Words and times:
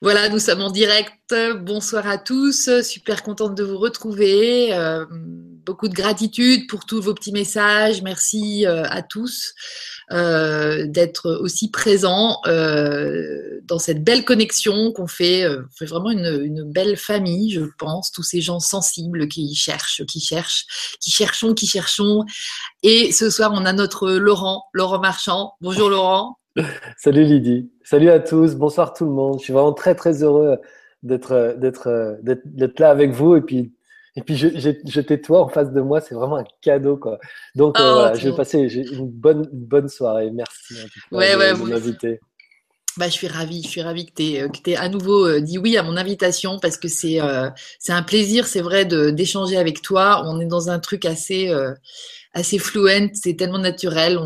Voilà, 0.00 0.28
nous 0.28 0.38
sommes 0.38 0.62
en 0.62 0.70
direct. 0.70 1.34
Bonsoir 1.56 2.06
à 2.06 2.18
tous. 2.18 2.70
Super 2.82 3.24
contente 3.24 3.56
de 3.56 3.64
vous 3.64 3.78
retrouver. 3.78 4.72
Euh, 4.72 5.04
beaucoup 5.10 5.88
de 5.88 5.94
gratitude 5.94 6.68
pour 6.68 6.86
tous 6.86 7.02
vos 7.02 7.14
petits 7.14 7.32
messages. 7.32 8.00
Merci 8.02 8.64
euh, 8.64 8.84
à 8.84 9.02
tous 9.02 9.54
euh, 10.12 10.86
d'être 10.86 11.40
aussi 11.40 11.72
présents 11.72 12.40
dans 12.44 13.80
cette 13.80 14.04
belle 14.04 14.24
connexion 14.24 14.92
qu'on 14.92 15.08
fait. 15.08 15.48
on 15.48 15.64
fait 15.76 15.86
vraiment 15.86 16.12
une, 16.12 16.42
une, 16.44 16.62
belle 16.62 16.96
famille, 16.96 17.50
je 17.50 17.62
pense. 17.76 18.12
Tous 18.12 18.22
ces 18.22 18.40
gens 18.40 18.60
sensibles 18.60 19.26
qui 19.26 19.52
cherchent, 19.56 20.04
qui 20.06 20.20
cherchent, 20.20 20.96
qui 21.00 21.10
cherchons, 21.10 21.54
qui 21.54 21.66
cherchons. 21.66 22.24
Et 22.84 23.10
ce 23.10 23.30
soir, 23.30 23.50
on 23.52 23.64
a 23.64 23.72
notre 23.72 24.12
Laurent, 24.12 24.66
Laurent 24.74 25.00
Marchand. 25.00 25.54
Bonjour 25.60 25.90
Laurent. 25.90 26.38
Salut 26.96 27.24
Lydie. 27.24 27.70
Salut 27.82 28.10
à 28.10 28.20
tous. 28.20 28.54
Bonsoir 28.54 28.92
tout 28.92 29.04
le 29.04 29.12
monde. 29.12 29.38
Je 29.38 29.44
suis 29.44 29.52
vraiment 29.52 29.72
très 29.72 29.94
très 29.94 30.22
heureux 30.22 30.58
d'être 31.02 31.56
d'être 31.58 32.18
d'être 32.22 32.80
là 32.80 32.90
avec 32.90 33.12
vous 33.12 33.36
et 33.36 33.40
puis 33.40 33.72
et 34.16 34.22
puis 34.22 34.36
je, 34.36 34.48
je, 34.48 35.00
toi 35.14 35.44
en 35.44 35.48
face 35.48 35.70
de 35.72 35.80
moi, 35.80 36.00
c'est 36.00 36.14
vraiment 36.14 36.38
un 36.38 36.44
cadeau 36.60 36.96
quoi. 36.96 37.18
Donc 37.54 37.78
euh, 37.78 37.92
voilà, 37.92 38.14
je 38.14 38.28
vais 38.28 38.34
passer 38.34 38.58
une 38.58 39.08
bonne 39.08 39.48
bonne 39.52 39.88
soirée. 39.88 40.30
Merci 40.32 40.74
en 40.74 40.86
tout 40.86 41.16
ouais, 41.16 41.36
ouais, 41.36 41.52
Bah, 42.96 43.06
je 43.06 43.12
suis 43.12 43.28
ravie, 43.28 43.62
je 43.62 43.68
suis 43.68 43.82
ravie 43.82 44.06
que 44.06 44.14
tu 44.16 44.22
aies, 44.24 44.48
que 44.48 44.76
à 44.76 44.88
nouveau 44.88 45.28
euh, 45.28 45.40
dit 45.40 45.58
oui 45.58 45.76
à 45.76 45.84
mon 45.84 45.96
invitation 45.96 46.58
parce 46.58 46.76
que 46.76 46.88
c'est 46.88 47.20
euh, 47.20 47.48
c'est 47.78 47.92
un 47.92 48.02
plaisir, 48.02 48.48
c'est 48.48 48.62
vrai, 48.62 48.84
d'échanger 48.84 49.56
avec 49.56 49.82
toi. 49.82 50.24
On 50.26 50.40
est 50.40 50.46
dans 50.46 50.68
un 50.68 50.80
truc 50.80 51.04
assez 51.04 51.54
assez 52.38 52.58
fluent, 52.58 53.10
c'est 53.14 53.34
tellement 53.34 53.58
naturel. 53.58 54.18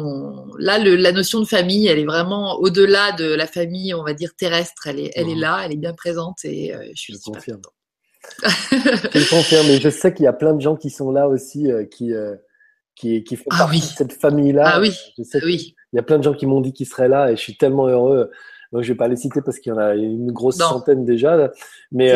Là, 0.59 0.79
la 0.79 1.13
notion 1.13 1.41
de 1.41 1.45
famille, 1.45 1.87
elle 1.87 1.99
est 1.99 2.05
vraiment 2.05 2.57
au-delà 2.61 3.13
de 3.13 3.25
la 3.25 3.47
famille, 3.47 3.95
on 3.95 4.05
va 4.05 4.15
dire 4.15 4.35
terrestre. 4.37 4.87
Elle 4.87 5.01
est, 5.01 5.11
elle 5.15 5.29
est 5.29 5.35
là, 5.35 5.63
elle 5.65 5.73
est 5.73 5.77
bien 5.77 5.95
présente 5.95 6.45
et 6.45 6.75
euh, 6.75 6.85
je 6.95 7.01
suis. 7.01 7.15
Je 7.15 7.19
confirme. 7.19 7.63
je 8.43 9.31
confirme. 9.31 9.67
Et 9.69 9.81
je 9.81 9.89
sais 9.91 10.13
qu'il 10.13 10.25
y 10.25 10.29
a 10.29 10.33
plein 10.33 10.55
de 10.55 10.61
gens 10.61 10.77
qui 10.77 10.91
sont 10.91 11.11
là 11.11 11.29
aussi, 11.29 11.71
euh, 11.71 11.85
qui, 11.85 12.13
euh, 12.13 12.37
qui, 12.95 13.25
qui, 13.25 13.37
font 13.37 13.45
ah 13.51 13.59
partie 13.59 13.81
de 13.81 13.85
cette 13.85 14.13
famille-là. 14.13 14.73
Ah 14.75 14.81
oui. 14.81 14.93
Je 15.19 15.23
sais 15.23 15.43
oui. 15.45 15.75
Il 15.93 15.97
y 15.97 15.99
a 15.99 16.03
plein 16.03 16.19
de 16.19 16.23
gens 16.23 16.35
qui 16.35 16.47
m'ont 16.47 16.61
dit 16.61 16.73
qu'ils 16.73 16.87
seraient 16.87 17.09
là 17.09 17.31
et 17.31 17.37
je 17.37 17.41
suis 17.41 17.57
tellement 17.57 17.87
heureux. 17.87 18.31
Donc, 18.73 18.83
je 18.83 18.93
vais 18.93 18.97
pas 18.97 19.09
les 19.09 19.17
citer 19.17 19.43
parce 19.43 19.59
qu'il 19.59 19.71
y 19.71 19.75
en 19.75 19.79
a 19.79 19.95
une 19.95 20.33
grosse 20.33 20.57
centaine 20.57 21.05
déjà. 21.05 21.51
Mais, 21.91 22.15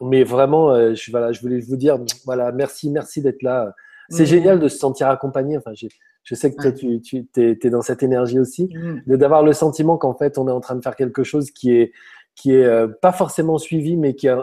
mais 0.00 0.24
vraiment, 0.24 0.94
je, 0.94 1.10
voilà, 1.10 1.32
je 1.32 1.40
voulais 1.42 1.60
vous 1.60 1.76
dire, 1.76 1.98
voilà, 2.24 2.52
merci, 2.52 2.88
merci 2.88 3.20
d'être 3.20 3.42
là. 3.42 3.74
C'est 4.10 4.24
mmh. 4.24 4.26
génial 4.26 4.60
de 4.60 4.68
se 4.68 4.78
sentir 4.78 5.08
accompagné. 5.08 5.56
Enfin, 5.56 5.72
je 5.74 6.34
sais 6.34 6.54
que 6.54 6.60
toi, 6.60 6.72
tu, 6.72 7.00
tu 7.00 7.26
es, 7.36 7.70
dans 7.70 7.82
cette 7.82 8.02
énergie 8.02 8.38
aussi, 8.38 8.68
mmh. 8.74 9.16
d'avoir 9.16 9.42
le 9.42 9.52
sentiment 9.52 9.96
qu'en 9.96 10.14
fait, 10.14 10.38
on 10.38 10.48
est 10.48 10.52
en 10.52 10.60
train 10.60 10.74
de 10.74 10.82
faire 10.82 10.96
quelque 10.96 11.24
chose 11.24 11.50
qui 11.50 11.72
est 11.72 11.92
qui 12.34 12.52
est 12.52 12.64
euh, 12.64 12.88
pas 12.88 13.12
forcément 13.12 13.58
suivi, 13.58 13.96
mais 13.96 14.14
qui 14.14 14.26
est 14.26 14.34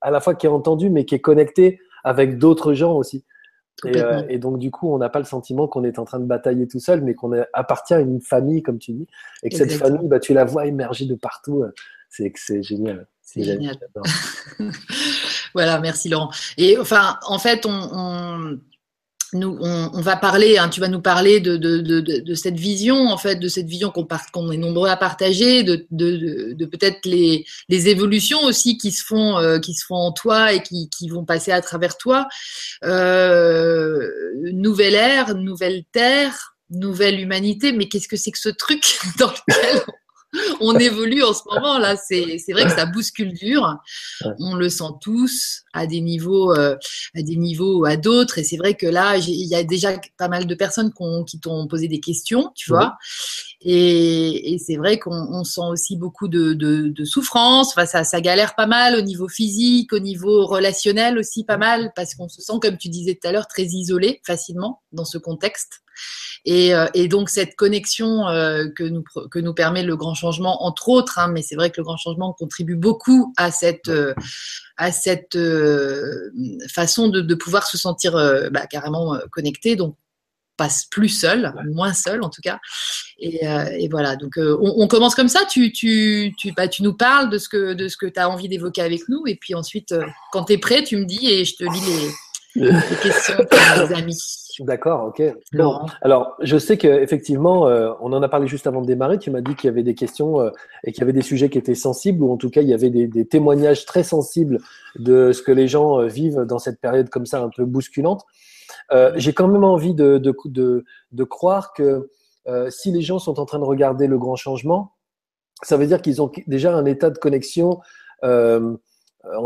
à 0.00 0.10
la 0.10 0.20
fois 0.20 0.34
qui 0.34 0.46
est 0.46 0.50
entendu, 0.50 0.88
mais 0.88 1.04
qui 1.04 1.14
est 1.14 1.20
connecté 1.20 1.80
avec 2.04 2.38
d'autres 2.38 2.74
gens 2.74 2.94
aussi. 2.94 3.24
Et, 3.86 3.96
euh, 3.96 4.22
et, 4.28 4.38
donc, 4.38 4.58
du 4.58 4.70
coup, 4.70 4.92
on 4.92 4.98
n'a 4.98 5.08
pas 5.08 5.18
le 5.18 5.24
sentiment 5.24 5.66
qu'on 5.66 5.84
est 5.84 5.98
en 5.98 6.04
train 6.04 6.20
de 6.20 6.26
batailler 6.26 6.68
tout 6.68 6.80
seul, 6.80 7.00
mais 7.00 7.14
qu'on 7.14 7.32
appartient 7.54 7.94
à 7.94 8.00
une 8.00 8.20
famille, 8.20 8.62
comme 8.62 8.78
tu 8.78 8.92
dis, 8.92 9.06
et 9.42 9.48
que 9.48 9.56
cette 9.56 9.72
famille, 9.72 10.06
bah, 10.06 10.20
tu 10.20 10.34
la 10.34 10.44
vois 10.44 10.66
émerger 10.66 11.06
de 11.06 11.14
partout. 11.14 11.64
C'est 12.10 12.62
génial. 12.62 13.06
C'est 13.22 13.42
génial. 13.42 13.76
voilà, 15.54 15.78
merci 15.80 16.08
Laurent. 16.08 16.30
Et 16.58 16.76
enfin, 16.78 17.18
en 17.26 17.38
fait, 17.38 17.64
on, 17.64 17.88
on 17.92 18.58
nous, 19.32 19.56
on, 19.60 20.00
va 20.00 20.16
parler, 20.16 20.58
hein, 20.58 20.68
tu 20.68 20.80
vas 20.80 20.88
nous 20.88 21.00
parler 21.00 21.40
de, 21.40 21.56
de, 21.56 21.78
de, 21.78 22.00
de, 22.00 22.34
cette 22.34 22.58
vision, 22.58 23.08
en 23.08 23.16
fait, 23.16 23.36
de 23.36 23.48
cette 23.48 23.66
vision 23.66 23.90
qu'on 23.90 24.50
est 24.50 24.56
nombreux 24.56 24.88
à 24.88 24.96
partager, 24.96 25.62
de, 25.62 25.86
de, 25.90 26.64
peut-être 26.66 27.06
les, 27.06 27.44
les 27.68 27.88
évolutions 27.88 28.42
aussi 28.42 28.76
qui 28.76 28.90
se 28.90 29.04
font, 29.04 29.38
euh, 29.38 29.58
qui 29.58 29.74
se 29.74 29.84
font 29.84 29.96
en 29.96 30.12
toi 30.12 30.52
et 30.52 30.62
qui, 30.62 30.88
qui 30.90 31.08
vont 31.08 31.24
passer 31.24 31.52
à 31.52 31.60
travers 31.60 31.96
toi. 31.96 32.28
Euh, 32.84 34.08
nouvelle 34.52 34.94
ère, 34.94 35.34
nouvelle 35.34 35.84
terre, 35.92 36.56
nouvelle 36.70 37.20
humanité. 37.20 37.72
Mais 37.72 37.88
qu'est-ce 37.88 38.08
que 38.08 38.16
c'est 38.16 38.32
que 38.32 38.38
ce 38.38 38.48
truc 38.48 38.98
dans 39.18 39.30
lequel 39.30 39.82
on 40.60 40.76
évolue 40.78 41.22
en 41.22 41.32
ce 41.32 41.42
moment 41.50 41.78
là. 41.78 41.96
C'est 41.96 42.40
vrai 42.50 42.64
que 42.64 42.70
ça 42.70 42.86
bouscule 42.86 43.32
dur. 43.32 43.78
On 44.38 44.54
le 44.54 44.68
sent 44.68 44.92
tous 45.00 45.62
à 45.72 45.86
des 45.86 46.00
niveaux, 46.00 46.54
euh, 46.54 46.76
à 47.14 47.22
des 47.22 47.36
niveaux 47.36 47.80
ou 47.80 47.84
à 47.84 47.96
d'autres. 47.96 48.38
Et 48.38 48.44
c'est 48.44 48.56
vrai 48.56 48.74
que 48.74 48.86
là, 48.86 49.16
il 49.16 49.46
y 49.46 49.54
a 49.54 49.64
déjà 49.64 49.92
pas 50.16 50.28
mal 50.28 50.46
de 50.46 50.54
personnes 50.54 50.92
qui, 51.26 51.40
t'ont 51.40 51.66
posé 51.66 51.88
des 51.88 52.00
questions, 52.00 52.52
tu 52.54 52.70
vois. 52.70 52.96
Et, 53.62 54.56
c'est 54.64 54.76
vrai 54.76 54.98
qu'on 54.98 55.44
sent 55.44 55.60
aussi 55.68 55.96
beaucoup 55.96 56.28
de, 56.28 57.04
souffrance. 57.04 57.70
Enfin, 57.70 57.86
ça, 57.86 58.04
ça 58.04 58.20
galère 58.20 58.54
pas 58.54 58.66
mal 58.66 58.94
au 58.96 59.02
niveau 59.02 59.28
physique, 59.28 59.92
au 59.92 59.98
niveau 59.98 60.46
relationnel 60.46 61.18
aussi 61.18 61.44
pas 61.44 61.58
mal, 61.58 61.92
parce 61.94 62.14
qu'on 62.14 62.28
se 62.28 62.40
sent, 62.40 62.54
comme 62.62 62.78
tu 62.78 62.88
disais 62.88 63.18
tout 63.20 63.28
à 63.28 63.32
l'heure, 63.32 63.46
très 63.46 63.64
isolé 63.64 64.20
facilement 64.24 64.82
dans 64.92 65.04
ce 65.04 65.18
contexte. 65.18 65.82
Et, 66.46 66.74
euh, 66.74 66.86
et, 66.94 67.08
donc 67.08 67.28
cette 67.28 67.54
connexion 67.54 68.26
euh, 68.28 68.66
que, 68.74 68.84
nous, 68.84 69.04
que 69.30 69.38
nous 69.38 69.52
permet 69.52 69.82
le 69.82 69.96
grand 69.96 70.14
changement, 70.14 70.64
entre 70.64 70.88
autres, 70.88 71.18
hein, 71.18 71.28
mais 71.28 71.42
c'est 71.42 71.54
vrai 71.54 71.70
que 71.70 71.76
le 71.78 71.84
grand 71.84 71.98
changement 71.98 72.32
contribue 72.32 72.76
beaucoup 72.76 73.34
à 73.36 73.50
cette, 73.50 73.88
euh, 73.88 74.14
à 74.78 74.90
cette 74.90 75.36
façon 76.72 77.08
de, 77.08 77.20
de, 77.20 77.34
pouvoir 77.34 77.66
se 77.66 77.76
sentir 77.76 78.12
bah, 78.50 78.66
carrément 78.66 79.18
connecté. 79.30 79.76
Donc 79.76 79.96
passe 80.60 80.84
plus 80.84 81.08
seul, 81.08 81.52
moins 81.72 81.92
seul 81.92 82.22
en 82.22 82.28
tout 82.28 82.42
cas. 82.42 82.58
Et, 83.18 83.40
et 83.78 83.88
voilà, 83.88 84.16
donc 84.16 84.32
on, 84.36 84.74
on, 84.76 84.88
commence 84.88 85.14
comme 85.14 85.28
ça. 85.28 85.40
Tu, 85.50 85.72
tu, 85.72 86.32
tu, 86.36 86.52
bah, 86.52 86.68
tu 86.68 86.82
nous 86.82 86.94
parles 86.94 87.30
de 87.30 87.38
ce 87.38 87.48
que, 87.48 87.72
de 87.72 87.88
ce 87.88 87.96
que 87.96 88.06
tu 88.06 88.20
as 88.20 88.28
envie 88.28 88.48
d'évoquer 88.48 88.82
avec 88.82 89.08
nous. 89.08 89.26
Et 89.26 89.36
puis 89.36 89.54
ensuite, 89.54 89.94
quand 90.32 90.44
tu 90.44 90.52
es 90.54 90.58
prêt, 90.58 90.82
tu 90.84 90.96
me 90.96 91.04
dis 91.04 91.30
et 91.30 91.44
je 91.44 91.56
te 91.56 91.64
lis 91.64 91.80
les, 91.86 92.10
les 92.56 92.96
questions 93.02 93.36
de 93.36 93.88
mes 93.88 93.94
amis. 93.94 94.18
D'accord, 94.60 95.06
ok. 95.06 95.22
Bon. 95.54 95.86
Alors, 96.02 96.36
je 96.40 96.58
sais 96.58 96.76
qu'effectivement, 96.76 97.66
euh, 97.66 97.92
on 98.00 98.12
en 98.12 98.22
a 98.22 98.28
parlé 98.28 98.46
juste 98.46 98.66
avant 98.66 98.82
de 98.82 98.86
démarrer. 98.86 99.18
Tu 99.18 99.30
m'as 99.30 99.40
dit 99.40 99.54
qu'il 99.54 99.68
y 99.68 99.70
avait 99.72 99.82
des 99.82 99.94
questions 99.94 100.40
euh, 100.40 100.50
et 100.84 100.92
qu'il 100.92 101.00
y 101.00 101.04
avait 101.04 101.12
des 101.12 101.22
sujets 101.22 101.48
qui 101.48 101.58
étaient 101.58 101.74
sensibles, 101.74 102.22
ou 102.22 102.30
en 102.30 102.36
tout 102.36 102.50
cas, 102.50 102.60
il 102.60 102.68
y 102.68 102.74
avait 102.74 102.90
des, 102.90 103.06
des 103.06 103.24
témoignages 103.24 103.86
très 103.86 104.02
sensibles 104.02 104.58
de 104.98 105.32
ce 105.32 105.42
que 105.42 105.52
les 105.52 105.68
gens 105.68 106.00
euh, 106.00 106.06
vivent 106.08 106.44
dans 106.46 106.58
cette 106.58 106.80
période 106.80 107.08
comme 107.08 107.26
ça, 107.26 107.40
un 107.40 107.48
peu 107.48 107.64
bousculante. 107.64 108.26
Euh, 108.92 109.12
J'ai 109.16 109.32
quand 109.32 109.48
même 109.48 109.64
envie 109.64 109.94
de, 109.94 110.18
de, 110.18 110.34
de, 110.46 110.84
de 111.12 111.24
croire 111.24 111.72
que 111.72 112.10
si 112.70 112.90
les 112.90 113.02
gens 113.02 113.20
sont 113.20 113.38
en 113.38 113.44
train 113.44 113.60
de 113.60 113.64
regarder 113.64 114.08
le 114.08 114.18
grand 114.18 114.34
changement, 114.34 114.96
ça 115.62 115.76
veut 115.76 115.86
dire 115.86 116.02
qu'ils 116.02 116.20
ont 116.20 116.32
déjà 116.48 116.74
un 116.74 116.84
état 116.84 117.08
de 117.08 117.18
connexion, 117.18 117.78
on 118.22 118.78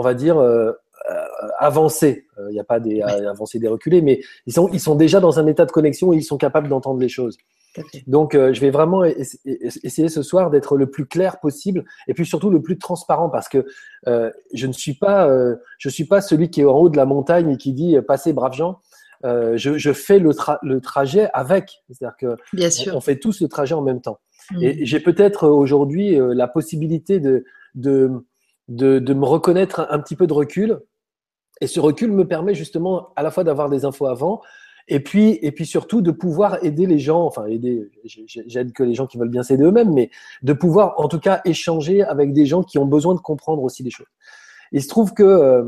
va 0.02 0.14
dire, 0.14 0.40
euh, 1.10 1.26
avancés. 1.58 2.24
Il 2.38 2.42
euh, 2.42 2.50
n'y 2.50 2.60
a 2.60 2.64
pas 2.64 2.80
des 2.80 3.02
avancés, 3.02 3.58
des 3.58 3.68
reculés, 3.68 4.00
mais 4.00 4.22
ils 4.46 4.54
sont, 4.54 4.70
ils 4.72 4.80
sont 4.80 4.94
déjà 4.94 5.20
dans 5.20 5.38
un 5.38 5.46
état 5.46 5.66
de 5.66 5.70
connexion 5.70 6.14
et 6.14 6.16
ils 6.16 6.22
sont 6.22 6.38
capables 6.38 6.66
d'entendre 6.68 6.98
les 6.98 7.10
choses. 7.10 7.36
Donc, 8.06 8.34
euh, 8.34 8.54
je 8.54 8.60
vais 8.62 8.70
vraiment 8.70 9.04
essayer 9.04 10.08
ce 10.08 10.22
soir 10.22 10.48
d'être 10.48 10.78
le 10.78 10.86
plus 10.86 11.04
clair 11.04 11.40
possible 11.40 11.84
et 12.08 12.14
puis 12.14 12.24
surtout 12.24 12.48
le 12.48 12.62
plus 12.62 12.78
transparent 12.78 13.28
parce 13.28 13.50
que 13.50 13.66
je 14.06 14.66
ne 14.66 14.72
suis 14.72 14.94
pas, 14.94 15.28
je 15.78 15.88
suis 15.90 16.04
pas 16.04 16.22
celui 16.22 16.48
qui 16.48 16.62
est 16.62 16.64
en 16.64 16.78
haut 16.78 16.88
de 16.88 16.96
la 16.96 17.04
montagne 17.04 17.50
et 17.50 17.56
qui 17.58 17.74
dit 17.74 17.96
passez 18.06 18.32
braves 18.32 18.54
gens. 18.54 18.80
Je, 19.24 19.78
je, 19.78 19.92
fais 19.92 20.18
le, 20.18 20.30
le 20.62 20.80
trajet 20.80 21.30
avec, 21.32 21.82
c'est-à-dire 21.88 22.16
que 22.16 22.36
Bien 22.52 22.70
sûr. 22.70 22.94
On, 22.94 23.00
fait 23.00 23.16
tous 23.16 23.40
le 23.40 23.48
trajet 23.48 23.74
en 23.74 23.82
même 23.82 24.00
temps. 24.00 24.18
Mm. 24.52 24.62
Et 24.62 24.86
j'ai 24.86 25.00
peut-être 25.00 25.48
aujourd'hui 25.48 26.16
la 26.18 26.46
possibilité 26.46 27.20
de, 27.20 27.44
de, 27.74 28.10
de, 28.68 28.98
de, 28.98 29.14
me 29.14 29.24
reconnaître 29.24 29.80
un, 29.80 29.86
un, 29.90 29.98
petit 29.98 30.16
peu 30.16 30.26
de 30.26 30.34
recul 30.34 30.78
et 31.60 31.66
ce 31.66 31.80
recul 31.80 32.12
me 32.12 32.26
permet 32.26 32.54
justement 32.54 33.12
à 33.16 33.22
la 33.22 33.30
fois 33.30 33.44
d'avoir 33.44 33.68
des 33.70 33.84
infos 33.84 34.06
avant, 34.06 34.42
et 34.88 35.00
puis, 35.00 35.38
et 35.40 35.50
puis 35.52 35.64
surtout 35.64 36.02
de 36.02 36.10
pouvoir 36.10 36.62
aider 36.62 36.86
les 36.86 36.98
gens, 36.98 37.24
enfin 37.24 37.46
aider, 37.46 37.90
j'aide 38.04 38.72
que 38.72 38.82
les 38.82 38.94
gens 38.94 39.06
qui 39.06 39.16
veulent 39.16 39.30
bien 39.30 39.42
s'aider 39.42 39.64
eux-mêmes, 39.64 39.92
mais 39.92 40.10
de 40.42 40.52
pouvoir 40.52 40.94
en 40.98 41.08
tout 41.08 41.20
cas 41.20 41.40
échanger 41.44 42.02
avec 42.02 42.32
des 42.32 42.44
gens 42.44 42.62
qui 42.62 42.78
ont 42.78 42.84
besoin 42.84 43.14
de 43.14 43.20
comprendre 43.20 43.62
aussi 43.62 43.82
des 43.82 43.90
choses. 43.90 44.06
Il 44.72 44.82
se 44.82 44.88
trouve 44.88 45.14
que 45.14 45.22
euh, 45.22 45.64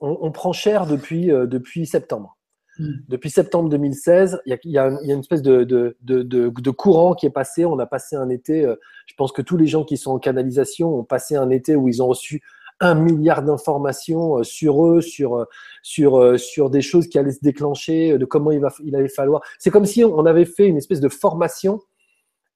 on, 0.00 0.18
on, 0.20 0.30
prend 0.30 0.52
cher 0.52 0.86
depuis, 0.86 1.32
euh, 1.32 1.46
depuis 1.46 1.86
septembre. 1.86 2.36
Hmm. 2.80 2.92
Depuis 3.08 3.28
septembre 3.28 3.68
2016, 3.68 4.40
il 4.46 4.50
y 4.50 4.78
a, 4.78 4.88
y 4.88 5.06
y 5.06 5.12
une 5.12 5.20
espèce 5.20 5.42
de, 5.42 5.64
de, 5.64 5.96
de, 6.00 6.22
de, 6.22 6.70
courant 6.70 7.14
qui 7.14 7.26
est 7.26 7.30
passé. 7.30 7.66
On 7.66 7.78
a 7.78 7.84
passé 7.84 8.16
un 8.16 8.30
été, 8.30 8.64
euh, 8.64 8.74
je 9.06 9.14
pense 9.14 9.32
que 9.32 9.42
tous 9.42 9.58
les 9.58 9.66
gens 9.66 9.84
qui 9.84 9.98
sont 9.98 10.12
en 10.12 10.18
canalisation 10.18 10.98
ont 10.98 11.04
passé 11.04 11.36
un 11.36 11.50
été 11.50 11.76
où 11.76 11.88
ils 11.88 12.02
ont 12.02 12.06
reçu 12.08 12.42
un 12.80 12.94
milliard 12.94 13.42
d'informations 13.42 14.38
euh, 14.38 14.44
sur 14.44 14.86
eux, 14.86 15.02
sur 15.02 15.36
euh, 15.36 15.44
sur 15.82 16.40
sur 16.40 16.70
des 16.70 16.80
choses 16.80 17.06
qui 17.08 17.18
allaient 17.18 17.32
se 17.32 17.42
déclencher, 17.42 18.16
de 18.16 18.24
comment 18.24 18.50
il 18.50 18.60
va 18.60 18.72
il 18.82 18.96
allait 18.96 19.08
falloir. 19.08 19.42
C'est 19.58 19.70
comme 19.70 19.84
si 19.84 20.02
on 20.02 20.24
avait 20.24 20.46
fait 20.46 20.66
une 20.66 20.78
espèce 20.78 21.00
de 21.00 21.10
formation 21.10 21.80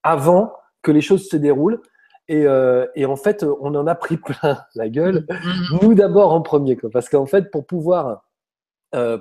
avant 0.02 0.54
que 0.80 0.90
les 0.90 1.02
choses 1.02 1.28
se 1.28 1.36
déroulent. 1.36 1.82
Et, 2.26 2.46
euh, 2.46 2.86
et 2.94 3.04
en 3.04 3.16
fait, 3.16 3.44
on 3.60 3.74
en 3.74 3.86
a 3.86 3.94
pris 3.94 4.16
plein 4.16 4.58
la 4.74 4.88
gueule. 4.88 5.26
Mm-hmm. 5.28 5.82
Nous 5.82 5.94
d'abord 5.94 6.32
en 6.32 6.40
premier, 6.40 6.74
quoi, 6.76 6.88
parce 6.90 7.10
qu'en 7.10 7.26
fait, 7.26 7.50
pour 7.50 7.66
pouvoir 7.66 8.24
euh, 8.94 9.18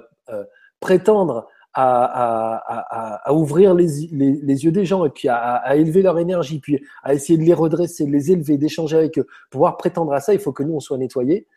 prétendre 0.84 1.48
à, 1.74 3.32
ouvrir 3.34 3.74
les, 3.74 3.86
yeux 4.12 4.72
des 4.72 4.86
gens 4.86 5.06
et 5.06 5.10
puis 5.10 5.30
à, 5.30 5.76
élever 5.76 6.02
leur 6.02 6.20
énergie, 6.20 6.60
puis 6.60 6.84
à 7.04 7.14
essayer 7.14 7.40
de 7.40 7.44
les 7.44 7.54
redresser, 7.54 8.06
de 8.06 8.12
les 8.12 8.32
élever, 8.32 8.58
d'échanger 8.58 8.98
avec 8.98 9.18
eux. 9.18 9.26
pouvoir 9.50 9.78
prétendre 9.78 10.14
à 10.14 10.20
ça, 10.20 10.34
il 10.34 10.40
faut 10.40 10.52
que 10.52 10.62
nous, 10.62 10.76
on 10.76 10.80
soit 10.82 10.98
nettoyés. 10.98 11.48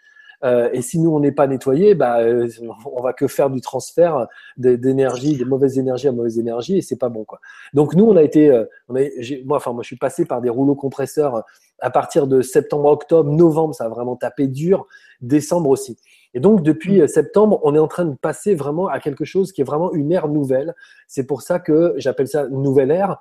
Euh, 0.45 0.69
et 0.73 0.83
si 0.83 1.01
nous, 1.01 1.11
on 1.11 1.19
n'est 1.19 1.33
pas 1.33 1.47
nettoyé, 1.47 1.95
bah, 1.95 2.21
euh, 2.21 2.49
on 2.85 3.03
va 3.03 3.15
que 3.15 3.27
faire 3.27 3.51
du 3.51 3.61
transfert 3.61 4.29
d'énergie, 4.57 5.37
de 5.37 5.45
mauvaise 5.45 5.79
énergie 5.79 6.09
à 6.09 6.13
mauvaise 6.13 6.39
énergie, 6.39 6.79
et 6.79 6.83
c'est 6.83 6.99
pas 6.99 7.09
bon. 7.09 7.25
Quoi. 7.25 7.41
Donc 7.75 7.95
nous, 7.95 8.05
on 8.05 8.17
a 8.17 8.23
été, 8.23 8.51
euh, 8.51 8.65
moi, 8.89 9.57
enfin, 9.57 9.73
moi, 9.73 9.83
je 9.83 9.89
suis 9.89 9.97
passé 9.97 10.25
par 10.25 10.41
des 10.41 10.51
rouleaux 10.51 10.77
compresseurs 10.77 11.43
à 11.81 11.91
partir 11.91 12.27
de 12.27 12.43
septembre, 12.43 12.91
octobre, 12.91 13.31
novembre, 13.31 13.75
ça 13.75 13.85
a 13.87 13.89
vraiment 13.89 14.17
tapé 14.17 14.47
dur, 14.47 14.87
décembre 15.21 15.71
aussi. 15.71 15.99
Et 16.35 16.41
donc, 16.41 16.63
depuis 16.63 17.01
mmh. 17.01 17.09
septembre, 17.09 17.61
on 17.63 17.75
est 17.75 17.79
en 17.79 17.89
train 17.89 18.05
de 18.05 18.15
passer 18.15 18.55
vraiment 18.55 18.89
à 18.89 19.01
quelque 19.01 19.25
chose 19.25 19.53
qui 19.53 19.61
est 19.61 19.65
vraiment 19.65 19.93
une 19.93 20.13
ère 20.13 20.29
nouvelle. 20.29 20.75
C'est 21.07 21.27
pour 21.27 21.43
ça 21.43 21.59
que 21.59 21.95
j'appelle 21.97 22.29
ça 22.29 22.49
nouvelle 22.49 22.91
ère, 22.91 23.19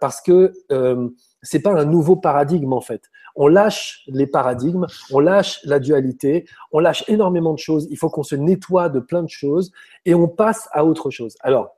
parce 0.00 0.20
que 0.20 0.52
euh, 0.72 1.08
c'est 1.42 1.60
pas 1.60 1.70
un 1.70 1.84
nouveau 1.84 2.16
paradigme 2.16 2.72
en 2.72 2.80
fait 2.80 3.02
on 3.38 3.46
lâche 3.46 4.02
les 4.08 4.26
paradigmes, 4.26 4.86
on 5.12 5.20
lâche 5.20 5.60
la 5.64 5.78
dualité, 5.78 6.44
on 6.72 6.80
lâche 6.80 7.04
énormément 7.06 7.54
de 7.54 7.58
choses. 7.58 7.86
Il 7.90 7.96
faut 7.96 8.10
qu'on 8.10 8.24
se 8.24 8.34
nettoie 8.34 8.88
de 8.88 8.98
plein 8.98 9.22
de 9.22 9.28
choses 9.28 9.70
et 10.04 10.12
on 10.12 10.26
passe 10.26 10.68
à 10.72 10.84
autre 10.84 11.10
chose. 11.10 11.36
Alors, 11.40 11.76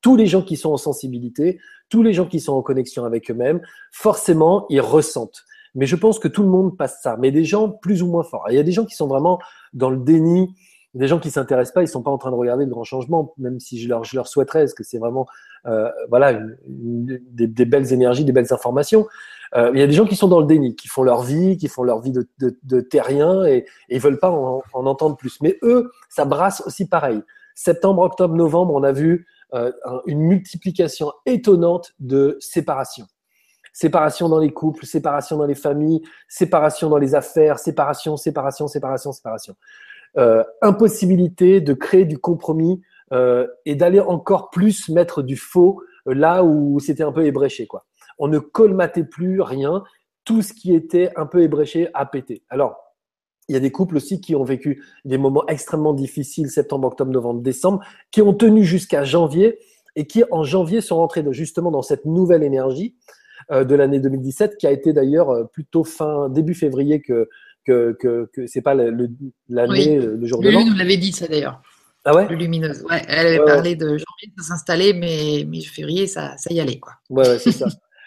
tous 0.00 0.16
les 0.16 0.26
gens 0.26 0.40
qui 0.40 0.56
sont 0.56 0.72
en 0.72 0.78
sensibilité, 0.78 1.60
tous 1.90 2.02
les 2.02 2.14
gens 2.14 2.24
qui 2.24 2.40
sont 2.40 2.54
en 2.54 2.62
connexion 2.62 3.04
avec 3.04 3.30
eux-mêmes, 3.30 3.60
forcément, 3.92 4.64
ils 4.70 4.80
ressentent. 4.80 5.44
Mais 5.74 5.86
je 5.86 5.96
pense 5.96 6.18
que 6.18 6.28
tout 6.28 6.42
le 6.42 6.48
monde 6.48 6.76
passe 6.76 7.00
ça, 7.02 7.16
mais 7.18 7.30
des 7.30 7.44
gens 7.44 7.68
plus 7.68 8.02
ou 8.02 8.06
moins 8.06 8.22
forts. 8.22 8.44
Il 8.50 8.56
y 8.56 8.58
a 8.58 8.62
des 8.62 8.72
gens 8.72 8.84
qui 8.84 8.94
sont 8.94 9.06
vraiment 9.06 9.38
dans 9.72 9.90
le 9.90 9.98
déni, 9.98 10.54
des 10.94 11.06
gens 11.06 11.20
qui 11.20 11.30
s'intéressent 11.30 11.74
pas, 11.74 11.82
ils 11.82 11.88
sont 11.88 12.02
pas 12.02 12.10
en 12.10 12.18
train 12.18 12.30
de 12.30 12.36
regarder 12.36 12.64
le 12.64 12.70
grand 12.70 12.84
changement, 12.84 13.32
même 13.38 13.60
si 13.60 13.80
je 13.80 13.88
leur, 13.88 14.04
je 14.04 14.16
leur 14.16 14.26
souhaiterais, 14.26 14.60
parce 14.60 14.74
que 14.74 14.82
c'est 14.82 14.98
vraiment 14.98 15.26
euh, 15.66 15.90
voilà 16.08 16.40
des, 16.66 17.64
belles 17.64 17.92
énergies, 17.92 18.24
des 18.24 18.32
belles 18.32 18.52
informations. 18.52 19.06
Euh, 19.56 19.70
il 19.74 19.80
y 19.80 19.82
a 19.82 19.86
des 19.86 19.92
gens 19.92 20.06
qui 20.06 20.16
sont 20.16 20.28
dans 20.28 20.40
le 20.40 20.46
déni, 20.46 20.74
qui 20.76 20.88
font 20.88 21.02
leur 21.02 21.22
vie, 21.22 21.56
qui 21.56 21.68
font 21.68 21.82
leur 21.82 22.00
vie 22.00 22.12
de, 22.12 22.80
terrien 22.80 23.44
et, 23.44 23.66
et 23.88 23.98
veulent 23.98 24.18
pas 24.18 24.30
en, 24.30 24.62
en, 24.72 24.86
entendre 24.86 25.16
plus. 25.16 25.40
Mais 25.40 25.58
eux, 25.62 25.90
ça 26.08 26.24
brasse 26.24 26.62
aussi 26.66 26.88
pareil. 26.88 27.22
Septembre, 27.54 28.02
octobre, 28.02 28.34
novembre, 28.34 28.74
on 28.74 28.82
a 28.82 28.92
vu 28.92 29.26
euh, 29.52 29.72
une 30.06 30.20
multiplication 30.20 31.12
étonnante 31.26 31.94
de 31.98 32.36
séparation. 32.40 33.06
Séparation 33.72 34.28
dans 34.28 34.38
les 34.38 34.52
couples, 34.52 34.84
séparation 34.84 35.36
dans 35.36 35.46
les 35.46 35.54
familles, 35.54 36.02
séparation 36.28 36.88
dans 36.88 36.98
les 36.98 37.14
affaires, 37.14 37.58
séparation, 37.58 38.16
séparation, 38.16 38.68
séparation, 38.68 39.12
séparation. 39.12 39.56
Euh, 40.18 40.42
impossibilité 40.60 41.60
de 41.60 41.72
créer 41.72 42.04
du 42.04 42.18
compromis 42.18 42.80
euh, 43.12 43.46
et 43.64 43.76
d'aller 43.76 44.00
encore 44.00 44.50
plus 44.50 44.88
mettre 44.88 45.22
du 45.22 45.36
faux 45.36 45.82
euh, 46.08 46.14
là 46.14 46.42
où 46.42 46.80
c'était 46.80 47.04
un 47.04 47.12
peu 47.12 47.24
ébréché. 47.26 47.68
Quoi. 47.68 47.84
On 48.18 48.26
ne 48.26 48.40
colmatait 48.40 49.04
plus 49.04 49.40
rien. 49.40 49.84
Tout 50.24 50.42
ce 50.42 50.52
qui 50.52 50.74
était 50.74 51.12
un 51.14 51.26
peu 51.26 51.42
ébréché 51.42 51.90
a 51.94 52.06
pété. 52.06 52.42
Alors, 52.48 52.76
il 53.48 53.52
y 53.52 53.56
a 53.56 53.60
des 53.60 53.70
couples 53.70 53.96
aussi 53.96 54.20
qui 54.20 54.34
ont 54.34 54.44
vécu 54.44 54.84
des 55.04 55.18
moments 55.18 55.46
extrêmement 55.46 55.92
difficiles, 55.92 56.50
septembre, 56.50 56.88
octobre, 56.88 57.12
novembre, 57.12 57.40
décembre, 57.40 57.80
qui 58.10 58.20
ont 58.20 58.34
tenu 58.34 58.64
jusqu'à 58.64 59.04
janvier 59.04 59.58
et 59.94 60.06
qui, 60.06 60.24
en 60.30 60.42
janvier, 60.42 60.80
sont 60.80 60.96
rentrés 60.96 61.24
justement 61.30 61.70
dans 61.70 61.82
cette 61.82 62.04
nouvelle 62.04 62.42
énergie 62.42 62.96
de 63.50 63.74
l'année 63.74 64.00
2017, 64.00 64.56
qui 64.56 64.66
a 64.66 64.70
été 64.70 64.92
d'ailleurs 64.92 65.48
plutôt 65.50 65.84
fin, 65.84 66.28
début 66.28 66.54
février 66.54 67.00
que, 67.00 67.28
que, 67.64 67.96
que, 67.98 68.30
que 68.32 68.46
c'est 68.46 68.62
pas 68.62 68.74
l'année, 68.74 69.98
le, 69.98 70.16
le, 70.16 70.26
jour 70.26 70.40
de 70.40 70.50
l'an. 70.50 70.64
nous 70.64 70.74
l'avait 70.74 70.96
dit 70.96 71.12
ça 71.12 71.26
d'ailleurs. 71.26 71.60
Ah 72.04 72.14
ouais? 72.14 72.28
Lumineuse. 72.34 72.82
Ouais, 72.88 73.02
elle 73.08 73.26
avait 73.26 73.44
parlé 73.44 73.76
de 73.76 73.86
janvier 73.86 74.32
de 74.36 74.42
s'installer, 74.42 74.94
mais, 74.94 75.44
mais 75.46 75.60
février, 75.60 76.06
ça, 76.06 76.36
ça 76.38 76.52
y 76.52 76.60
allait. 76.60 76.78
Quoi. 76.78 76.94
Ouais, 77.10 77.38
c'est 77.38 77.52
ça. 77.52 77.66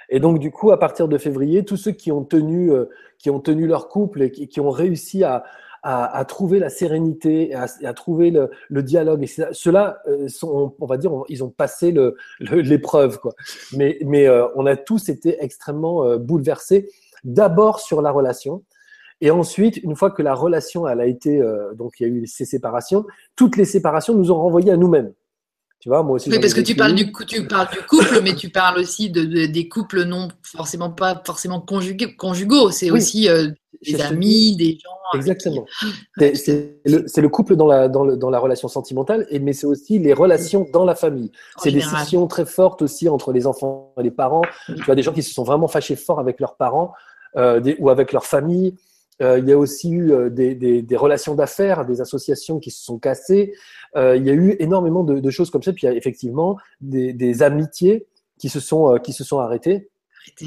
Et 0.09 0.19
donc, 0.19 0.39
du 0.39 0.51
coup, 0.51 0.71
à 0.71 0.79
partir 0.79 1.07
de 1.07 1.17
février, 1.17 1.63
tous 1.63 1.77
ceux 1.77 1.91
qui 1.91 2.11
ont 2.11 2.23
tenu, 2.23 2.71
euh, 2.71 2.85
qui 3.19 3.29
ont 3.29 3.39
tenu 3.39 3.67
leur 3.67 3.89
couple 3.89 4.23
et 4.23 4.31
qui, 4.31 4.47
qui 4.47 4.59
ont 4.59 4.69
réussi 4.69 5.23
à, 5.23 5.43
à, 5.83 6.17
à, 6.17 6.25
trouver 6.25 6.59
la 6.59 6.69
sérénité, 6.69 7.53
à, 7.53 7.67
à 7.83 7.93
trouver 7.93 8.31
le, 8.31 8.49
le, 8.69 8.83
dialogue, 8.83 9.23
et 9.23 9.27
ceux-là 9.51 9.99
euh, 10.07 10.27
sont, 10.27 10.75
on 10.79 10.85
va 10.85 10.97
dire, 10.97 11.11
ils 11.29 11.43
ont 11.43 11.49
passé 11.49 11.93
l'épreuve. 12.39 13.19
quoi. 13.19 13.33
Mais, 13.73 13.99
mais 14.05 14.27
euh, 14.27 14.47
on 14.55 14.65
a 14.65 14.75
tous 14.75 15.09
été 15.09 15.37
extrêmement 15.43 16.17
bouleversés, 16.17 16.89
d'abord 17.23 17.79
sur 17.79 18.01
la 18.01 18.11
relation, 18.11 18.63
et 19.23 19.31
ensuite, 19.31 19.77
une 19.77 19.95
fois 19.95 20.11
que 20.11 20.21
la 20.21 20.33
relation 20.33 20.85
elle 20.85 20.99
a 20.99 21.05
été, 21.05 21.41
euh, 21.41 21.73
donc 21.75 21.93
il 21.99 22.03
y 22.03 22.05
a 22.05 22.13
eu 22.13 22.27
ces 22.27 22.43
séparations, 22.43 23.05
toutes 23.37 23.55
les 23.55 23.63
séparations 23.63 24.13
nous 24.13 24.31
ont 24.33 24.37
renvoyé 24.37 24.69
à 24.69 24.75
nous-mêmes. 24.75 25.13
Tu 25.83 25.89
vois, 25.89 26.01
moi 26.01 26.15
aussi. 26.15 26.29
Oui, 26.29 26.39
parce 26.39 26.53
que 26.53 26.61
tu 26.61 26.75
parles, 26.75 26.95
du, 26.95 27.11
tu 27.27 27.45
parles 27.45 27.67
du 27.69 27.79
couple, 27.81 28.21
mais 28.23 28.35
tu 28.35 28.47
parles 28.47 28.79
aussi 28.79 29.09
de, 29.09 29.47
des 29.47 29.67
couples 29.67 30.03
non 30.03 30.29
forcément 30.41 30.89
pas 30.89 31.21
forcément 31.25 31.59
conjugaux. 31.59 32.71
C'est 32.71 32.89
aussi 32.89 33.27
euh, 33.27 33.49
des 33.85 33.99
amis, 33.99 34.55
des 34.55 34.77
gens. 34.81 35.17
Exactement. 35.17 35.65
C'est 36.17 36.77
le, 36.85 37.27
couple 37.27 37.57
dans 37.57 37.67
la, 37.67 37.89
dans, 37.89 38.05
le, 38.05 38.15
dans 38.15 38.29
la 38.29 38.39
relation 38.39 38.69
sentimentale, 38.69 39.27
et, 39.29 39.39
mais 39.39 39.51
c'est 39.51 39.67
aussi 39.67 39.99
les 39.99 40.13
relations 40.13 40.65
dans 40.71 40.85
la 40.85 40.95
famille. 40.95 41.33
C'est 41.57 41.71
des 41.71 41.81
scissions 41.81 42.27
très 42.27 42.45
fortes 42.45 42.81
aussi 42.81 43.09
entre 43.09 43.33
les 43.33 43.45
enfants 43.45 43.93
et 43.99 44.03
les 44.03 44.11
parents. 44.11 44.43
Tu 44.67 44.83
vois, 44.83 44.95
des 44.95 45.03
gens 45.03 45.11
qui 45.11 45.21
se 45.21 45.33
sont 45.33 45.43
vraiment 45.43 45.67
fâchés 45.67 45.97
fort 45.97 46.21
avec 46.21 46.39
leurs 46.39 46.55
parents 46.55 46.93
euh, 47.35 47.59
des, 47.59 47.75
ou 47.79 47.89
avec 47.89 48.13
leur 48.13 48.23
famille. 48.23 48.75
Euh, 49.21 49.39
il 49.39 49.47
y 49.47 49.51
a 49.51 49.57
aussi 49.57 49.91
eu 49.91 50.11
euh, 50.11 50.29
des, 50.29 50.55
des, 50.55 50.81
des 50.81 50.97
relations 50.97 51.35
d'affaires, 51.35 51.85
des 51.85 52.01
associations 52.01 52.59
qui 52.59 52.71
se 52.71 52.83
sont 52.83 52.97
cassées. 52.97 53.53
Euh, 53.95 54.15
il 54.15 54.25
y 54.25 54.29
a 54.29 54.33
eu 54.33 54.55
énormément 54.59 55.03
de, 55.03 55.19
de, 55.19 55.29
choses 55.29 55.51
comme 55.51 55.61
ça. 55.61 55.71
Puis 55.71 55.85
il 55.85 55.89
y 55.89 55.93
a 55.93 55.95
effectivement 55.95 56.57
des, 56.81 57.13
des 57.13 57.43
amitiés 57.43 58.07
qui 58.39 58.49
se 58.49 58.59
sont, 58.59 58.97
qui 59.03 59.13
se 59.13 59.23
sont 59.23 59.39
arrêtées. 59.39 59.89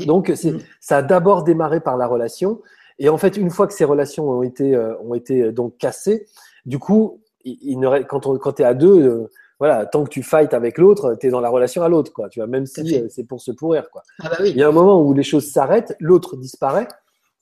Donc 0.07 0.33
c'est, 0.35 0.53
mm. 0.53 0.61
ça 0.81 0.99
a 0.99 1.03
d'abord 1.03 1.45
démarré 1.45 1.81
par 1.81 1.97
la 1.97 2.07
relation. 2.07 2.61
Et 2.99 3.09
en 3.09 3.19
fait, 3.19 3.37
une 3.37 3.51
fois 3.51 3.67
que 3.67 3.75
ces 3.75 3.85
relations 3.85 4.29
ont 4.29 4.43
été, 4.43 4.77
ont 5.05 5.15
été 5.15 5.53
donc 5.53 5.77
cassées, 5.77 6.27
du 6.65 6.79
coup, 6.79 7.21
il, 7.45 7.79
ne, 7.79 8.03
quand, 8.03 8.27
on, 8.27 8.39
quand 8.39 8.55
tu 8.55 8.63
es 8.63 8.65
à 8.65 8.73
deux, 8.73 9.29
voilà, 9.59 9.85
tant 9.85 10.03
que 10.03 10.09
tu 10.09 10.23
fights 10.23 10.55
avec 10.55 10.79
l'autre, 10.79 11.15
tu 11.21 11.27
es 11.27 11.31
dans 11.31 11.41
la 11.41 11.51
relation 11.51 11.83
à 11.83 11.89
l'autre, 11.91 12.13
quoi. 12.13 12.31
Tu 12.31 12.41
vois, 12.41 12.47
même 12.47 12.65
si 12.65 13.05
c'est 13.11 13.25
pour 13.25 13.43
se 13.43 13.53
pourrir, 13.53 13.91
quoi. 13.91 14.03
Ah 14.21 14.31
bah 14.31 14.37
oui. 14.41 14.51
Il 14.51 14.57
y 14.57 14.63
a 14.63 14.69
un 14.69 14.73
moment 14.73 15.03
où 15.03 15.13
les 15.13 15.23
choses 15.23 15.51
s'arrêtent, 15.51 15.95
l'autre 16.01 16.37
disparaît. 16.37 16.89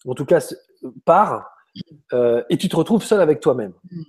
En 0.06 0.14
tout 0.14 0.26
cas, 0.26 0.40
part 1.04 1.54
euh, 2.12 2.42
et 2.50 2.56
tu 2.56 2.69
te 2.69 2.76
retrouves 2.76 3.02
seul 3.02 3.20
avec 3.20 3.40
toi-même. 3.40 3.72
Mm. 3.90 4.02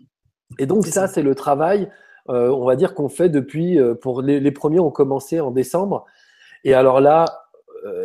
Et 0.59 0.65
donc 0.65 0.85
ça, 0.85 1.07
c'est 1.07 1.23
le 1.23 1.35
travail, 1.35 1.89
euh, 2.29 2.49
on 2.49 2.65
va 2.65 2.75
dire 2.75 2.93
qu'on 2.93 3.09
fait 3.09 3.29
depuis. 3.29 3.79
Euh, 3.79 3.95
pour 3.95 4.21
les, 4.21 4.51
premiers 4.51 4.79
ont 4.79 4.91
commencé 4.91 5.39
en 5.39 5.51
décembre, 5.51 6.05
et 6.63 6.73
alors 6.73 7.01
là, 7.01 7.25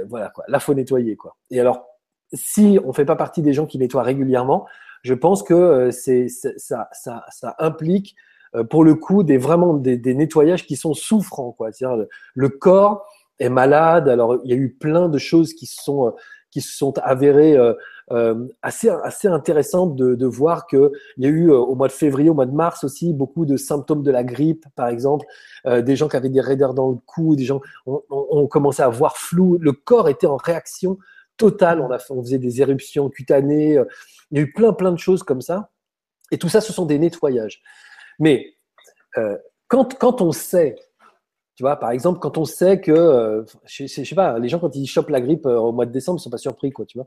voilà 0.08 0.28
quoi, 0.28 0.44
là 0.48 0.60
faut 0.60 0.74
nettoyer 0.74 1.16
quoi. 1.16 1.36
Et 1.50 1.58
alors, 1.58 1.86
si 2.34 2.78
on 2.84 2.92
fait 2.92 3.06
pas 3.06 3.16
partie 3.16 3.40
des 3.40 3.54
gens 3.54 3.64
qui 3.64 3.78
nettoient 3.78 4.02
régulièrement, 4.02 4.66
je 5.02 5.14
pense 5.14 5.42
que 5.42 5.90
c'est 5.90 6.28
ça, 6.28 6.88
ça, 6.92 7.24
ça 7.30 7.54
implique 7.58 8.14
pour 8.68 8.84
le 8.84 8.94
coup 8.94 9.22
des 9.22 9.38
vraiment 9.38 9.72
des, 9.72 9.96
des 9.96 10.12
nettoyages 10.12 10.66
qui 10.66 10.76
sont 10.76 10.92
souffrants 10.92 11.52
quoi. 11.52 11.72
C'est-à-dire 11.72 11.96
le, 11.96 12.08
le, 12.34 12.48
corps 12.50 13.06
est 13.38 13.48
malade. 13.48 14.06
Alors 14.06 14.38
il 14.44 14.50
y 14.50 14.52
a 14.52 14.56
eu 14.56 14.70
plein 14.70 15.08
de 15.08 15.16
choses 15.16 15.54
qui 15.54 15.64
se 15.64 15.82
sont 15.82 16.14
qui 16.50 16.60
se 16.60 16.76
sont 16.76 16.98
avérées 16.98 17.56
euh, 18.12 18.48
assez, 18.62 18.88
assez 18.88 19.28
intéressant 19.28 19.86
de, 19.86 20.14
de 20.14 20.26
voir 20.26 20.66
qu'il 20.66 20.90
y 21.18 21.26
a 21.26 21.28
eu 21.28 21.50
euh, 21.50 21.58
au 21.58 21.74
mois 21.74 21.86
de 21.86 21.92
février, 21.92 22.28
au 22.28 22.34
mois 22.34 22.46
de 22.46 22.54
mars 22.54 22.82
aussi, 22.82 23.12
beaucoup 23.12 23.46
de 23.46 23.56
symptômes 23.56 24.02
de 24.02 24.10
la 24.10 24.24
grippe, 24.24 24.64
par 24.74 24.88
exemple, 24.88 25.26
euh, 25.66 25.80
des 25.80 25.96
gens 25.96 26.08
qui 26.08 26.16
avaient 26.16 26.28
des 26.28 26.40
raideurs 26.40 26.74
dans 26.74 26.90
le 26.90 26.96
cou, 27.06 27.36
des 27.36 27.44
gens 27.44 27.60
ont, 27.86 28.02
ont, 28.10 28.46
commencé 28.48 28.82
à 28.82 28.88
voir 28.88 29.16
flou, 29.16 29.58
le 29.60 29.72
corps 29.72 30.08
était 30.08 30.26
en 30.26 30.36
réaction 30.36 30.98
totale, 31.36 31.80
on, 31.80 31.88
on 32.10 32.22
faisait 32.22 32.38
des 32.38 32.60
éruptions 32.60 33.08
cutanées, 33.08 33.78
euh, 33.78 33.84
il 34.30 34.38
y 34.38 34.40
a 34.40 34.44
eu 34.44 34.52
plein 34.52 34.72
plein 34.72 34.92
de 34.92 34.98
choses 34.98 35.22
comme 35.22 35.40
ça, 35.40 35.70
et 36.32 36.38
tout 36.38 36.48
ça, 36.48 36.60
ce 36.60 36.72
sont 36.72 36.86
des 36.86 36.98
nettoyages. 36.98 37.62
Mais 38.18 38.54
euh, 39.18 39.36
quand, 39.68 39.98
quand 39.98 40.20
on 40.20 40.32
sait 40.32 40.76
tu 41.56 41.62
vois, 41.62 41.76
par 41.76 41.90
exemple, 41.90 42.20
quand 42.20 42.38
on 42.38 42.44
sait 42.44 42.80
que, 42.80 43.44
je, 43.66 43.86
je, 43.86 44.04
sais 44.04 44.14
pas, 44.14 44.38
les 44.38 44.48
gens 44.48 44.58
quand 44.58 44.74
ils 44.74 44.86
chopent 44.86 45.10
la 45.10 45.20
grippe 45.20 45.46
au 45.46 45.72
mois 45.72 45.86
de 45.86 45.92
décembre, 45.92 46.18
ils 46.18 46.22
sont 46.22 46.30
pas 46.30 46.38
surpris, 46.38 46.70
quoi, 46.70 46.86
tu 46.86 46.98
vois 46.98 47.06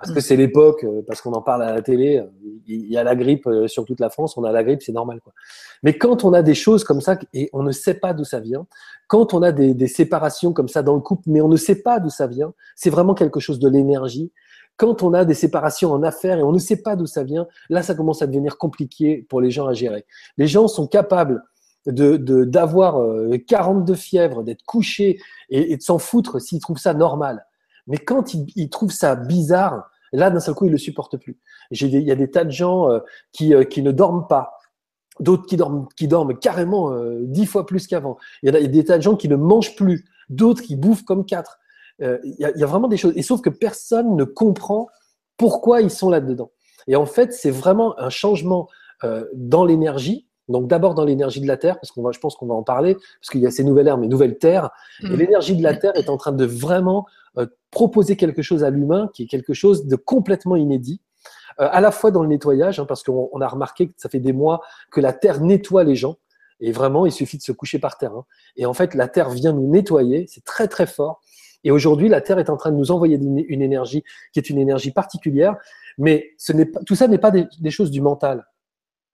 parce 0.00 0.12
que 0.12 0.20
c'est 0.20 0.36
l'époque, 0.36 0.82
euh, 0.84 1.02
parce 1.06 1.20
qu'on 1.20 1.32
en 1.32 1.42
parle 1.42 1.62
à 1.62 1.74
la 1.74 1.82
télé, 1.82 2.16
euh, 2.16 2.24
il 2.66 2.90
y 2.90 2.96
a 2.96 3.04
la 3.04 3.14
grippe 3.14 3.46
euh, 3.46 3.68
sur 3.68 3.84
toute 3.84 4.00
la 4.00 4.08
France, 4.08 4.34
on 4.38 4.44
a 4.44 4.50
la 4.50 4.64
grippe, 4.64 4.82
c'est 4.82 4.92
normal. 4.92 5.20
Quoi. 5.20 5.34
Mais 5.82 5.98
quand 5.98 6.24
on 6.24 6.32
a 6.32 6.40
des 6.40 6.54
choses 6.54 6.84
comme 6.84 7.02
ça 7.02 7.18
et 7.34 7.50
on 7.52 7.62
ne 7.62 7.70
sait 7.70 7.94
pas 7.94 8.14
d'où 8.14 8.24
ça 8.24 8.40
vient, 8.40 8.66
quand 9.08 9.34
on 9.34 9.42
a 9.42 9.52
des, 9.52 9.74
des, 9.74 9.88
séparations 9.88 10.54
comme 10.54 10.68
ça 10.68 10.82
dans 10.82 10.94
le 10.94 11.02
couple, 11.02 11.24
mais 11.26 11.42
on 11.42 11.48
ne 11.48 11.56
sait 11.56 11.82
pas 11.82 12.00
d'où 12.00 12.08
ça 12.08 12.26
vient, 12.26 12.54
c'est 12.76 12.88
vraiment 12.88 13.12
quelque 13.12 13.40
chose 13.40 13.58
de 13.58 13.68
l'énergie. 13.68 14.32
Quand 14.78 15.02
on 15.02 15.12
a 15.12 15.26
des 15.26 15.34
séparations 15.34 15.92
en 15.92 16.02
affaires 16.02 16.38
et 16.38 16.42
on 16.42 16.52
ne 16.52 16.58
sait 16.58 16.80
pas 16.80 16.96
d'où 16.96 17.04
ça 17.04 17.22
vient, 17.22 17.46
là, 17.68 17.82
ça 17.82 17.94
commence 17.94 18.22
à 18.22 18.26
devenir 18.26 18.56
compliqué 18.56 19.26
pour 19.28 19.42
les 19.42 19.50
gens 19.50 19.66
à 19.66 19.74
gérer. 19.74 20.06
Les 20.38 20.46
gens 20.46 20.66
sont 20.66 20.86
capables 20.86 21.42
de 21.86 22.44
d'avoir 22.44 23.02
42 23.46 23.94
fièvres, 23.94 24.42
d'être 24.42 24.62
couchés 24.64 25.18
et, 25.48 25.76
de 25.76 25.82
s'en 25.82 25.98
foutre 25.98 26.40
s'ils 26.40 26.60
trouvent 26.60 26.78
ça 26.78 26.94
normal. 26.94 27.46
Mais 27.86 27.96
quand 27.98 28.34
ils, 28.34 28.68
trouvent 28.68 28.92
ça 28.92 29.16
bizarre, 29.16 29.90
là, 30.12 30.30
d'un 30.30 30.40
seul 30.40 30.54
coup, 30.54 30.66
ils 30.66 30.72
le 30.72 30.78
supportent 30.78 31.16
plus. 31.16 31.38
Il 31.70 31.88
y 31.88 32.12
a 32.12 32.16
des 32.16 32.30
tas 32.30 32.44
de 32.44 32.50
gens 32.50 32.90
euh, 32.90 33.00
qui, 33.32 33.54
euh, 33.54 33.64
qui 33.64 33.82
ne 33.82 33.90
dorment 33.92 34.26
pas 34.28 34.52
d'autres 35.20 35.46
qui 35.46 35.56
dorment, 35.56 35.86
qui 35.96 36.08
dorment 36.08 36.36
carrément 36.36 36.92
euh, 36.92 37.20
dix 37.22 37.46
fois 37.46 37.66
plus 37.66 37.86
qu'avant. 37.86 38.16
Il 38.42 38.52
y, 38.52 38.56
a, 38.56 38.66
des 38.66 38.84
tas 38.84 38.96
de 38.96 39.02
gens 39.02 39.16
qui 39.16 39.28
ne 39.28 39.36
mangent 39.36 39.76
plus, 39.76 40.04
d'autres 40.28 40.62
qui 40.62 40.76
bouffent 40.76 41.04
comme 41.04 41.24
quatre. 41.24 41.58
Euh, 42.02 42.18
il, 42.24 42.36
y 42.38 42.44
a, 42.44 42.52
il 42.56 42.64
vraiment 42.64 42.88
des 42.88 42.96
choses. 42.96 43.12
Et 43.16 43.22
sauf 43.22 43.40
que 43.40 43.50
personne 43.50 44.16
ne 44.16 44.24
comprend 44.24 44.88
pourquoi 45.36 45.82
ils 45.82 45.90
sont 45.90 46.10
là-dedans. 46.10 46.50
Et 46.86 46.96
en 46.96 47.06
fait, 47.06 47.32
c'est 47.32 47.50
vraiment 47.50 47.98
un 48.00 48.10
changement 48.10 48.68
euh, 49.04 49.26
dans 49.34 49.64
l'énergie. 49.64 50.26
Donc 50.50 50.68
d'abord 50.68 50.94
dans 50.94 51.04
l'énergie 51.04 51.40
de 51.40 51.46
la 51.46 51.56
Terre, 51.56 51.78
parce 51.80 51.92
qu'on 51.92 52.02
va, 52.02 52.12
je 52.12 52.18
pense 52.18 52.34
qu'on 52.36 52.46
va 52.46 52.54
en 52.54 52.62
parler, 52.62 52.94
parce 52.94 53.30
qu'il 53.30 53.40
y 53.40 53.46
a 53.46 53.50
ces 53.50 53.64
nouvelles 53.64 53.88
ères, 53.88 53.98
mais 53.98 54.08
nouvelles 54.08 54.38
terres. 54.38 54.70
Et 55.02 55.08
mm. 55.08 55.16
l'énergie 55.16 55.56
de 55.56 55.62
la 55.62 55.74
Terre 55.76 55.92
est 55.94 56.08
en 56.08 56.16
train 56.16 56.32
de 56.32 56.44
vraiment 56.44 57.06
euh, 57.38 57.46
proposer 57.70 58.16
quelque 58.16 58.42
chose 58.42 58.64
à 58.64 58.70
l'humain 58.70 59.10
qui 59.14 59.24
est 59.24 59.26
quelque 59.26 59.54
chose 59.54 59.86
de 59.86 59.96
complètement 59.96 60.56
inédit. 60.56 61.00
Euh, 61.60 61.68
à 61.70 61.80
la 61.80 61.90
fois 61.90 62.10
dans 62.10 62.22
le 62.22 62.28
nettoyage, 62.28 62.80
hein, 62.80 62.86
parce 62.86 63.02
qu'on 63.02 63.40
a 63.40 63.48
remarqué 63.48 63.88
que 63.88 63.92
ça 63.96 64.08
fait 64.08 64.20
des 64.20 64.32
mois 64.32 64.60
que 64.90 65.00
la 65.00 65.12
Terre 65.12 65.40
nettoie 65.40 65.84
les 65.84 65.96
gens. 65.96 66.16
Et 66.62 66.72
vraiment, 66.72 67.06
il 67.06 67.12
suffit 67.12 67.38
de 67.38 67.42
se 67.42 67.52
coucher 67.52 67.78
par 67.78 67.96
terre. 67.96 68.12
Hein. 68.12 68.24
Et 68.56 68.66
en 68.66 68.74
fait, 68.74 68.94
la 68.94 69.08
Terre 69.08 69.30
vient 69.30 69.52
nous 69.52 69.66
nettoyer. 69.66 70.26
C'est 70.28 70.44
très 70.44 70.68
très 70.68 70.86
fort. 70.86 71.20
Et 71.64 71.70
aujourd'hui, 71.70 72.08
la 72.08 72.20
Terre 72.20 72.38
est 72.38 72.50
en 72.50 72.56
train 72.56 72.70
de 72.70 72.76
nous 72.76 72.90
envoyer 72.90 73.16
une 73.16 73.62
énergie 73.62 74.02
qui 74.32 74.40
est 74.40 74.50
une 74.50 74.58
énergie 74.58 74.90
particulière. 74.90 75.56
Mais 75.96 76.30
ce 76.38 76.52
n'est 76.52 76.66
pas, 76.66 76.80
tout 76.84 76.94
ça 76.94 77.08
n'est 77.08 77.18
pas 77.18 77.30
des, 77.30 77.46
des, 77.60 77.70
choses 77.70 77.90
du 77.90 78.00
mental. 78.00 78.46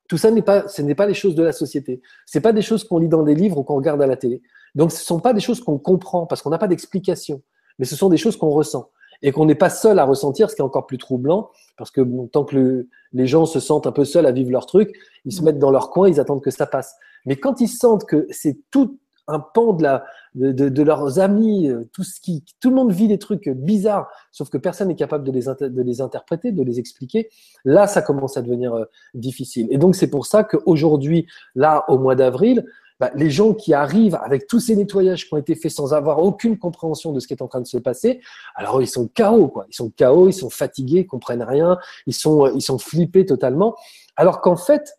Tout 0.09 0.19
ça 0.19 0.31
n'est 0.31 0.43
pas, 0.43 0.69
ce 0.69 0.83
n'est 0.83 0.95
pas 0.95 1.07
les 1.07 1.15
choses 1.15 1.35
de 1.35 1.43
la 1.43 1.53
société. 1.53 2.01
C'est 2.27 2.41
pas 2.41 2.53
des 2.53 2.63
choses 2.63 2.85
qu'on 2.85 2.99
lit 2.99 3.09
dans 3.09 3.23
des 3.23 3.35
livres 3.35 3.59
ou 3.59 3.65
qu'on 3.65 3.77
regarde 3.77 4.01
à 4.03 4.07
la 4.07 4.17
télé. 4.17 4.43
Donc, 4.75 4.93
ce 4.93 5.05
sont 5.05 5.21
pas 5.21 5.33
des 5.33 5.41
choses 5.41 5.61
qu'on 5.61 5.79
comprend 5.79 6.27
parce 6.27 6.43
qu'on 6.43 6.51
n'a 6.51 6.59
pas 6.59 6.69
d'explication. 6.69 7.43
Mais 7.79 7.85
ce 7.85 7.97
sont 7.97 8.09
des 8.09 8.17
choses 8.17 8.37
qu'on 8.37 8.51
ressent 8.51 8.91
et 9.23 9.33
qu'on 9.33 9.47
n'est 9.47 9.55
pas 9.55 9.71
seul 9.71 9.99
à 9.99 10.05
ressentir, 10.05 10.51
ce 10.51 10.55
qui 10.55 10.61
est 10.61 10.65
encore 10.65 10.87
plus 10.87 10.99
troublant, 10.99 11.51
parce 11.77 11.91
que 11.91 12.03
tant 12.29 12.45
que 12.45 12.55
le, 12.55 12.89
les 13.13 13.27
gens 13.27 13.47
se 13.47 13.61
sentent 13.61 13.87
un 13.87 13.93
peu 13.93 14.05
seuls 14.05 14.27
à 14.27 14.33
vivre 14.33 14.51
leur 14.51 14.67
truc, 14.67 14.95
ils 15.25 15.33
se 15.33 15.43
mettent 15.43 15.59
dans 15.59 15.71
leur 15.71 15.91
coin, 15.91 16.09
ils 16.09 16.21
attendent 16.21 16.43
que 16.43 16.51
ça 16.51 16.67
passe. 16.67 16.95
Mais 17.25 17.37
quand 17.37 17.61
ils 17.61 17.69
sentent 17.69 18.05
que 18.05 18.27
c'est 18.31 18.59
tout 18.71 18.99
un 19.29 19.41
pan 19.41 19.73
de, 19.73 19.83
la, 19.83 20.05
de, 20.35 20.53
de, 20.53 20.69
de, 20.69 20.83
leurs 20.83 21.19
amis, 21.19 21.69
euh, 21.69 21.89
tout 21.93 22.05
ce 22.05 22.21
qui, 22.21 22.45
tout 22.61 22.71
le 22.71 22.77
monde 22.77 22.93
vit 22.93 23.09
des 23.09 23.19
trucs 23.19 23.49
bizarres, 23.49 24.09
sauf 24.33 24.49
que 24.49 24.59
personne 24.59 24.89
n'est 24.89 24.97
capable 24.97 25.25
de 25.25 25.33
les, 25.33 25.45
de 25.69 25.83
les 25.83 26.01
interpréter, 26.01 26.53
de 26.53 26.63
les 26.63 26.79
expliquer. 26.79 27.29
Là, 27.65 27.87
ça 27.87 28.03
commence 28.03 28.37
à 28.37 28.43
devenir 28.43 28.75
euh, 28.75 28.85
difficile. 29.15 29.69
Et 29.71 29.79
donc, 29.79 29.97
c'est 29.97 30.11
pour 30.11 30.27
ça 30.27 30.45
qu'aujourd'hui, 30.45 31.27
là, 31.55 31.85
au 31.89 31.99
mois 31.99 32.15
d'avril, 32.15 32.65
bah, 32.99 33.11
les 33.15 33.31
gens 33.31 33.53
qui 33.53 33.75
arrivent 33.75 34.19
avec 34.23 34.47
tous 34.47 34.59
ces 34.59 34.75
nettoyages 34.75 35.27
qui 35.27 35.35
ont 35.35 35.37
été 35.37 35.55
faits 35.55 35.71
sans 35.71 35.93
avoir 35.93 36.23
aucune 36.23 36.59
compréhension 36.59 37.13
de 37.13 37.21
ce 37.21 37.27
qui 37.27 37.35
est 37.35 37.43
en 37.43 37.49
train 37.49 37.61
de 37.61 37.67
se 37.67 37.77
passer, 37.77 38.21
alors 38.55 38.81
ils 38.81 38.89
sont 38.89 39.07
chaos, 39.09 39.49
quoi. 39.49 39.67
Ils 39.69 39.75
sont 39.75 39.91
chaos, 39.91 40.29
ils 40.29 40.33
sont 40.33 40.49
fatigués, 40.49 41.01
ils 41.01 41.07
comprennent 41.07 41.43
rien, 41.43 41.77
ils 42.07 42.15
sont, 42.15 42.51
ils 42.55 42.63
sont 42.63 42.79
flippés 42.79 43.27
totalement. 43.27 43.77
Alors 44.17 44.41
qu'en 44.41 44.57
fait, 44.57 44.95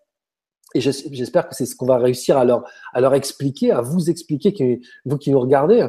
et 0.77 0.81
j'espère 0.81 1.49
que 1.49 1.55
c'est 1.55 1.65
ce 1.65 1.75
qu'on 1.75 1.85
va 1.85 1.97
réussir 1.97 2.37
à 2.37 2.45
leur, 2.45 3.13
expliquer, 3.13 3.71
à 3.71 3.81
vous 3.81 4.09
expliquer, 4.09 4.81
vous 5.05 5.17
qui 5.17 5.31
nous 5.31 5.39
regardez, 5.39 5.87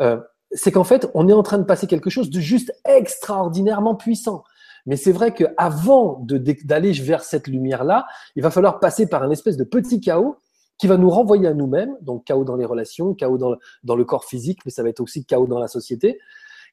euh, 0.00 0.18
c'est 0.52 0.72
qu'en 0.72 0.84
fait, 0.84 1.08
on 1.14 1.28
est 1.28 1.32
en 1.32 1.42
train 1.42 1.58
de 1.58 1.64
passer 1.64 1.86
quelque 1.86 2.10
chose 2.10 2.30
de 2.30 2.40
juste 2.40 2.72
extraordinairement 2.84 3.94
puissant. 3.94 4.44
Mais 4.86 4.96
c'est 4.96 5.12
vrai 5.12 5.34
qu'avant 5.34 6.24
d'aller 6.24 6.92
vers 6.92 7.22
cette 7.22 7.46
lumière-là, 7.46 8.06
il 8.34 8.42
va 8.42 8.50
falloir 8.50 8.80
passer 8.80 9.06
par 9.06 9.22
un 9.22 9.30
espèce 9.30 9.56
de 9.56 9.64
petit 9.64 10.00
chaos 10.00 10.36
qui 10.78 10.86
va 10.86 10.96
nous 10.96 11.10
renvoyer 11.10 11.46
à 11.46 11.54
nous-mêmes, 11.54 11.94
donc 12.00 12.24
chaos 12.24 12.44
dans 12.44 12.56
les 12.56 12.64
relations, 12.64 13.14
chaos 13.14 13.36
dans 13.36 13.96
le 13.96 14.04
corps 14.04 14.24
physique, 14.24 14.60
mais 14.64 14.70
ça 14.70 14.82
va 14.82 14.88
être 14.88 15.00
aussi 15.00 15.26
chaos 15.26 15.46
dans 15.46 15.58
la 15.58 15.68
société, 15.68 16.18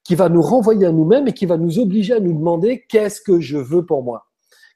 qui 0.06 0.16
va 0.16 0.30
nous 0.30 0.42
renvoyer 0.42 0.86
à 0.86 0.92
nous-mêmes 0.92 1.28
et 1.28 1.34
qui 1.34 1.46
va 1.46 1.58
nous 1.58 1.80
obliger 1.80 2.14
à 2.14 2.22
nous 2.22 2.34
demander 2.34 2.86
qu'est-ce 2.88 3.20
que 3.20 3.42
je 3.42 3.58
veux 3.58 3.86
pour 3.86 4.04
moi 4.04 4.27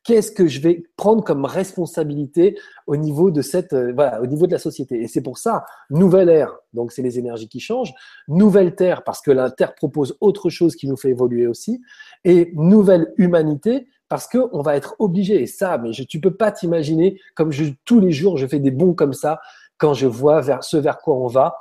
qu'est-ce 0.03 0.31
que 0.31 0.48
je 0.48 0.62
vais 0.62 0.84
prendre 0.98 1.24
comme 1.24 1.46
responsabilité 1.46 2.58
au 2.88 2.96
niveau 2.96 3.31
de 3.31 3.41
cette 3.41 3.74
euh, 3.74 3.93
voilà 3.93 4.22
au 4.22 4.25
niveau 4.25 4.48
de 4.48 4.51
la 4.51 4.60
société. 4.60 5.01
Et 5.01 5.08
c'est 5.08 5.22
pour 5.22 5.38
ça 5.38 5.65
nouvelle 5.89 6.29
ère 6.29 6.58
donc 6.74 6.91
c'est 6.91 7.01
les 7.01 7.20
énergies 7.20 7.48
qui 7.48 7.60
changent 7.60 7.93
nouvelle 8.27 8.75
terre 8.75 9.03
parce 9.03 9.22
que 9.22 9.31
la 9.31 9.51
terre 9.51 9.75
propose 9.75 10.17
autre 10.20 10.50
chose 10.50 10.75
qui 10.75 10.88
nous 10.88 10.98
fait 10.98 11.10
évoluer 11.10 11.48
aussi 11.48 11.81
et 12.24 12.51
nouvelle 12.55 13.13
humanité 13.17 13.88
parce 14.10 14.27
que 14.27 14.39
on 14.51 14.62
va 14.62 14.75
être 14.75 14.96
obligé. 15.00 15.41
Et 15.41 15.48
ça 15.48 15.77
mais 15.77 15.93
je, 15.93 16.03
tu 16.03 16.20
peux 16.20 16.36
pas 16.36 16.51
t'imaginer 16.51 17.20
comme 17.36 17.51
tous 17.86 18.00
les 18.00 18.12
jours 18.12 18.38
je 18.38 18.48
fais 18.48 18.60
des 18.60 18.72
bons 18.72 18.93
comme 18.93 19.13
ça 19.13 19.39
quand 19.77 19.93
je 19.93 20.08
vois 20.08 20.41
vers 20.41 20.63
ce 20.63 20.77
vers 20.77 20.98
quoi 20.98 21.15
on 21.15 21.27
va 21.27 21.55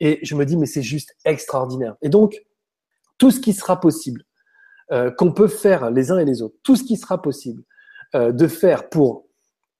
et 0.00 0.18
je 0.22 0.34
me 0.34 0.44
dis 0.44 0.56
mais 0.56 0.66
c'est 0.66 0.82
juste 0.82 1.14
extraordinaire. 1.24 1.94
Et 2.02 2.08
donc 2.08 2.42
tout 3.18 3.30
ce 3.30 3.40
qui 3.40 3.52
sera 3.52 3.80
possible 3.80 4.24
euh, 4.92 5.10
qu'on 5.10 5.32
peut 5.32 5.48
faire 5.48 5.90
les 5.90 6.10
uns 6.10 6.18
et 6.18 6.24
les 6.24 6.42
autres 6.42 6.56
tout 6.64 6.74
ce 6.74 6.82
qui 6.82 6.96
sera 6.96 7.22
possible 7.22 7.62
euh, 8.14 8.32
de 8.32 8.46
faire 8.46 8.88
pour 8.88 9.26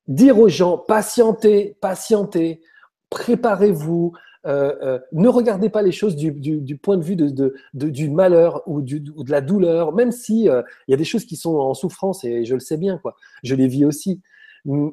dire 0.09 0.39
aux 0.39 0.49
gens 0.49 0.79
patientez, 0.79 1.77
patientez, 1.81 2.61
préparez-vous, 3.11 4.13
euh, 4.47 4.75
euh, 4.83 4.99
ne 5.13 5.29
regardez 5.29 5.69
pas 5.69 5.83
les 5.83 5.93
choses 5.93 6.17
du, 6.17 6.77
point 6.77 6.97
de 6.97 7.03
vue 7.03 7.17
du 7.75 8.11
malheur 8.11 8.63
ou, 8.67 8.83
de 8.83 9.31
la 9.31 9.41
douleur, 9.41 9.93
même 9.93 10.13
si 10.13 10.45
il 10.45 10.65
y 10.89 10.95
a 10.95 10.97
des 10.97 11.05
choses 11.05 11.25
qui 11.25 11.37
sont 11.37 11.57
en 11.57 11.75
souffrance 11.75 12.25
et 12.25 12.45
je 12.45 12.55
le 12.55 12.61
sais 12.61 12.77
bien, 12.77 12.99
quoi. 12.99 13.17
Je 13.43 13.55
les 13.55 13.67
vis 13.67 13.85
aussi. 13.85 14.21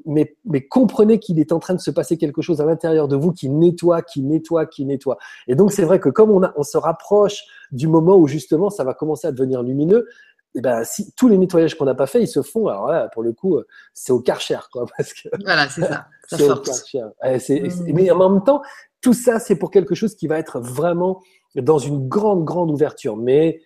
Mais, 0.06 0.36
comprenez 0.70 1.18
qu'il 1.20 1.40
est 1.40 1.52
en 1.52 1.60
train 1.60 1.74
de 1.74 1.80
se 1.80 1.90
passer 1.90 2.18
quelque 2.18 2.42
chose 2.44 2.62
à 2.62 2.66
l'intérieur 2.66 3.08
de 3.08 3.16
vous 3.16 3.32
qui 3.32 3.50
nettoie, 3.50 4.04
qui 4.04 4.22
nettoie, 4.22 4.68
qui 4.68 4.86
nettoie. 4.86 5.18
Et 5.48 5.56
donc 5.56 5.72
c'est 5.72 5.84
vrai 5.84 6.00
que 6.00 6.10
comme 6.10 6.32
on, 6.32 6.64
se 6.64 6.78
rapproche 6.78 7.44
du 7.72 7.88
moment 7.88 8.16
où 8.16 8.28
justement 8.28 8.70
ça 8.70 8.84
va 8.84 8.94
commencer 8.94 9.28
à 9.28 9.32
devenir 9.32 9.64
lumineux, 9.64 10.08
eh 10.56 10.62
ben, 10.62 10.84
si 10.84 11.14
tous 11.14 11.28
les 11.28 11.38
nettoyages 11.38 11.76
qu'on 11.76 11.86
n'a 11.86 11.96
pas 11.96 12.06
fait, 12.06 12.22
ils 12.22 12.28
se 12.28 12.42
font. 12.42 12.68
Alors 12.68 12.88
là, 12.88 13.10
pour 13.10 13.24
le 13.24 13.34
coup, 13.34 13.60
c'est 13.94 14.12
au 14.12 14.20
Karcher, 14.20 14.60
quoi, 14.72 14.86
parce 14.98 15.14
que 15.14 15.30
voilà, 15.44 15.68
c'est 15.70 15.82
ça. 15.82 16.08
c'est 16.28 16.50
au 16.50 16.58
Karcher. 16.58 17.04
Mmh. 17.24 17.94
Mais 17.94 18.12
en 18.12 18.30
même 18.30 18.44
temps, 18.44 18.62
tout 19.02 19.14
ça, 19.14 19.40
c'est 19.40 19.56
pour 19.56 19.72
quelque 19.72 19.96
chose 19.96 20.16
qui 20.16 20.28
va 20.28 20.38
être 20.38 20.60
vraiment 20.60 21.22
dans 21.56 21.80
une 21.80 22.08
grande, 22.08 22.46
grande 22.46 22.72
ouverture. 22.72 23.18
Mais 23.18 23.62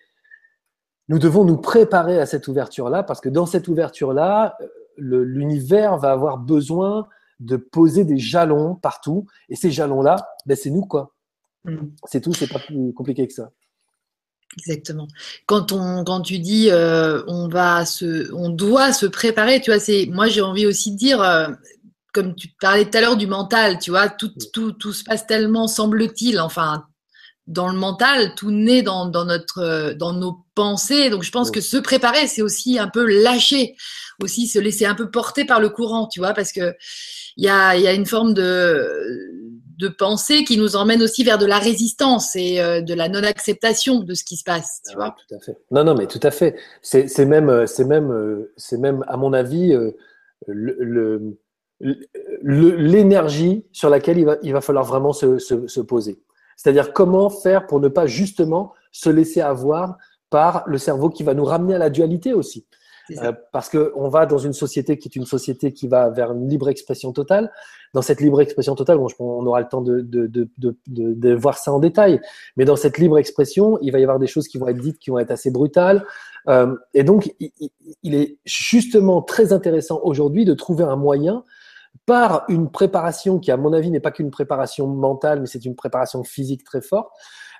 nous 1.08 1.18
devons 1.18 1.44
nous 1.44 1.58
préparer 1.58 2.18
à 2.18 2.26
cette 2.26 2.48
ouverture-là, 2.48 3.02
parce 3.02 3.20
que 3.20 3.28
dans 3.28 3.46
cette 3.46 3.68
ouverture-là, 3.68 4.56
l'univers 4.96 5.96
va 5.98 6.10
avoir 6.10 6.38
besoin 6.38 7.08
de 7.40 7.56
poser 7.56 8.04
des 8.04 8.18
jalons 8.18 8.74
partout. 8.74 9.26
Et 9.48 9.56
ces 9.56 9.70
jalons-là, 9.70 10.16
ben, 10.46 10.56
c'est 10.56 10.70
nous, 10.70 10.82
quoi. 10.82 11.14
Mmh. 11.64 11.76
C'est 12.06 12.20
tout, 12.20 12.32
c'est 12.32 12.48
pas 12.48 12.58
plus 12.58 12.92
compliqué 12.94 13.26
que 13.26 13.32
ça. 13.32 13.50
Exactement. 14.58 15.06
Quand 15.46 15.72
on, 15.72 16.04
quand 16.04 16.20
tu 16.20 16.38
dis, 16.38 16.68
euh, 16.70 17.22
on 17.26 17.48
va 17.48 17.86
se, 17.86 18.32
on 18.34 18.48
doit 18.48 18.92
se 18.92 19.06
préparer, 19.06 19.60
tu 19.60 19.70
vois, 19.70 19.80
c'est, 19.80 20.06
moi 20.10 20.28
j'ai 20.28 20.40
envie 20.40 20.66
aussi 20.66 20.92
de 20.92 20.96
dire, 20.96 21.22
euh, 21.22 21.48
comme 22.12 22.34
tu 22.34 22.48
parlais 22.60 22.84
tout 22.84 22.98
à 22.98 23.00
l'heure 23.00 23.16
du 23.16 23.26
mental, 23.26 23.78
tu 23.78 23.90
vois, 23.90 24.08
tout, 24.08 24.32
tout, 24.52 24.72
tout 24.72 24.92
se 24.92 25.04
passe 25.04 25.26
tellement, 25.26 25.68
semble-t-il, 25.68 26.40
enfin, 26.40 26.84
dans 27.46 27.68
le 27.68 27.78
mental, 27.78 28.34
tout 28.34 28.50
naît 28.50 28.82
dans, 28.82 29.06
dans 29.06 29.24
notre, 29.24 29.94
dans 29.94 30.12
nos 30.12 30.44
pensées. 30.54 31.08
Donc 31.08 31.22
je 31.22 31.30
pense 31.30 31.50
que 31.50 31.60
se 31.60 31.78
préparer, 31.78 32.26
c'est 32.26 32.42
aussi 32.42 32.78
un 32.78 32.88
peu 32.88 33.06
lâcher, 33.22 33.74
aussi 34.22 34.46
se 34.48 34.58
laisser 34.58 34.86
un 34.86 34.94
peu 34.94 35.10
porter 35.10 35.44
par 35.44 35.60
le 35.60 35.70
courant, 35.70 36.08
tu 36.08 36.20
vois, 36.20 36.34
parce 36.34 36.52
que 36.52 36.74
il 37.36 37.44
y 37.44 37.48
a, 37.48 37.76
y 37.76 37.86
a 37.86 37.92
une 37.92 38.06
forme 38.06 38.34
de 38.34 38.84
de 39.78 39.88
pensée 39.88 40.42
qui 40.44 40.58
nous 40.58 40.74
emmène 40.74 41.02
aussi 41.02 41.22
vers 41.22 41.38
de 41.38 41.46
la 41.46 41.58
résistance 41.58 42.34
et 42.34 42.60
euh, 42.60 42.80
de 42.80 42.94
la 42.94 43.08
non-acceptation 43.08 44.00
de 44.00 44.14
ce 44.14 44.24
qui 44.24 44.36
se 44.36 44.42
passe. 44.42 44.82
Tu 44.88 44.96
vois 44.96 45.14
tout 45.28 45.34
à 45.34 45.38
fait. 45.38 45.56
Non, 45.70 45.84
non, 45.84 45.94
mais 45.94 46.06
tout 46.06 46.20
à 46.22 46.32
fait. 46.32 46.56
C'est 46.82 47.24
même, 47.24 47.66
c'est 47.66 47.84
même, 47.84 48.10
euh, 48.10 48.52
c'est 48.56 48.78
même, 48.78 49.04
à 49.06 49.16
mon 49.16 49.32
avis, 49.32 49.72
euh, 49.72 49.92
le, 50.48 51.38
l'énergie 52.42 53.64
sur 53.70 53.88
laquelle 53.88 54.18
il 54.18 54.24
va, 54.24 54.36
il 54.42 54.52
va 54.52 54.60
falloir 54.60 54.84
vraiment 54.84 55.12
se, 55.12 55.38
se, 55.38 55.68
se 55.68 55.80
poser. 55.80 56.18
C'est-à-dire 56.56 56.92
comment 56.92 57.30
faire 57.30 57.68
pour 57.68 57.78
ne 57.78 57.86
pas 57.86 58.08
justement 58.08 58.72
se 58.90 59.10
laisser 59.10 59.40
avoir 59.40 59.96
par 60.28 60.64
le 60.66 60.76
cerveau 60.78 61.08
qui 61.08 61.22
va 61.22 61.34
nous 61.34 61.44
ramener 61.44 61.74
à 61.74 61.78
la 61.78 61.88
dualité 61.88 62.34
aussi. 62.34 62.66
Euh, 63.10 63.32
parce 63.52 63.70
qu'on 63.70 64.08
va 64.08 64.26
dans 64.26 64.38
une 64.38 64.52
société 64.52 64.98
qui 64.98 65.08
est 65.08 65.16
une 65.16 65.24
société 65.24 65.72
qui 65.72 65.88
va 65.88 66.10
vers 66.10 66.32
une 66.32 66.48
libre 66.48 66.68
expression 66.68 67.12
totale. 67.12 67.50
Dans 67.94 68.02
cette 68.02 68.20
libre 68.20 68.40
expression 68.40 68.74
totale, 68.74 68.98
bon, 68.98 69.08
on 69.18 69.46
aura 69.46 69.60
le 69.60 69.68
temps 69.68 69.80
de, 69.80 70.00
de, 70.00 70.26
de, 70.26 70.76
de, 70.86 71.34
voir 71.34 71.56
ça 71.56 71.72
en 71.72 71.78
détail, 71.78 72.20
mais 72.56 72.66
dans 72.66 72.76
cette 72.76 72.98
libre 72.98 73.16
expression, 73.18 73.78
il 73.80 73.92
va 73.92 73.98
y 73.98 74.02
avoir 74.02 74.18
des 74.18 74.26
choses 74.26 74.46
qui 74.46 74.58
vont 74.58 74.68
être 74.68 74.78
dites 74.78 74.98
qui 74.98 75.10
vont 75.10 75.18
être 75.18 75.30
assez 75.30 75.50
brutales. 75.50 76.04
Euh, 76.48 76.74
et 76.92 77.02
donc, 77.02 77.34
il, 77.40 77.50
il, 78.02 78.14
est 78.14 78.38
justement 78.44 79.22
très 79.22 79.52
intéressant 79.52 80.00
aujourd'hui 80.02 80.44
de 80.44 80.52
trouver 80.52 80.84
un 80.84 80.96
moyen 80.96 81.44
par 82.04 82.44
une 82.48 82.70
préparation 82.70 83.38
qui, 83.38 83.50
à 83.50 83.56
mon 83.56 83.72
avis, 83.72 83.90
n'est 83.90 84.00
pas 84.00 84.10
qu'une 84.10 84.30
préparation 84.30 84.86
mentale, 84.86 85.40
mais 85.40 85.46
c'est 85.46 85.64
une 85.64 85.74
préparation 85.74 86.24
physique 86.24 86.64
très 86.64 86.80
forte, 86.80 87.10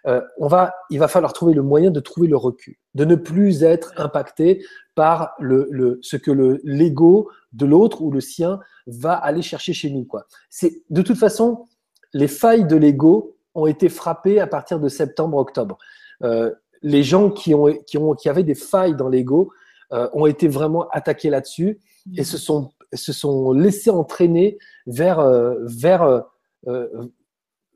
euh, 0.06 0.20
on 0.38 0.46
va, 0.46 0.74
il 0.90 0.98
va 0.98 1.08
falloir 1.08 1.32
trouver 1.32 1.54
le 1.54 1.62
moyen 1.62 1.90
de 1.90 2.00
trouver 2.00 2.28
le 2.28 2.36
recul, 2.36 2.76
de 2.94 3.04
ne 3.04 3.14
plus 3.14 3.62
être 3.62 3.92
impacté 3.96 4.64
par 4.94 5.32
le, 5.38 5.98
ce 6.02 6.16
que 6.16 6.30
le 6.30 6.60
l'ego 6.64 7.30
de 7.52 7.66
l'autre 7.66 8.02
ou 8.02 8.10
le 8.10 8.20
sien 8.20 8.60
va 8.86 9.12
aller 9.14 9.42
chercher 9.42 9.72
chez 9.72 9.90
nous. 9.90 10.04
Quoi. 10.04 10.26
C'est 10.50 10.82
de 10.90 11.02
toute 11.02 11.18
façon 11.18 11.66
les 12.12 12.28
failles 12.28 12.66
de 12.66 12.76
l'ego 12.76 13.36
ont 13.54 13.66
été 13.66 13.88
frappées 13.88 14.40
à 14.40 14.46
partir 14.46 14.80
de 14.80 14.88
septembre-octobre. 14.88 15.78
Euh, 16.22 16.52
les 16.82 17.02
gens 17.02 17.30
qui 17.30 17.54
ont, 17.54 17.66
qui 17.86 17.98
ont 17.98 18.14
qui 18.14 18.28
avaient 18.28 18.44
des 18.44 18.54
failles 18.54 18.94
dans 18.94 19.08
l'ego 19.08 19.52
euh, 19.92 20.08
ont 20.12 20.26
été 20.26 20.48
vraiment 20.48 20.88
attaqués 20.90 21.30
là-dessus 21.30 21.80
et 22.16 22.24
se 22.24 22.38
sont 22.38 22.70
se 22.94 23.12
sont 23.12 23.52
laissés 23.52 23.90
entraîner 23.90 24.58
vers, 24.86 25.20
vers 25.60 26.24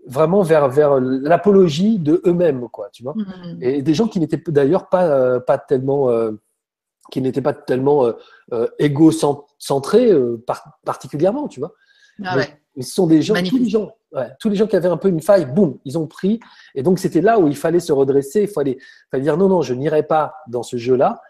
vraiment 0.06 0.42
vers, 0.42 0.68
vers 0.68 1.00
l'apologie 1.00 1.98
de 1.98 2.20
eux-mêmes, 2.26 2.68
quoi, 2.68 2.88
tu 2.92 3.02
vois. 3.02 3.14
Mm. 3.14 3.58
Et 3.60 3.82
des 3.82 3.94
gens 3.94 4.08
qui 4.08 4.20
n'étaient 4.20 4.42
d'ailleurs 4.48 4.88
pas, 4.88 5.40
pas 5.40 5.58
tellement, 5.58 6.10
qui 7.10 7.20
n'étaient 7.20 7.42
pas 7.42 7.54
tellement 7.54 8.12
égocentrés 8.78 10.12
particulièrement, 10.84 11.48
tu 11.48 11.60
vois. 11.60 11.72
Ah 12.24 12.36
ouais. 12.36 12.58
Ce 12.80 12.94
sont 12.94 13.06
des 13.06 13.20
gens, 13.20 13.34
tous 13.34 13.58
les 13.58 13.68
gens, 13.68 13.90
tous 14.40 14.48
les 14.48 14.56
gens 14.56 14.66
qui 14.66 14.76
avaient 14.76 14.88
un 14.88 14.96
peu 14.96 15.08
une 15.08 15.20
faille, 15.20 15.44
boum, 15.46 15.78
ils 15.84 15.98
ont 15.98 16.06
pris. 16.06 16.40
Et 16.74 16.82
donc, 16.82 16.98
c'était 16.98 17.20
là 17.20 17.38
où 17.38 17.46
il 17.46 17.56
fallait 17.56 17.80
se 17.80 17.92
redresser, 17.92 18.42
il 18.42 18.48
fallait, 18.48 18.78
fallait 19.10 19.22
dire 19.22 19.36
non, 19.36 19.48
non, 19.48 19.60
je 19.62 19.74
n'irai 19.74 20.02
pas 20.02 20.34
dans 20.48 20.62
ce 20.62 20.78
jeu-là. 20.78 21.20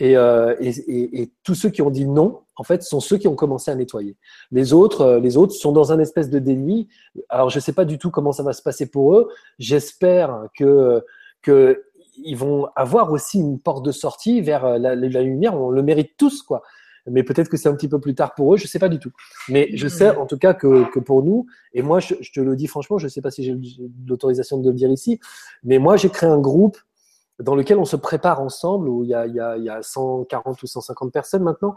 Euh, 0.00 0.56
et, 0.58 0.70
et, 0.70 1.22
et, 1.22 1.32
tous 1.44 1.54
ceux 1.54 1.68
qui 1.68 1.82
ont 1.82 1.90
dit 1.90 2.06
non, 2.06 2.40
en 2.56 2.64
fait, 2.64 2.82
sont 2.82 3.00
ceux 3.00 3.18
qui 3.18 3.28
ont 3.28 3.36
commencé 3.36 3.70
à 3.70 3.74
nettoyer. 3.74 4.16
Les 4.50 4.72
autres, 4.72 5.02
euh, 5.02 5.20
les 5.20 5.36
autres 5.36 5.52
sont 5.52 5.70
dans 5.70 5.92
un 5.92 5.98
espèce 5.98 6.30
de 6.30 6.38
déni. 6.38 6.88
Alors, 7.28 7.50
je 7.50 7.58
ne 7.58 7.60
sais 7.60 7.72
pas 7.72 7.84
du 7.84 7.98
tout 7.98 8.10
comment 8.10 8.32
ça 8.32 8.42
va 8.42 8.52
se 8.52 8.62
passer 8.62 8.90
pour 8.90 9.14
eux. 9.14 9.28
J'espère 9.58 10.46
que, 10.56 11.04
que 11.42 11.84
ils 12.24 12.36
vont 12.36 12.68
avoir 12.74 13.12
aussi 13.12 13.38
une 13.38 13.58
porte 13.58 13.84
de 13.84 13.92
sortie 13.92 14.40
vers 14.40 14.78
la, 14.78 14.94
la 14.94 15.22
lumière. 15.22 15.54
On 15.60 15.70
le 15.70 15.82
mérite 15.82 16.16
tous, 16.16 16.42
quoi 16.42 16.62
mais 17.10 17.22
peut-être 17.22 17.48
que 17.48 17.56
c'est 17.56 17.68
un 17.68 17.74
petit 17.74 17.88
peu 17.88 18.00
plus 18.00 18.14
tard 18.14 18.34
pour 18.34 18.54
eux, 18.54 18.56
je 18.56 18.64
ne 18.64 18.68
sais 18.68 18.78
pas 18.78 18.88
du 18.88 18.98
tout. 18.98 19.10
Mais 19.48 19.70
je 19.74 19.88
sais 19.88 20.14
en 20.16 20.26
tout 20.26 20.38
cas 20.38 20.54
que, 20.54 20.90
que 20.90 21.00
pour 21.00 21.22
nous, 21.22 21.46
et 21.74 21.82
moi 21.82 22.00
je, 22.00 22.14
te 22.32 22.40
le 22.40 22.54
dis 22.56 22.66
franchement, 22.66 22.98
je 22.98 23.06
ne 23.06 23.10
sais 23.10 23.20
pas 23.20 23.30
si 23.30 23.42
j'ai 23.42 23.56
l'autorisation 24.06 24.58
de 24.58 24.68
le 24.68 24.74
dire 24.74 24.90
ici, 24.90 25.18
mais 25.64 25.78
moi 25.78 25.96
j'ai 25.96 26.10
créé 26.10 26.28
un 26.28 26.38
groupe 26.38 26.78
dans 27.38 27.54
lequel 27.54 27.78
on 27.78 27.84
se 27.84 27.96
prépare 27.96 28.40
ensemble, 28.40 28.88
où 28.88 29.04
il 29.04 29.10
y 29.10 29.14
a, 29.14 29.26
il 29.26 29.34
y 29.34 29.40
a, 29.40 29.56
il 29.56 29.64
y 29.64 29.70
a 29.70 29.82
140 29.82 30.62
ou 30.62 30.66
150 30.66 31.12
personnes 31.12 31.42
maintenant, 31.42 31.76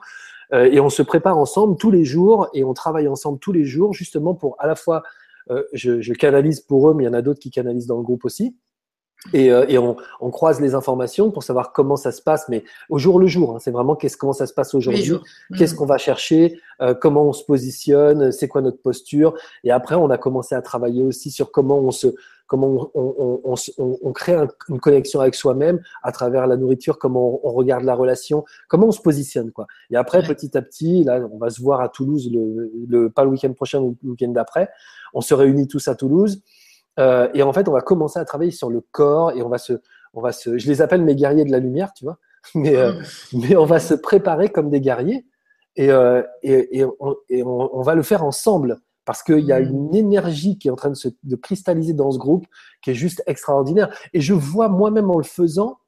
euh, 0.53 0.69
et 0.71 0.79
on 0.79 0.89
se 0.89 1.01
prépare 1.01 1.38
ensemble 1.38 1.77
tous 1.77 1.91
les 1.91 2.05
jours, 2.05 2.47
et 2.53 2.63
on 2.63 2.74
travaille 2.74 3.07
ensemble 3.07 3.39
tous 3.39 3.51
les 3.51 3.65
jours, 3.65 3.93
justement 3.93 4.35
pour 4.35 4.55
à 4.59 4.67
la 4.67 4.75
fois, 4.75 5.03
euh, 5.50 5.63
je, 5.74 6.01
je 6.01 6.13
canalise 6.13 6.62
pour 6.62 6.89
eux, 6.89 6.93
mais 6.93 7.03
il 7.03 7.07
y 7.07 7.09
en 7.09 7.13
a 7.13 7.21
d'autres 7.21 7.39
qui 7.39 7.51
canalisent 7.51 7.88
dans 7.88 7.97
le 7.97 8.03
groupe 8.03 8.25
aussi, 8.25 8.55
et, 9.33 9.51
euh, 9.51 9.65
et 9.67 9.79
on, 9.79 9.95
on, 10.19 10.29
croise 10.29 10.62
les 10.62 10.75
informations 10.75 11.31
pour 11.31 11.41
savoir 11.41 11.74
comment 11.74 11.95
ça 11.95 12.12
se 12.12 12.21
passe, 12.21 12.47
mais 12.47 12.63
au 12.89 13.00
jour 13.00 13.19
le 13.19 13.25
jour. 13.25 13.55
Hein, 13.55 13.59
c'est 13.59 13.71
vraiment 13.71 13.95
qu'est-ce 13.95 14.17
comment 14.17 14.33
ça 14.33 14.45
se 14.45 14.53
passe 14.53 14.75
aujourd'hui, 14.75 15.19
qu'est-ce 15.57 15.74
mmh. 15.74 15.77
qu'on 15.77 15.85
va 15.88 15.97
chercher, 15.97 16.59
comment 17.01 17.24
on 17.24 17.33
se 17.33 17.43
positionne, 17.43 18.31
c'est 18.31 18.47
quoi 18.47 18.62
notre 18.62 18.81
posture. 18.81 19.35
Et 19.63 19.71
après, 19.71 19.95
on 19.95 20.12
a 20.12 20.17
commencé 20.19 20.53
à 20.53 20.62
travailler 20.62 21.01
aussi 21.01 21.31
sur 21.31 21.51
comment 21.51 21.79
on 21.79 21.91
se 21.91 22.13
comment 22.48 22.90
on, 22.94 23.42
on, 23.44 23.56
on, 23.78 23.98
on 24.02 24.12
crée 24.14 24.36
une 24.70 24.80
connexion 24.80 25.20
avec 25.20 25.36
soi-même 25.36 25.80
à 26.04 26.12
travers 26.12 26.48
la 26.48 26.58
nourriture, 26.58 27.00
comment 27.00 27.40
on, 27.44 27.52
regarde 27.52 27.84
la 27.84 27.96
relation, 27.96 28.46
comment 28.68 28.88
on 28.88 28.92
se 28.92 29.02
positionne. 29.02 29.52
Quoi. 29.52 29.68
Et 29.90 29.96
après, 29.96 30.22
petit 30.24 30.58
à 30.58 30.62
petit, 30.62 31.04
là, 31.04 31.20
on 31.32 31.38
va 31.38 31.50
se 31.50 31.62
voir 31.62 31.82
à 31.82 31.90
Toulouse, 31.90 32.30
le, 32.32 32.72
le 32.88 33.10
pas 33.10 33.24
le 33.24 33.32
week-end 33.32 33.54
prochain, 33.54 33.82
le 33.82 34.10
week-end 34.10 34.30
d'après. 34.30 34.70
On 35.14 35.22
se 35.22 35.34
réunit 35.34 35.68
tous 35.68 35.88
à 35.88 35.96
Toulouse. 35.96 36.42
Euh, 37.00 37.28
et 37.34 37.44
en 37.44 37.52
fait, 37.54 37.68
on 37.68 37.74
va 37.74 37.82
commencer 37.82 38.20
à 38.20 38.25
travailler 38.25 38.52
sur 38.52 38.70
le 38.70 38.82
corps 38.82 39.32
et 39.32 39.42
on 39.42 39.50
va 39.50 39.58
se, 39.58 39.74
on 40.14 40.22
va 40.22 40.32
se, 40.32 40.58
je 40.58 40.68
les 40.68 40.82
appelle 40.82 41.02
mes 41.02 41.16
guerriers 41.16 41.46
de 41.46 41.52
la 41.52 41.60
lumière, 41.60 41.94
tu 41.94 42.06
vois, 42.06 42.18
mais, 42.56 42.75
euh, 42.75 42.94
mm. 43.34 43.42
mais 43.42 43.56
on 43.56 43.66
va 43.66 43.80
se 43.80 43.94
préparer 43.94 44.50
comme 44.50 44.70
des 44.70 44.82
guerriers 44.82 45.25
et, 45.75 45.92
euh, 45.92 46.24
et, 46.42 46.80
et, 46.80 46.86
on, 46.86 47.16
et 47.30 47.44
on, 47.44 47.82
va 47.82 47.96
le 47.96 48.04
faire 48.04 48.24
ensemble 48.24 48.80
parce 49.05 49.24
qu'il 49.24 49.39
y 49.39 49.51
a 49.51 49.59
mm. 49.59 49.69
une 49.69 49.95
énergie 49.95 50.57
qui 50.57 50.67
est 50.67 50.71
en 50.71 50.75
train 50.75 50.89
de 50.89 50.95
se 50.95 51.09
de 51.24 51.35
cristalliser 51.35 51.93
dans 51.93 52.12
ce 52.12 52.17
groupe 52.17 52.45
qui 52.81 52.91
est 52.91 52.95
juste 52.95 53.24
extraordinaire. 53.27 53.95
Et 54.13 54.21
je 54.21 54.33
vois 54.33 54.67
moi-même 54.69 55.09
en 55.09 55.17
le 55.17 55.24
faisant 55.24 55.79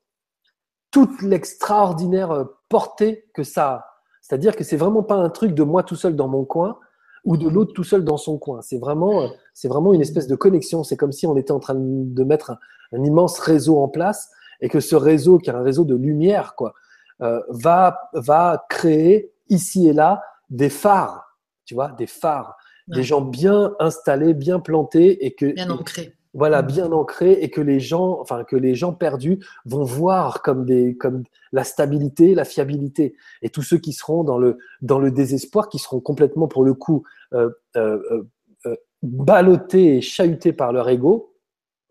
toute 0.91 1.21
l'extraordinaire 1.21 2.31
euh, 2.31 2.45
portée 2.69 3.25
que 3.33 3.43
ça 3.43 3.67
a. 3.69 3.85
C'est-à-dire 4.21 4.55
que 4.55 4.63
c'est 4.63 4.77
vraiment 4.77 5.03
pas 5.03 5.15
un 5.15 5.29
truc 5.29 5.53
de 5.53 5.63
moi 5.63 5.83
tout 5.83 5.95
seul 5.95 6.15
dans 6.15 6.27
mon 6.27 6.43
coin, 6.43 6.79
ou 7.23 7.37
de 7.37 7.47
l'autre 7.47 7.73
tout 7.73 7.83
seul 7.83 8.03
dans 8.03 8.17
son 8.17 8.37
coin. 8.37 8.61
C'est 8.61 8.77
vraiment, 8.77 9.21
euh, 9.23 9.27
c'est 9.53 9.67
vraiment 9.67 9.93
une 9.93 10.01
espèce 10.01 10.27
de 10.27 10.35
connexion. 10.35 10.83
C'est 10.83 10.95
comme 10.95 11.11
si 11.11 11.27
on 11.27 11.35
était 11.35 11.51
en 11.51 11.59
train 11.59 11.75
de 11.75 12.23
mettre 12.23 12.57
un, 12.93 13.03
immense 13.03 13.39
réseau 13.39 13.79
en 13.79 13.89
place 13.89 14.29
et 14.61 14.69
que 14.69 14.79
ce 14.79 14.95
réseau, 14.95 15.37
qui 15.37 15.49
est 15.49 15.53
un 15.53 15.61
réseau 15.61 15.83
de 15.83 15.95
lumière, 15.95 16.55
quoi, 16.55 16.73
euh, 17.21 17.41
va, 17.49 18.09
va 18.13 18.65
créer 18.69 19.33
ici 19.49 19.87
et 19.87 19.93
là 19.93 20.21
des 20.49 20.69
phares, 20.69 21.37
tu 21.65 21.75
vois, 21.75 21.89
des 21.89 22.07
phares, 22.07 22.55
des 22.87 23.03
gens 23.03 23.21
bien 23.21 23.73
installés, 23.79 24.33
bien 24.33 24.59
plantés 24.59 25.25
et 25.25 25.33
que 25.33 25.47
bien 25.53 25.69
ancrés 25.69 26.17
voilà, 26.37 26.61
mm. 26.61 26.67
bien 26.67 26.91
ancré 26.91 27.31
et 27.31 27.49
que 27.49 27.61
les 27.61 27.79
gens, 27.79 28.19
enfin 28.21 28.43
que 28.43 28.55
les 28.55 28.75
gens 28.75 28.93
perdus 28.93 29.39
vont 29.65 29.83
voir 29.83 30.43
comme 30.43 30.65
des, 30.65 30.95
comme 30.95 31.23
la 31.51 31.63
stabilité, 31.63 32.35
la 32.35 32.45
fiabilité. 32.45 33.15
Et 33.41 33.49
tous 33.49 33.63
ceux 33.63 33.79
qui 33.79 33.91
seront 33.91 34.23
dans 34.23 34.37
le 34.37 34.59
dans 34.81 34.99
le 34.99 35.11
désespoir, 35.11 35.67
qui 35.67 35.79
seront 35.79 35.99
complètement 35.99 36.47
pour 36.47 36.63
le 36.63 36.75
coup 36.75 37.03
euh, 37.33 37.49
euh, 37.75 37.99
euh, 38.11 38.23
euh 38.67 38.75
ballottés 39.01 39.97
et 39.97 40.01
chahutés 40.01 40.53
par 40.53 40.73
leur 40.73 40.89
ego, 40.89 41.35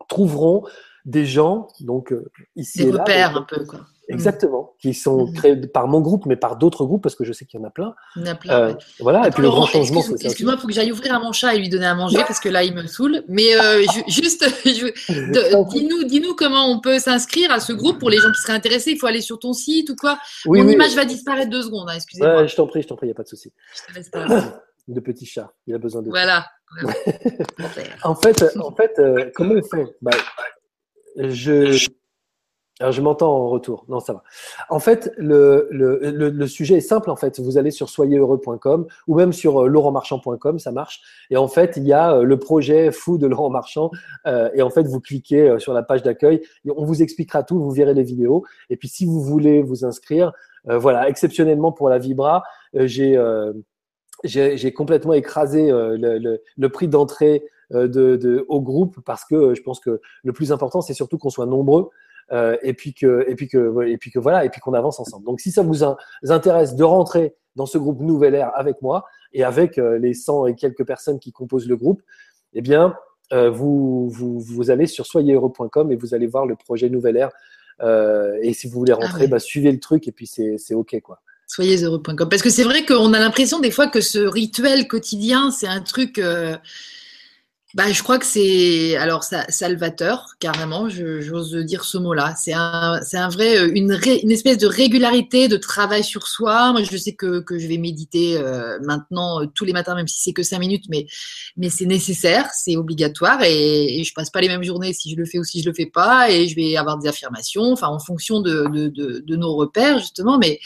trouveront 0.07 0.63
des 1.05 1.25
gens 1.25 1.67
donc 1.79 2.13
ici 2.55 2.79
des 2.79 2.89
et 2.89 2.91
repères 2.91 3.37
un 3.37 3.43
peu 3.43 3.65
quoi. 3.65 3.79
Mm. 4.09 4.13
Exactement, 4.13 4.73
qui 4.79 4.93
sont 4.93 5.27
mm. 5.27 5.33
créés 5.33 5.55
par 5.67 5.87
mon 5.87 5.99
groupe, 5.99 6.25
mais 6.25 6.37
par 6.37 6.55
d'autres 6.55 6.85
groupes, 6.85 7.03
parce 7.03 7.15
que 7.15 7.25
je 7.25 7.33
sais 7.33 7.45
qu'il 7.45 7.59
y 7.59 7.63
en 7.63 7.65
a 7.67 7.69
plein. 7.69 7.93
Il 8.15 8.21
y 8.21 8.29
en 8.29 8.31
a 8.31 8.35
plein. 8.35 8.53
Euh, 8.53 8.73
voilà, 8.99 9.27
et 9.27 9.31
puis 9.31 9.41
le 9.41 9.49
grand 9.49 9.65
changement. 9.65 10.01
Excuse-moi, 10.01 10.53
il 10.55 10.61
faut 10.61 10.67
que 10.67 10.73
j'aille 10.73 10.91
ouvrir 10.91 11.13
à 11.13 11.19
mon 11.19 11.33
chat 11.33 11.55
et 11.55 11.59
lui 11.59 11.67
donner 11.67 11.87
à 11.87 11.95
manger, 11.95 12.19
parce 12.19 12.39
que 12.39 12.47
là, 12.47 12.63
il 12.63 12.73
me 12.73 12.87
saoule. 12.87 13.23
Mais 13.27 13.59
euh, 13.59 13.83
juste, 14.07 14.45
dis-nous 14.65 16.03
dis 16.05 16.21
comment 16.37 16.71
on 16.71 16.79
peut 16.79 16.99
s'inscrire 16.99 17.51
à 17.51 17.59
ce 17.59 17.73
groupe 17.73 17.99
pour 17.99 18.09
les 18.09 18.17
gens 18.17 18.31
qui 18.31 18.41
seraient 18.41 18.53
intéressés. 18.53 18.91
Il 18.91 18.97
faut 18.97 19.07
aller 19.07 19.21
sur 19.21 19.39
ton 19.39 19.51
site 19.51 19.89
ou 19.89 19.95
quoi? 19.95 20.17
Oui, 20.45 20.61
Mon 20.61 20.69
image 20.69 20.95
va 20.95 21.03
disparaître 21.03 21.49
deux 21.49 21.63
secondes, 21.63 21.89
hein, 21.89 21.95
excusez-moi. 21.95 22.41
Ouais, 22.41 22.47
je 22.47 22.55
t'en 22.55 22.67
prie, 22.67 22.81
je 22.81 22.87
t'en 22.87 22.95
prie, 22.95 23.07
il 23.07 23.09
n'y 23.09 23.13
a 23.13 23.15
pas 23.15 23.23
de 23.23 23.27
souci. 23.27 23.51
de 24.87 24.99
petit 25.01 25.25
chat, 25.25 25.51
il 25.67 25.75
a 25.75 25.77
besoin 25.77 26.01
de. 26.01 26.09
Voilà. 26.09 26.45
en 28.03 28.15
fait, 28.15 28.43
en 28.57 28.71
fait 28.73 28.99
euh, 28.99 29.31
comment 29.35 29.55
on 29.55 29.63
fait? 29.63 29.85
Bah, 30.01 30.11
je, 31.17 31.87
je 32.79 33.01
m'entends 33.01 33.33
en 33.35 33.49
retour. 33.49 33.85
Non, 33.87 33.99
ça 33.99 34.13
va. 34.13 34.23
En 34.69 34.79
fait, 34.79 35.11
le, 35.17 35.67
le, 35.71 35.99
le, 36.29 36.47
sujet 36.47 36.75
est 36.75 36.81
simple. 36.81 37.09
En 37.09 37.15
fait, 37.15 37.39
vous 37.39 37.57
allez 37.57 37.71
sur 37.71 37.89
soyezheureux.com 37.89 38.85
ou 39.07 39.15
même 39.15 39.33
sur 39.33 39.63
euh, 39.63 39.67
laurentmarchand.com, 39.67 40.59
ça 40.59 40.71
marche. 40.71 41.01
Et 41.31 41.37
en 41.37 41.47
fait, 41.47 41.73
il 41.77 41.87
y 41.87 41.93
a 41.93 42.13
euh, 42.13 42.23
le 42.23 42.37
projet 42.37 42.91
fou 42.91 43.17
de 43.17 43.25
Laurent 43.25 43.49
Marchand. 43.49 43.89
Euh, 44.27 44.49
et 44.53 44.61
en 44.61 44.69
fait, 44.69 44.83
vous 44.83 44.99
cliquez 44.99 45.55
sur 45.57 45.73
la 45.73 45.81
page 45.81 46.03
d'accueil. 46.03 46.41
On 46.67 46.85
vous 46.85 47.01
expliquera 47.01 47.41
tout. 47.41 47.59
Vous 47.59 47.71
verrez 47.71 47.95
les 47.95 48.03
vidéos. 48.03 48.45
Et 48.69 48.77
puis, 48.77 48.89
si 48.89 49.05
vous 49.05 49.21
voulez 49.21 49.63
vous 49.63 49.83
inscrire, 49.83 50.31
voilà, 50.65 51.07
exceptionnellement 51.07 51.71
pour 51.71 51.89
la 51.89 51.97
Vibra, 51.97 52.43
j'ai 52.73 53.17
j'ai 54.23 54.73
complètement 54.73 55.13
écrasé 55.13 55.69
le, 55.69 56.39
le, 56.57 56.69
prix 56.69 56.87
d'entrée 56.87 57.45
de, 57.71 57.87
de, 57.87 58.45
au 58.49 58.61
groupe 58.61 58.99
parce 59.05 59.23
que 59.23 59.53
je 59.55 59.61
pense 59.61 59.79
que 59.79 60.01
le 60.23 60.33
plus 60.33 60.51
important, 60.51 60.81
c'est 60.81 60.93
surtout 60.93 61.17
qu'on 61.17 61.29
soit 61.29 61.45
nombreux. 61.45 61.89
Euh, 62.33 62.57
et 62.61 62.73
puis 62.73 62.93
que 62.93 63.25
et 63.29 63.35
puis 63.35 63.47
que 63.47 63.87
et 63.87 63.97
puis 63.97 64.11
que 64.11 64.19
voilà 64.19 64.43
et 64.43 64.49
puis 64.49 64.59
qu'on 64.59 64.73
avance 64.73 64.99
ensemble. 64.99 65.25
Donc 65.25 65.39
si 65.39 65.49
ça 65.51 65.61
vous 65.61 65.83
intéresse 66.29 66.75
de 66.75 66.83
rentrer 66.83 67.35
dans 67.55 67.65
ce 67.65 67.77
groupe 67.77 68.01
Nouvelle 68.01 68.35
Air 68.35 68.51
avec 68.55 68.81
moi 68.81 69.05
et 69.31 69.45
avec 69.45 69.77
euh, 69.77 69.97
les 69.97 70.13
100 70.13 70.47
et 70.47 70.55
quelques 70.55 70.85
personnes 70.85 71.19
qui 71.19 71.31
composent 71.31 71.69
le 71.69 71.77
groupe, 71.77 72.01
eh 72.53 72.61
bien 72.61 72.95
euh, 73.31 73.49
vous, 73.49 74.09
vous, 74.09 74.39
vous 74.41 74.71
allez 74.71 74.87
sur 74.87 75.05
soyezheureux.com 75.05 75.91
et 75.91 75.95
vous 75.95 76.13
allez 76.13 76.27
voir 76.27 76.45
le 76.45 76.57
projet 76.57 76.89
Nouvelle 76.89 77.15
Air. 77.15 77.29
et 78.41 78.53
si 78.53 78.67
vous 78.67 78.77
voulez 78.77 78.93
ah 78.93 79.05
rentrer, 79.05 79.27
bah, 79.27 79.39
suivez 79.39 79.71
le 79.71 79.79
truc 79.79 80.07
et 80.09 80.11
puis 80.11 80.27
c'est 80.27 80.73
ok 80.73 80.99
quoi 81.01 81.21
soyezheureux.com. 81.49 82.27
Parce 82.27 82.41
que 82.41 82.49
c'est 82.49 82.63
vrai 82.63 82.85
qu'on 82.85 83.13
a 83.13 83.19
l'impression 83.19 83.61
des 83.61 83.71
fois 83.71 83.87
que 83.87 84.01
ce 84.01 84.19
rituel 84.19 84.85
quotidien, 84.89 85.49
c'est 85.49 85.67
un 85.67 85.79
truc, 85.79 86.19
bah, 87.77 87.91
je 87.91 88.01
crois 88.01 88.17
que 88.17 88.25
c'est 88.25 88.97
alors 88.97 89.23
salvateur 89.23 90.33
carrément. 90.39 90.89
J'ose 90.89 91.53
dire 91.57 91.85
ce 91.85 91.99
mot-là. 91.99 92.33
C'est 92.35 92.53
un, 92.53 92.99
c'est 93.03 93.17
un 93.17 93.29
vrai 93.29 93.55
euh, 93.55 93.71
une, 93.71 93.99
une 94.23 94.31
espèce 94.31 94.57
de 94.57 94.65
régularité 94.65 95.47
de 95.47 95.57
travail 95.57 96.03
sur 96.03 96.27
soi. 96.27 96.71
Moi, 96.71 96.81
je 96.81 96.97
sais 96.97 97.13
que, 97.13 97.39
que 97.39 97.59
je 97.59 97.67
vais 97.67 97.77
méditer 97.77 98.35
euh, 98.35 98.79
maintenant 98.81 99.43
euh, 99.43 99.45
tous 99.53 99.63
les 99.63 99.73
matins, 99.73 99.93
même 99.93 100.07
si 100.07 100.19
c'est 100.19 100.33
que 100.33 100.41
cinq 100.41 100.57
minutes, 100.57 100.85
mais 100.89 101.05
mais 101.55 101.69
c'est 101.69 101.85
nécessaire, 101.85 102.49
c'est 102.51 102.77
obligatoire 102.77 103.43
et, 103.43 103.99
et, 103.99 104.03
je 104.03 104.13
passe 104.15 104.31
pas 104.31 104.41
les 104.41 104.47
mêmes 104.47 104.63
journées 104.63 104.93
si 104.93 105.11
je 105.11 105.15
le 105.15 105.25
fais 105.25 105.37
ou 105.37 105.43
si 105.43 105.61
je 105.61 105.69
le 105.69 105.75
fais 105.75 105.85
pas 105.85 106.31
et 106.31 106.47
je 106.47 106.55
vais 106.55 106.77
avoir 106.77 106.97
des 106.97 107.07
affirmations, 107.07 107.73
enfin 107.73 107.89
en 107.89 107.99
fonction 107.99 108.41
de, 108.41 108.65
de, 108.73 108.87
de, 108.87 109.19
de 109.19 109.35
nos 109.35 109.55
repères 109.55 109.99
justement. 109.99 110.39
Mais 110.39 110.59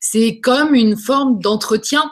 c'est 0.00 0.40
comme 0.40 0.74
une 0.74 0.96
forme 0.96 1.38
d'entretien, 1.38 2.10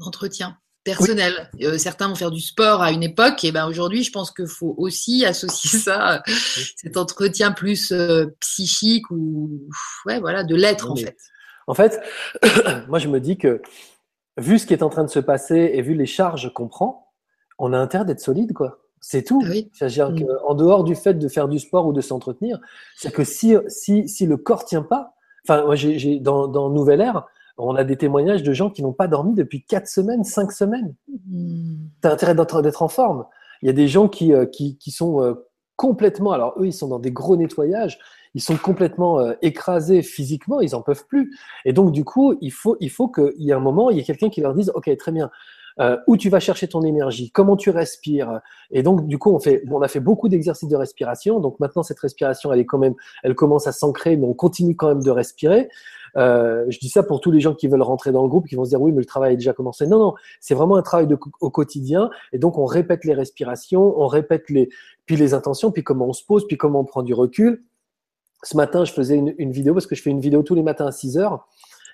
d'entretien 0.00 0.58
personnel. 0.88 1.50
Euh, 1.62 1.78
certains 1.78 2.08
vont 2.08 2.14
faire 2.14 2.30
du 2.30 2.40
sport 2.40 2.82
à 2.82 2.90
une 2.90 3.02
époque, 3.02 3.44
et 3.44 3.52
ben 3.52 3.66
aujourd'hui, 3.66 4.02
je 4.02 4.12
pense 4.12 4.30
qu'il 4.30 4.46
faut 4.46 4.74
aussi 4.78 5.24
associer 5.26 5.78
ça, 5.78 6.22
cet 6.76 6.96
entretien 6.96 7.52
plus 7.52 7.92
euh, 7.92 8.26
psychique 8.40 9.10
ou 9.10 9.68
ouais, 10.06 10.20
voilà, 10.20 10.44
de 10.44 10.54
l'être 10.54 10.90
en 10.90 10.96
fait. 10.96 11.16
En 11.66 11.74
fait, 11.74 12.00
moi 12.88 12.98
je 12.98 13.08
me 13.08 13.20
dis 13.20 13.36
que 13.36 13.60
vu 14.38 14.58
ce 14.58 14.66
qui 14.66 14.72
est 14.72 14.82
en 14.82 14.88
train 14.88 15.04
de 15.04 15.10
se 15.10 15.18
passer 15.18 15.72
et 15.74 15.82
vu 15.82 15.94
les 15.94 16.06
charges 16.06 16.52
qu'on 16.52 16.68
prend, 16.68 17.12
on 17.58 17.72
a 17.72 17.78
intérêt 17.78 18.04
d'être 18.04 18.20
solide, 18.20 18.52
quoi. 18.52 18.78
C'est 19.00 19.22
tout. 19.22 19.40
Ah 19.44 19.48
oui. 19.50 19.70
Mm. 19.80 20.26
En 20.44 20.54
dehors 20.54 20.82
du 20.82 20.96
fait 20.96 21.14
de 21.14 21.28
faire 21.28 21.48
du 21.48 21.58
sport 21.58 21.86
ou 21.86 21.92
de 21.92 22.00
s'entretenir, 22.00 22.58
c'est 22.96 23.12
que 23.12 23.22
si, 23.22 23.54
si, 23.68 24.08
si 24.08 24.26
le 24.26 24.36
corps 24.36 24.64
tient 24.64 24.82
pas, 24.82 25.14
enfin, 25.44 25.64
moi, 25.64 25.76
j'ai, 25.76 26.18
dans, 26.18 26.48
dans 26.48 26.68
Nouvelle 26.68 27.00
Ère, 27.00 27.26
on 27.58 27.74
a 27.74 27.84
des 27.84 27.96
témoignages 27.96 28.42
de 28.42 28.52
gens 28.52 28.70
qui 28.70 28.82
n'ont 28.82 28.92
pas 28.92 29.08
dormi 29.08 29.34
depuis 29.34 29.64
4 29.64 29.86
semaines, 29.86 30.24
5 30.24 30.52
semaines. 30.52 30.94
Mmh. 31.08 31.74
Tu 32.02 32.08
as 32.08 32.12
intérêt 32.12 32.34
d'être 32.34 32.82
en 32.82 32.88
forme. 32.88 33.26
Il 33.62 33.66
y 33.66 33.70
a 33.70 33.74
des 33.74 33.88
gens 33.88 34.08
qui, 34.08 34.32
qui, 34.52 34.78
qui 34.78 34.90
sont 34.90 35.36
complètement, 35.78 36.32
alors 36.32 36.54
eux, 36.58 36.66
ils 36.66 36.72
sont 36.72 36.88
dans 36.88 36.98
des 36.98 37.12
gros 37.12 37.36
nettoyages, 37.36 37.98
ils 38.34 38.42
sont 38.42 38.56
complètement 38.56 39.20
euh, 39.20 39.34
écrasés 39.42 40.02
physiquement, 40.02 40.60
ils 40.60 40.74
en 40.74 40.82
peuvent 40.82 41.06
plus. 41.06 41.36
Et 41.64 41.72
donc, 41.72 41.92
du 41.92 42.04
coup, 42.04 42.36
il 42.40 42.52
faut, 42.52 42.76
il 42.80 42.90
faut 42.90 43.08
qu'il 43.08 43.32
y 43.38 43.50
ait 43.50 43.54
un 43.54 43.60
moment, 43.60 43.88
il 43.88 43.96
y 43.96 44.00
ait 44.00 44.04
quelqu'un 44.04 44.28
qui 44.28 44.40
leur 44.40 44.54
dise, 44.54 44.72
OK, 44.74 44.94
très 44.96 45.12
bien, 45.12 45.30
euh, 45.80 45.96
où 46.06 46.16
tu 46.16 46.28
vas 46.28 46.40
chercher 46.40 46.68
ton 46.68 46.82
énergie, 46.82 47.30
comment 47.30 47.56
tu 47.56 47.70
respires. 47.70 48.40
Et 48.70 48.82
donc, 48.82 49.06
du 49.06 49.18
coup, 49.18 49.38
on, 49.70 49.82
a 49.82 49.88
fait 49.88 50.00
beaucoup 50.00 50.28
d'exercices 50.28 50.68
de 50.68 50.76
respiration. 50.76 51.40
Donc 51.40 51.60
maintenant, 51.60 51.82
cette 51.82 52.00
respiration, 52.00 52.52
elle 52.52 52.60
est 52.60 52.66
quand 52.66 52.78
même, 52.78 52.94
elle 53.22 53.34
commence 53.34 53.66
à 53.66 53.72
s'ancrer, 53.72 54.16
mais 54.16 54.26
on 54.26 54.34
continue 54.34 54.74
quand 54.74 54.88
même 54.88 55.02
de 55.02 55.10
respirer. 55.10 55.68
Euh, 56.16 56.64
je 56.68 56.78
dis 56.78 56.88
ça 56.88 57.02
pour 57.02 57.20
tous 57.20 57.30
les 57.30 57.40
gens 57.40 57.54
qui 57.54 57.68
veulent 57.68 57.82
rentrer 57.82 58.10
dans 58.12 58.22
le 58.22 58.28
groupe, 58.28 58.48
qui 58.48 58.56
vont 58.56 58.64
se 58.64 58.70
dire 58.70 58.80
oui, 58.80 58.92
mais 58.92 59.00
le 59.00 59.06
travail 59.06 59.34
est 59.34 59.36
déjà 59.36 59.52
commencé. 59.52 59.86
Non, 59.86 59.98
non, 59.98 60.14
c'est 60.40 60.54
vraiment 60.54 60.76
un 60.76 60.82
travail 60.82 61.06
au 61.40 61.50
quotidien. 61.50 62.10
Et 62.32 62.38
donc, 62.38 62.58
on 62.58 62.64
répète 62.64 63.04
les 63.04 63.14
respirations, 63.14 64.00
on 64.00 64.08
répète 64.08 64.50
les, 64.50 64.68
puis 65.06 65.16
les 65.16 65.32
intentions, 65.32 65.70
puis 65.70 65.84
comment 65.84 66.08
on 66.08 66.12
se 66.12 66.24
pose, 66.24 66.46
puis 66.46 66.56
comment 66.56 66.80
on 66.80 66.84
prend 66.84 67.02
du 67.02 67.14
recul. 67.14 67.62
Ce 68.42 68.56
matin, 68.56 68.84
je 68.84 68.92
faisais 68.92 69.16
une, 69.16 69.34
une 69.38 69.52
vidéo 69.52 69.74
parce 69.74 69.86
que 69.86 69.94
je 69.94 70.02
fais 70.02 70.10
une 70.10 70.20
vidéo 70.20 70.42
tous 70.42 70.54
les 70.54 70.62
matins 70.62 70.86
à 70.86 70.92
6 70.92 71.18
heures. 71.18 71.46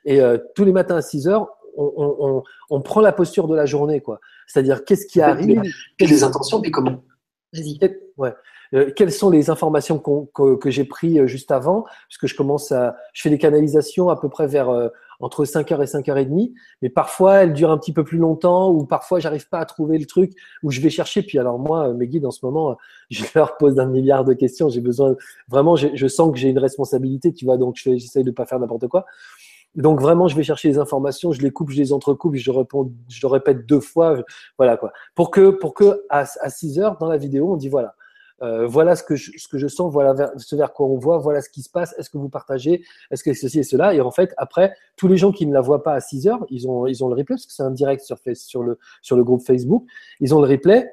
Et 0.05 0.21
euh, 0.21 0.39
tous 0.55 0.65
les 0.65 0.73
matins 0.73 0.97
à 0.97 1.03
6 1.03 1.29
heures, 1.29 1.49
on, 1.77 1.93
on, 1.97 2.43
on, 2.71 2.81
prend 2.81 3.01
la 3.01 3.13
posture 3.13 3.49
de 3.49 3.55
la 3.55 3.67
journée, 3.67 4.01
quoi. 4.01 4.21
C'est-à-dire 4.47 4.85
qu'est-ce 4.85 5.07
qui 5.07 5.21
arrive, 5.21 5.63
quelles 5.99 6.11
les 6.11 6.25
intentions, 6.25 6.61
puis 6.61 6.71
comment. 6.71 7.03
Vas-y. 7.53 7.79
Ouais. 8.17 8.35
Euh, 8.75 8.91
quelles 8.95 9.13
sont 9.13 9.31
les 9.31 9.51
informations 9.51 9.99
que, 9.99 10.57
que 10.57 10.71
j'ai 10.71 10.85
prises 10.85 11.19
euh, 11.19 11.27
juste 11.27 11.51
avant? 11.51 11.85
Puisque 12.09 12.27
je 12.27 12.35
commence 12.35 12.73
à, 12.73 12.97
je 13.13 13.23
fais 13.23 13.31
des 13.31 13.39
canalisations 13.39 14.09
à 14.09 14.21
peu 14.21 14.29
près 14.29 14.47
vers 14.47 14.69
euh, 14.69 14.89
entre 15.21 15.45
5h 15.45 15.81
et 15.81 15.87
5h30, 15.87 16.53
mais 16.83 16.89
parfois 16.89 17.37
elles 17.37 17.53
durent 17.53 17.71
un 17.71 17.79
petit 17.79 17.93
peu 17.93 18.03
plus 18.03 18.19
longtemps, 18.19 18.71
ou 18.71 18.85
parfois 18.85 19.21
j'arrive 19.21 19.49
pas 19.49 19.61
à 19.61 19.65
trouver 19.65 19.97
le 19.99 20.07
truc 20.07 20.33
où 20.63 20.71
je 20.71 20.81
vais 20.81 20.91
chercher. 20.91 21.23
Puis 21.23 21.39
alors 21.39 21.59
moi, 21.59 21.93
mes 21.95 22.09
guides 22.09 22.27
en 22.27 22.33
ce 22.33 22.45
moment, 22.45 22.77
je 23.11 23.25
leur 23.35 23.57
pose 23.57 23.79
un 23.79 23.87
milliard 23.87 24.25
de 24.25 24.35
questions. 24.35 24.69
J'ai 24.69 24.81
besoin, 24.81 25.15
vraiment, 25.49 25.77
je 25.77 26.07
sens 26.09 26.33
que 26.33 26.39
j'ai 26.39 26.49
une 26.49 26.59
responsabilité, 26.59 27.33
tu 27.33 27.45
vois, 27.45 27.57
donc 27.57 27.77
j'essaye 27.77 28.25
de 28.25 28.33
pas 28.33 28.45
faire 28.45 28.59
n'importe 28.59 28.89
quoi. 28.89 29.07
Donc 29.77 30.01
vraiment, 30.01 30.29
je 30.29 30.37
vais 30.37 30.43
chercher 30.43 30.69
les 30.69 30.79
informations, 30.79 31.33
je 31.33 31.41
les 31.43 31.51
coupe, 31.51 31.71
je 31.71 31.79
les 31.79 31.93
entrecoupe, 31.93 32.37
je 32.37 32.51
le 32.53 33.27
répète 33.27 33.67
deux 33.67 33.81
fois, 33.81 34.17
voilà 34.57 34.77
quoi. 34.77 34.93
Pour 35.15 35.31
que, 35.31 35.51
pour 35.51 35.75
que 35.75 36.05
à, 36.11 36.25
à 36.41 36.51
6 36.51 36.79
heures 36.79 36.97
dans 36.99 37.09
la 37.09 37.17
vidéo, 37.17 37.53
on 37.53 37.57
dit 37.57 37.69
voilà, 37.69 37.95
euh, 38.43 38.67
voilà 38.67 38.97
ce 38.97 39.03
que, 39.03 39.17
je, 39.17 39.33
ce 39.37 39.49
que 39.49 39.59
je 39.59 39.69
sens, 39.69 39.93
voilà 39.93 40.33
ce 40.37 40.57
vers 40.57 40.73
quoi 40.73 40.87
on 40.87 40.99
voit, 40.99 41.19
voilà 41.19 41.41
ce 41.41 41.49
qui 41.49 41.63
se 41.63 41.71
passe, 41.71 41.95
est-ce 41.99 42.11
que 42.11 42.19
vous 42.19 42.29
partagez, 42.29 42.83
est-ce 43.11 43.23
que 43.23 43.33
ceci 43.33 43.61
et 43.61 43.63
cela. 43.63 43.95
Et 43.95 44.01
en 44.01 44.11
fait, 44.11 44.35
après, 44.37 44.75
tous 44.97 45.09
les 45.09 45.17
gens 45.17 45.33
qui 45.33 45.47
ne 45.47 45.53
la 45.53 45.61
voient 45.61 45.83
pas 45.83 45.95
à 45.95 46.01
6 46.01 46.29
heures, 46.29 46.45
ils 46.51 46.69
ont, 46.69 46.87
ils 46.87 47.05
ont 47.05 47.09
le 47.09 47.15
replay, 47.15 47.37
parce 47.37 47.47
que 47.47 47.53
c'est 47.53 47.63
un 47.63 47.71
direct 47.71 48.03
sur, 48.03 48.19
sur, 48.35 48.63
le, 48.63 48.79
sur 49.03 49.17
le 49.17 49.25
groupe 49.25 49.43
Facebook, 49.43 49.85
ils 50.21 50.35
ont 50.35 50.41
le 50.41 50.49
replay. 50.49 50.91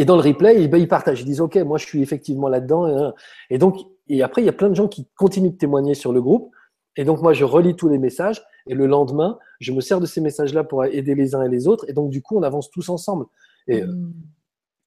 Et 0.00 0.04
dans 0.04 0.14
le 0.14 0.22
replay, 0.22 0.54
eh 0.62 0.68
ben, 0.68 0.78
ils 0.78 0.86
partagent, 0.86 1.22
ils 1.22 1.26
disent, 1.26 1.40
OK, 1.40 1.56
moi 1.56 1.76
je 1.76 1.84
suis 1.84 2.02
effectivement 2.02 2.48
là-dedans. 2.48 3.12
Et 3.50 3.58
donc, 3.58 3.78
et 4.08 4.22
après, 4.22 4.42
il 4.42 4.44
y 4.44 4.48
a 4.48 4.52
plein 4.52 4.68
de 4.68 4.74
gens 4.74 4.86
qui 4.86 5.08
continuent 5.16 5.50
de 5.50 5.56
témoigner 5.56 5.94
sur 5.94 6.12
le 6.12 6.22
groupe. 6.22 6.54
Et 6.98 7.04
donc, 7.04 7.22
moi, 7.22 7.32
je 7.32 7.44
relis 7.44 7.76
tous 7.76 7.88
les 7.88 7.96
messages. 7.98 8.42
Et 8.66 8.74
le 8.74 8.86
lendemain, 8.86 9.38
je 9.60 9.72
me 9.72 9.80
sers 9.80 10.00
de 10.00 10.06
ces 10.06 10.20
messages-là 10.20 10.64
pour 10.64 10.84
aider 10.84 11.14
les 11.14 11.34
uns 11.34 11.42
et 11.42 11.48
les 11.48 11.66
autres. 11.66 11.88
Et 11.88 11.94
donc, 11.94 12.10
du 12.10 12.20
coup, 12.20 12.36
on 12.36 12.42
avance 12.42 12.70
tous 12.70 12.90
ensemble. 12.90 13.24
Et, 13.68 13.82
mmh. 13.82 14.12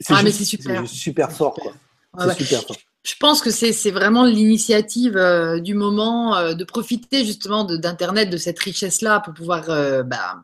Ah, 0.10 0.22
mais 0.24 0.32
c'est 0.32 0.46
super. 0.46 0.88
super 0.88 1.32
fort, 1.32 1.56
quoi. 1.56 1.74
c'est 2.20 2.44
super 2.44 2.62
fort. 2.62 2.78
Je 3.04 3.16
pense 3.20 3.42
que 3.42 3.50
c'est 3.50 3.92
vraiment 3.92 4.26
l'initiative 4.26 5.18
euh, 5.18 5.60
du 5.60 5.74
moment 5.74 6.36
euh, 6.36 6.54
de 6.54 6.64
profiter 6.64 7.26
justement 7.26 7.64
d'Internet, 7.64 8.30
de, 8.30 8.38
cette 8.38 8.60
richesse-là 8.60 9.22
pour 9.22 9.34
pouvoir 9.34 9.70
euh, 9.70 10.04
bah, 10.04 10.44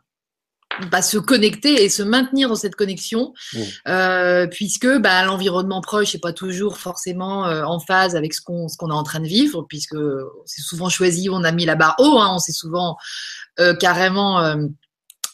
bah, 0.90 1.02
se 1.02 1.18
connecter 1.18 1.84
et 1.84 1.88
se 1.88 2.02
maintenir 2.02 2.48
dans 2.48 2.56
cette 2.56 2.74
connexion, 2.74 3.34
mmh. 3.54 4.46
puisque 4.50 4.88
bah, 4.98 5.24
l'environnement 5.24 5.80
proche 5.80 6.14
n'est 6.14 6.20
pas 6.20 6.32
toujours 6.32 6.78
forcément 6.78 7.42
en 7.42 7.80
phase 7.80 8.16
avec 8.16 8.34
ce 8.34 8.40
qu'on 8.40 8.66
est 8.68 8.92
en 8.92 9.02
train 9.02 9.20
de 9.20 9.26
vivre, 9.26 9.66
puisque 9.68 9.96
c'est 10.46 10.62
souvent 10.62 10.88
choisi, 10.88 11.28
on 11.30 11.44
a 11.44 11.52
mis 11.52 11.64
la 11.64 11.74
barre 11.74 11.96
haut, 11.98 12.18
hein, 12.18 12.32
on 12.34 12.38
s'est 12.38 12.52
souvent 12.52 12.96
carrément 13.80 14.56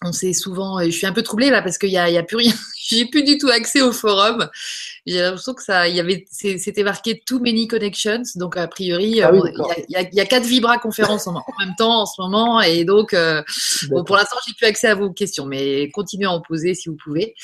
on 0.05 0.13
s'est 0.13 0.33
souvent, 0.33 0.83
je 0.83 0.91
suis 0.91 1.07
un 1.07 1.13
peu 1.13 1.23
troublée 1.23 1.51
là 1.51 1.63
parce 1.63 1.79
qu'il 1.79 1.89
n'y 1.89 1.99
a, 1.99 2.11
y 2.11 2.19
a 2.19 2.23
plus 2.23 2.37
rien, 2.37 2.53
j'ai 2.89 3.07
plus 3.07 3.25
du 3.25 3.39
tout 3.39 3.49
accès 3.49 3.81
au 3.81 3.93
forum. 3.93 4.49
J'ai 5.07 5.21
l'impression 5.21 5.53
que 5.53 5.63
ça, 5.63 5.87
il 5.87 5.95
y 5.95 6.01
avait, 6.01 6.25
c'était 6.31 6.83
marqué 6.83 7.23
Too 7.27 7.39
Many 7.39 7.69
Connections, 7.69 8.23
donc 8.37 8.57
a 8.57 8.67
priori, 8.67 9.21
ah 9.21 9.33
il 9.89 10.09
y, 10.15 10.21
a, 10.21 10.25
quatre 10.25 10.47
Vibra 10.47 10.79
conférences 10.79 11.27
en, 11.27 11.35
même 11.35 11.75
temps 11.77 12.03
en 12.03 12.07
ce 12.07 12.19
moment, 12.23 12.63
et 12.63 12.87
donc, 12.87 13.13
euh, 13.13 13.43
pour 14.07 14.17
l'instant, 14.17 14.37
j'ai 14.47 14.55
plus 14.55 14.67
accès 14.67 14.89
à 14.89 14.95
vos 14.95 15.11
questions, 15.11 15.45
mais 15.45 15.91
continuez 15.91 16.25
à 16.25 16.31
en 16.31 16.41
poser 16.41 16.75
si 16.75 16.89
vous 16.89 16.97
pouvez. 16.97 17.35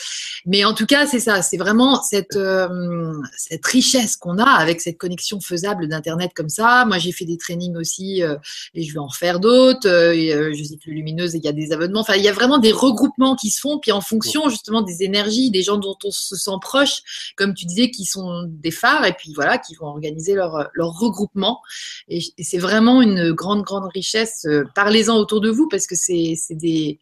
Mais 0.47 0.65
en 0.65 0.73
tout 0.73 0.87
cas, 0.87 1.07
c'est 1.07 1.21
ça, 1.21 1.43
c'est 1.43 1.59
vraiment 1.59 2.03
cette 2.03 2.37
euh, 2.37 3.13
cette 3.37 3.67
richesse 3.67 4.17
qu'on 4.17 4.39
a 4.39 4.51
avec 4.51 4.81
cette 4.81 4.97
connexion 4.97 5.39
faisable 5.39 5.87
d'internet 5.87 6.31
comme 6.35 6.49
ça. 6.49 6.87
Moi, 6.87 6.99
j'ai 6.99 7.13
fait 7.13 7.27
des 7.27 7.37
trainings 7.37 7.77
aussi, 7.77 8.23
euh, 8.23 8.37
et 8.73 8.85
je 8.85 8.93
vais 8.95 9.01
en 9.01 9.09
refaire 9.09 9.39
d'autres. 9.39 9.87
je 9.87 10.65
sais 10.65 10.79
plus 10.79 10.95
lumineuse, 10.95 11.35
il 11.35 11.45
y 11.45 11.49
a 11.49 11.53
des 11.53 11.73
abonnements. 11.73 12.01
Enfin, 12.01 12.15
il 12.15 12.25
y 12.25 12.29
a 12.29 12.33
vraiment 12.33 12.57
des 12.57 12.73
regroupements 12.73 13.37
qui 13.37 13.51
se 13.51 13.61
font, 13.61 13.79
puis 13.79 13.93
en 13.93 14.01
fonction 14.01 14.49
justement 14.49 14.81
des 14.81 15.03
énergies, 15.03 15.51
des 15.51 15.63
gens 15.63 15.77
dont 15.77 15.97
on 16.05 16.11
se 16.11 16.37
sent 16.37 16.51
proche, 16.63 17.03
comme 17.37 17.50
tu 17.55 17.67
disais, 17.67 17.91
qui 17.91 18.05
sont 18.05 18.45
des 18.49 18.71
phares 18.71 19.05
et 19.05 19.13
puis 19.13 19.33
voilà, 19.35 19.59
qui 19.59 19.75
vont 19.75 19.87
organiser 19.87 20.35
leur, 20.35 20.69
leur 20.75 20.99
regroupement. 20.99 21.61
Et, 22.09 22.21
c'est 22.39 22.59
vraiment 22.59 23.03
une 23.03 23.33
grande, 23.33 23.63
grande 23.63 23.89
richesse. 23.95 24.45
Euh, 24.47 24.65
parlez-en 24.75 25.17
autour 25.17 25.41
de 25.41 25.51
vous 25.51 25.69
parce 25.69 25.87
que 25.87 25.95
c'est 25.95 26.37
des. 26.51 26.99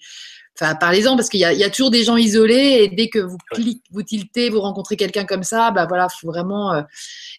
Enfin, 0.60 0.74
parlez-en 0.74 1.16
parce 1.16 1.28
qu'il 1.28 1.38
y, 1.38 1.42
y, 1.42 1.64
a 1.64 1.70
toujours 1.70 1.92
des 1.92 2.02
gens 2.02 2.16
isolés 2.16 2.80
et 2.80 2.88
dès 2.88 3.08
que 3.08 3.20
vous 3.20 3.36
cliquez, 3.52 3.80
vous 3.92 4.02
tiltez, 4.02 4.50
vous 4.50 4.60
rencontrez 4.60 4.96
quelqu'un 4.96 5.24
comme 5.24 5.44
ça, 5.44 5.70
bah 5.70 5.86
voilà, 5.86 6.08
faut 6.08 6.26
vraiment. 6.26 6.72
Euh, 6.72 6.82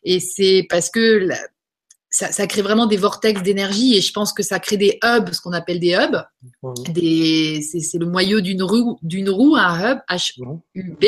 et 0.04 0.22
c'est 0.22 0.66
parce 0.70 0.90
que 0.90 1.28
ça, 2.10 2.32
ça, 2.32 2.48
crée 2.48 2.62
vraiment 2.62 2.88
des 2.88 2.98
vortex 2.98 3.44
d'énergie 3.44 3.96
et 3.96 4.02
je 4.02 4.12
pense 4.12 4.34
que 4.34 4.42
ça 4.42 4.60
crée 4.60 4.78
des 4.78 4.98
hubs, 5.04 5.32
ce 5.32 5.42
qu'on 5.42 5.54
appelle 5.54 5.80
des 5.80 5.94
hubs. 5.94 6.24
Des, 6.90 7.62
c'est, 7.62 7.98
le 8.00 8.08
moyeu 8.08 8.42
d'une 8.42 8.64
roue, 8.64 8.98
d'une 9.04 9.30
roue, 9.30 9.56
un 9.56 9.94
hub, 9.94 10.00
H-U-B, 10.10 11.06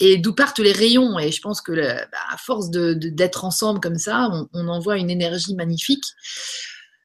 et 0.00 0.18
d'où 0.18 0.34
partent 0.34 0.58
les 0.58 0.72
rayons. 0.72 1.18
Et 1.18 1.32
je 1.32 1.40
pense 1.40 1.60
que 1.62 1.72
bah, 1.72 2.18
à 2.32 2.36
force 2.36 2.70
de, 2.70 2.92
d'être 2.92 3.44
ensemble 3.44 3.80
comme 3.80 3.98
ça, 3.98 4.28
on, 4.30 4.48
on, 4.52 4.68
envoie 4.68 4.98
une 4.98 5.10
énergie 5.10 5.54
magnifique. 5.54 6.04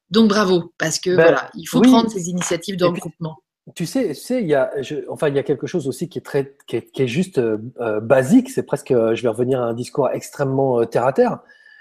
Donc 0.10 0.28
bravo, 0.28 0.74
parce 0.78 1.00
que 1.00 1.16
ben, 1.16 1.24
voilà, 1.24 1.50
il 1.56 1.66
faut 1.66 1.82
prendre 1.82 2.12
ces 2.12 2.28
initiatives 2.28 2.76
de 2.76 2.86
regroupement. 2.86 3.38
Tu 3.76 3.86
sais, 3.86 4.10
tu 4.10 4.16
sais, 4.16 4.42
il 4.42 4.48
y 4.48 4.56
a, 4.56 4.72
enfin, 5.08 5.30
il 5.30 5.36
y 5.36 5.40
a 5.40 5.44
quelque 5.44 5.68
chose 5.68 5.88
aussi 5.88 6.10
qui 6.10 6.18
est 6.18 6.24
très, 6.24 6.56
qui 6.68 6.78
est, 6.78 6.92
qui 6.92 7.04
est 7.04 7.08
juste 7.08 7.38
euh, 7.38 7.58
euh 7.80 8.00
basique. 8.02 8.50
C'est 8.50 8.64
presque, 8.64 8.92
euh, 8.92 9.16
je 9.16 9.22
vais 9.22 9.30
revenir 9.30 9.62
à 9.62 9.66
un 9.66 9.74
discours 9.74 10.10
extrêmement 10.10 10.82
euh, 10.82 10.86
terre 10.86 11.06
à 11.06 11.14
terre. 11.14 11.40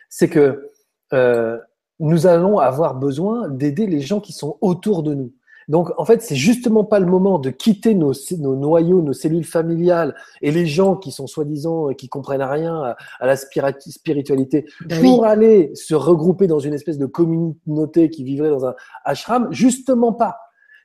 C'est 0.09 0.29
que 0.29 0.71
euh, 1.13 1.59
nous 1.99 2.27
allons 2.27 2.59
avoir 2.59 2.95
besoin 2.95 3.49
d'aider 3.49 3.87
les 3.87 4.01
gens 4.01 4.21
qui 4.21 4.33
sont 4.33 4.57
autour 4.61 5.03
de 5.03 5.15
nous. 5.15 5.33
Donc, 5.69 5.93
en 5.99 6.05
fait, 6.05 6.21
c'est 6.21 6.35
justement 6.35 6.83
pas 6.83 6.99
le 6.99 7.07
moment 7.07 7.39
de 7.39 7.51
quitter 7.51 7.95
nos, 7.95 8.13
nos, 8.39 8.57
noyaux, 8.57 9.03
nos 9.03 9.13
cellules 9.13 9.45
familiales 9.45 10.17
et 10.43 10.51
les 10.51 10.67
gens 10.67 10.97
qui 10.97 11.13
sont 11.13 11.29
soi-disant, 11.29 11.91
qui 11.91 12.09
comprennent 12.09 12.43
rien 12.43 12.97
à, 13.21 13.27
la 13.27 13.37
spiritualité 13.37 14.67
ben 14.85 15.01
pour 15.01 15.27
aller 15.27 15.71
se 15.75 15.95
regrouper 15.95 16.49
dans 16.49 16.59
une 16.59 16.75
espèce 16.75 16.99
de 16.99 17.07
communauté 17.07 18.11
qui 18.11 18.25
vivrait 18.25 18.51
dans 18.51 18.67
un 18.67 18.75
ashram. 19.05 19.47
Justement 19.53 20.13
pas 20.13 20.39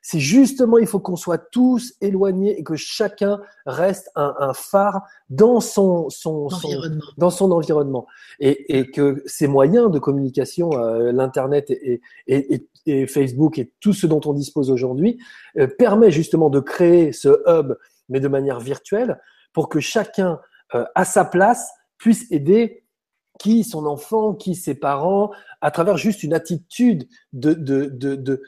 c'est 0.08 0.20
justement, 0.20 0.78
il 0.78 0.86
faut 0.86 1.00
qu'on 1.00 1.16
soit 1.16 1.40
tous 1.40 1.96
éloignés 2.00 2.60
et 2.60 2.64
que 2.64 2.76
chacun 2.76 3.42
reste 3.66 4.12
un, 4.14 4.54
phare 4.54 5.02
dans 5.32 5.60
son, 5.60 6.12
son, 6.12 6.46
environnement. 6.46 7.04
dans 7.18 7.32
son 7.32 7.50
environnement. 7.50 8.06
Et, 8.40 8.78
et, 8.78 8.92
que 8.92 9.24
ces 9.26 9.48
moyens 9.48 9.90
de 9.90 9.98
communication, 9.98 10.70
euh, 10.74 11.12
l'Internet 11.12 11.72
et, 11.72 12.02
et, 12.28 12.68
et, 12.86 13.08
Facebook 13.08 13.58
et 13.58 13.72
tout 13.80 13.94
ce 13.94 14.06
dont 14.06 14.22
on 14.26 14.34
dispose 14.34 14.70
aujourd'hui, 14.70 15.18
euh, 15.58 15.66
permet 15.66 16.12
justement 16.12 16.52
de 16.52 16.60
créer 16.60 17.12
ce 17.12 17.42
hub, 17.48 17.74
mais 18.08 18.20
de 18.20 18.28
manière 18.28 18.60
virtuelle, 18.60 19.20
pour 19.54 19.70
que 19.70 19.80
chacun, 19.80 20.40
euh, 20.76 20.86
à 20.94 21.04
sa 21.04 21.26
place, 21.26 21.68
puisse 21.98 22.32
aider 22.32 22.85
qui 23.40 23.64
son 23.64 23.86
enfant, 23.86 24.34
qui 24.34 24.56
ses 24.56 24.76
parents, 24.76 25.32
à 25.62 25.72
travers 25.72 25.98
juste 25.98 26.24
une 26.24 26.34
attitude 26.34 27.08
de, 27.34 27.54
de, 27.54 27.86
de, 27.86 28.16
de 28.16 28.42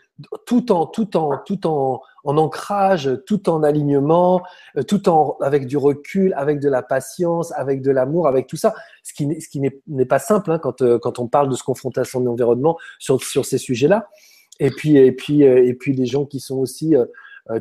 tout 0.46 0.72
en 0.72 0.86
tout 0.86 1.18
en 1.18 1.38
tout 1.46 1.68
en, 1.68 2.02
en, 2.24 2.38
ancrage, 2.38 3.12
tout 3.26 3.50
en 3.50 3.64
alignement, 3.64 4.42
euh, 4.78 4.84
tout 4.84 5.10
en 5.10 5.38
avec 5.42 5.68
du 5.68 5.78
recul, 5.78 6.34
avec 6.36 6.60
de 6.60 6.70
la 6.70 6.82
patience, 6.82 7.52
avec 7.54 7.82
de 7.82 7.92
l'amour, 7.92 8.28
avec 8.28 8.48
tout 8.48 8.58
ça, 8.58 8.74
ce 9.04 9.14
qui 9.14 9.42
ce 9.42 9.50
qui 9.50 9.60
n'est 9.60 10.06
pas 10.06 10.20
simple 10.20 10.52
hein, 10.52 10.60
quand 10.60 10.82
euh, 10.82 11.00
quand 11.00 11.20
on 11.20 11.28
parle 11.28 11.50
de 11.50 11.56
se 11.56 11.64
confronter 11.64 12.02
à 12.02 12.06
son 12.06 12.26
environnement 12.28 12.78
sur 13.00 13.22
sur 13.22 13.46
ces 13.46 13.58
sujets-là. 13.58 14.08
Et 14.60 14.72
puis 14.72 14.98
et 14.98 15.12
puis 15.12 15.44
euh, 15.44 15.66
et 15.66 15.74
puis 15.74 15.94
les 15.94 16.06
gens 16.06 16.26
qui 16.26 16.40
sont 16.40 16.58
aussi 16.58 16.96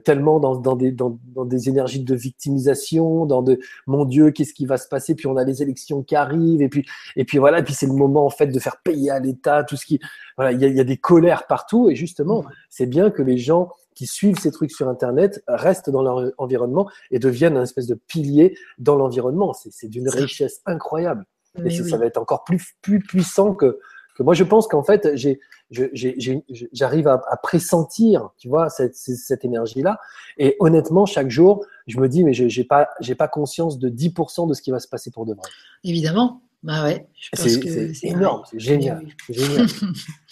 tellement 0.04 0.40
dans, 0.40 0.56
dans, 0.56 0.76
des, 0.76 0.92
dans, 0.92 1.18
dans, 1.34 1.44
des 1.44 1.68
énergies 1.68 2.02
de 2.02 2.14
victimisation, 2.14 3.26
dans 3.26 3.42
de 3.42 3.58
mon 3.86 4.04
Dieu, 4.04 4.30
qu'est-ce 4.30 4.54
qui 4.54 4.66
va 4.66 4.76
se 4.76 4.88
passer? 4.88 5.14
Puis 5.14 5.26
on 5.26 5.36
a 5.36 5.44
les 5.44 5.62
élections 5.62 6.02
qui 6.02 6.16
arrivent, 6.16 6.62
et 6.62 6.68
puis 6.68 6.84
et 7.16 7.24
puis 7.24 7.38
voilà, 7.38 7.60
et 7.60 7.62
puis 7.62 7.74
c'est 7.74 7.86
le 7.86 7.92
moment 7.92 8.26
en 8.26 8.30
fait 8.30 8.48
de 8.48 8.58
faire 8.58 8.78
payer 8.82 9.10
à 9.10 9.18
l'État 9.18 9.64
tout 9.64 9.76
ce 9.76 9.86
qui 9.86 10.00
voilà, 10.36 10.52
il 10.52 10.60
y 10.60 10.64
a, 10.64 10.68
y 10.68 10.80
a, 10.80 10.84
des 10.84 10.98
colères 10.98 11.46
partout, 11.46 11.88
et 11.88 11.94
justement, 11.94 12.44
c'est 12.68 12.86
bien 12.86 13.10
que 13.10 13.22
les 13.22 13.38
gens 13.38 13.70
qui 13.96 14.06
suivent 14.06 14.38
ces 14.38 14.52
trucs 14.52 14.70
sur 14.70 14.88
Internet 14.88 15.42
restent 15.48 15.90
dans 15.90 16.02
leur 16.02 16.30
environnement 16.36 16.88
et 17.10 17.18
deviennent 17.18 17.56
un 17.56 17.62
espèce 17.62 17.86
de 17.86 17.94
pilier 17.94 18.56
dans 18.78 18.94
l'environnement. 18.96 19.54
C'est 19.54 19.88
d'une 19.88 20.08
richesse 20.08 20.60
incroyable. 20.66 21.24
Et 21.64 21.70
ça, 21.70 21.96
va 21.96 22.04
être 22.04 22.18
encore 22.18 22.44
plus, 22.44 22.74
plus 22.82 23.00
puissant 23.00 23.54
que, 23.54 23.78
que 24.16 24.22
moi. 24.22 24.34
Je 24.34 24.44
pense 24.44 24.66
qu'en 24.66 24.82
fait, 24.82 25.10
j'ai 25.14 25.40
j'arrive 25.70 27.08
à, 27.08 27.22
à, 27.28 27.36
pressentir, 27.36 28.30
tu 28.38 28.48
vois, 28.48 28.68
cette, 28.68 28.94
cette 28.94 29.44
énergie-là. 29.44 29.98
Et 30.38 30.56
honnêtement, 30.60 31.06
chaque 31.06 31.30
jour, 31.30 31.64
je 31.86 31.98
me 31.98 32.08
dis, 32.08 32.24
mais 32.24 32.32
j'ai 32.32 32.64
pas, 32.64 32.88
j'ai 33.00 33.14
pas 33.14 33.28
conscience 33.28 33.78
de 33.78 33.88
10% 33.88 34.48
de 34.48 34.54
ce 34.54 34.62
qui 34.62 34.70
va 34.70 34.78
se 34.78 34.88
passer 34.88 35.10
pour 35.10 35.26
demain. 35.26 35.42
Évidemment. 35.84 36.42
Bah 36.62 36.84
ouais. 36.84 37.06
C'est 37.32 38.04
énorme, 38.04 38.42
c'est 38.50 38.58
génial. 38.58 39.06
génial. 39.28 39.66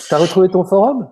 T'as 0.09 0.19
retrouvé 0.19 0.49
ton 0.49 0.65
forum? 0.65 1.09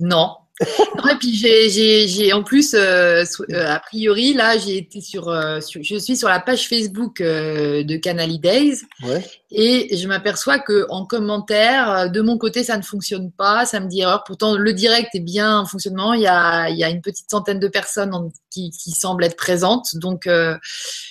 Non, 0.00 0.34
et 0.60 1.16
puis 1.18 1.34
j'ai 1.34 2.32
en 2.32 2.42
plus, 2.42 2.74
euh, 2.74 3.24
euh, 3.50 3.66
a 3.66 3.80
priori, 3.80 4.34
là, 4.34 4.58
j'ai 4.58 4.76
été 4.76 5.00
sur, 5.00 5.28
euh, 5.28 5.60
je 5.80 5.98
suis 5.98 6.16
sur 6.16 6.28
la 6.28 6.40
page 6.40 6.68
Facebook 6.68 7.22
de 7.22 7.96
Canal 7.96 8.38
Days 8.38 8.82
ouais. 9.02 9.24
et 9.50 9.96
je 9.96 10.06
m'aperçois 10.06 10.58
que 10.58 10.86
en 10.90 11.06
commentaire, 11.06 12.10
de 12.10 12.20
mon 12.20 12.36
côté, 12.36 12.62
ça 12.62 12.76
ne 12.76 12.82
fonctionne 12.82 13.30
pas, 13.32 13.64
ça 13.64 13.80
me 13.80 13.88
dit 13.88 14.00
erreur. 14.00 14.24
Pourtant, 14.24 14.56
le 14.56 14.72
direct 14.72 15.14
est 15.14 15.20
bien 15.20 15.60
en 15.60 15.66
fonctionnement. 15.66 16.12
Il 16.12 16.22
y 16.22 16.26
a, 16.26 16.68
il 16.68 16.76
y 16.76 16.84
a 16.84 16.90
une 16.90 17.00
petite 17.00 17.30
centaine 17.30 17.58
de 17.58 17.68
personnes 17.68 18.12
qui, 18.50 18.70
qui 18.70 18.90
semblent 18.90 19.24
être 19.24 19.36
présentes, 19.36 19.96
donc 19.96 20.28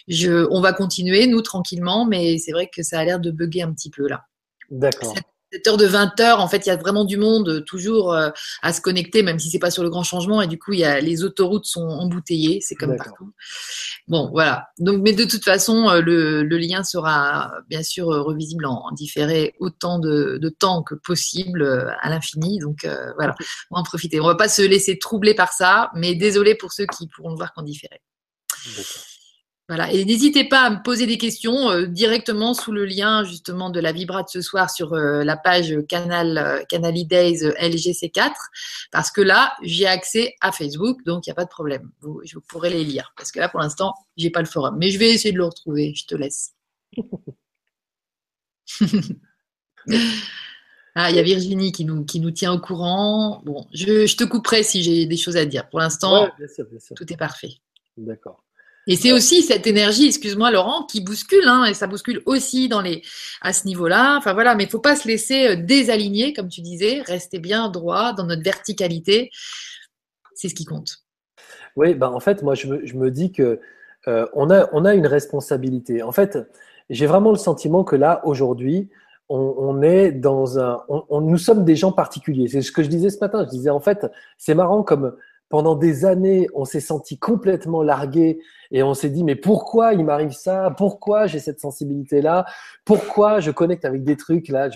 je, 0.08 0.48
on 0.52 0.62
va 0.62 0.74
continuer 0.74 1.28
nous 1.28 1.42
tranquillement, 1.42 2.06
mais 2.06 2.38
c'est 2.38 2.52
vrai 2.52 2.70
que 2.74 2.84
ça 2.84 3.00
a 3.00 3.06
l'air 3.06 3.20
de 3.20 3.32
bugger 3.32 3.64
un 3.64 3.74
petit 3.74 3.90
peu 3.90 4.08
là. 4.08 4.26
D'accord 4.70 5.16
cette 5.52 5.68
heure 5.68 5.78
de 5.78 5.86
20 5.86 6.20
heures, 6.20 6.40
en 6.40 6.48
fait, 6.48 6.66
il 6.66 6.70
y 6.70 6.72
a 6.72 6.76
vraiment 6.76 7.06
du 7.06 7.18
monde 7.18 7.50
euh, 7.50 7.62
toujours 7.62 8.14
euh, 8.14 8.30
à 8.62 8.74
se 8.74 8.82
connecter, 8.82 9.24
même 9.24 9.40
si 9.40 9.50
c'est 9.50 9.60
pas 9.60 9.72
sur 9.72 9.84
le 9.84 9.90
grand 9.90 10.04
changement. 10.04 10.42
Et 10.42 10.48
du 10.48 10.60
coup, 10.60 10.74
il 10.74 10.80
y 10.80 10.86
a, 10.86 11.00
les 11.00 11.24
autoroutes 11.24 11.66
sont 11.66 11.88
embouteillées, 11.88 12.60
c'est 12.62 12.76
comme 12.76 12.96
partout. 12.96 13.32
Bon, 14.08 14.30
voilà. 14.32 14.68
Donc, 14.78 15.02
mais 15.02 15.14
de 15.14 15.26
toute 15.26 15.44
façon, 15.44 15.90
euh, 15.90 16.02
le, 16.02 16.44
le 16.44 16.58
lien 16.58 16.84
sera 16.84 17.52
bien 17.68 17.84
sûr 17.84 18.08
revisible 18.08 18.66
en, 18.66 18.92
différé 18.92 19.56
autant 19.60 20.00
de, 20.00 20.38
de, 20.40 20.50
temps 20.50 20.84
que 20.84 20.96
possible 20.96 21.94
à 22.02 22.10
l'infini. 22.10 22.60
Donc 22.60 22.88
voilà, 23.16 23.36
on 23.72 23.76
va 23.76 23.82
en 23.82 23.84
profiter. 23.84 24.20
On 24.20 24.26
va 24.26 24.36
pas 24.36 24.50
se 24.50 24.62
laisser 24.62 24.98
troubler 24.98 25.34
par 25.34 25.54
ça, 25.54 25.90
mais 25.96 26.16
désolé 26.16 26.56
pour 26.56 26.72
ceux 26.72 26.86
qui 26.86 27.08
pourront 27.08 27.30
le 27.32 27.38
voir 27.38 27.54
qu'en 27.54 27.64
différé. 27.64 28.02
Voilà. 29.70 29.94
Et 29.94 30.04
n'hésitez 30.04 30.46
pas 30.46 30.64
à 30.64 30.70
me 30.72 30.82
poser 30.82 31.06
des 31.06 31.20
questions 31.20 31.70
euh, 31.70 31.86
directement 31.86 32.56
sous 32.56 32.72
le 32.72 32.86
lien 32.86 33.24
justement 33.24 33.70
de 33.70 33.80
la 33.80 33.92
Vibra 33.92 34.24
de 34.24 34.28
ce 34.28 34.42
soir 34.42 34.72
sur 34.72 34.94
euh, 34.94 35.24
la 35.24 35.38
page 35.38 35.76
Canal 35.88 36.40
euh, 36.40 36.64
Canali 36.68 37.06
Days 37.06 37.44
LGC4 37.44 38.34
parce 38.92 39.12
que 39.12 39.22
là 39.22 39.54
j'ai 39.62 39.86
accès 39.86 40.34
à 40.42 40.52
Facebook 40.52 41.06
donc 41.06 41.28
il 41.28 41.30
n'y 41.30 41.34
a 41.34 41.36
pas 41.36 41.46
de 41.46 41.52
problème. 41.52 41.92
Vous, 42.02 42.20
je 42.26 42.40
pourrai 42.40 42.72
les 42.72 42.84
lire 42.84 43.14
parce 43.16 43.32
que 43.32 43.40
là 43.40 43.48
pour 43.48 43.60
l'instant 43.60 43.94
j'ai 44.18 44.32
pas 44.32 44.40
le 44.40 44.48
forum 44.48 44.76
mais 44.80 44.90
je 44.90 44.98
vais 44.98 45.12
essayer 45.12 45.32
de 45.32 45.38
le 45.38 45.46
retrouver. 45.46 45.94
Je 45.94 46.08
te 46.08 46.16
laisse. 46.16 46.56
ah 50.96 51.12
il 51.12 51.16
y 51.16 51.20
a 51.20 51.22
Virginie 51.22 51.72
qui 51.72 51.86
nous 51.86 52.06
qui 52.06 52.20
nous 52.20 52.32
tient 52.32 52.54
au 52.54 52.60
courant. 52.60 53.44
Bon 53.46 53.68
je, 53.72 54.08
je 54.08 54.18
te 54.18 54.24
couperai 54.24 54.64
si 54.64 54.82
j'ai 54.82 55.06
des 55.06 55.18
choses 55.18 55.38
à 55.38 55.46
dire. 55.46 55.70
Pour 55.70 55.80
l'instant 55.80 56.28
tout 56.96 57.14
est 57.14 57.18
parfait. 57.18 57.52
D'accord. 57.98 58.42
Et 58.90 58.96
c'est 58.96 59.12
aussi 59.12 59.44
cette 59.44 59.68
énergie, 59.68 60.08
excuse-moi 60.08 60.50
Laurent, 60.50 60.84
qui 60.84 61.02
bouscule, 61.02 61.48
hein, 61.48 61.66
et 61.66 61.76
ça 61.76 61.86
bouscule 61.86 62.24
aussi 62.26 62.68
dans 62.70 62.82
les, 62.82 63.04
à 63.40 63.54
ce 63.54 63.68
niveau-là. 63.68 64.18
Enfin 64.18 64.34
voilà, 64.34 64.56
mais 64.56 64.64
il 64.64 64.70
faut 64.70 64.80
pas 64.80 64.96
se 64.96 65.08
laisser 65.08 65.50
euh, 65.50 65.56
désaligner, 65.56 66.34
comme 66.34 66.50
tu 66.50 66.62
disais, 66.62 67.04
rester 67.04 67.38
bien 67.38 67.70
droit 67.70 68.14
dans 68.14 68.26
notre 68.26 68.42
verticalité. 68.42 69.30
C'est 70.34 70.50
ce 70.50 70.56
qui 70.56 70.66
compte. 70.66 71.04
Oui, 71.76 71.94
ben 71.94 72.08
en 72.08 72.20
fait, 72.20 72.42
moi 72.42 72.56
je 72.56 72.68
me, 72.68 73.12
dis 73.12 73.32
que 73.32 73.60
euh, 74.08 74.26
on, 74.34 74.50
a, 74.50 74.68
on 74.74 74.86
a 74.86 74.96
une 74.96 75.06
responsabilité. 75.06 76.02
En 76.02 76.12
fait, 76.12 76.40
j'ai 76.90 77.06
vraiment 77.06 77.30
le 77.30 77.38
sentiment 77.38 77.84
que 77.84 77.96
là, 77.96 78.22
aujourd'hui, 78.24 78.90
on, 79.30 79.84
est 79.84 80.12
dans 80.12 80.58
un. 80.58 80.84
On, 80.90 81.22
nous 81.22 81.38
sommes 81.38 81.64
des 81.64 81.76
gens 81.76 81.92
particuliers. 81.92 82.48
C'est 82.48 82.64
ce 82.64 82.72
que 82.72 82.82
je 82.82 82.90
disais 82.90 83.12
ce 83.12 83.20
matin. 83.20 83.46
Je 83.46 83.52
disais, 83.52 83.70
en 83.70 83.80
fait, 83.80 84.08
c'est 84.40 84.56
marrant 84.56 84.82
comme 84.82 85.16
pendant 85.50 85.76
des 85.76 86.06
années, 86.06 86.48
on 86.54 86.66
s'est 86.66 86.80
senti 86.80 87.18
complètement 87.18 87.82
largué 87.82 88.40
et 88.72 88.84
on 88.84 88.94
s'est 88.94 89.10
dit 89.10 89.24
mais 89.24 89.36
pourquoi 89.36 89.94
il 89.94 90.06
m'arrive 90.06 90.32
ça? 90.32 90.74
Pourquoi 90.78 91.28
j'ai 91.28 91.40
cette 91.40 91.60
sensibilité 91.60 92.22
là 92.22 92.46
Pourquoi 92.86 93.40
je 93.40 93.52
connecte 93.52 93.86
avec 93.86 94.04
des 94.04 94.16
trucs 94.16 94.48
là? 94.48 94.70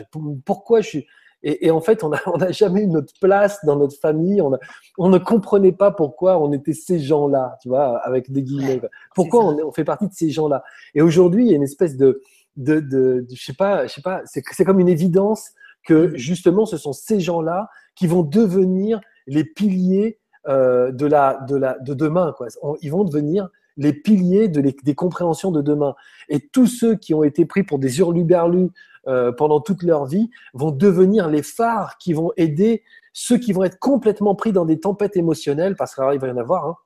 Pourquoi 0.45 0.81
je 0.81 0.87
suis 0.87 1.07
et, 1.45 1.67
et, 1.67 1.71
en 1.71 1.81
fait, 1.81 2.03
on 2.05 2.09
n'a 2.09 2.21
on 2.27 2.39
a 2.39 2.51
jamais 2.51 2.83
eu 2.83 2.87
notre 2.87 3.13
place 3.19 3.59
dans 3.65 3.75
notre 3.75 3.99
famille. 3.99 4.41
On, 4.41 4.53
a, 4.53 4.59
on 4.97 5.09
ne 5.09 5.17
comprenait 5.17 5.73
pas 5.73 5.91
pourquoi 5.91 6.41
on 6.41 6.53
était 6.53 6.73
ces 6.73 6.99
gens-là, 6.99 7.57
tu 7.61 7.67
vois, 7.67 7.97
avec 7.99 8.31
des 8.31 8.43
guillemets. 8.43 8.81
pourquoi 9.13 9.45
on, 9.45 9.67
on, 9.67 9.71
fait 9.71 9.83
partie 9.83 10.07
de 10.07 10.13
ces 10.13 10.29
gens-là? 10.29 10.63
Et 10.95 11.01
aujourd'hui, 11.01 11.45
il 11.45 11.49
y 11.49 11.53
a 11.53 11.57
une 11.57 11.63
espèce 11.63 11.97
de, 11.97 12.21
de, 12.55 12.75
de, 12.75 13.25
de 13.29 13.35
je 13.35 13.43
sais 13.43 13.53
pas, 13.53 13.87
je 13.87 13.93
sais 13.93 14.01
pas, 14.01 14.21
c'est 14.25 14.65
comme 14.65 14.79
une 14.79 14.89
évidence 14.89 15.51
que 15.85 16.07
mm. 16.07 16.15
justement, 16.15 16.65
ce 16.65 16.77
sont 16.77 16.93
ces 16.93 17.19
gens-là 17.19 17.69
qui 17.95 18.07
vont 18.07 18.23
devenir 18.23 19.01
les 19.27 19.43
piliers 19.43 20.19
euh, 20.47 20.91
de, 20.91 21.05
la, 21.05 21.39
de, 21.47 21.55
la, 21.55 21.77
de 21.79 21.93
demain. 21.93 22.33
Quoi. 22.35 22.47
ils 22.81 22.91
vont 22.91 23.03
devenir 23.03 23.49
les 23.77 23.93
piliers 23.93 24.49
de 24.49 24.61
des 24.61 24.95
compréhensions 24.95 25.51
de 25.51 25.61
demain. 25.61 25.95
Et 26.29 26.39
tous 26.39 26.67
ceux 26.67 26.95
qui 26.95 27.13
ont 27.13 27.23
été 27.23 27.45
pris 27.45 27.63
pour 27.63 27.79
des 27.79 27.99
hurluberlus 27.99 28.69
euh, 29.07 29.31
pendant 29.31 29.59
toute 29.59 29.83
leur 29.83 30.05
vie 30.05 30.29
vont 30.53 30.71
devenir 30.71 31.29
les 31.29 31.43
phares 31.43 31.97
qui 31.97 32.13
vont 32.13 32.31
aider 32.37 32.83
ceux 33.13 33.37
qui 33.37 33.53
vont 33.53 33.63
être 33.63 33.79
complètement 33.79 34.35
pris 34.35 34.51
dans 34.51 34.65
des 34.65 34.79
tempêtes 34.79 35.15
émotionnelles, 35.17 35.75
parce 35.75 35.93
qu'il 35.93 36.03
va 36.03 36.27
y 36.27 36.31
en 36.31 36.37
avoir, 36.37 36.65
hein, 36.65 36.77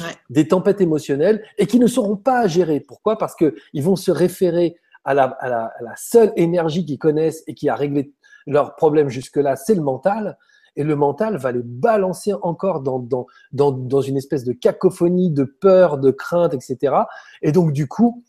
ouais. 0.00 0.14
des 0.30 0.48
tempêtes 0.48 0.80
émotionnelles, 0.80 1.44
et 1.58 1.66
qui 1.66 1.78
ne 1.78 1.86
sauront 1.86 2.16
pas 2.16 2.46
gérer. 2.46 2.80
Pourquoi? 2.80 3.18
Parce 3.18 3.34
qu'ils 3.34 3.82
vont 3.82 3.96
se 3.96 4.10
référer 4.10 4.76
à 5.04 5.14
la, 5.14 5.24
à, 5.24 5.48
la, 5.48 5.64
à 5.64 5.82
la 5.82 5.94
seule 5.96 6.32
énergie 6.36 6.86
qu'ils 6.86 6.98
connaissent 6.98 7.44
et 7.46 7.54
qui 7.54 7.68
a 7.68 7.74
réglé 7.74 8.12
leurs 8.46 8.76
problèmes 8.76 9.08
jusque-là, 9.10 9.56
c'est 9.56 9.74
le 9.74 9.82
mental 9.82 10.38
et 10.78 10.84
le 10.84 10.94
mental 10.94 11.36
va 11.36 11.50
les 11.50 11.62
balancer 11.62 12.32
encore 12.40 12.80
dans, 12.80 13.00
dans, 13.00 13.26
dans, 13.52 13.72
dans 13.72 14.00
une 14.00 14.16
espèce 14.16 14.44
de 14.44 14.52
cacophonie 14.52 15.30
de 15.30 15.42
peur, 15.42 15.98
de 15.98 16.12
crainte, 16.12 16.54
etc. 16.54 16.94
Et 17.42 17.50
donc, 17.50 17.72
du 17.72 17.88
coup, 17.88 18.22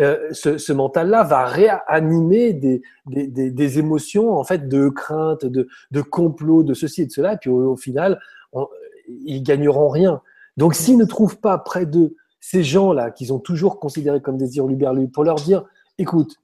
euh, 0.00 0.16
ce, 0.32 0.56
ce 0.56 0.72
mental-là 0.72 1.24
va 1.24 1.44
réanimer 1.44 2.54
des, 2.54 2.80
des, 3.04 3.26
des, 3.26 3.50
des, 3.50 3.78
émotions 3.78 4.32
en 4.32 4.44
fait 4.44 4.66
de 4.66 4.88
crainte, 4.88 5.44
de, 5.44 5.68
de 5.90 6.00
complot, 6.00 6.62
de 6.62 6.72
ceci 6.72 7.02
et 7.02 7.06
de 7.06 7.12
cela. 7.12 7.34
Et 7.34 7.36
puis 7.36 7.50
au, 7.50 7.76
final, 7.76 8.18
on, 8.54 8.66
ils 9.06 9.42
gagneront 9.42 9.90
rien. 9.90 10.22
Donc 10.56 10.74
s'ils 10.74 10.96
ne 10.96 11.04
trouvent 11.04 11.38
pas 11.38 11.58
près 11.58 11.84
d'eux 11.84 12.16
ces 12.40 12.64
gens-là 12.64 13.10
qu'ils 13.10 13.34
ont 13.34 13.38
toujours 13.38 13.78
considérés 13.78 14.22
comme 14.22 14.38
des 14.38 14.56
hurluberlus 14.56 15.08
pour 15.08 15.24
leur 15.24 15.34
dire, 15.34 15.64
écoute, 15.98 16.36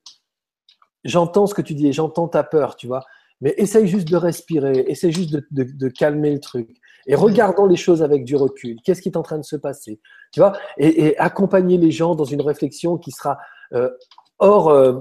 j'entends 1.04 1.46
ce 1.46 1.54
que 1.54 1.62
tu 1.62 1.72
dis 1.72 1.86
et 1.86 1.92
j'entends 1.94 2.28
ta 2.28 2.42
peur, 2.42 2.76
tu 2.76 2.86
vois, 2.86 3.04
mais 3.40 3.54
essaye 3.56 3.86
juste 3.86 4.08
de 4.08 4.16
respirer, 4.16 4.84
essaye 4.88 5.12
juste 5.12 5.32
de, 5.32 5.46
de, 5.50 5.64
de, 5.64 5.88
calmer 5.88 6.32
le 6.32 6.40
truc. 6.40 6.68
Et 7.06 7.14
regardons 7.14 7.66
les 7.66 7.76
choses 7.76 8.02
avec 8.02 8.24
du 8.24 8.34
recul. 8.36 8.76
Qu'est-ce 8.84 9.02
qui 9.02 9.08
est 9.08 9.16
en 9.16 9.22
train 9.22 9.38
de 9.38 9.44
se 9.44 9.56
passer? 9.56 10.00
Tu 10.32 10.40
vois? 10.40 10.52
Et, 10.78 11.06
et, 11.06 11.18
accompagner 11.18 11.78
les 11.78 11.90
gens 11.90 12.14
dans 12.14 12.24
une 12.24 12.42
réflexion 12.42 12.96
qui 12.96 13.10
sera 13.10 13.38
euh, 13.72 13.90
hors. 14.38 14.68
Euh, 14.68 15.00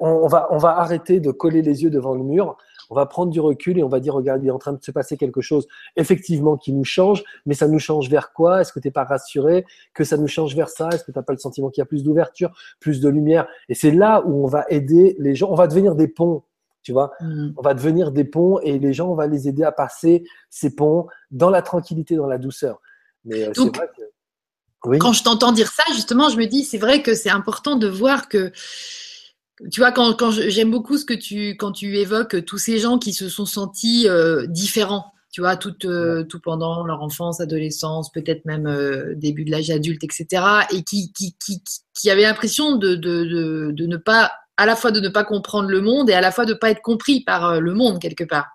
on, 0.00 0.26
va, 0.26 0.48
on 0.50 0.58
va 0.58 0.78
arrêter 0.78 1.20
de 1.20 1.30
coller 1.30 1.62
les 1.62 1.82
yeux 1.82 1.90
devant 1.90 2.14
le 2.14 2.22
mur. 2.22 2.56
On 2.88 2.94
va 2.94 3.06
prendre 3.06 3.32
du 3.32 3.40
recul 3.40 3.78
et 3.78 3.82
on 3.82 3.88
va 3.88 3.98
dire 3.98 4.14
regarde, 4.14 4.42
il 4.44 4.48
est 4.48 4.52
en 4.52 4.58
train 4.58 4.72
de 4.72 4.82
se 4.82 4.92
passer 4.92 5.16
quelque 5.16 5.40
chose 5.40 5.66
effectivement 5.96 6.56
qui 6.56 6.72
nous 6.72 6.84
change, 6.84 7.24
mais 7.44 7.54
ça 7.54 7.66
nous 7.66 7.80
change 7.80 8.08
vers 8.08 8.32
quoi? 8.32 8.60
Est-ce 8.60 8.72
que 8.72 8.78
tu 8.78 8.86
n'es 8.86 8.92
pas 8.92 9.04
rassuré 9.04 9.64
que 9.92 10.04
ça 10.04 10.16
nous 10.16 10.28
change 10.28 10.54
vers 10.54 10.68
ça? 10.68 10.88
Est-ce 10.92 11.02
que 11.02 11.10
tu 11.10 11.18
n'as 11.18 11.24
pas 11.24 11.32
le 11.32 11.38
sentiment 11.38 11.70
qu'il 11.70 11.80
y 11.80 11.82
a 11.82 11.86
plus 11.86 12.04
d'ouverture, 12.04 12.52
plus 12.78 13.00
de 13.00 13.08
lumière? 13.08 13.48
Et 13.68 13.74
c'est 13.74 13.90
là 13.90 14.22
où 14.24 14.44
on 14.44 14.46
va 14.46 14.66
aider 14.68 15.16
les 15.18 15.34
gens. 15.34 15.50
On 15.50 15.56
va 15.56 15.66
devenir 15.66 15.96
des 15.96 16.08
ponts 16.08 16.44
tu 16.86 16.92
vois. 16.92 17.10
Mm. 17.20 17.48
On 17.56 17.62
va 17.62 17.74
devenir 17.74 18.12
des 18.12 18.22
ponts 18.22 18.60
et 18.60 18.78
les 18.78 18.92
gens, 18.92 19.08
on 19.08 19.16
va 19.16 19.26
les 19.26 19.48
aider 19.48 19.64
à 19.64 19.72
passer 19.72 20.22
ces 20.50 20.72
ponts 20.72 21.08
dans 21.32 21.50
la 21.50 21.60
tranquillité, 21.60 22.14
dans 22.14 22.28
la 22.28 22.38
douceur. 22.38 22.80
Mais 23.24 23.42
euh, 23.42 23.50
c'est 23.52 23.76
vrai 23.76 23.90
que. 23.96 24.02
Oui. 24.84 25.00
Quand 25.00 25.12
je 25.12 25.24
t'entends 25.24 25.50
dire 25.50 25.66
ça, 25.66 25.82
justement, 25.94 26.28
je 26.28 26.36
me 26.36 26.46
dis, 26.46 26.62
c'est 26.62 26.78
vrai 26.78 27.02
que 27.02 27.16
c'est 27.16 27.30
important 27.30 27.74
de 27.74 27.88
voir 27.88 28.28
que. 28.28 28.52
Tu 29.72 29.80
vois, 29.80 29.90
quand, 29.90 30.14
quand 30.14 30.30
j'aime 30.30 30.70
beaucoup 30.70 30.96
ce 30.96 31.04
que 31.04 31.14
tu, 31.14 31.56
quand 31.56 31.72
tu 31.72 31.98
évoques 31.98 32.44
tous 32.44 32.58
ces 32.58 32.78
gens 32.78 32.98
qui 32.98 33.12
se 33.12 33.28
sont 33.28 33.46
sentis 33.46 34.06
euh, 34.06 34.46
différents, 34.46 35.06
tu 35.32 35.40
vois, 35.40 35.56
tout, 35.56 35.74
euh, 35.86 36.22
tout 36.22 36.38
pendant 36.38 36.86
leur 36.86 37.02
enfance, 37.02 37.40
adolescence, 37.40 38.12
peut-être 38.12 38.44
même 38.44 38.68
euh, 38.68 39.14
début 39.16 39.44
de 39.44 39.50
l'âge 39.50 39.70
adulte, 39.70 40.04
etc., 40.04 40.44
et 40.72 40.84
qui, 40.84 41.12
qui, 41.12 41.34
qui, 41.44 41.64
qui 41.94 42.10
avaient 42.10 42.22
l'impression 42.22 42.76
de, 42.76 42.94
de, 42.94 43.24
de, 43.24 43.70
de, 43.72 43.86
ne 43.86 43.96
pas 43.96 44.30
à 44.56 44.66
la 44.66 44.76
fois 44.76 44.90
de 44.90 45.00
ne 45.00 45.08
pas 45.08 45.24
comprendre 45.24 45.68
le 45.68 45.80
monde 45.80 46.08
et 46.08 46.14
à 46.14 46.20
la 46.20 46.32
fois 46.32 46.46
de 46.46 46.52
ne 46.52 46.58
pas 46.58 46.70
être 46.70 46.82
compris 46.82 47.20
par 47.20 47.44
euh, 47.46 47.60
le 47.60 47.74
monde 47.74 48.00
quelque 48.00 48.24
part. 48.24 48.48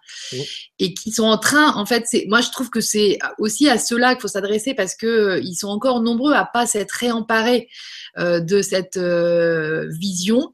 Et 0.79 0.93
qui 0.93 1.11
sont 1.11 1.25
en 1.25 1.37
train, 1.37 1.73
en 1.75 1.85
fait, 1.85 2.05
c'est, 2.07 2.25
moi 2.27 2.41
je 2.41 2.49
trouve 2.49 2.69
que 2.69 2.81
c'est 2.81 3.19
aussi 3.37 3.69
à 3.69 3.77
ceux-là 3.77 4.13
qu'il 4.13 4.21
faut 4.21 4.27
s'adresser 4.27 4.73
parce 4.73 4.95
que 4.95 5.07
euh, 5.07 5.39
ils 5.43 5.55
sont 5.55 5.67
encore 5.67 6.01
nombreux 6.01 6.33
à 6.33 6.45
pas 6.45 6.65
s'être 6.65 6.91
réemparés 6.91 7.69
euh, 8.17 8.39
de 8.39 8.61
cette 8.61 8.97
vision 8.97 10.53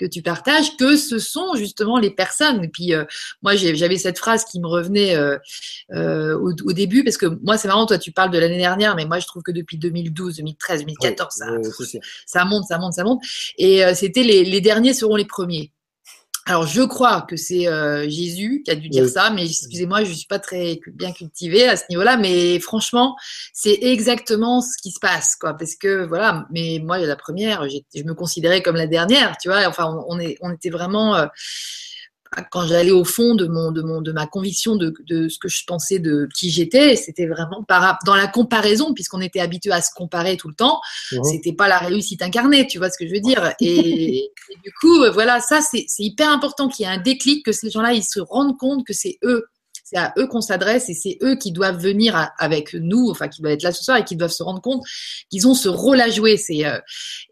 que 0.00 0.06
tu 0.06 0.22
partages, 0.22 0.76
que 0.78 0.96
ce 0.96 1.18
sont 1.18 1.54
justement 1.56 1.98
les 1.98 2.10
personnes. 2.10 2.64
Et 2.64 2.68
puis, 2.68 2.94
euh, 2.94 3.04
moi, 3.42 3.54
j'avais 3.54 3.98
cette 3.98 4.18
phrase 4.18 4.46
qui 4.46 4.58
me 4.58 4.66
revenait 4.66 5.14
euh, 5.14 5.36
euh, 5.92 6.38
au, 6.38 6.72
début, 6.72 7.04
parce 7.04 7.18
que 7.18 7.26
moi, 7.26 7.58
c'est 7.58 7.68
marrant, 7.68 7.84
toi, 7.84 7.98
tu 7.98 8.10
parles 8.10 8.30
de 8.30 8.38
l'année 8.38 8.56
dernière, 8.56 8.96
mais 8.96 9.04
moi, 9.04 9.18
je 9.18 9.26
trouve 9.26 9.42
que 9.42 9.52
depuis 9.52 9.76
2012, 9.76 10.36
2013, 10.36 10.80
2014, 10.80 11.34
ça, 11.34 11.46
ça, 12.24 12.44
monte, 12.46 12.64
ça 12.66 12.78
monte, 12.78 12.94
ça 12.94 13.04
monte. 13.04 13.22
Et 13.58 13.82
c'était 13.94 14.22
les 14.22 14.60
derniers 14.60 14.94
seront 14.94 15.16
les 15.16 15.26
premiers. 15.26 15.70
Alors, 16.50 16.66
je 16.66 16.82
crois 16.82 17.20
que 17.20 17.36
c'est 17.36 17.68
euh, 17.68 18.10
Jésus 18.10 18.62
qui 18.64 18.72
a 18.72 18.74
dû 18.74 18.88
dire 18.88 19.08
ça, 19.08 19.30
mais 19.30 19.44
excusez-moi, 19.44 20.02
je 20.02 20.10
ne 20.10 20.14
suis 20.16 20.26
pas 20.26 20.40
très 20.40 20.80
bien 20.88 21.12
cultivée 21.12 21.68
à 21.68 21.76
ce 21.76 21.84
niveau-là, 21.90 22.16
mais 22.16 22.58
franchement, 22.58 23.14
c'est 23.52 23.78
exactement 23.82 24.60
ce 24.60 24.76
qui 24.82 24.90
se 24.90 24.98
passe, 24.98 25.36
quoi. 25.36 25.54
Parce 25.54 25.76
que 25.76 26.04
voilà, 26.06 26.48
mais 26.50 26.80
moi, 26.82 26.98
la 26.98 27.14
première, 27.14 27.68
je 27.68 28.02
me 28.02 28.14
considérais 28.14 28.62
comme 28.62 28.74
la 28.74 28.88
dernière, 28.88 29.36
tu 29.40 29.48
vois. 29.48 29.64
Enfin, 29.68 29.96
on, 30.08 30.18
est, 30.18 30.38
on 30.40 30.52
était 30.52 30.70
vraiment. 30.70 31.14
Euh, 31.14 31.26
quand 32.50 32.66
j'allais 32.66 32.92
au 32.92 33.04
fond 33.04 33.34
de 33.34 33.46
mon 33.46 33.72
de 33.72 33.82
mon 33.82 34.00
de 34.00 34.12
ma 34.12 34.26
conviction 34.26 34.76
de, 34.76 34.94
de 35.06 35.28
ce 35.28 35.38
que 35.38 35.48
je 35.48 35.64
pensais 35.66 35.98
de 35.98 36.28
qui 36.34 36.50
j'étais, 36.50 36.94
c'était 36.94 37.26
vraiment 37.26 37.64
par, 37.64 37.98
dans 38.06 38.14
la 38.14 38.28
comparaison 38.28 38.94
puisqu'on 38.94 39.20
était 39.20 39.40
habitué 39.40 39.72
à 39.72 39.82
se 39.82 39.90
comparer 39.94 40.36
tout 40.36 40.48
le 40.48 40.54
temps. 40.54 40.80
Mmh. 41.12 41.24
C'était 41.24 41.52
pas 41.52 41.66
la 41.66 41.78
réussite 41.78 42.22
incarnée, 42.22 42.66
tu 42.66 42.78
vois 42.78 42.90
ce 42.90 42.98
que 42.98 43.06
je 43.06 43.12
veux 43.12 43.20
dire. 43.20 43.52
Et, 43.60 44.30
du 44.64 44.72
coup, 44.80 45.04
voilà, 45.12 45.40
ça 45.40 45.60
c'est 45.60 45.86
hyper 45.98 46.30
important 46.30 46.68
qu'il 46.68 46.86
y 46.86 46.88
ait 46.88 46.92
un 46.92 47.00
déclic, 47.00 47.44
que 47.44 47.52
ces 47.52 47.70
gens-là 47.70 47.94
ils 47.94 48.04
se 48.04 48.20
rendent 48.20 48.56
compte 48.56 48.86
que 48.86 48.92
c'est 48.92 49.18
eux 49.24 49.46
c'est 49.90 49.98
à 49.98 50.12
eux 50.18 50.28
qu'on 50.28 50.40
s'adresse 50.40 50.88
et 50.88 50.94
c'est 50.94 51.18
eux 51.22 51.34
qui 51.34 51.50
doivent 51.50 51.80
venir 51.80 52.30
avec 52.38 52.74
nous, 52.74 53.08
enfin 53.10 53.28
qui 53.28 53.42
doivent 53.42 53.54
être 53.54 53.62
là 53.62 53.72
ce 53.72 53.82
soir 53.82 53.96
et 53.96 54.04
qui 54.04 54.14
doivent 54.14 54.30
se 54.30 54.42
rendre 54.42 54.60
compte 54.60 54.82
qu'ils 55.30 55.48
ont 55.48 55.54
ce 55.54 55.68
rôle 55.68 56.00
à 56.00 56.10
jouer 56.10 56.36
c'est, 56.36 56.64
euh, 56.64 56.78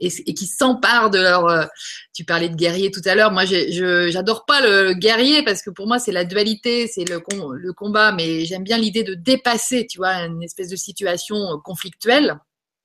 et, 0.01 0.11
qui 0.11 0.47
s'emparent 0.47 1.11
de 1.11 1.18
leur. 1.18 1.47
Euh, 1.47 1.64
tu 2.12 2.25
parlais 2.25 2.49
de 2.49 2.57
guerrier 2.57 2.90
tout 2.90 3.03
à 3.05 3.14
l'heure. 3.14 3.31
Moi, 3.31 3.44
j'adore 3.44 4.44
pas 4.44 4.61
le 4.61 4.94
guerrier 4.94 5.44
parce 5.44 5.62
que 5.62 5.71
pour 5.71 5.87
moi 5.87 6.01
c'est 6.01 6.11
la 6.11 6.25
dualité, 6.25 6.88
c'est 6.88 7.09
le, 7.09 7.23
le 7.55 7.73
combat, 7.73 8.11
mais 8.11 8.44
j'aime 8.44 8.64
bien 8.64 8.79
l'idée 8.79 9.05
de 9.05 9.14
dépasser, 9.14 9.87
tu 9.87 9.99
vois, 9.99 10.14
une 10.25 10.42
espèce 10.42 10.68
de 10.68 10.77
situation 10.77 11.37
conflictuelle 11.62 12.38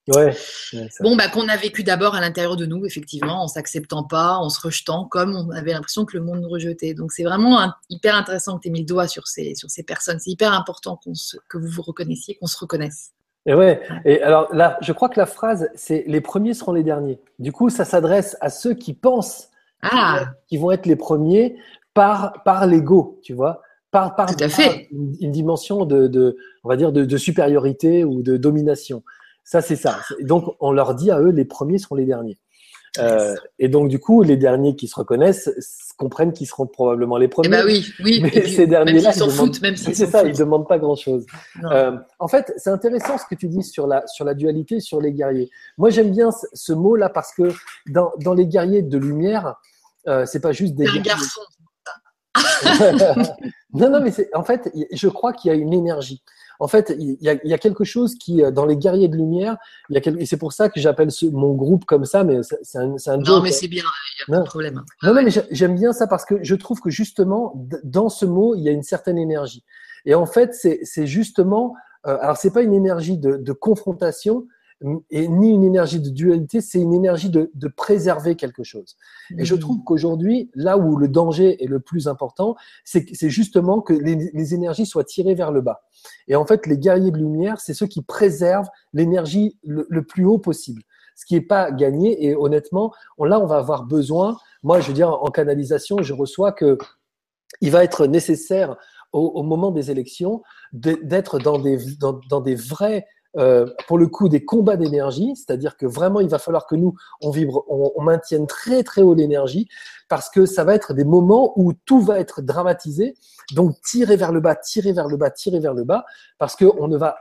Ouais. 0.08 0.36
bon, 1.00 1.16
bah, 1.16 1.28
qu'on 1.28 1.48
a 1.48 1.56
vécu 1.56 1.82
d'abord 1.82 2.14
à 2.14 2.20
l'intérieur 2.20 2.56
de 2.56 2.66
nous, 2.66 2.84
effectivement, 2.84 3.42
en 3.42 3.48
s'acceptant 3.48 4.04
pas, 4.04 4.36
en 4.36 4.50
se 4.50 4.60
rejetant, 4.60 5.06
comme 5.06 5.34
on 5.34 5.50
avait 5.50 5.72
l'impression 5.72 6.04
que 6.04 6.16
le 6.18 6.22
monde 6.22 6.40
nous 6.40 6.48
rejetait. 6.48 6.92
Donc, 6.92 7.10
c'est 7.12 7.24
vraiment 7.24 7.72
hyper 7.88 8.14
intéressant 8.14 8.56
que 8.56 8.62
tu 8.62 8.68
aies 8.68 8.72
mis 8.72 8.80
le 8.80 8.86
doigt 8.86 9.08
sur 9.08 9.26
ces, 9.26 9.54
sur 9.54 9.70
ces 9.70 9.82
personnes. 9.82 10.18
C'est 10.18 10.30
hyper 10.30 10.52
important 10.52 11.00
qu'on 11.02 11.12
que 11.48 11.56
vous 11.56 11.68
vous 11.68 11.82
reconnaissiez, 11.82 12.36
qu'on 12.36 12.46
se 12.46 12.58
reconnaisse. 12.58 13.12
Et 13.46 13.54
ouais. 13.54 13.80
Et 14.04 14.22
alors 14.22 14.54
là, 14.54 14.78
je 14.80 14.92
crois 14.92 15.08
que 15.08 15.18
la 15.18 15.26
phrase, 15.26 15.68
c'est 15.74 16.04
les 16.06 16.20
premiers 16.20 16.54
seront 16.54 16.72
les 16.72 16.82
derniers. 16.82 17.18
Du 17.38 17.52
coup, 17.52 17.70
ça 17.70 17.84
s'adresse 17.84 18.36
à 18.40 18.50
ceux 18.50 18.74
qui 18.74 18.94
pensent 18.94 19.48
ah. 19.82 20.26
qu'ils 20.48 20.60
vont 20.60 20.70
être 20.70 20.86
les 20.86 20.96
premiers 20.96 21.56
par, 21.92 22.42
par 22.44 22.66
l'ego, 22.66 23.20
tu 23.22 23.34
vois. 23.34 23.62
Par, 23.90 24.16
par, 24.16 24.34
Tout 24.34 24.42
à 24.42 24.48
fait. 24.48 24.88
Une, 24.90 25.30
dimension 25.30 25.84
de, 25.84 26.08
de, 26.08 26.36
on 26.64 26.68
va 26.68 26.76
dire, 26.76 26.90
de, 26.90 27.04
de 27.04 27.16
supériorité 27.16 28.04
ou 28.04 28.22
de 28.22 28.36
domination. 28.36 29.04
Ça, 29.44 29.60
c'est 29.60 29.76
ça. 29.76 30.00
Donc, 30.20 30.56
on 30.60 30.72
leur 30.72 30.94
dit 30.94 31.10
à 31.10 31.20
eux, 31.20 31.30
les 31.30 31.44
premiers 31.44 31.78
seront 31.78 31.94
les 31.94 32.06
derniers. 32.06 32.38
Euh, 32.98 33.34
et 33.58 33.68
donc, 33.68 33.88
du 33.88 33.98
coup, 33.98 34.22
les 34.22 34.36
derniers 34.36 34.76
qui 34.76 34.86
se 34.86 34.94
reconnaissent 34.94 35.50
comprennent 35.96 36.32
qu'ils 36.32 36.46
seront 36.46 36.66
probablement 36.66 37.16
les 37.16 37.28
premiers. 37.28 37.48
Eh 37.48 37.50
ben 37.50 37.66
oui, 37.66 37.86
oui. 38.02 38.20
Mais 38.22 38.30
ces 38.46 38.66
derniers-là, 38.66 39.10
ils 39.12 39.18
s'en 39.18 39.28
foutent, 39.28 39.60
même 39.62 39.76
si 39.76 39.94
c'est 39.94 40.06
ça, 40.06 40.24
ils 40.24 40.36
demandent 40.36 40.68
pas 40.68 40.78
grand-chose. 40.78 41.26
Euh, 41.64 41.96
en 42.18 42.28
fait, 42.28 42.52
c'est 42.56 42.70
intéressant 42.70 43.18
ce 43.18 43.24
que 43.26 43.34
tu 43.34 43.48
dis 43.48 43.62
sur 43.62 43.86
la 43.86 44.06
sur 44.06 44.24
la 44.24 44.34
dualité, 44.34 44.80
sur 44.80 45.00
les 45.00 45.12
guerriers. 45.12 45.50
Moi, 45.76 45.90
j'aime 45.90 46.10
bien 46.10 46.30
ce, 46.52 46.72
mot-là 46.72 47.08
parce 47.08 47.32
que 47.34 47.52
dans, 47.88 48.12
dans 48.20 48.34
les 48.34 48.46
guerriers 48.46 48.82
de 48.82 48.98
lumière, 48.98 49.56
euh, 50.06 50.24
c'est 50.26 50.40
pas 50.40 50.52
juste 50.52 50.74
des. 50.74 50.86
Un 50.86 51.00
garçon. 51.00 51.40
non, 53.72 53.90
non, 53.90 54.00
mais 54.00 54.10
c'est 54.10 54.34
en 54.34 54.44
fait, 54.44 54.70
je 54.92 55.08
crois 55.08 55.32
qu'il 55.32 55.50
y 55.50 55.54
a 55.54 55.56
une 55.56 55.72
énergie. 55.72 56.22
En 56.60 56.68
fait, 56.68 56.94
il 56.98 57.16
y, 57.20 57.28
a, 57.28 57.58
quelque 57.58 57.84
chose 57.84 58.14
qui, 58.14 58.42
euh, 58.42 58.50
dans 58.50 58.64
les 58.66 58.76
guerriers 58.76 59.08
de 59.08 59.16
lumière, 59.16 59.56
il 59.90 59.96
y 59.96 59.98
a 59.98 60.12
et 60.18 60.26
c'est 60.26 60.36
pour 60.36 60.52
ça 60.52 60.68
que 60.68 60.80
j'appelle 60.80 61.08
mon 61.32 61.54
groupe 61.54 61.84
comme 61.84 62.04
ça, 62.04 62.24
mais 62.24 62.40
c'est 62.62 62.78
un, 62.78 62.94
un 63.06 63.16
Non, 63.18 63.42
mais 63.42 63.50
c'est 63.50 63.68
bien, 63.68 63.82
il 63.82 64.30
n'y 64.30 64.34
a 64.34 64.38
pas 64.38 64.44
de 64.44 64.48
problème. 64.48 64.82
Non, 65.02 65.14
non, 65.14 65.22
mais 65.22 65.30
j'aime 65.50 65.74
bien 65.74 65.92
ça 65.92 66.06
parce 66.06 66.24
que 66.24 66.42
je 66.42 66.54
trouve 66.54 66.80
que 66.80 66.90
justement, 66.90 67.52
dans 67.82 68.08
ce 68.08 68.24
mot, 68.24 68.54
il 68.54 68.62
y 68.62 68.68
a 68.68 68.72
une 68.72 68.82
certaine 68.82 69.18
énergie. 69.18 69.64
Et 70.06 70.14
en 70.14 70.26
fait, 70.26 70.54
c'est 70.54 71.06
justement, 71.06 71.74
euh, 72.06 72.18
alors 72.20 72.36
c'est 72.36 72.52
pas 72.52 72.62
une 72.62 72.74
énergie 72.74 73.18
de, 73.18 73.36
de 73.36 73.52
confrontation, 73.52 74.46
et 75.10 75.28
ni 75.28 75.50
une 75.50 75.64
énergie 75.64 76.00
de 76.00 76.10
dualité, 76.10 76.60
c'est 76.60 76.80
une 76.80 76.92
énergie 76.92 77.30
de, 77.30 77.50
de, 77.54 77.68
préserver 77.68 78.36
quelque 78.36 78.64
chose. 78.64 78.96
Et 79.38 79.44
je 79.44 79.54
mmh. 79.54 79.58
trouve 79.58 79.84
qu'aujourd'hui, 79.84 80.50
là 80.54 80.76
où 80.76 80.96
le 80.96 81.08
danger 81.08 81.62
est 81.62 81.66
le 81.66 81.80
plus 81.80 82.06
important, 82.06 82.54
c'est 82.84 83.30
justement 83.30 83.80
que 83.80 83.94
les, 83.94 84.30
les, 84.32 84.54
énergies 84.54 84.84
soient 84.84 85.04
tirées 85.04 85.34
vers 85.34 85.52
le 85.52 85.62
bas. 85.62 85.84
Et 86.28 86.36
en 86.36 86.44
fait, 86.44 86.66
les 86.66 86.76
guerriers 86.76 87.10
de 87.10 87.16
lumière, 87.16 87.60
c'est 87.60 87.72
ceux 87.72 87.86
qui 87.86 88.02
préservent 88.02 88.68
l'énergie 88.92 89.58
le, 89.64 89.86
le, 89.88 90.02
plus 90.04 90.26
haut 90.26 90.38
possible. 90.38 90.82
Ce 91.16 91.24
qui 91.24 91.34
n'est 91.34 91.40
pas 91.40 91.70
gagné. 91.70 92.26
Et 92.26 92.34
honnêtement, 92.34 92.92
on, 93.16 93.24
là, 93.24 93.40
on 93.40 93.46
va 93.46 93.56
avoir 93.56 93.84
besoin. 93.84 94.36
Moi, 94.62 94.80
je 94.80 94.88
veux 94.88 94.94
dire, 94.94 95.10
en 95.10 95.30
canalisation, 95.30 96.02
je 96.02 96.12
reçois 96.12 96.52
que 96.52 96.76
il 97.60 97.70
va 97.70 97.84
être 97.84 98.06
nécessaire 98.06 98.76
au, 99.12 99.20
au 99.20 99.42
moment 99.42 99.70
des 99.70 99.90
élections 99.90 100.42
d'être 100.72 101.38
dans 101.38 101.58
des, 101.58 101.78
dans, 101.98 102.20
dans 102.28 102.40
des 102.40 102.56
vrais 102.56 103.06
euh, 103.36 103.66
pour 103.88 103.98
le 103.98 104.06
coup 104.06 104.28
des 104.28 104.44
combats 104.44 104.76
d'énergie, 104.76 105.34
c'est-à-dire 105.34 105.76
que 105.76 105.86
vraiment 105.86 106.20
il 106.20 106.28
va 106.28 106.38
falloir 106.38 106.66
que 106.66 106.76
nous 106.76 106.94
on 107.20 107.30
vibre, 107.30 107.64
on, 107.68 108.00
maintienne 108.02 108.46
très 108.46 108.84
très 108.84 109.02
haut 109.02 109.14
l'énergie 109.14 109.68
parce 110.08 110.30
que 110.30 110.46
ça 110.46 110.62
va 110.62 110.74
être 110.74 110.94
des 110.94 111.04
moments 111.04 111.52
où 111.56 111.72
tout 111.72 112.00
va 112.00 112.20
être 112.20 112.42
dramatisé, 112.42 113.14
donc 113.52 113.80
tirer 113.80 114.16
vers 114.16 114.30
le 114.30 114.40
bas, 114.40 114.54
tirer 114.54 114.92
vers 114.92 115.08
le 115.08 115.16
bas, 115.16 115.30
tirer 115.30 115.58
vers 115.58 115.74
le 115.74 115.82
bas, 115.82 116.04
parce 116.38 116.54
que 116.54 116.64
on 116.78 116.86
ne 116.86 116.96
va, 116.96 117.16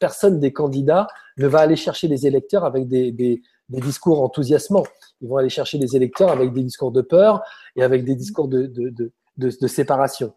personne 0.00 0.40
des 0.40 0.52
candidats 0.52 1.06
ne 1.36 1.46
va 1.46 1.60
aller 1.60 1.76
chercher 1.76 2.08
les 2.08 2.26
électeurs 2.26 2.64
avec 2.64 2.88
des, 2.88 3.42
discours 3.68 4.22
enthousiasmants. 4.22 4.86
Ils 5.20 5.28
vont 5.28 5.36
aller 5.36 5.48
chercher 5.48 5.78
les 5.78 5.94
électeurs 5.94 6.30
avec 6.30 6.52
des 6.52 6.62
discours 6.62 6.90
de 6.90 7.02
peur 7.02 7.42
et 7.76 7.82
avec 7.82 8.04
des 8.04 8.16
discours 8.16 8.48
de 8.48 9.68
séparation. 9.68 10.32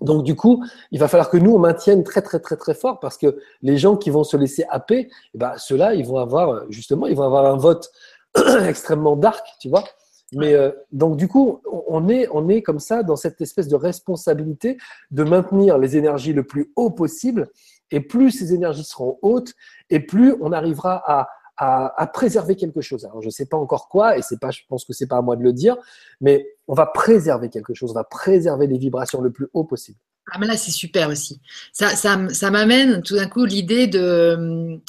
Donc 0.00 0.24
du 0.24 0.34
coup, 0.34 0.64
il 0.90 0.98
va 0.98 1.08
falloir 1.08 1.30
que 1.30 1.36
nous 1.36 1.52
on 1.54 1.58
maintienne 1.58 2.02
très 2.02 2.22
très 2.22 2.40
très 2.40 2.56
très 2.56 2.74
fort 2.74 2.98
parce 3.00 3.16
que 3.16 3.38
les 3.62 3.78
gens 3.78 3.96
qui 3.96 4.10
vont 4.10 4.24
se 4.24 4.36
laisser 4.36 4.64
happer, 4.68 5.08
eh 5.34 5.38
ben 5.38 5.52
ceux-là, 5.56 5.94
ils 5.94 6.06
vont 6.06 6.18
avoir 6.18 6.70
justement, 6.70 7.06
ils 7.06 7.16
vont 7.16 7.24
avoir 7.24 7.46
un 7.46 7.56
vote 7.56 7.90
extrêmement 8.66 9.16
dark, 9.16 9.46
tu 9.60 9.68
vois. 9.68 9.84
Mais 10.32 10.54
euh, 10.54 10.72
donc 10.90 11.16
du 11.16 11.28
coup, 11.28 11.60
on 11.86 12.08
est 12.08 12.26
on 12.32 12.48
est 12.48 12.62
comme 12.62 12.80
ça 12.80 13.02
dans 13.02 13.16
cette 13.16 13.40
espèce 13.40 13.68
de 13.68 13.76
responsabilité 13.76 14.78
de 15.10 15.22
maintenir 15.22 15.78
les 15.78 15.96
énergies 15.96 16.32
le 16.32 16.44
plus 16.44 16.72
haut 16.76 16.90
possible. 16.90 17.48
Et 17.90 18.00
plus 18.00 18.32
ces 18.32 18.52
énergies 18.54 18.84
seront 18.84 19.18
hautes, 19.22 19.52
et 19.90 20.00
plus 20.00 20.34
on 20.40 20.50
arrivera 20.50 21.02
à 21.06 21.28
à, 21.56 22.10
préserver 22.12 22.56
quelque 22.56 22.80
chose. 22.80 23.04
Alors 23.04 23.20
je 23.20 23.26
ne 23.26 23.32
sais 23.32 23.46
pas 23.46 23.56
encore 23.56 23.88
quoi, 23.88 24.18
et 24.18 24.22
c'est 24.22 24.40
pas, 24.40 24.50
je 24.50 24.60
pense 24.68 24.84
que 24.84 24.92
c'est 24.92 25.06
pas 25.06 25.18
à 25.18 25.22
moi 25.22 25.36
de 25.36 25.42
le 25.42 25.52
dire, 25.52 25.76
mais 26.20 26.46
on 26.66 26.74
va 26.74 26.86
préserver 26.86 27.48
quelque 27.48 27.74
chose, 27.74 27.90
on 27.90 27.94
va 27.94 28.04
préserver 28.04 28.66
les 28.66 28.78
vibrations 28.78 29.20
le 29.20 29.30
plus 29.30 29.48
haut 29.52 29.64
possible. 29.64 29.98
Ah 30.32 30.38
mais 30.38 30.46
là 30.46 30.56
c'est 30.56 30.70
super 30.70 31.10
aussi. 31.10 31.40
Ça, 31.72 31.90
ça, 31.90 32.18
ça 32.30 32.50
m'amène 32.50 33.02
tout 33.02 33.16
d'un 33.16 33.28
coup 33.28 33.44
l'idée 33.44 33.86
de 33.86 34.80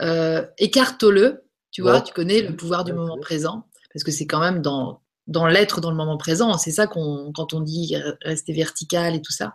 euh, 0.00 0.46
écarte-le, 0.58 1.44
tu 1.70 1.82
vois, 1.82 2.00
tu 2.02 2.12
connais 2.12 2.42
le 2.42 2.54
pouvoir 2.54 2.84
du 2.84 2.92
moment 2.92 3.18
présent, 3.18 3.66
parce 3.92 4.04
que 4.04 4.10
c'est 4.10 4.26
quand 4.26 4.40
même 4.40 4.60
dans 4.60 5.00
dans 5.32 5.46
l'être 5.46 5.80
dans 5.80 5.90
le 5.90 5.96
moment 5.96 6.16
présent. 6.16 6.56
C'est 6.58 6.70
ça 6.70 6.86
qu'on, 6.86 7.32
quand 7.34 7.54
on 7.54 7.60
dit 7.60 7.96
rester 8.22 8.52
vertical 8.52 9.14
et 9.14 9.22
tout 9.22 9.32
ça. 9.32 9.54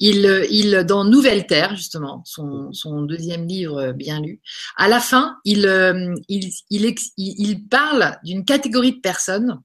Il, 0.00 0.46
il, 0.50 0.84
dans 0.84 1.04
Nouvelle 1.04 1.46
Terre, 1.46 1.76
justement, 1.76 2.22
son, 2.24 2.72
son 2.72 3.02
deuxième 3.02 3.46
livre 3.46 3.92
bien 3.92 4.20
lu, 4.20 4.40
à 4.76 4.88
la 4.88 5.00
fin, 5.00 5.36
il, 5.44 6.14
il, 6.28 6.50
il, 6.70 6.94
il 7.16 7.68
parle 7.68 8.18
d'une 8.24 8.44
catégorie 8.44 8.92
de 8.92 9.00
personnes 9.00 9.60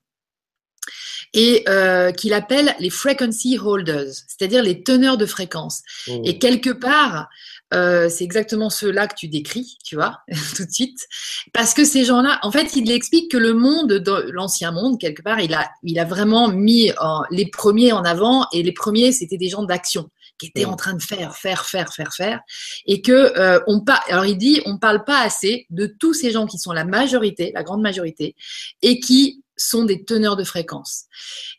et 1.34 1.64
euh, 1.68 2.12
qu'il 2.12 2.34
appelle 2.34 2.76
les 2.80 2.90
frequency 2.90 3.58
holders, 3.58 4.14
c'est-à-dire 4.28 4.62
les 4.64 4.84
teneurs 4.84 5.18
de 5.18 5.26
fréquence. 5.26 5.82
Mmh. 6.08 6.12
Et 6.26 6.38
quelque 6.38 6.70
part, 6.70 7.28
euh, 7.74 8.08
c'est 8.10 8.24
exactement 8.24 8.70
ceux-là 8.70 9.08
que 9.08 9.16
tu 9.16 9.28
décris, 9.28 9.78
tu 9.84 9.96
vois, 9.96 10.20
tout 10.56 10.66
de 10.66 10.72
suite. 10.72 11.00
Parce 11.54 11.74
que 11.74 11.86
ces 11.86 12.06
gens-là, 12.06 12.40
en 12.44 12.52
fait, 12.52 12.76
il 12.76 12.92
explique 12.92 13.32
que 13.32 13.38
le 13.38 13.54
monde, 13.54 14.04
l'ancien 14.32 14.72
monde, 14.72 15.00
quelque 15.00 15.24
part, 15.24 15.40
il 15.40 15.54
a, 15.54 15.72
il 15.82 15.98
a 16.00 16.06
vraiment 16.06 16.50
mis 16.50 16.92
les 17.32 17.48
premiers 17.48 17.92
en 17.92 18.04
avant, 18.04 18.48
et 18.54 18.62
les 18.62 18.74
premiers, 18.74 19.12
c'était 19.12 19.38
des 19.38 19.50
gens 19.50 19.64
d'action 19.64 20.10
qui 20.38 20.48
étaient 20.48 20.66
en 20.66 20.76
train 20.76 20.94
de 20.94 21.02
faire, 21.02 21.36
faire, 21.36 21.66
faire, 21.66 21.94
faire, 21.94 22.14
faire, 22.14 22.40
et 22.86 23.02
que 23.02 23.38
euh, 23.38 23.60
on 23.68 23.82
pas. 23.82 24.02
Alors 24.10 24.26
il 24.26 24.38
dit, 24.38 24.62
on 24.66 24.78
parle 24.78 25.04
pas 25.04 25.22
assez 25.22 25.68
de 25.70 25.86
tous 25.86 26.14
ces 26.14 26.32
gens 26.32 26.46
qui 26.46 26.58
sont 26.58 26.72
la 26.72 26.86
majorité, 26.86 27.52
la 27.54 27.64
grande 27.64 27.82
majorité, 27.82 28.36
et 28.82 29.00
qui 29.00 29.43
sont 29.58 29.86
des 29.86 30.04
teneurs 30.04 30.36
de 30.36 30.44
fréquence. 30.44 31.06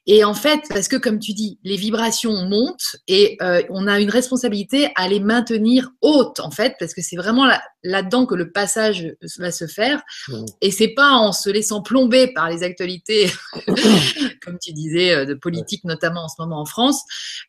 Et 0.06 0.24
en 0.24 0.34
fait, 0.34 0.60
parce 0.68 0.88
que 0.88 0.96
comme 0.96 1.18
tu 1.18 1.32
dis, 1.32 1.58
les 1.64 1.76
vibrations 1.76 2.32
montent 2.46 2.96
et 3.08 3.36
euh, 3.40 3.62
on 3.70 3.86
a 3.86 4.00
une 4.00 4.10
responsabilité 4.10 4.90
à 4.96 5.08
les 5.08 5.20
maintenir 5.20 5.90
hautes, 6.02 6.40
en 6.40 6.50
fait, 6.50 6.74
parce 6.78 6.92
que 6.92 7.00
c'est 7.02 7.16
vraiment 7.16 7.46
là-dedans 7.82 8.26
que 8.26 8.34
le 8.34 8.50
passage 8.50 9.14
va 9.38 9.50
se 9.50 9.66
faire. 9.66 10.02
Mmh. 10.28 10.44
Et 10.60 10.70
c'est 10.70 10.94
pas 10.94 11.12
en 11.12 11.32
se 11.32 11.48
laissant 11.48 11.82
plomber 11.82 12.32
par 12.32 12.50
les 12.50 12.62
actualités, 12.62 13.30
comme 14.44 14.58
tu 14.60 14.72
disais, 14.72 15.14
euh, 15.14 15.24
de 15.24 15.34
politique 15.34 15.84
notamment 15.84 16.24
en 16.24 16.28
ce 16.28 16.36
moment 16.38 16.60
en 16.60 16.66
France, 16.66 17.02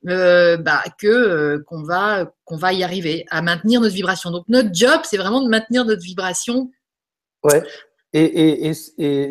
euh, 0.08 0.58
bah, 0.58 0.84
que 0.98 1.58
qu'on 1.68 1.84
va 1.84 2.32
qu'on 2.46 2.58
va 2.58 2.74
y 2.74 2.84
arriver 2.84 3.26
à 3.30 3.42
maintenir 3.42 3.82
notre 3.82 3.96
vibration. 3.96 4.32
Donc 4.32 4.46
notre 4.48 4.70
job, 4.74 5.02
c'est 5.04 5.18
vraiment 5.18 5.42
de 5.42 5.50
maintenir 5.50 5.84
notre 5.84 6.04
vibration. 6.04 6.70
Ouais. 7.44 7.64
Et, 8.18 8.72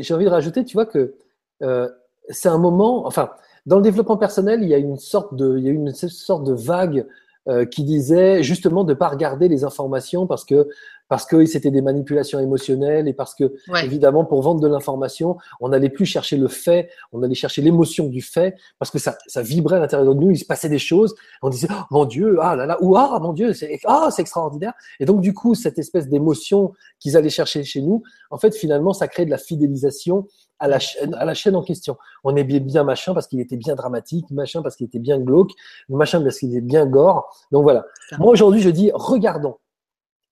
j'ai 0.02 0.14
envie 0.14 0.26
de 0.26 0.30
rajouter, 0.30 0.64
tu 0.64 0.74
vois, 0.74 0.84
que 0.84 1.14
euh, 1.62 1.88
c'est 2.28 2.48
un 2.48 2.58
moment, 2.58 3.06
enfin, 3.06 3.30
dans 3.64 3.76
le 3.76 3.82
développement 3.82 4.18
personnel, 4.18 4.62
il 4.62 4.68
y 4.68 4.74
a 4.74 4.78
une 4.78 4.98
sorte 4.98 5.32
il 5.38 5.60
y 5.60 5.68
a 5.68 5.72
une 5.72 5.92
sorte 5.92 6.44
de 6.44 6.52
vague 6.52 7.06
euh, 7.48 7.64
qui 7.66 7.84
disait 7.84 8.42
justement 8.42 8.84
de 8.84 8.94
ne 8.94 8.98
pas 8.98 9.08
regarder 9.08 9.48
les 9.48 9.64
informations 9.64 10.26
parce 10.26 10.44
que 10.44 10.68
parce 11.08 11.26
que 11.26 11.44
c'était 11.44 11.70
des 11.70 11.82
manipulations 11.82 12.40
émotionnelles 12.40 13.08
et 13.08 13.12
parce 13.12 13.34
que 13.34 13.54
évidemment 13.82 14.24
pour 14.24 14.40
vendre 14.40 14.60
de 14.60 14.68
l'information, 14.68 15.36
on 15.60 15.68
n'allait 15.68 15.90
plus 15.90 16.06
chercher 16.06 16.38
le 16.38 16.48
fait, 16.48 16.88
on 17.12 17.22
allait 17.22 17.34
chercher 17.34 17.60
l'émotion 17.60 18.08
du 18.08 18.22
fait 18.22 18.56
parce 18.78 18.90
que 18.90 18.98
ça, 18.98 19.16
ça 19.26 19.42
vibrait 19.42 19.76
à 19.76 19.80
l'intérieur 19.80 20.14
de 20.14 20.18
nous, 20.18 20.30
il 20.30 20.38
se 20.38 20.46
passait 20.46 20.70
des 20.70 20.78
choses, 20.78 21.14
on 21.42 21.50
disait 21.50 21.68
oh, 21.70 21.82
mon 21.90 22.06
Dieu, 22.06 22.38
ah 22.40 22.56
là 22.56 22.64
là, 22.64 22.78
ou 22.80 22.96
ah 22.96 23.18
mon 23.20 23.34
Dieu, 23.34 23.52
c'est 23.52 23.78
ah 23.84 24.08
c'est 24.10 24.22
extraordinaire. 24.22 24.72
Et 24.98 25.04
donc 25.04 25.20
du 25.20 25.34
coup 25.34 25.54
cette 25.54 25.78
espèce 25.78 26.08
d'émotion 26.08 26.72
qu'ils 26.98 27.16
allaient 27.16 27.28
chercher 27.28 27.62
chez 27.64 27.82
nous, 27.82 28.02
en 28.30 28.38
fait 28.38 28.54
finalement 28.54 28.94
ça 28.94 29.06
crée 29.06 29.26
de 29.26 29.30
la 29.30 29.38
fidélisation 29.38 30.26
à 30.58 30.68
la 30.68 30.78
chaîne, 30.78 31.14
à 31.14 31.24
la 31.24 31.34
chaîne 31.34 31.56
en 31.56 31.62
question. 31.62 31.96
On 32.22 32.36
est 32.36 32.44
bien 32.44 32.84
machin 32.84 33.14
parce 33.14 33.26
qu'il 33.26 33.40
était 33.40 33.56
bien 33.56 33.74
dramatique, 33.74 34.30
machin 34.30 34.62
parce 34.62 34.76
qu'il 34.76 34.86
était 34.86 34.98
bien 34.98 35.18
glauque, 35.18 35.50
machin 35.88 36.22
parce 36.22 36.38
qu'il 36.38 36.50
était 36.50 36.60
bien 36.60 36.86
gore. 36.86 37.28
Donc 37.52 37.62
voilà. 37.64 37.84
Moi 38.18 38.32
aujourd'hui 38.32 38.60
je 38.60 38.70
dis 38.70 38.90
regardons 38.94 39.56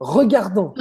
regardons, 0.03 0.75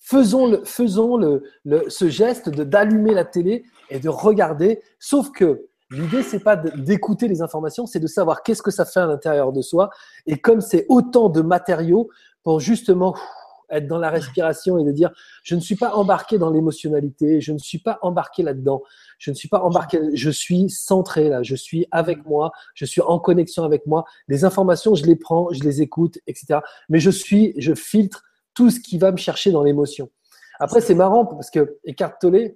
faisons, 0.00 0.48
le, 0.48 0.64
faisons 0.64 1.16
le, 1.16 1.42
ce 1.88 2.08
geste 2.08 2.48
de 2.48 2.64
d'allumer 2.64 3.14
la 3.14 3.24
télé 3.24 3.64
et 3.88 4.00
de 4.00 4.08
regarder. 4.08 4.82
Sauf 4.98 5.30
que 5.30 5.68
l'idée, 5.90 6.22
c'est 6.22 6.40
pas 6.40 6.56
d'écouter 6.56 7.28
les 7.28 7.42
informations, 7.42 7.86
c'est 7.86 8.00
de 8.00 8.06
savoir 8.06 8.42
qu'est-ce 8.42 8.62
que 8.62 8.70
ça 8.70 8.84
fait 8.84 9.00
à 9.00 9.06
l'intérieur 9.06 9.52
de 9.52 9.62
soi. 9.62 9.90
Et 10.26 10.38
comme 10.38 10.60
c'est 10.60 10.84
autant 10.88 11.28
de 11.28 11.40
matériaux 11.40 12.10
pour 12.42 12.60
justement 12.60 13.14
être 13.70 13.86
dans 13.86 13.98
la 13.98 14.10
respiration 14.10 14.78
et 14.78 14.84
de 14.84 14.92
dire 14.92 15.10
je 15.42 15.54
ne 15.54 15.60
suis 15.60 15.76
pas 15.76 15.94
embarqué 15.94 16.38
dans 16.38 16.50
l'émotionnalité, 16.50 17.40
je 17.40 17.52
ne 17.52 17.58
suis 17.58 17.78
pas 17.78 17.98
embarqué 18.02 18.42
là-dedans, 18.42 18.82
je 19.18 19.30
ne 19.30 19.36
suis 19.36 19.48
pas 19.48 19.60
embarqué, 19.60 20.00
je 20.14 20.30
suis 20.30 20.70
centré 20.70 21.28
là, 21.28 21.42
je 21.42 21.54
suis 21.54 21.86
avec 21.90 22.24
moi, 22.26 22.52
je 22.74 22.84
suis 22.84 23.00
en 23.00 23.18
connexion 23.18 23.64
avec 23.64 23.86
moi. 23.86 24.04
Les 24.28 24.44
informations, 24.44 24.94
je 24.94 25.04
les 25.04 25.16
prends, 25.16 25.48
je 25.52 25.62
les 25.62 25.82
écoute, 25.82 26.18
etc. 26.26 26.60
Mais 26.88 27.00
je 27.00 27.10
suis, 27.10 27.54
je 27.58 27.74
filtre 27.74 28.24
tout 28.54 28.70
ce 28.70 28.80
qui 28.80 28.98
va 28.98 29.12
me 29.12 29.16
chercher 29.16 29.52
dans 29.52 29.62
l'émotion. 29.62 30.10
Après, 30.58 30.80
c'est 30.80 30.94
marrant 30.94 31.24
parce 31.24 31.50
que 31.50 31.78
Eckhart 31.86 32.18
Tolle, 32.20 32.52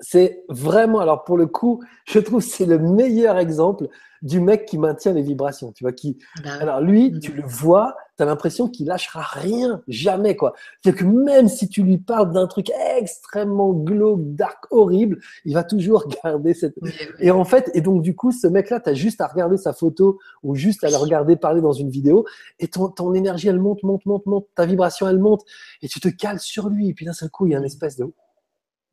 c'est 0.00 0.44
vraiment, 0.48 1.00
alors 1.00 1.24
pour 1.24 1.36
le 1.36 1.46
coup, 1.46 1.82
je 2.06 2.18
trouve 2.18 2.40
c'est 2.40 2.64
le 2.64 2.78
meilleur 2.78 3.36
exemple 3.38 3.88
du 4.22 4.40
mec 4.40 4.66
qui 4.66 4.78
maintient 4.78 5.12
les 5.12 5.22
vibrations. 5.22 5.72
Tu 5.72 5.84
vois, 5.84 5.92
qui, 5.92 6.18
bah 6.42 6.54
alors 6.60 6.80
lui, 6.80 7.10
mm. 7.10 7.20
tu 7.20 7.32
le 7.32 7.42
vois, 7.42 7.96
tu 8.20 8.24
as 8.24 8.26
l'impression 8.26 8.68
qu'il 8.68 8.86
lâchera 8.86 9.22
rien, 9.22 9.82
jamais 9.88 10.36
quoi. 10.36 10.52
C'est-à-dire 10.82 11.00
que 11.00 11.06
même 11.06 11.48
si 11.48 11.70
tu 11.70 11.82
lui 11.82 11.96
parles 11.96 12.30
d'un 12.34 12.46
truc 12.46 12.70
extrêmement 12.98 13.72
glauque, 13.72 14.20
dark, 14.34 14.66
horrible, 14.70 15.20
il 15.46 15.54
va 15.54 15.64
toujours 15.64 16.04
garder 16.24 16.52
cette. 16.52 16.74
Et 17.18 17.30
en 17.30 17.44
fait, 17.46 17.70
et 17.72 17.80
donc 17.80 18.02
du 18.02 18.14
coup, 18.14 18.30
ce 18.30 18.46
mec-là, 18.46 18.78
tu 18.80 18.90
as 18.90 18.94
juste 18.94 19.22
à 19.22 19.26
regarder 19.26 19.56
sa 19.56 19.72
photo 19.72 20.18
ou 20.42 20.54
juste 20.54 20.84
à 20.84 20.90
le 20.90 20.96
regarder 20.96 21.36
parler 21.36 21.62
dans 21.62 21.72
une 21.72 21.88
vidéo, 21.88 22.26
et 22.58 22.68
ton, 22.68 22.88
ton 22.88 23.14
énergie, 23.14 23.48
elle 23.48 23.58
monte, 23.58 23.82
monte, 23.84 24.04
monte, 24.04 24.26
monte, 24.26 24.46
ta 24.54 24.66
vibration, 24.66 25.08
elle 25.08 25.18
monte, 25.18 25.42
et 25.80 25.88
tu 25.88 25.98
te 25.98 26.08
cales 26.08 26.40
sur 26.40 26.68
lui, 26.68 26.90
et 26.90 26.94
puis 26.94 27.06
d'un 27.06 27.14
seul 27.14 27.30
coup, 27.30 27.46
il 27.46 27.52
y 27.52 27.54
a 27.54 27.58
un 27.58 27.64
espèce 27.64 27.96
de. 27.96 28.04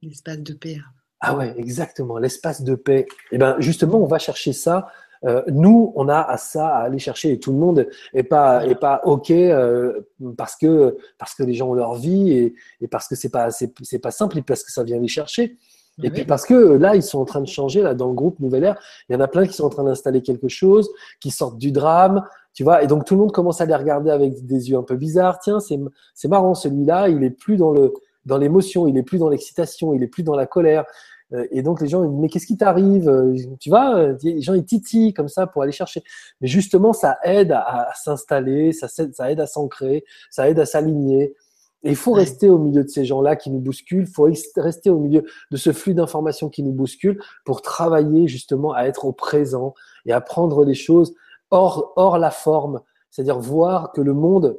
L'espace 0.01 0.39
de 0.39 0.53
paix. 0.53 0.77
Ah 1.19 1.35
ouais, 1.35 1.53
exactement, 1.57 2.17
l'espace 2.17 2.61
de 2.61 2.75
paix. 2.75 3.07
Et 3.31 3.37
ben 3.37 3.57
justement, 3.59 3.97
on 3.97 4.05
va 4.05 4.19
chercher 4.19 4.53
ça 4.53 4.87
euh, 5.25 5.41
nous, 5.47 5.93
on 5.95 6.07
a 6.09 6.19
à 6.19 6.37
ça 6.37 6.67
à 6.67 6.83
aller 6.83 6.99
chercher 6.99 7.31
et 7.31 7.39
tout 7.39 7.51
le 7.51 7.57
monde 7.57 7.87
est 8.13 8.23
pas 8.23 8.65
est 8.65 8.79
pas 8.79 9.01
ok 9.03 9.31
euh, 9.31 10.01
parce 10.37 10.55
que 10.55 10.97
parce 11.17 11.33
que 11.35 11.43
les 11.43 11.53
gens 11.53 11.69
ont 11.69 11.73
leur 11.73 11.95
vie 11.95 12.31
et, 12.31 12.55
et 12.81 12.87
parce 12.87 13.07
que 13.07 13.15
c'est 13.15 13.29
pas 13.29 13.49
c'est 13.51 13.99
pas 13.99 14.11
simple 14.11 14.37
et 14.37 14.41
parce 14.41 14.63
que 14.63 14.71
ça 14.71 14.83
vient 14.83 14.99
les 14.99 15.07
chercher. 15.07 15.57
Et 16.03 16.11
puis 16.11 16.25
parce 16.25 16.45
que 16.45 16.53
là, 16.53 16.95
ils 16.95 17.01
sont 17.01 17.19
en 17.19 17.25
train 17.25 17.41
de 17.41 17.47
changer 17.47 17.81
là 17.81 17.95
dans 17.95 18.07
le 18.07 18.13
groupe 18.13 18.39
Nouvelle 18.39 18.65
Ère. 18.65 18.79
Il 19.09 19.13
y 19.13 19.15
en 19.15 19.19
a 19.19 19.27
plein 19.27 19.47
qui 19.47 19.53
sont 19.53 19.63
en 19.63 19.69
train 19.69 19.83
d'installer 19.83 20.21
quelque 20.21 20.47
chose, 20.47 20.89
qui 21.19 21.31
sortent 21.31 21.57
du 21.57 21.71
drame, 21.71 22.23
tu 22.53 22.63
vois. 22.63 22.83
Et 22.83 22.87
donc 22.87 23.05
tout 23.05 23.15
le 23.15 23.21
monde 23.21 23.31
commence 23.31 23.61
à 23.61 23.65
les 23.65 23.75
regarder 23.75 24.11
avec 24.11 24.45
des 24.45 24.69
yeux 24.69 24.77
un 24.77 24.83
peu 24.83 24.95
bizarres. 24.95 25.39
Tiens, 25.39 25.59
c'est 25.59 25.79
c'est 26.13 26.27
marrant 26.27 26.53
celui-là. 26.53 27.09
Il 27.09 27.23
est 27.23 27.31
plus 27.31 27.57
dans 27.57 27.71
le 27.71 27.93
dans 28.25 28.37
l'émotion, 28.37 28.87
il 28.87 28.97
est 28.97 29.03
plus 29.03 29.17
dans 29.17 29.29
l'excitation, 29.29 29.93
il 29.93 30.03
est 30.03 30.07
plus 30.07 30.23
dans 30.23 30.35
la 30.35 30.45
colère. 30.45 30.85
Euh, 31.33 31.45
et 31.51 31.61
donc 31.61 31.81
les 31.81 31.87
gens 31.87 32.03
ils 32.03 32.09
disent 32.09 32.19
mais 32.19 32.29
qu'est-ce 32.29 32.47
qui 32.47 32.57
t'arrive? 32.57 33.09
Euh, 33.09 33.35
Tu 33.59 33.69
vois, 33.69 33.95
euh, 33.97 34.17
les 34.23 34.41
gens 34.41 34.53
ils 34.53 34.65
titillent 34.65 35.13
comme 35.13 35.27
ça 35.27 35.47
pour 35.47 35.63
aller 35.63 35.71
chercher. 35.71 36.03
Mais 36.41 36.47
justement 36.47 36.93
ça 36.93 37.17
aide 37.23 37.51
à, 37.51 37.89
s'installer, 37.95 38.71
ça, 38.71 38.87
ça 38.87 39.31
aide 39.31 39.39
à 39.39 39.47
s'ancrer, 39.47 40.05
ça 40.29 40.49
aide 40.49 40.59
à 40.59 40.65
s'aligner. 40.65 41.35
Et 41.83 41.91
il 41.91 41.95
faut 41.95 42.13
rester 42.13 42.49
au 42.49 42.57
milieu 42.57 42.83
de 42.83 42.89
ces 42.89 43.05
gens-là 43.05 43.35
qui 43.35 43.51
nous 43.51 43.59
bousculent, 43.59 44.07
il 44.07 44.13
faut 44.13 44.27
rester 44.55 44.89
au 44.89 44.99
milieu 44.99 45.23
de 45.51 45.57
ce 45.57 45.71
flux 45.71 45.93
d'informations 45.93 46.49
qui 46.49 46.63
nous 46.63 46.71
bouscule 46.71 47.21
pour 47.45 47.61
travailler 47.61 48.27
justement 48.27 48.73
à 48.73 48.85
être 48.85 49.05
au 49.05 49.13
présent 49.13 49.75
et 50.05 50.11
à 50.11 50.19
prendre 50.19 50.65
les 50.65 50.73
choses 50.73 51.13
hors, 51.51 51.93
hors 51.95 52.17
la 52.17 52.31
forme, 52.31 52.81
c'est-à-dire 53.11 53.39
voir 53.39 53.91
que 53.91 54.01
le 54.01 54.13
monde 54.13 54.57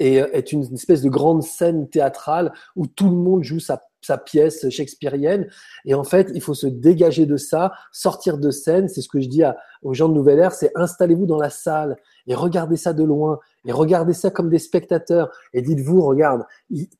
est, 0.00 0.16
est 0.16 0.52
une 0.52 0.62
espèce 0.74 1.02
de 1.02 1.08
grande 1.08 1.42
scène 1.44 1.88
théâtrale 1.88 2.52
où 2.74 2.86
tout 2.88 3.08
le 3.08 3.16
monde 3.16 3.44
joue 3.44 3.60
sa 3.60 3.80
sa 4.02 4.18
pièce 4.18 4.68
shakespearienne. 4.68 5.48
Et 5.84 5.94
en 5.94 6.04
fait, 6.04 6.30
il 6.34 6.42
faut 6.42 6.54
se 6.54 6.66
dégager 6.66 7.26
de 7.26 7.36
ça, 7.36 7.72
sortir 7.92 8.38
de 8.38 8.50
scène. 8.50 8.88
C'est 8.88 9.00
ce 9.00 9.08
que 9.08 9.20
je 9.20 9.28
dis 9.28 9.42
aux 9.82 9.94
gens 9.94 10.08
de 10.08 10.14
Nouvelle 10.14 10.38
Ère, 10.38 10.52
c'est 10.52 10.70
installez-vous 10.74 11.26
dans 11.26 11.38
la 11.38 11.50
salle 11.50 11.96
et 12.26 12.34
regardez 12.34 12.76
ça 12.76 12.92
de 12.92 13.02
loin 13.02 13.38
et 13.64 13.72
regardez 13.72 14.12
ça 14.12 14.30
comme 14.30 14.48
des 14.48 14.58
spectateurs 14.58 15.30
et 15.52 15.62
dites-vous, 15.62 16.02
regarde, 16.02 16.44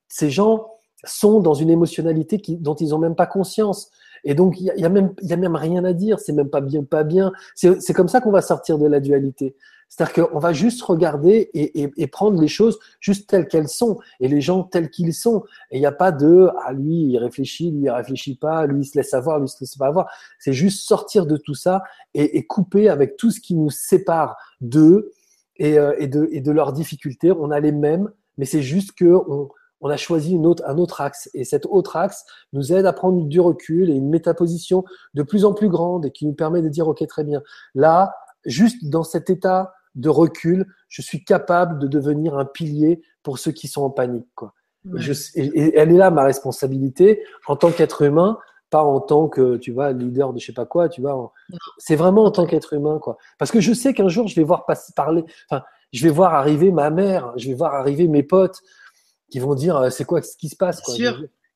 ces 0.08 0.30
gens 0.30 0.68
sont 1.04 1.40
dans 1.40 1.54
une 1.54 1.70
émotionnalité 1.70 2.40
qui, 2.40 2.56
dont 2.56 2.74
ils 2.74 2.90
n'ont 2.90 2.98
même 2.98 3.16
pas 3.16 3.26
conscience. 3.26 3.90
Et 4.24 4.34
donc, 4.34 4.60
il 4.60 4.72
y, 4.76 4.84
a, 4.84 4.88
même, 4.88 5.14
y 5.22 5.32
a 5.32 5.36
même 5.36 5.56
rien 5.56 5.84
à 5.84 5.92
dire. 5.92 6.20
C'est 6.20 6.32
même 6.32 6.50
pas 6.50 6.60
bien, 6.60 6.84
pas 6.84 7.04
bien. 7.04 7.32
C'est 7.54 7.92
comme 7.92 8.08
ça 8.08 8.20
qu'on 8.20 8.30
va 8.30 8.42
sortir 8.42 8.78
de 8.78 8.86
la 8.86 9.00
dualité. 9.00 9.56
C'est-à-dire 9.92 10.30
qu'on 10.30 10.38
va 10.38 10.54
juste 10.54 10.80
regarder 10.80 11.50
et, 11.52 12.06
prendre 12.06 12.40
les 12.40 12.48
choses 12.48 12.78
juste 12.98 13.28
telles 13.28 13.46
qu'elles 13.46 13.68
sont 13.68 13.98
et 14.20 14.28
les 14.28 14.40
gens 14.40 14.62
tels 14.62 14.88
qu'ils 14.88 15.12
sont. 15.12 15.44
Et 15.70 15.76
il 15.76 15.80
n'y 15.80 15.86
a 15.86 15.92
pas 15.92 16.12
de 16.12 16.48
ah 16.64 16.72
lui 16.72 17.10
il 17.10 17.18
réfléchit, 17.18 17.70
lui 17.70 17.82
il 17.82 17.90
réfléchit 17.90 18.36
pas, 18.36 18.64
lui 18.64 18.80
il 18.80 18.84
se 18.86 18.96
laisse 18.96 19.12
avoir, 19.12 19.38
lui 19.38 19.48
il 19.48 19.50
se 19.50 19.60
laisse 19.60 19.76
pas 19.76 19.88
avoir. 19.88 20.10
C'est 20.38 20.54
juste 20.54 20.88
sortir 20.88 21.26
de 21.26 21.36
tout 21.36 21.52
ça 21.52 21.82
et, 22.14 22.46
couper 22.46 22.88
avec 22.88 23.18
tout 23.18 23.30
ce 23.30 23.38
qui 23.38 23.54
nous 23.54 23.68
sépare 23.68 24.38
d'eux 24.62 25.12
et, 25.56 25.78
euh, 25.78 25.94
et, 25.98 26.06
de, 26.06 26.26
et 26.32 26.40
de 26.40 26.52
leurs 26.52 26.72
difficultés. 26.72 27.30
On 27.30 27.50
a 27.50 27.60
les 27.60 27.72
mêmes, 27.72 28.10
mais 28.38 28.46
c'est 28.46 28.62
juste 28.62 28.92
que 28.92 29.14
a 29.88 29.96
choisi 29.96 30.32
une 30.32 30.46
autre, 30.46 30.62
un 30.66 30.78
autre 30.78 31.00
axe. 31.00 31.28
Et 31.34 31.44
cet 31.44 31.66
autre 31.66 31.96
axe 31.96 32.24
nous 32.52 32.72
aide 32.72 32.86
à 32.86 32.92
prendre 32.92 33.24
du 33.24 33.40
recul 33.40 33.90
et 33.90 33.94
une 33.94 34.08
métaposition 34.08 34.84
de 35.14 35.22
plus 35.22 35.44
en 35.44 35.52
plus 35.52 35.68
grande 35.68 36.06
et 36.06 36.10
qui 36.10 36.26
nous 36.26 36.34
permet 36.34 36.62
de 36.62 36.68
dire, 36.68 36.88
OK, 36.88 37.06
très 37.06 37.24
bien. 37.24 37.42
Là, 37.74 38.14
juste 38.44 38.88
dans 38.88 39.04
cet 39.04 39.30
état 39.30 39.74
de 39.94 40.08
recul, 40.08 40.66
je 40.88 41.02
suis 41.02 41.24
capable 41.24 41.78
de 41.78 41.86
devenir 41.86 42.36
un 42.38 42.44
pilier 42.44 43.02
pour 43.22 43.38
ceux 43.38 43.52
qui 43.52 43.68
sont 43.68 43.82
en 43.82 43.90
panique. 43.90 44.28
Quoi. 44.34 44.54
Et, 45.34 45.76
elle 45.76 45.92
est 45.92 45.96
là 45.96 46.10
ma 46.10 46.24
responsabilité 46.24 47.22
en 47.46 47.56
tant 47.56 47.70
qu'être 47.70 48.02
humain, 48.02 48.38
pas 48.70 48.82
en 48.82 49.00
tant 49.00 49.28
que 49.28 49.56
tu 49.56 49.70
vois 49.70 49.92
leader 49.92 50.32
de 50.32 50.40
je 50.40 50.46
sais 50.46 50.52
pas 50.52 50.64
quoi. 50.64 50.88
Tu 50.88 51.02
vois, 51.02 51.32
c'est 51.78 51.96
vraiment 51.96 52.24
en 52.24 52.30
tant 52.30 52.46
qu'être 52.46 52.72
humain, 52.72 52.98
quoi. 52.98 53.18
Parce 53.38 53.50
que 53.50 53.60
je 53.60 53.72
sais 53.72 53.94
qu'un 53.94 54.08
jour 54.08 54.28
je 54.28 54.34
vais 54.34 54.44
voir 54.44 54.64
passer, 54.64 54.92
parler, 54.96 55.24
enfin, 55.50 55.62
je 55.92 56.02
vais 56.02 56.10
voir 56.10 56.34
arriver 56.34 56.72
ma 56.72 56.90
mère, 56.90 57.32
je 57.36 57.48
vais 57.48 57.54
voir 57.54 57.74
arriver 57.74 58.08
mes 58.08 58.22
potes 58.22 58.62
qui 59.32 59.40
vont 59.40 59.54
dire 59.54 59.76
euh, 59.76 59.90
c'est 59.90 60.04
quoi 60.04 60.20
ce 60.20 60.36
qui 60.36 60.48
se 60.48 60.56
passe. 60.56 60.80
Quoi. 60.82 60.94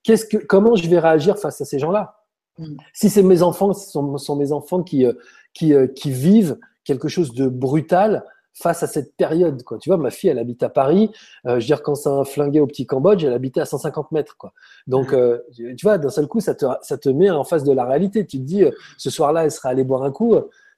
Qu'est-ce 0.03 0.25
que, 0.25 0.39
comment 0.39 0.75
je 0.77 0.89
vais 0.89 0.99
réagir 0.99 1.39
face 1.39 1.61
à 1.61 1.65
ces 1.65 1.79
gens-là? 1.79 2.23
Mm. 2.59 2.77
Si 2.95 3.11
c'est 3.11 3.23
mes 3.23 3.43
enfants, 3.43 3.73
ce 3.75 3.91
sont, 3.91 4.37
mes 4.37 4.53
enfants 4.53 4.83
qui, 4.83 5.05
euh, 5.05 5.13
qui, 5.53 5.75
euh, 5.75 5.87
qui 5.87 6.11
vivent 6.11 6.59
quelque 6.85 7.09
chose 7.09 7.35
de 7.35 7.49
brutal 7.49 8.25
face 8.57 8.83
à 8.83 8.87
cette 8.87 9.15
période. 9.17 9.63
Quoi. 9.65 9.79
Tu 9.79 9.91
vois, 9.91 9.99
ma 9.99 10.11
fille, 10.11 10.31
elle 10.31 10.39
habite 10.39 10.63
à 10.63 10.71
Paris. 10.71 11.11
Euh, 11.47 11.51
je 11.51 11.55
veux 11.55 11.67
dire, 11.67 11.83
quand 11.83 11.95
ça 11.95 12.21
a 12.21 12.25
flingué 12.25 12.61
au 12.61 12.67
petit 12.67 12.87
Cambodge, 12.87 13.23
elle 13.23 13.35
habitait 13.35 13.61
à 13.61 13.67
150 13.67 14.13
mètres. 14.13 14.37
Quoi. 14.39 14.53
Donc, 14.87 15.13
euh, 15.13 15.41
tu 15.55 15.77
vois, 15.83 15.99
d'un 15.99 16.09
seul 16.09 16.27
coup, 16.27 16.41
ça 16.41 16.55
te, 16.55 16.65
ça 16.81 16.97
te 16.97 17.11
met 17.11 17.31
en 17.31 17.45
face 17.45 17.65
de 17.65 17.73
la 17.73 17.85
réalité. 17.85 18.25
Tu 18.27 18.39
te 18.39 18.45
dis, 18.45 18.65
euh, 18.65 18.71
ce 18.97 19.11
soir-là, 19.11 19.45
elle 19.45 19.51
sera 19.51 19.69
allée 19.69 19.85
boire 19.85 20.05
un 20.05 20.11
coup. 20.11 20.37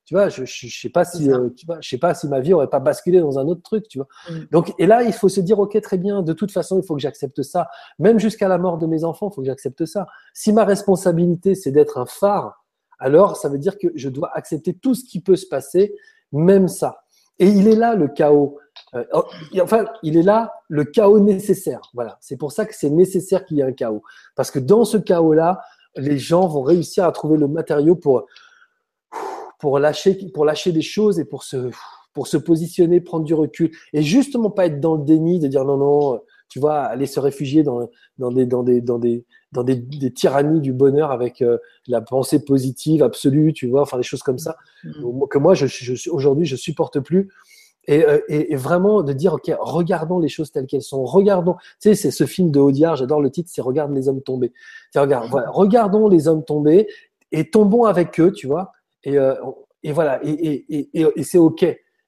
Tu 0.09 0.14
vois, 0.14 0.30
je, 0.30 0.46
je, 0.46 0.80
sais 0.80 0.88
pas 0.88 1.04
si, 1.04 1.30
euh, 1.30 1.50
tu 1.54 1.66
vois, 1.66 1.76
je 1.82 1.88
sais 1.90 1.98
pas 1.98 2.14
si 2.14 2.28
ma 2.28 2.40
vie 2.40 2.54
aurait 2.54 2.70
pas 2.70 2.80
basculé 2.80 3.20
dans 3.20 3.38
un 3.38 3.46
autre 3.46 3.61
truc, 3.61 3.88
tu 3.88 3.98
vois. 3.98 4.09
Mm. 4.30 4.44
Donc, 4.50 4.74
et 4.78 4.86
là, 4.86 5.02
il 5.02 5.12
faut 5.12 5.28
se 5.28 5.38
dire, 5.38 5.59
ok, 5.59 5.78
très 5.82 5.98
bien. 5.98 6.22
De 6.22 6.32
toute 6.32 6.50
façon, 6.50 6.80
il 6.80 6.82
faut 6.82 6.94
que 6.94 7.00
j'accepte 7.02 7.42
ça. 7.42 7.68
Même 7.98 8.18
jusqu'à 8.18 8.48
la 8.48 8.56
mort 8.56 8.78
de 8.78 8.86
mes 8.86 9.04
enfants, 9.04 9.28
il 9.30 9.34
faut 9.34 9.42
que 9.42 9.46
j'accepte 9.48 9.84
ça. 9.84 10.06
Si 10.32 10.50
ma 10.54 10.64
responsabilité, 10.64 11.54
c'est 11.54 11.72
d'être 11.72 11.98
un 11.98 12.06
phare, 12.06 12.64
alors 12.98 13.36
ça 13.36 13.50
veut 13.50 13.59
dire 13.59 13.76
que 13.76 13.88
je 13.94 14.09
dois 14.09 14.30
accepter 14.32 14.72
tout 14.72 14.94
ce 14.94 15.04
qui 15.04 15.20
peut 15.20 15.36
se 15.36 15.46
passer, 15.46 15.94
même 16.32 16.68
ça. 16.68 17.02
Et 17.38 17.46
il 17.46 17.68
est 17.68 17.76
là 17.76 17.94
le 17.94 18.09
chaos. 18.09 18.56
Euh, 18.94 19.04
oh, 19.12 19.24
enfin, 19.61 19.84
il 20.02 20.16
est 20.16 20.22
là 20.22 20.54
le 20.68 20.84
chaos 20.84 21.20
nécessaire. 21.20 21.82
Voilà. 21.92 22.16
C'est 22.22 22.38
pour 22.38 22.52
ça 22.52 22.64
que 22.64 22.74
c'est 22.74 22.88
nécessaire 22.88 23.44
qu'il 23.44 23.59
y 23.59 23.61
ait 23.61 23.64
un 23.64 23.72
chaos. 23.72 24.02
Parce 24.36 24.50
que 24.50 24.59
dans 24.59 24.86
ce 24.86 24.96
chaos-là, 24.96 25.61
les 25.96 26.16
gens 26.16 26.48
vont 26.48 26.62
réussir 26.62 27.04
à 27.04 27.12
trouver 27.12 27.36
le 27.36 27.46
matériau 27.46 27.94
pour, 27.94 28.24
pour, 29.59 29.78
lâcher, 29.78 30.18
pour 30.32 30.44
lâcher 30.44 30.72
des 30.72 30.82
choses 30.82 31.18
et 31.18 31.24
pour 31.24 31.42
se, 31.42 31.70
pour 32.12 32.26
se 32.26 32.36
positionner, 32.36 33.00
prendre 33.00 33.24
du 33.24 33.34
recul. 33.34 33.70
Et 33.92 34.02
justement 34.02 34.50
pas 34.50 34.66
être 34.66 34.80
dans 34.80 34.96
le 34.96 35.04
déni, 35.04 35.38
de 35.38 35.48
dire 35.48 35.64
non, 35.64 35.76
non, 35.76 36.20
tu 36.48 36.61
vois, 36.61 36.80
aller 36.80 37.06
se 37.06 37.20
réfugier 37.20 37.62
dans, 37.62 37.88
dans 38.18 38.32
des, 38.32 38.46
dans 38.46 38.62
des, 38.62 38.80
dans 38.80 38.98
des, 38.98 39.24
dans 39.52 39.64
des, 39.64 39.76
des 39.76 40.12
tyrannies 40.12 40.61
du 40.61 40.72
bonheur 40.72 41.11
avec 41.11 41.42
euh, 41.42 41.59
la 41.86 42.00
pensée 42.00 42.44
positive 42.44 43.02
absolue, 43.02 43.52
tu 43.52 43.68
vois, 43.68 43.82
enfin 43.82 43.96
des 43.96 44.02
choses 44.02 44.22
comme 44.22 44.38
ça, 44.38 44.56
mmh. 44.84 45.26
que 45.30 45.38
moi, 45.38 45.54
je, 45.54 45.66
je, 45.66 46.11
aujourd'hui, 46.11 46.46
je 46.46 46.56
supporte 46.56 47.00
plus. 47.00 47.28
Euh, 47.90 48.20
et, 48.28 48.52
et, 48.52 48.56
vraiment 48.56 49.02
de 49.02 49.14
dire, 49.14 49.34
OK, 49.34 49.50
regardons 49.59 50.18
les 50.18 50.28
choses 50.28 50.52
telles 50.52 50.66
qu'elles 50.66 50.82
sont. 50.82 51.04
Regardons, 51.04 51.54
tu 51.54 51.88
sais, 51.88 51.94
c'est 51.94 52.11
ce 52.11 52.26
film 52.26 52.50
de 52.50 52.61
Audiard, 52.61 52.96
j'adore 52.96 53.22
le 53.22 53.30
titre, 53.30 53.48
c'est 53.50 53.62
Regarde 53.62 53.94
les 53.94 54.09
hommes 54.09 54.20
tombés. 54.20 54.52
Regarde, 54.94 55.28
voilà, 55.30 55.50
regardons 55.50 56.09
les 56.09 56.28
hommes 56.28 56.44
tombés 56.44 56.86
et 57.32 57.48
tombons 57.48 57.84
avec 57.84 58.20
eux, 58.20 58.32
tu 58.32 58.46
vois. 58.46 58.72
Et, 59.05 59.18
euh, 59.18 59.34
et 59.82 59.92
voilà, 59.92 60.20
et, 60.24 60.90
et 60.92 61.22
c'est 61.22 61.38
OK. 61.38 61.64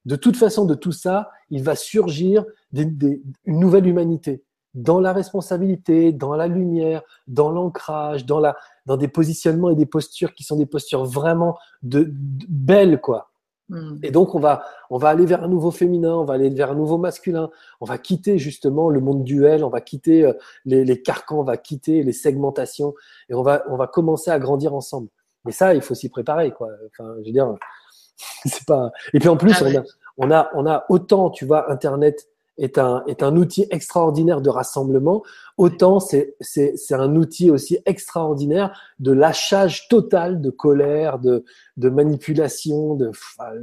De 0.07 0.17
toute 0.17 0.37
façon, 0.37 0.65
de 0.65 0.75
tout 0.75 0.93
ça, 0.93 1.31
il 1.51 1.63
va 1.63 1.77
surgir 1.77 2.45
des, 2.73 2.85
des, 2.85 3.23
une 3.45 3.61
nouvelle 3.61 3.87
humanité 3.87 4.43
dans 4.75 5.01
la 5.01 5.13
responsabilité, 5.13 6.13
dans 6.13 6.35
la 6.35 6.47
lumière, 6.47 7.03
dans 7.27 7.51
l'ancrage, 7.51 8.25
dans, 8.25 8.39
la, 8.39 8.57
dans 8.87 8.97
des 8.97 9.09
positionnements 9.09 9.71
et 9.71 9.75
des 9.75 9.87
postures 9.87 10.33
qui 10.33 10.45
sont 10.45 10.57
des 10.57 10.67
postures 10.67 11.05
vraiment 11.05 11.59
de, 11.83 12.05
de 12.05 12.47
belles, 12.49 13.01
quoi. 13.01 13.31
Hmm. 13.69 13.99
Et 14.03 14.11
donc, 14.11 14.35
on 14.35 14.41
va, 14.41 14.65
on 14.91 14.99
va 14.99 15.11
aller 15.11 15.27
vers 15.27 15.45
un 15.45 15.49
nouveau 15.49 15.71
féminin, 15.71 16.15
on 16.15 16.25
va 16.25 16.35
aller 16.35 16.51
vers 16.51 16.73
un 16.73 16.75
nouveau 16.75 16.99
masculin, 16.99 17.51
on 17.81 17.85
va 17.85 17.99
quitter 17.99 18.39
justement 18.39 18.91
le 18.91 19.01
monde 19.01 19.23
duel, 19.23 19.65
on 19.65 19.69
va 19.69 19.81
quitter 19.81 20.25
euh, 20.25 20.33
les, 20.65 20.85
les 20.85 21.03
carcans, 21.03 21.41
on 21.41 21.45
va 21.45 21.57
quitter 21.57 22.03
les 22.03 22.13
segmentations 22.13 22.95
et 23.29 23.35
on 23.35 23.43
va, 23.43 23.65
on 23.69 23.77
va 23.77 23.87
commencer 23.87 24.31
à 24.31 24.39
grandir 24.41 24.75
ensemble. 24.75 25.09
Mais 25.45 25.53
ça, 25.53 25.75
il 25.75 25.81
faut 25.81 25.95
s'y 25.95 26.09
préparer, 26.09 26.53
quoi. 26.53 26.69
Enfin, 26.87 27.15
je 27.21 27.27
veux 27.27 27.33
dire, 27.33 27.55
c'est 28.45 28.67
pas. 28.67 28.91
Et 29.15 29.19
puis 29.19 29.29
en 29.29 29.37
plus, 29.37 29.55
ah 29.61 29.65
on, 29.65 29.77
a, 29.77 29.83
on, 30.19 30.31
a, 30.31 30.51
on 30.55 30.67
a 30.67 30.85
autant, 30.89 31.31
tu 31.31 31.45
vois, 31.45 31.71
Internet 31.71 32.29
est 32.61 32.79
un, 32.79 33.03
est 33.07 33.23
un 33.23 33.37
outil 33.37 33.67
extraordinaire 33.71 34.41
de 34.41 34.51
rassemblement, 34.51 35.23
autant 35.57 35.99
c'est, 35.99 36.37
c'est, 36.41 36.77
c'est 36.77 36.95
un 36.95 37.17
outil 37.17 37.51
aussi 37.51 37.79
extraordinaire 37.87 38.79
de 38.99 39.13
lâchage 39.13 39.89
total 39.89 40.41
de 40.41 40.51
colère, 40.51 41.19
de, 41.19 41.45
de 41.79 41.89
manipulation. 41.89 42.95
De, 42.95 43.11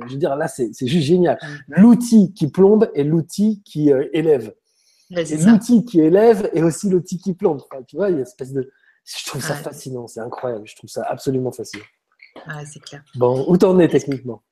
je 0.08 0.14
veux 0.14 0.18
dire, 0.18 0.36
là, 0.36 0.48
c'est, 0.48 0.72
c'est 0.74 0.88
juste 0.88 1.06
génial. 1.06 1.38
L'outil 1.68 2.34
qui 2.34 2.50
plombe 2.50 2.90
est 2.96 3.04
l'outil 3.04 3.62
qui 3.64 3.94
euh, 3.94 4.08
élève. 4.14 4.54
et 5.12 5.38
l'outil 5.38 5.86
qui 5.86 6.02
élève 6.02 6.50
est 6.54 6.64
aussi 6.64 6.90
l'outil 6.90 7.20
qui 7.20 7.34
plombe. 7.34 7.62
tu 7.88 7.96
vois, 7.96 8.10
il 8.10 8.14
y 8.14 8.16
a 8.16 8.18
une 8.18 8.24
espèce 8.24 8.52
de. 8.52 8.70
Je 9.08 9.26
trouve 9.26 9.42
ça 9.42 9.56
fascinant, 9.56 10.08
c'est 10.08 10.20
incroyable. 10.20 10.68
Je 10.68 10.76
trouve 10.76 10.90
ça 10.90 11.04
absolument 11.04 11.52
fascinant. 11.52 11.86
Ouais, 12.48 12.66
c'est 12.66 12.82
clair. 12.82 13.04
Bon, 13.16 13.46
où 13.48 13.58
t'en 13.58 13.80
es 13.80 13.88
techniquement? 13.88 14.44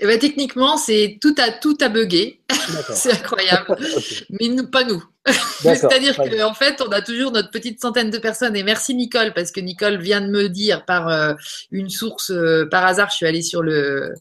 Eh 0.00 0.06
ben, 0.06 0.18
techniquement, 0.18 0.76
c'est 0.76 1.18
tout 1.20 1.34
à 1.38 1.50
tout 1.50 1.76
à 1.80 1.88
bugger. 1.88 2.40
c'est 2.92 3.12
incroyable. 3.12 3.76
Mais 4.30 4.48
nous, 4.48 4.70
pas 4.70 4.84
nous. 4.84 5.02
C'est-à-dire 5.60 6.16
qu'en 6.16 6.50
en 6.50 6.54
fait, 6.54 6.80
on 6.80 6.90
a 6.90 7.02
toujours 7.02 7.32
notre 7.32 7.50
petite 7.50 7.80
centaine 7.80 8.10
de 8.10 8.18
personnes. 8.18 8.56
Et 8.56 8.62
merci 8.62 8.94
Nicole, 8.94 9.32
parce 9.34 9.50
que 9.50 9.60
Nicole 9.60 9.98
vient 9.98 10.20
de 10.20 10.28
me 10.28 10.48
dire 10.48 10.84
par 10.84 11.08
euh, 11.08 11.34
une 11.70 11.90
source, 11.90 12.30
euh, 12.30 12.66
par 12.70 12.86
hasard, 12.86 13.10
je 13.10 13.16
suis 13.16 13.26
allée 13.26 13.42
sur 13.42 13.62
le, 13.62 14.14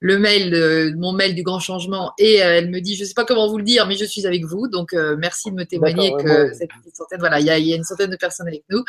le 0.00 0.18
mail, 0.18 0.50
de, 0.50 0.94
mon 0.96 1.12
mail 1.12 1.34
du 1.34 1.42
grand 1.42 1.60
changement, 1.60 2.12
et 2.18 2.42
euh, 2.42 2.56
elle 2.56 2.70
me 2.70 2.80
dit, 2.80 2.96
je 2.96 3.04
sais 3.04 3.14
pas 3.14 3.24
comment 3.24 3.48
vous 3.48 3.58
le 3.58 3.64
dire, 3.64 3.86
mais 3.86 3.96
je 3.96 4.04
suis 4.04 4.26
avec 4.26 4.44
vous. 4.44 4.66
Donc 4.66 4.94
merci 5.18 5.50
de 5.50 5.56
me 5.56 5.64
témoigner 5.64 6.12
que 6.18 6.52
cette 6.54 6.70
petite 6.70 6.96
centaine, 6.96 7.20
voilà, 7.20 7.38
il 7.40 7.46
y 7.46 7.50
a, 7.50 7.58
y 7.58 7.72
a, 7.72 7.76
une 7.76 7.84
centaine 7.84 8.10
de 8.10 8.16
personnes 8.16 8.48
avec 8.48 8.64
nous. 8.70 8.82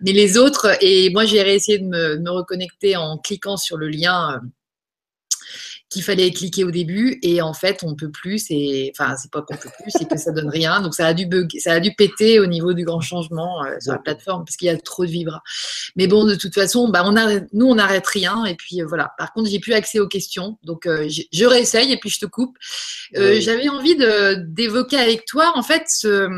Mais 0.00 0.12
les 0.12 0.38
autres, 0.38 0.68
et 0.80 1.10
moi 1.10 1.24
j'ai 1.24 1.42
réessayé 1.42 1.78
de 1.78 1.86
me, 1.86 2.16
me 2.16 2.30
reconnecter 2.30 2.96
en 2.96 3.18
cliquant 3.18 3.56
sur 3.56 3.76
le 3.76 3.88
lien 3.88 4.40
qu'il 5.90 6.02
fallait 6.04 6.30
cliquer 6.30 6.62
au 6.62 6.70
début 6.70 7.18
et 7.22 7.42
en 7.42 7.52
fait 7.52 7.82
on 7.82 7.96
peut 7.96 8.10
plus 8.10 8.46
et 8.50 8.92
enfin 8.96 9.16
c'est 9.16 9.30
pas 9.30 9.42
qu'on 9.42 9.56
peut 9.56 9.70
plus 9.82 9.90
c'est 9.90 10.08
que 10.08 10.16
ça 10.16 10.30
donne 10.30 10.48
rien. 10.48 10.80
Donc 10.80 10.94
ça 10.94 11.06
a 11.06 11.14
dû 11.14 11.26
bug, 11.26 11.50
ça 11.58 11.72
a 11.72 11.80
dû 11.80 11.92
péter 11.92 12.38
au 12.38 12.46
niveau 12.46 12.72
du 12.72 12.84
grand 12.84 13.00
changement 13.00 13.64
euh, 13.64 13.74
sur 13.80 13.92
la 13.92 13.98
plateforme 13.98 14.44
parce 14.44 14.56
qu'il 14.56 14.66
y 14.66 14.70
a 14.70 14.76
trop 14.78 15.04
de 15.04 15.10
vibra 15.10 15.42
mais 15.96 16.06
bon 16.06 16.24
de 16.24 16.36
toute 16.36 16.54
façon 16.54 16.88
bah 16.88 17.02
on 17.04 17.16
arrête, 17.16 17.48
nous 17.52 17.66
on 17.66 17.74
n'arrête 17.74 18.06
rien 18.06 18.44
et 18.44 18.54
puis 18.54 18.80
euh, 18.80 18.86
voilà. 18.86 19.12
Par 19.18 19.32
contre 19.32 19.50
j'ai 19.50 19.58
plus 19.58 19.72
accès 19.72 19.98
aux 19.98 20.08
questions. 20.08 20.58
Donc 20.62 20.86
euh, 20.86 21.08
je 21.08 21.44
réessaye 21.44 21.92
et 21.92 21.96
puis 21.96 22.10
je 22.10 22.20
te 22.20 22.26
coupe. 22.26 22.56
J'avais 23.12 23.68
envie 23.68 23.96
de 23.96 24.34
d'évoquer 24.46 24.96
avec 24.96 25.24
toi 25.24 25.52
en 25.56 25.62
fait 25.62 25.84
ce, 25.88 26.28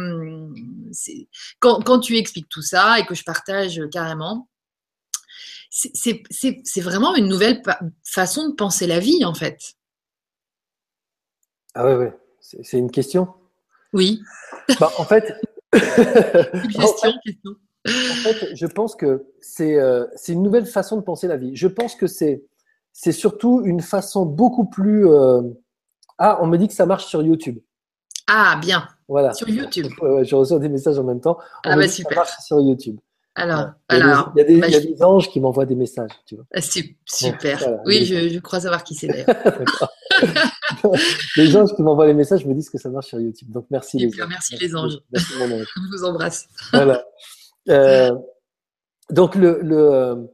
quand, 1.61 1.83
quand 1.83 1.99
tu 1.99 2.17
expliques 2.17 2.49
tout 2.49 2.63
ça 2.63 2.99
et 2.99 3.05
que 3.05 3.15
je 3.15 3.25
partage 3.25 3.83
carrément 3.93 4.49
c'est 5.73 6.81
vraiment 6.81 7.14
une 7.16 7.29
nouvelle 7.29 7.62
façon 8.05 8.51
de 8.51 8.55
penser 8.55 8.87
la 8.87 9.01
vie, 9.01 9.25
en 9.25 9.35
fait. 9.35 9.59
Ah 11.75 11.87
ouais, 11.87 11.97
ouais. 11.97 12.16
C'est 12.41 12.79
une 12.79 12.91
question 12.91 13.29
Oui. 13.93 14.20
Bah, 14.79 14.93
en 14.99 15.05
fait. 15.05 15.35
question, 15.73 17.12
question. 17.25 17.51
En 17.87 17.91
fait, 17.91 18.55
je 18.55 18.66
pense 18.66 18.95
que 18.95 19.25
euh, 19.61 20.07
c'est 20.14 20.33
une 20.33 20.43
nouvelle 20.43 20.66
façon 20.66 20.97
de 20.97 21.03
penser 21.03 21.27
la 21.27 21.37
vie. 21.37 21.57
Je 21.57 21.68
pense 21.68 21.95
que 21.95 22.07
c'est 22.07 22.43
surtout 23.12 23.62
une 23.64 23.81
façon 23.81 24.27
beaucoup 24.27 24.66
plus. 24.66 25.09
Euh, 25.09 25.41
ah, 26.18 26.39
on 26.43 26.47
me 26.47 26.59
dit 26.59 26.68
que 26.68 26.75
ça 26.75 26.85
marche 26.85 27.07
sur 27.07 27.23
YouTube. 27.23 27.59
Ah, 28.27 28.59
bien. 28.61 28.87
Voilà. 29.09 29.33
Sur 29.33 29.49
YouTube. 29.49 29.89
je 30.23 30.35
reçois 30.35 30.59
des 30.59 30.68
messages 30.68 30.99
en 30.99 31.05
même 31.05 31.20
temps. 31.20 31.39
ah, 31.64 31.77
bah, 31.77 31.89
super. 31.89 32.11
Ça 32.11 32.16
marche 32.16 32.45
sur 32.45 32.61
YouTube. 32.61 32.99
Alors, 33.35 33.70
il 33.91 33.97
y 33.97 34.41
a, 34.41 34.45
des, 34.45 34.55
il 34.55 34.70
y 34.70 34.74
a 34.74 34.80
des, 34.80 35.03
anges 35.03 35.30
qui 35.30 35.41
m'envoient 35.41 35.64
des 35.64 35.74
messages, 35.74 36.11
tu 36.26 36.37
vois. 36.37 36.45
Ah, 36.55 36.61
super. 36.61 37.80
oui, 37.87 38.05
je, 38.05 38.28
je, 38.28 38.39
crois 38.41 38.61
savoir 38.61 38.85
qui 38.85 38.95
c'est 38.95 39.07
d'ailleurs. 39.07 39.26
les 41.37 41.57
anges 41.57 41.74
qui 41.74 41.83
m'envoient 41.83 42.07
les 42.07 42.14
messages 42.14 42.45
me 42.45 42.55
disent 42.55 42.68
que 42.68 42.78
ça 42.78 42.91
marche 42.91 43.07
sur 43.07 43.20
YouTube. 43.20 43.51
Donc 43.51 43.66
merci 43.70 43.99
les 43.99 44.09
anges. 44.09 44.28
Merci, 44.28 44.57
les 44.59 44.76
anges. 44.76 44.99
Merci 45.11 45.33
ange. 45.43 45.66
Je 45.76 45.97
vous 45.97 46.05
embrasse. 46.05 46.49
voilà. 46.72 47.05
Euh, 47.68 48.14
donc 49.11 49.35
le, 49.35 49.61
le, 49.62 50.28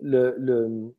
le, 0.00 0.34
le 0.38 0.94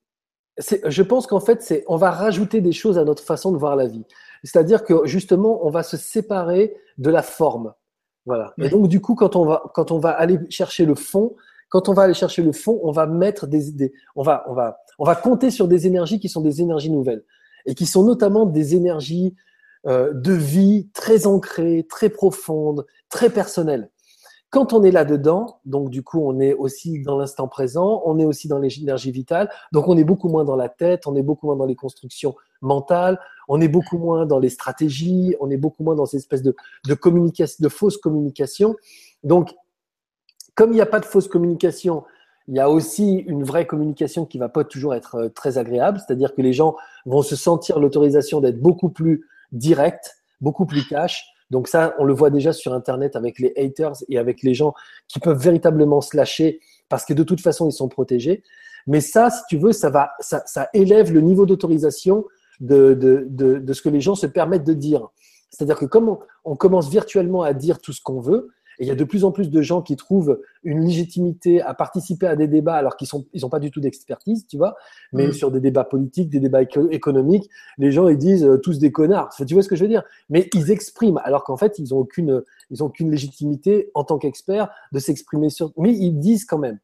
je 0.57 1.01
pense 1.01 1.25
qu'en 1.25 1.39
fait, 1.39 1.61
c'est, 1.63 1.83
on 1.87 1.97
va 1.97 2.11
rajouter 2.11 2.61
des 2.61 2.73
choses 2.73 2.97
à 2.97 3.03
notre 3.03 3.23
façon 3.23 3.51
de 3.51 3.57
voir 3.57 3.75
la 3.75 3.87
vie. 3.87 4.05
C'est-à-dire 4.43 4.83
que 4.83 5.05
justement, 5.05 5.65
on 5.65 5.69
va 5.69 5.83
se 5.83 5.97
séparer 5.97 6.75
de 6.97 7.09
la 7.09 7.23
forme. 7.23 7.73
Voilà. 8.25 8.53
Et 8.57 8.69
donc, 8.69 8.87
du 8.87 9.01
coup, 9.01 9.15
quand 9.15 9.35
on 9.35 9.45
va, 9.45 9.63
quand 9.73 9.91
on 9.91 9.99
va 9.99 10.11
aller 10.11 10.39
chercher 10.49 10.85
le 10.85 10.95
fond, 10.95 11.35
quand 11.69 11.89
on 11.89 11.93
va 11.93 12.03
aller 12.03 12.13
chercher 12.13 12.43
le 12.43 12.51
fond, 12.51 12.79
on 12.83 12.91
va 12.91 13.07
mettre 13.07 13.47
des, 13.47 13.91
on 14.15 14.23
va, 14.23 14.45
on 14.47 14.53
va, 14.53 14.77
on 14.99 15.05
va 15.05 15.15
compter 15.15 15.51
sur 15.51 15.67
des 15.67 15.87
énergies 15.87 16.19
qui 16.19 16.29
sont 16.29 16.41
des 16.41 16.61
énergies 16.61 16.91
nouvelles 16.91 17.23
et 17.65 17.75
qui 17.75 17.85
sont 17.85 18.03
notamment 18.03 18.45
des 18.45 18.75
énergies 18.75 19.35
euh, 19.87 20.13
de 20.13 20.33
vie 20.33 20.89
très 20.93 21.25
ancrées, 21.25 21.85
très 21.89 22.09
profondes, 22.09 22.85
très 23.09 23.29
personnelles. 23.29 23.89
Quand 24.53 24.71
on 24.71 24.83
est 24.83 24.91
là-dedans, 24.91 25.61
donc 25.65 25.89
du 25.89 26.03
coup, 26.03 26.21
on 26.23 26.39
est 26.39 26.53
aussi 26.53 27.01
dans 27.01 27.17
l'instant 27.17 27.47
présent, 27.47 28.03
on 28.05 28.19
est 28.19 28.25
aussi 28.25 28.47
dans 28.47 28.59
l'énergie 28.59 29.11
vitale, 29.11 29.49
donc 29.71 29.87
on 29.87 29.97
est 29.97 30.03
beaucoup 30.03 30.29
moins 30.29 30.45
dans 30.45 30.55
la 30.55 30.69
tête, 30.69 31.07
on 31.07 31.15
est 31.15 31.23
beaucoup 31.23 31.47
moins 31.47 31.55
dans 31.55 31.65
les 31.65 31.75
constructions 31.75 32.35
mentales, 32.61 33.19
on 33.47 33.61
est 33.61 33.67
beaucoup 33.67 33.97
moins 33.97 34.25
dans 34.25 34.39
les 34.39 34.49
stratégies, 34.49 35.35
on 35.39 35.49
est 35.49 35.57
beaucoup 35.57 35.83
moins 35.83 35.95
dans 35.95 36.05
ces 36.05 36.17
espèces 36.17 36.43
de, 36.43 36.55
de 36.87 36.93
communication, 36.93 37.57
de 37.59 37.69
fausse 37.69 37.97
communication. 37.97 38.75
Donc, 39.23 39.53
comme 40.55 40.71
il 40.71 40.75
n'y 40.75 40.81
a 40.81 40.85
pas 40.85 40.99
de 40.99 41.05
fausse 41.05 41.27
communication, 41.27 42.03
il 42.47 42.55
y 42.55 42.59
a 42.59 42.69
aussi 42.69 43.17
une 43.27 43.43
vraie 43.43 43.65
communication 43.65 44.25
qui 44.25 44.37
va 44.37 44.49
pas 44.49 44.63
toujours 44.63 44.93
être 44.93 45.15
euh, 45.15 45.29
très 45.29 45.57
agréable, 45.57 45.99
c'est-à-dire 45.99 46.35
que 46.35 46.41
les 46.41 46.53
gens 46.53 46.75
vont 47.05 47.21
se 47.21 47.35
sentir 47.35 47.79
l'autorisation 47.79 48.41
d'être 48.41 48.59
beaucoup 48.59 48.89
plus 48.89 49.27
direct, 49.51 50.17
beaucoup 50.41 50.65
plus 50.65 50.85
cash, 50.87 51.33
donc 51.53 51.67
ça, 51.67 51.93
on 51.99 52.03
le 52.03 52.13
voit 52.13 52.31
déjà 52.31 52.51
sur 52.51 52.73
Internet 52.73 53.15
avec 53.15 53.37
les 53.37 53.53
haters 53.55 53.93
et 54.09 54.17
avec 54.17 54.41
les 54.41 54.55
gens 54.55 54.73
qui 55.07 55.19
peuvent 55.19 55.37
véritablement 55.37 56.01
se 56.01 56.17
lâcher 56.17 56.59
parce 56.89 57.05
que 57.05 57.13
de 57.13 57.21
toute 57.21 57.41
façon, 57.41 57.69
ils 57.69 57.73
sont 57.73 57.87
protégés. 57.87 58.41
Mais 58.87 59.01
ça, 59.01 59.29
si 59.29 59.43
tu 59.47 59.57
veux, 59.57 59.71
ça, 59.71 59.91
va, 59.91 60.13
ça, 60.19 60.41
ça 60.47 60.69
élève 60.73 61.13
le 61.13 61.21
niveau 61.21 61.45
d'autorisation 61.45 62.25
de, 62.63 62.93
de, 62.93 63.27
de, 63.29 63.59
de, 63.59 63.73
ce 63.73 63.81
que 63.81 63.89
les 63.89 64.01
gens 64.01 64.15
se 64.15 64.25
permettent 64.25 64.63
de 64.63 64.73
dire. 64.73 65.09
C'est-à-dire 65.49 65.77
que 65.77 65.85
comme 65.85 66.17
on, 66.45 66.55
commence 66.55 66.89
virtuellement 66.89 67.43
à 67.43 67.53
dire 67.53 67.79
tout 67.79 67.93
ce 67.93 68.01
qu'on 68.01 68.19
veut, 68.19 68.49
Et 68.79 68.85
il 68.85 68.87
y 68.87 68.91
a 68.91 68.95
de 68.95 69.03
plus 69.03 69.23
en 69.23 69.31
plus 69.31 69.51
de 69.51 69.61
gens 69.61 69.83
qui 69.83 69.95
trouvent 69.95 70.41
une 70.63 70.79
légitimité 70.79 71.61
à 71.61 71.75
participer 71.75 72.25
à 72.25 72.35
des 72.35 72.47
débats 72.47 72.73
alors 72.73 72.95
qu'ils 72.95 73.07
sont, 73.07 73.27
ils 73.33 73.41
n'ont 73.41 73.49
pas 73.49 73.59
du 73.59 73.69
tout 73.69 73.81
d'expertise, 73.81 74.47
tu 74.47 74.57
vois. 74.57 74.75
Mais 75.11 75.27
mm. 75.27 75.33
sur 75.33 75.51
des 75.51 75.59
débats 75.59 75.83
politiques, 75.83 76.29
des 76.29 76.39
débats 76.39 76.63
économiques, 76.63 77.49
les 77.77 77.91
gens 77.91 78.07
ils 78.07 78.17
disent 78.17 78.45
euh, 78.45 78.57
tous 78.57 78.79
des 78.79 78.91
connards. 78.91 79.29
tu 79.35 79.53
vois 79.53 79.61
ce 79.61 79.67
que 79.67 79.75
je 79.75 79.83
veux 79.83 79.89
dire? 79.89 80.03
Mais 80.29 80.49
ils 80.55 80.71
expriment 80.71 81.21
alors 81.23 81.43
qu'en 81.43 81.57
fait 81.57 81.77
ils 81.77 81.89
n'ont 81.89 81.99
aucune, 81.99 82.43
ils 82.71 82.81
ont 82.81 82.87
aucune 82.87 83.11
légitimité 83.11 83.91
en 83.93 84.05
tant 84.05 84.17
qu'experts 84.17 84.69
de 84.91 84.99
s'exprimer 84.99 85.49
sur. 85.49 85.71
Mais 85.77 85.93
ils 85.93 86.17
disent 86.17 86.45
quand 86.45 86.59
même. 86.59 86.79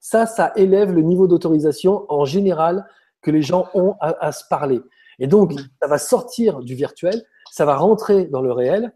Ça, 0.00 0.26
ça 0.26 0.52
élève 0.56 0.92
le 0.92 1.02
niveau 1.02 1.26
d'autorisation 1.26 2.04
en 2.08 2.24
général 2.24 2.86
que 3.22 3.30
les 3.30 3.42
gens 3.42 3.68
ont 3.74 3.94
à, 4.00 4.26
à 4.26 4.32
se 4.32 4.44
parler. 4.48 4.80
Et 5.20 5.26
donc, 5.26 5.54
mm. 5.54 5.58
ça 5.80 5.88
va 5.88 5.98
sortir 5.98 6.60
du 6.60 6.74
virtuel, 6.74 7.22
ça 7.52 7.64
va 7.64 7.76
rentrer 7.76 8.24
dans 8.26 8.42
le 8.42 8.52
réel. 8.52 8.92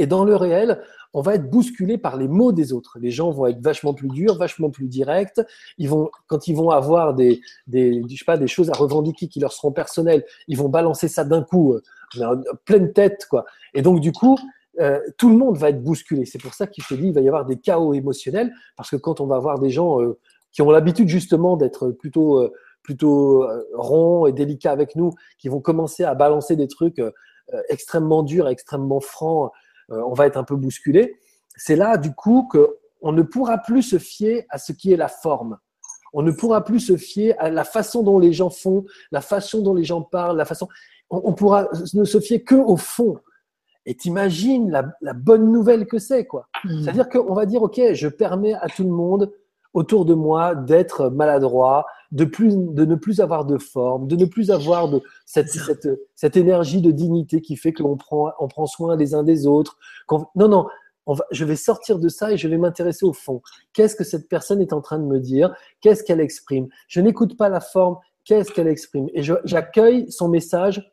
Et 0.00 0.06
dans 0.06 0.24
le 0.24 0.34
réel, 0.34 0.82
on 1.12 1.20
va 1.20 1.36
être 1.36 1.48
bousculé 1.48 1.96
par 1.96 2.16
les 2.16 2.26
mots 2.26 2.50
des 2.50 2.72
autres. 2.72 2.98
Les 3.00 3.12
gens 3.12 3.30
vont 3.30 3.46
être 3.46 3.60
vachement 3.60 3.94
plus 3.94 4.08
durs, 4.08 4.36
vachement 4.36 4.68
plus 4.68 4.88
directs. 4.88 5.40
Ils 5.78 5.88
vont, 5.88 6.10
quand 6.26 6.48
ils 6.48 6.56
vont 6.56 6.70
avoir 6.70 7.14
des, 7.14 7.40
des, 7.68 8.02
je 8.10 8.16
sais 8.16 8.24
pas, 8.24 8.36
des 8.36 8.48
choses 8.48 8.70
à 8.70 8.72
revendiquer 8.72 9.28
qui 9.28 9.38
leur 9.38 9.52
seront 9.52 9.70
personnelles, 9.70 10.24
ils 10.48 10.58
vont 10.58 10.68
balancer 10.68 11.06
ça 11.06 11.24
d'un 11.24 11.42
coup, 11.42 11.74
euh, 11.74 12.42
pleine 12.64 12.92
tête, 12.92 13.26
quoi. 13.30 13.44
Et 13.72 13.82
donc, 13.82 14.00
du 14.00 14.10
coup, 14.10 14.36
euh, 14.80 14.98
tout 15.16 15.28
le 15.28 15.36
monde 15.36 15.56
va 15.56 15.70
être 15.70 15.82
bousculé. 15.82 16.24
C'est 16.24 16.42
pour 16.42 16.54
ça 16.54 16.66
qu'il 16.66 16.82
se 16.82 16.94
dit, 16.94 17.06
il 17.06 17.14
va 17.14 17.20
y 17.20 17.28
avoir 17.28 17.44
des 17.46 17.60
chaos 17.60 17.94
émotionnels, 17.94 18.52
parce 18.76 18.90
que 18.90 18.96
quand 18.96 19.20
on 19.20 19.26
va 19.26 19.36
avoir 19.36 19.60
des 19.60 19.70
gens 19.70 20.02
euh, 20.02 20.18
qui 20.50 20.62
ont 20.62 20.70
l'habitude 20.72 21.08
justement 21.08 21.56
d'être 21.56 21.90
plutôt, 21.90 22.48
plutôt 22.84 23.44
ronds 23.72 24.26
et 24.26 24.32
délicats 24.32 24.70
avec 24.70 24.94
nous, 24.94 25.10
qui 25.38 25.48
vont 25.48 25.60
commencer 25.60 26.04
à 26.04 26.14
balancer 26.14 26.54
des 26.54 26.68
trucs 26.68 27.02
extrêmement 27.68 28.22
durs, 28.22 28.46
extrêmement 28.46 29.00
francs, 29.00 29.50
euh, 29.90 30.02
on 30.06 30.14
va 30.14 30.26
être 30.26 30.36
un 30.36 30.44
peu 30.44 30.56
bousculé. 30.56 31.16
C'est 31.56 31.76
là, 31.76 31.96
du 31.96 32.14
coup, 32.14 32.48
qu'on 32.50 33.12
ne 33.12 33.22
pourra 33.22 33.58
plus 33.58 33.82
se 33.82 33.98
fier 33.98 34.46
à 34.48 34.58
ce 34.58 34.72
qui 34.72 34.92
est 34.92 34.96
la 34.96 35.08
forme. 35.08 35.58
On 36.12 36.22
ne 36.22 36.30
pourra 36.30 36.64
plus 36.64 36.80
se 36.80 36.96
fier 36.96 37.34
à 37.38 37.50
la 37.50 37.64
façon 37.64 38.02
dont 38.02 38.18
les 38.18 38.32
gens 38.32 38.50
font, 38.50 38.84
la 39.10 39.20
façon 39.20 39.62
dont 39.62 39.74
les 39.74 39.84
gens 39.84 40.02
parlent, 40.02 40.36
la 40.36 40.44
façon. 40.44 40.68
On, 41.10 41.32
pourra 41.34 41.68
ne 41.92 42.04
se 42.04 42.20
fier 42.20 42.42
que 42.42 42.54
au 42.54 42.76
fond. 42.76 43.18
Et 43.84 43.94
t'imagines 43.94 44.70
la, 44.70 44.96
la 45.02 45.12
bonne 45.12 45.52
nouvelle 45.52 45.86
que 45.86 45.98
c'est, 45.98 46.24
quoi. 46.24 46.48
Hmm. 46.64 46.82
C'est-à-dire 46.82 47.08
qu'on 47.08 47.34
va 47.34 47.46
dire, 47.46 47.62
ok, 47.62 47.80
je 47.92 48.08
permets 48.08 48.54
à 48.54 48.68
tout 48.68 48.84
le 48.84 48.90
monde 48.90 49.30
autour 49.74 50.04
de 50.04 50.14
moi 50.14 50.54
d'être 50.54 51.10
maladroit, 51.10 51.84
de, 52.12 52.24
plus, 52.24 52.56
de 52.56 52.84
ne 52.84 52.94
plus 52.94 53.20
avoir 53.20 53.44
de 53.44 53.58
forme, 53.58 54.06
de 54.06 54.16
ne 54.16 54.24
plus 54.24 54.50
avoir 54.50 54.88
de 54.88 55.02
cette, 55.26 55.50
cette, 55.50 55.88
cette 56.14 56.36
énergie 56.36 56.80
de 56.80 56.92
dignité 56.92 57.40
qui 57.40 57.56
fait 57.56 57.72
que 57.72 57.82
l'on 57.82 57.96
prend, 57.96 58.32
on 58.38 58.48
prend 58.48 58.66
soin 58.66 58.96
les 58.96 59.14
uns 59.14 59.24
des 59.24 59.46
autres. 59.46 59.76
Non, 60.36 60.48
non, 60.48 60.66
on 61.06 61.14
va, 61.14 61.24
je 61.32 61.44
vais 61.44 61.56
sortir 61.56 61.98
de 61.98 62.08
ça 62.08 62.32
et 62.32 62.36
je 62.36 62.48
vais 62.48 62.56
m'intéresser 62.56 63.04
au 63.04 63.12
fond. 63.12 63.42
Qu'est-ce 63.72 63.96
que 63.96 64.04
cette 64.04 64.28
personne 64.28 64.60
est 64.60 64.72
en 64.72 64.80
train 64.80 64.98
de 64.98 65.04
me 65.04 65.18
dire? 65.18 65.54
Qu'est-ce 65.80 66.04
qu'elle 66.04 66.20
exprime? 66.20 66.68
Je 66.88 67.00
n'écoute 67.00 67.36
pas 67.36 67.48
la 67.48 67.60
forme, 67.60 67.96
qu'est-ce 68.24 68.52
qu'elle 68.52 68.68
exprime? 68.68 69.08
Et 69.12 69.22
j'accueille 69.22 70.10
son 70.10 70.28
message, 70.28 70.92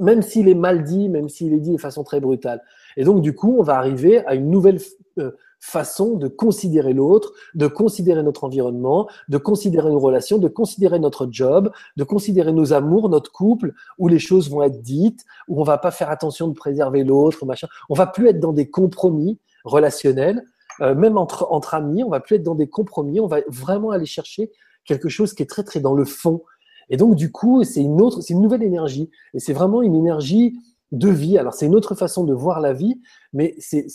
même 0.00 0.22
s'il 0.22 0.48
est 0.48 0.54
mal 0.54 0.82
dit, 0.82 1.08
même 1.08 1.28
s'il 1.28 1.54
est 1.54 1.60
dit 1.60 1.72
de 1.72 1.80
façon 1.80 2.04
très 2.04 2.20
brutale. 2.20 2.62
Et 2.96 3.04
donc, 3.04 3.22
du 3.22 3.34
coup, 3.34 3.56
on 3.58 3.62
va 3.62 3.76
arriver 3.76 4.24
à 4.26 4.34
une 4.34 4.50
nouvelle 4.50 4.78
euh, 5.18 5.32
façon 5.60 6.16
de 6.16 6.28
considérer 6.28 6.92
l'autre, 6.92 7.32
de 7.54 7.66
considérer 7.66 8.22
notre 8.22 8.44
environnement, 8.44 9.08
de 9.28 9.38
considérer 9.38 9.90
nos 9.90 9.98
relations, 9.98 10.38
de 10.38 10.48
considérer 10.48 10.98
notre 10.98 11.28
job, 11.30 11.70
de 11.96 12.04
considérer 12.04 12.52
nos 12.52 12.72
amours, 12.72 13.08
notre 13.08 13.32
couple, 13.32 13.72
où 13.98 14.08
les 14.08 14.18
choses 14.18 14.50
vont 14.50 14.62
être 14.62 14.80
dites, 14.80 15.24
où 15.48 15.60
on 15.60 15.64
va 15.64 15.78
pas 15.78 15.90
faire 15.90 16.10
attention 16.10 16.48
de 16.48 16.54
préserver 16.54 17.04
l'autre, 17.04 17.44
machin. 17.44 17.68
On 17.88 17.94
va 17.94 18.06
plus 18.06 18.28
être 18.28 18.40
dans 18.40 18.52
des 18.52 18.70
compromis 18.70 19.38
relationnels, 19.64 20.44
euh, 20.80 20.94
même 20.94 21.18
entre, 21.18 21.46
entre 21.50 21.74
amis, 21.74 22.04
on 22.04 22.10
va 22.10 22.20
plus 22.20 22.36
être 22.36 22.42
dans 22.42 22.54
des 22.54 22.68
compromis, 22.68 23.20
on 23.20 23.26
va 23.26 23.40
vraiment 23.48 23.90
aller 23.90 24.06
chercher 24.06 24.50
quelque 24.84 25.08
chose 25.08 25.34
qui 25.34 25.42
est 25.42 25.46
très 25.46 25.64
très 25.64 25.80
dans 25.80 25.94
le 25.94 26.04
fond. 26.04 26.42
Et 26.88 26.96
donc 26.96 27.16
du 27.16 27.32
coup, 27.32 27.64
c'est 27.64 27.82
une 27.82 28.00
autre, 28.00 28.20
c'est 28.22 28.32
une 28.32 28.40
nouvelle 28.40 28.62
énergie, 28.62 29.10
et 29.34 29.40
c'est 29.40 29.52
vraiment 29.52 29.82
une 29.82 29.96
énergie 29.96 30.56
de 30.92 31.08
vie. 31.08 31.38
Alors, 31.38 31.54
c'est 31.54 31.66
une 31.66 31.74
autre 31.74 31.94
façon 31.94 32.24
de 32.24 32.34
voir 32.34 32.60
la 32.60 32.72
vie, 32.72 33.00
mais 33.32 33.54
c'est 33.58 33.92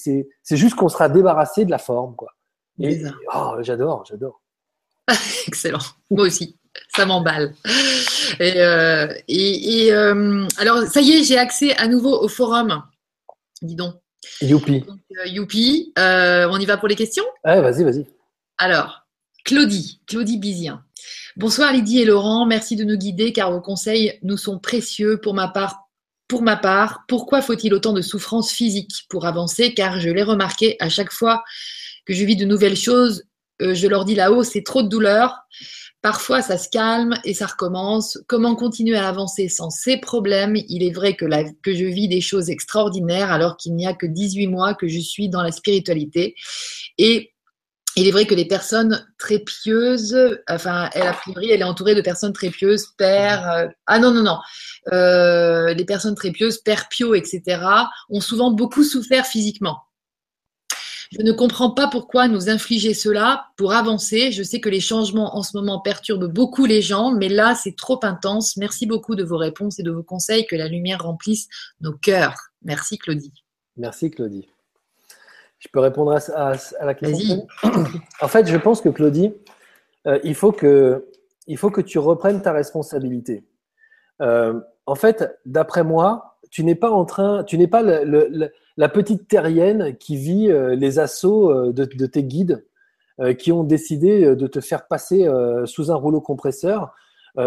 juste 0.51 0.75
qu'on 0.75 0.89
sera 0.89 1.09
débarrassé 1.09 1.65
de 1.65 1.71
la 1.71 1.77
forme. 1.77 2.15
Quoi. 2.15 2.31
oh, 2.79 3.55
j'adore, 3.61 4.05
j'adore. 4.05 4.41
Excellent. 5.47 5.79
Moi 6.09 6.25
aussi. 6.25 6.57
Ça 6.95 7.05
m'emballe. 7.05 7.53
Et, 8.39 8.61
euh, 8.61 9.07
euh, 9.29 10.47
alors, 10.57 10.83
ça 10.83 11.01
y 11.01 11.11
est, 11.11 11.23
j'ai 11.23 11.37
accès 11.37 11.75
à 11.75 11.87
nouveau 11.87 12.21
au 12.21 12.27
forum. 12.27 12.83
Dis 13.61 13.75
donc. 13.75 13.95
Youpi. 14.41 14.83
Euh, 14.87 15.27
youpi. 15.27 15.93
on 15.97 16.57
y 16.57 16.65
va 16.65 16.77
pour 16.77 16.87
les 16.87 16.95
questions? 16.95 17.25
Ouais, 17.45 17.61
vas-y, 17.61 17.83
vas-y. 17.83 18.05
Alors, 18.57 19.05
Claudie, 19.45 20.01
Claudie 20.07 20.37
Bizien. 20.37 20.83
Bonsoir 21.35 21.73
Lydie 21.73 21.99
et 21.99 22.05
Laurent, 22.05 22.45
merci 22.45 22.75
de 22.75 22.83
nous 22.83 22.95
guider 22.95 23.33
car 23.33 23.51
vos 23.51 23.59
conseils 23.59 24.19
nous 24.21 24.37
sont 24.37 24.59
précieux. 24.59 25.19
Pour 25.19 25.33
ma 25.33 25.47
part, 25.47 25.82
pour 26.27 26.41
ma 26.41 26.55
part, 26.55 27.03
pourquoi 27.07 27.41
faut-il 27.41 27.73
autant 27.73 27.93
de 27.93 28.01
souffrance 28.01 28.51
physique 28.51 29.05
pour 29.09 29.25
avancer? 29.25 29.73
Car 29.73 29.99
je 29.99 30.09
l'ai 30.09 30.23
remarqué 30.23 30.77
à 30.79 30.89
chaque 30.89 31.11
fois 31.11 31.43
que 32.05 32.13
je 32.13 32.25
vis 32.25 32.35
de 32.35 32.45
nouvelles 32.45 32.77
choses, 32.77 33.23
euh, 33.61 33.73
je 33.73 33.87
leur 33.87 34.05
dis 34.05 34.15
là-haut, 34.15 34.43
c'est 34.43 34.63
trop 34.63 34.83
de 34.83 34.89
douleur. 34.89 35.35
Parfois, 36.01 36.41
ça 36.41 36.57
se 36.57 36.67
calme 36.69 37.13
et 37.23 37.33
ça 37.33 37.45
recommence. 37.45 38.19
Comment 38.27 38.55
continuer 38.55 38.97
à 38.97 39.07
avancer 39.07 39.47
sans 39.47 39.69
ces 39.69 39.97
problèmes? 39.97 40.57
Il 40.67 40.83
est 40.83 40.91
vrai 40.91 41.15
que, 41.15 41.25
que 41.61 41.73
je 41.73 41.85
vis 41.85 42.09
des 42.09 42.19
choses 42.19 42.49
extraordinaires 42.49 43.31
alors 43.31 43.55
qu'il 43.55 43.73
n'y 43.75 43.87
a 43.87 43.93
que 43.93 44.05
18 44.05 44.47
mois 44.47 44.73
que 44.73 44.89
je 44.89 44.99
suis 44.99 45.29
dans 45.29 45.41
la 45.41 45.51
spiritualité. 45.51 46.35
Et 46.97 47.32
il 47.95 48.07
est 48.07 48.11
vrai 48.11 48.25
que 48.25 48.33
les 48.33 48.45
personnes 48.45 49.05
très 49.17 49.39
pieuses, 49.39 50.17
enfin, 50.49 50.89
elle 50.93 51.07
a 51.07 51.13
priori, 51.13 51.51
elle 51.51 51.61
est 51.61 51.65
entourée 51.65 51.95
de 51.95 52.01
personnes 52.01 52.33
très 52.33 52.49
pieuses, 52.49 52.87
père, 52.97 53.49
euh, 53.51 53.67
ah 53.87 53.99
non, 53.99 54.11
non, 54.11 54.23
non, 54.23 54.39
euh, 54.91 55.73
les 55.73 55.85
personnes 55.85 56.15
très 56.15 56.31
pieuses, 56.31 56.57
père 56.57 56.89
pio, 56.89 57.13
etc., 57.13 57.61
ont 58.09 58.21
souvent 58.21 58.51
beaucoup 58.51 58.83
souffert 58.83 59.25
physiquement. 59.25 59.79
Je 61.11 61.21
ne 61.21 61.31
comprends 61.31 61.69
pas 61.69 61.87
pourquoi 61.87 62.27
nous 62.27 62.49
infliger 62.49 62.95
cela 62.95 63.45
pour 63.55 63.73
avancer. 63.73 64.31
Je 64.31 64.41
sais 64.41 64.59
que 64.59 64.69
les 64.69 64.79
changements 64.79 65.37
en 65.37 65.43
ce 65.43 65.55
moment 65.55 65.79
perturbent 65.79 66.27
beaucoup 66.27 66.65
les 66.65 66.81
gens, 66.81 67.11
mais 67.11 67.29
là, 67.29 67.53
c'est 67.53 67.75
trop 67.75 67.99
intense. 68.01 68.57
Merci 68.57 68.87
beaucoup 68.87 69.13
de 69.13 69.23
vos 69.23 69.37
réponses 69.37 69.77
et 69.77 69.83
de 69.83 69.91
vos 69.91 70.01
conseils. 70.01 70.47
Que 70.47 70.55
la 70.55 70.67
lumière 70.67 71.03
remplisse 71.03 71.47
nos 71.81 71.93
cœurs. 71.93 72.35
Merci, 72.63 72.97
Claudie. 72.97 73.33
Merci, 73.77 74.09
Claudie. 74.09 74.47
Je 75.63 75.69
peux 75.71 75.79
répondre 75.79 76.11
à, 76.11 76.53
la 76.85 76.93
question 76.93 77.47
En 78.21 78.27
fait, 78.27 78.47
je 78.47 78.57
pense 78.57 78.81
que 78.81 78.89
Claudie, 78.89 79.33
euh, 80.07 80.19
il, 80.23 80.35
faut 80.35 80.51
que, 80.51 81.07
il 81.47 81.57
faut 81.57 81.71
que 81.71 81.79
tu 81.79 81.99
reprennes 81.99 82.41
ta 82.41 82.51
responsabilité. 82.51 83.45
Euh, 84.21 84.59
en 84.85 84.95
fait, 84.95 85.39
d'après 85.45 85.85
moi, 85.85 86.37
tu 86.51 86.65
n'es 86.65 86.75
pas 86.75 86.91
en 86.91 87.05
train, 87.05 87.45
tu 87.45 87.57
n'es 87.57 87.67
pas 87.67 87.81
la 87.81 88.89
petite 88.89 89.29
terrienne 89.29 89.95
qui 89.97 90.17
vit 90.17 90.51
euh, 90.51 90.75
les 90.75 90.99
assauts 90.99 91.71
de, 91.71 91.85
de, 91.85 92.05
tes 92.05 92.23
guides 92.23 92.65
qui 93.37 93.51
ont 93.51 93.63
décidé 93.63 94.35
de 94.35 94.47
te 94.47 94.59
faire 94.59 94.87
passer 94.87 95.29
sous 95.65 95.91
un 95.91 95.95
rouleau 95.95 96.19
compresseur 96.19 96.91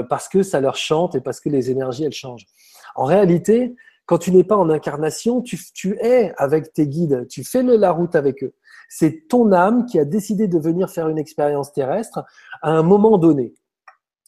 parce 0.09 0.29
que 0.29 0.45
ça 0.45 0.61
leur 0.61 0.77
chante 0.77 1.17
et 1.17 1.21
parce 1.21 1.41
que 1.41 1.49
les 1.49 1.73
énergies 1.73 2.05
elles 2.05 2.13
changent. 2.13 2.47
En 2.95 3.05
réalité, 3.05 3.75
quand 4.07 4.19
tu 4.19 4.31
n'es 4.31 4.45
pas 4.45 4.57
en 4.57 4.71
incarnation, 4.71 5.43
tu, 5.43 5.99
es 6.01 6.33
avec 6.39 6.73
tes 6.73 6.87
guides, 6.87 7.27
tu 7.29 7.45
fais 7.45 7.63
la 7.63 7.91
route 7.91 8.15
avec 8.15 8.43
eux. 8.45 8.55
C'est 8.89 9.27
ton 9.29 9.53
âme 9.53 9.85
qui 9.85 9.99
a 9.99 10.05
décidé 10.05 10.47
de 10.47 10.59
venir 10.59 10.91
faire 10.91 11.09
une 11.09 11.19
expérience 11.19 11.73
terrestre 11.73 12.25
à 12.63 12.71
un 12.71 12.83
moment 12.83 13.19
donné. 13.19 13.53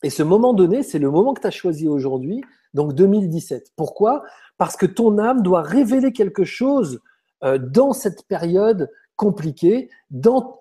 Et 0.03 0.11
ce 0.11 0.24
moment 0.24 0.53
donné, 0.53 0.83
c'est 0.83 0.99
le 0.99 1.11
moment 1.11 1.33
que 1.33 1.41
tu 1.41 1.47
as 1.47 1.53
choisi 1.53 1.89
aujourd'hui, 1.89 2.43
donc 2.74 2.95
2017. 2.95 3.72
Pourquoi? 3.76 4.24
Parce 4.57 4.76
que 4.76 4.87
ton 4.87 5.18
âme 5.18 5.43
doit 5.43 5.62
révéler 5.62 6.12
quelque 6.12 6.45
chose 6.45 7.01
euh, 7.45 7.59
dans 7.59 7.93
cette 7.93 8.26
période 8.26 8.91
compliquée, 9.14 9.91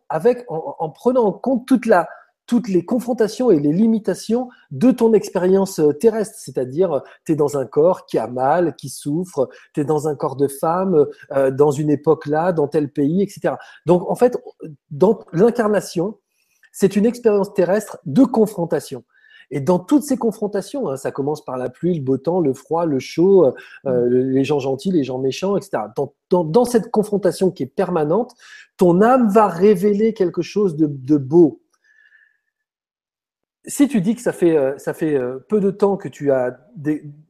avec, 0.09 0.45
en, 0.47 0.89
prenant 0.89 1.25
en 1.25 1.31
compte 1.31 1.67
toute 1.67 1.85
la, 1.85 2.07
toutes 2.47 2.69
les 2.69 2.83
confrontations 2.85 3.51
et 3.51 3.59
les 3.59 3.73
limitations 3.73 4.49
de 4.71 4.91
ton 4.91 5.13
expérience 5.13 5.79
euh, 5.79 5.91
terrestre. 5.91 6.39
C'est-à-dire, 6.39 6.93
euh, 6.93 6.99
tu 7.25 7.33
es 7.33 7.35
dans 7.35 7.57
un 7.57 7.65
corps 7.65 8.05
qui 8.05 8.17
a 8.17 8.27
mal, 8.27 8.75
qui 8.75 8.89
souffre, 8.89 9.49
tu 9.73 9.81
es 9.81 9.83
dans 9.83 10.07
un 10.07 10.15
corps 10.15 10.37
de 10.37 10.47
femme, 10.47 11.05
euh, 11.33 11.51
dans 11.51 11.71
une 11.71 11.91
époque 11.91 12.25
là, 12.25 12.53
dans 12.53 12.67
tel 12.67 12.89
pays, 12.89 13.21
etc. 13.21 13.55
Donc, 13.85 14.09
en 14.09 14.15
fait, 14.15 14.37
dans 14.89 15.19
l'incarnation, 15.33 16.17
c'est 16.71 16.95
une 16.95 17.05
expérience 17.05 17.53
terrestre 17.53 17.99
de 18.05 18.23
confrontation. 18.23 19.03
Et 19.49 19.61
dans 19.61 19.79
toutes 19.79 20.03
ces 20.03 20.17
confrontations, 20.17 20.89
hein, 20.89 20.97
ça 20.97 21.11
commence 21.11 21.43
par 21.43 21.57
la 21.57 21.69
pluie, 21.69 21.95
le 21.95 22.01
beau 22.01 22.17
temps, 22.17 22.41
le 22.41 22.53
froid, 22.53 22.85
le 22.85 22.99
chaud, 22.99 23.53
les 23.85 24.43
gens 24.43 24.59
gentils, 24.59 24.91
les 24.91 25.05
gens 25.05 25.19
méchants, 25.19 25.55
etc. 25.55 25.83
Dans, 25.95 26.43
dans, 26.43 26.65
cette 26.65 26.91
confrontation 26.91 27.49
qui 27.49 27.63
est 27.63 27.73
permanente, 27.73 28.33
ton 28.75 29.01
âme 29.01 29.29
va 29.29 29.47
révéler 29.47 30.13
quelque 30.13 30.41
chose 30.41 30.75
de, 30.75 30.85
de 30.87 31.15
beau, 31.15 31.61
si 33.67 33.89
tu 33.89 33.99
dis 33.99 34.15
que 34.15 34.21
ça 34.21 34.31
fait, 34.31 34.57
euh, 34.57 34.77
ça 34.77 34.93
fait 34.93 35.15
euh, 35.15 35.45
peu 35.49 35.59
de 35.59 35.71
temps 35.71 35.97
que 35.97 36.07
tu 36.07 36.31
as 36.31 36.57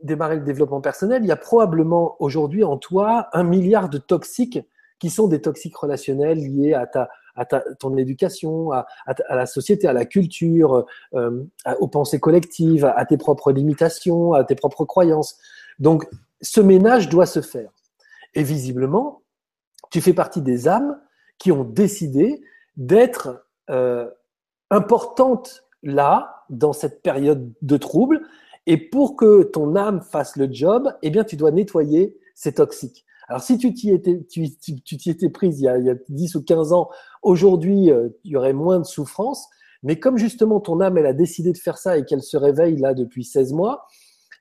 démarré 0.03 0.35
le 0.35 0.43
développement 0.43 0.81
personnel, 0.81 1.23
il 1.23 1.27
y 1.27 1.31
a 1.31 1.35
probablement 1.35 2.15
aujourd'hui 2.19 2.63
en 2.63 2.77
toi 2.77 3.27
un 3.33 3.43
milliard 3.43 3.89
de 3.89 3.97
toxiques 3.97 4.59
qui 4.99 5.09
sont 5.09 5.27
des 5.27 5.41
toxiques 5.41 5.75
relationnels 5.75 6.37
liés 6.37 6.73
à 6.73 6.85
ta, 6.85 7.09
à 7.35 7.45
ta, 7.45 7.61
ton 7.79 7.97
éducation, 7.97 8.71
à, 8.71 8.85
à, 9.05 9.35
la 9.35 9.45
société, 9.47 9.87
à 9.87 9.93
la 9.93 10.05
culture, 10.05 10.85
euh, 11.15 11.43
aux 11.79 11.87
pensées 11.87 12.19
collectives, 12.19 12.85
à, 12.85 13.05
tes 13.05 13.17
propres 13.17 13.51
limitations, 13.51 14.33
à 14.33 14.43
tes 14.43 14.55
propres 14.55 14.85
croyances. 14.85 15.37
Donc, 15.79 16.07
ce 16.41 16.61
ménage 16.61 17.09
doit 17.09 17.27
se 17.27 17.41
faire. 17.41 17.71
Et 18.33 18.43
visiblement, 18.43 19.21
tu 19.91 20.01
fais 20.01 20.13
partie 20.13 20.41
des 20.41 20.67
âmes 20.67 20.99
qui 21.39 21.51
ont 21.51 21.63
décidé 21.63 22.41
d'être 22.75 23.45
importantes 24.71 25.66
là, 25.83 26.43
dans 26.49 26.73
cette 26.73 27.01
période 27.01 27.51
de 27.61 27.77
trouble. 27.77 28.21
Et 28.65 28.77
pour 28.77 29.15
que 29.15 29.43
ton 29.43 29.75
âme 29.75 30.01
fasse 30.01 30.35
le 30.35 30.51
job, 30.51 30.91
eh 31.01 31.09
bien, 31.09 31.23
tu 31.23 31.35
dois 31.35 31.51
nettoyer 31.51 32.17
ces 32.35 32.53
toxiques. 32.53 33.05
Alors, 33.29 33.41
si 33.41 33.57
tu 33.57 33.73
t'y 33.73 33.91
étais, 33.91 34.23
tu, 34.29 34.47
tu, 34.57 35.09
étais 35.09 35.29
prise 35.29 35.59
il 35.59 35.63
y, 35.63 35.67
a, 35.67 35.77
il 35.77 35.85
y, 35.85 35.89
a, 35.89 35.95
10 36.09 36.35
ou 36.35 36.43
15 36.43 36.71
ans, 36.71 36.89
aujourd'hui, 37.21 37.91
euh, 37.91 38.09
il 38.23 38.31
y 38.31 38.35
aurait 38.37 38.53
moins 38.53 38.79
de 38.79 38.85
souffrance. 38.85 39.47
Mais 39.83 39.99
comme 39.99 40.17
justement 40.17 40.59
ton 40.59 40.79
âme, 40.81 40.97
elle 40.97 41.05
a 41.05 41.13
décidé 41.13 41.51
de 41.51 41.57
faire 41.57 41.77
ça 41.77 41.97
et 41.97 42.05
qu'elle 42.05 42.23
se 42.23 42.37
réveille 42.37 42.77
là 42.77 42.93
depuis 42.93 43.23
16 43.23 43.53
mois, 43.53 43.85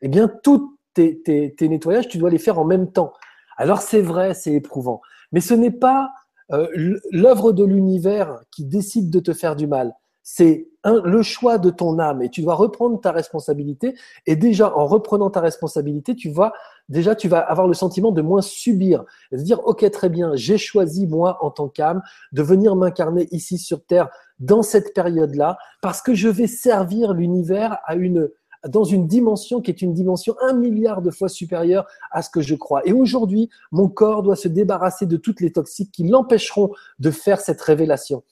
eh 0.02 0.08
bien, 0.08 0.30
tous 0.42 0.78
tes, 0.94 1.20
tes, 1.20 1.54
tes, 1.54 1.68
nettoyages, 1.68 2.08
tu 2.08 2.18
dois 2.18 2.30
les 2.30 2.38
faire 2.38 2.58
en 2.58 2.64
même 2.64 2.92
temps. 2.92 3.12
Alors, 3.56 3.82
c'est 3.82 4.00
vrai, 4.00 4.34
c'est 4.34 4.52
éprouvant. 4.52 5.00
Mais 5.32 5.40
ce 5.40 5.54
n'est 5.54 5.70
pas 5.70 6.10
euh, 6.52 6.68
l'œuvre 7.10 7.52
de 7.52 7.64
l'univers 7.64 8.40
qui 8.52 8.64
décide 8.64 9.10
de 9.10 9.20
te 9.20 9.32
faire 9.32 9.56
du 9.56 9.66
mal. 9.66 9.94
C'est 10.22 10.68
le 10.86 11.22
choix 11.22 11.58
de 11.58 11.70
ton 11.70 11.98
âme 11.98 12.22
et 12.22 12.30
tu 12.30 12.42
dois 12.42 12.54
reprendre 12.54 13.00
ta 13.00 13.12
responsabilité. 13.12 13.94
Et 14.26 14.36
déjà, 14.36 14.76
en 14.76 14.86
reprenant 14.86 15.30
ta 15.30 15.40
responsabilité, 15.40 16.14
tu 16.14 16.30
vas 16.30 16.52
déjà, 16.88 17.14
tu 17.14 17.28
vas 17.28 17.40
avoir 17.40 17.66
le 17.66 17.74
sentiment 17.74 18.12
de 18.12 18.22
moins 18.22 18.42
subir. 18.42 19.04
De 19.32 19.38
dire, 19.38 19.60
OK, 19.66 19.88
très 19.90 20.08
bien, 20.08 20.32
j'ai 20.34 20.58
choisi, 20.58 21.06
moi, 21.06 21.38
en 21.40 21.50
tant 21.50 21.68
qu'âme, 21.68 22.02
de 22.32 22.42
venir 22.42 22.76
m'incarner 22.76 23.28
ici 23.32 23.58
sur 23.58 23.84
Terre 23.84 24.08
dans 24.38 24.62
cette 24.62 24.94
période-là, 24.94 25.56
parce 25.80 26.02
que 26.02 26.14
je 26.14 26.28
vais 26.28 26.46
servir 26.46 27.14
l'univers 27.14 27.78
à 27.84 27.94
une, 27.94 28.28
dans 28.68 28.84
une 28.84 29.06
dimension 29.06 29.60
qui 29.60 29.70
est 29.70 29.82
une 29.82 29.94
dimension 29.94 30.36
un 30.42 30.52
milliard 30.52 31.02
de 31.02 31.10
fois 31.10 31.28
supérieure 31.28 31.86
à 32.10 32.22
ce 32.22 32.30
que 32.30 32.42
je 32.42 32.54
crois. 32.54 32.86
Et 32.86 32.92
aujourd'hui, 32.92 33.48
mon 33.72 33.88
corps 33.88 34.22
doit 34.22 34.36
se 34.36 34.48
débarrasser 34.48 35.06
de 35.06 35.16
toutes 35.16 35.40
les 35.40 35.52
toxiques 35.52 35.90
qui 35.90 36.06
l'empêcheront 36.06 36.70
de 36.98 37.10
faire 37.10 37.40
cette 37.40 37.60
révélation. 37.60 38.22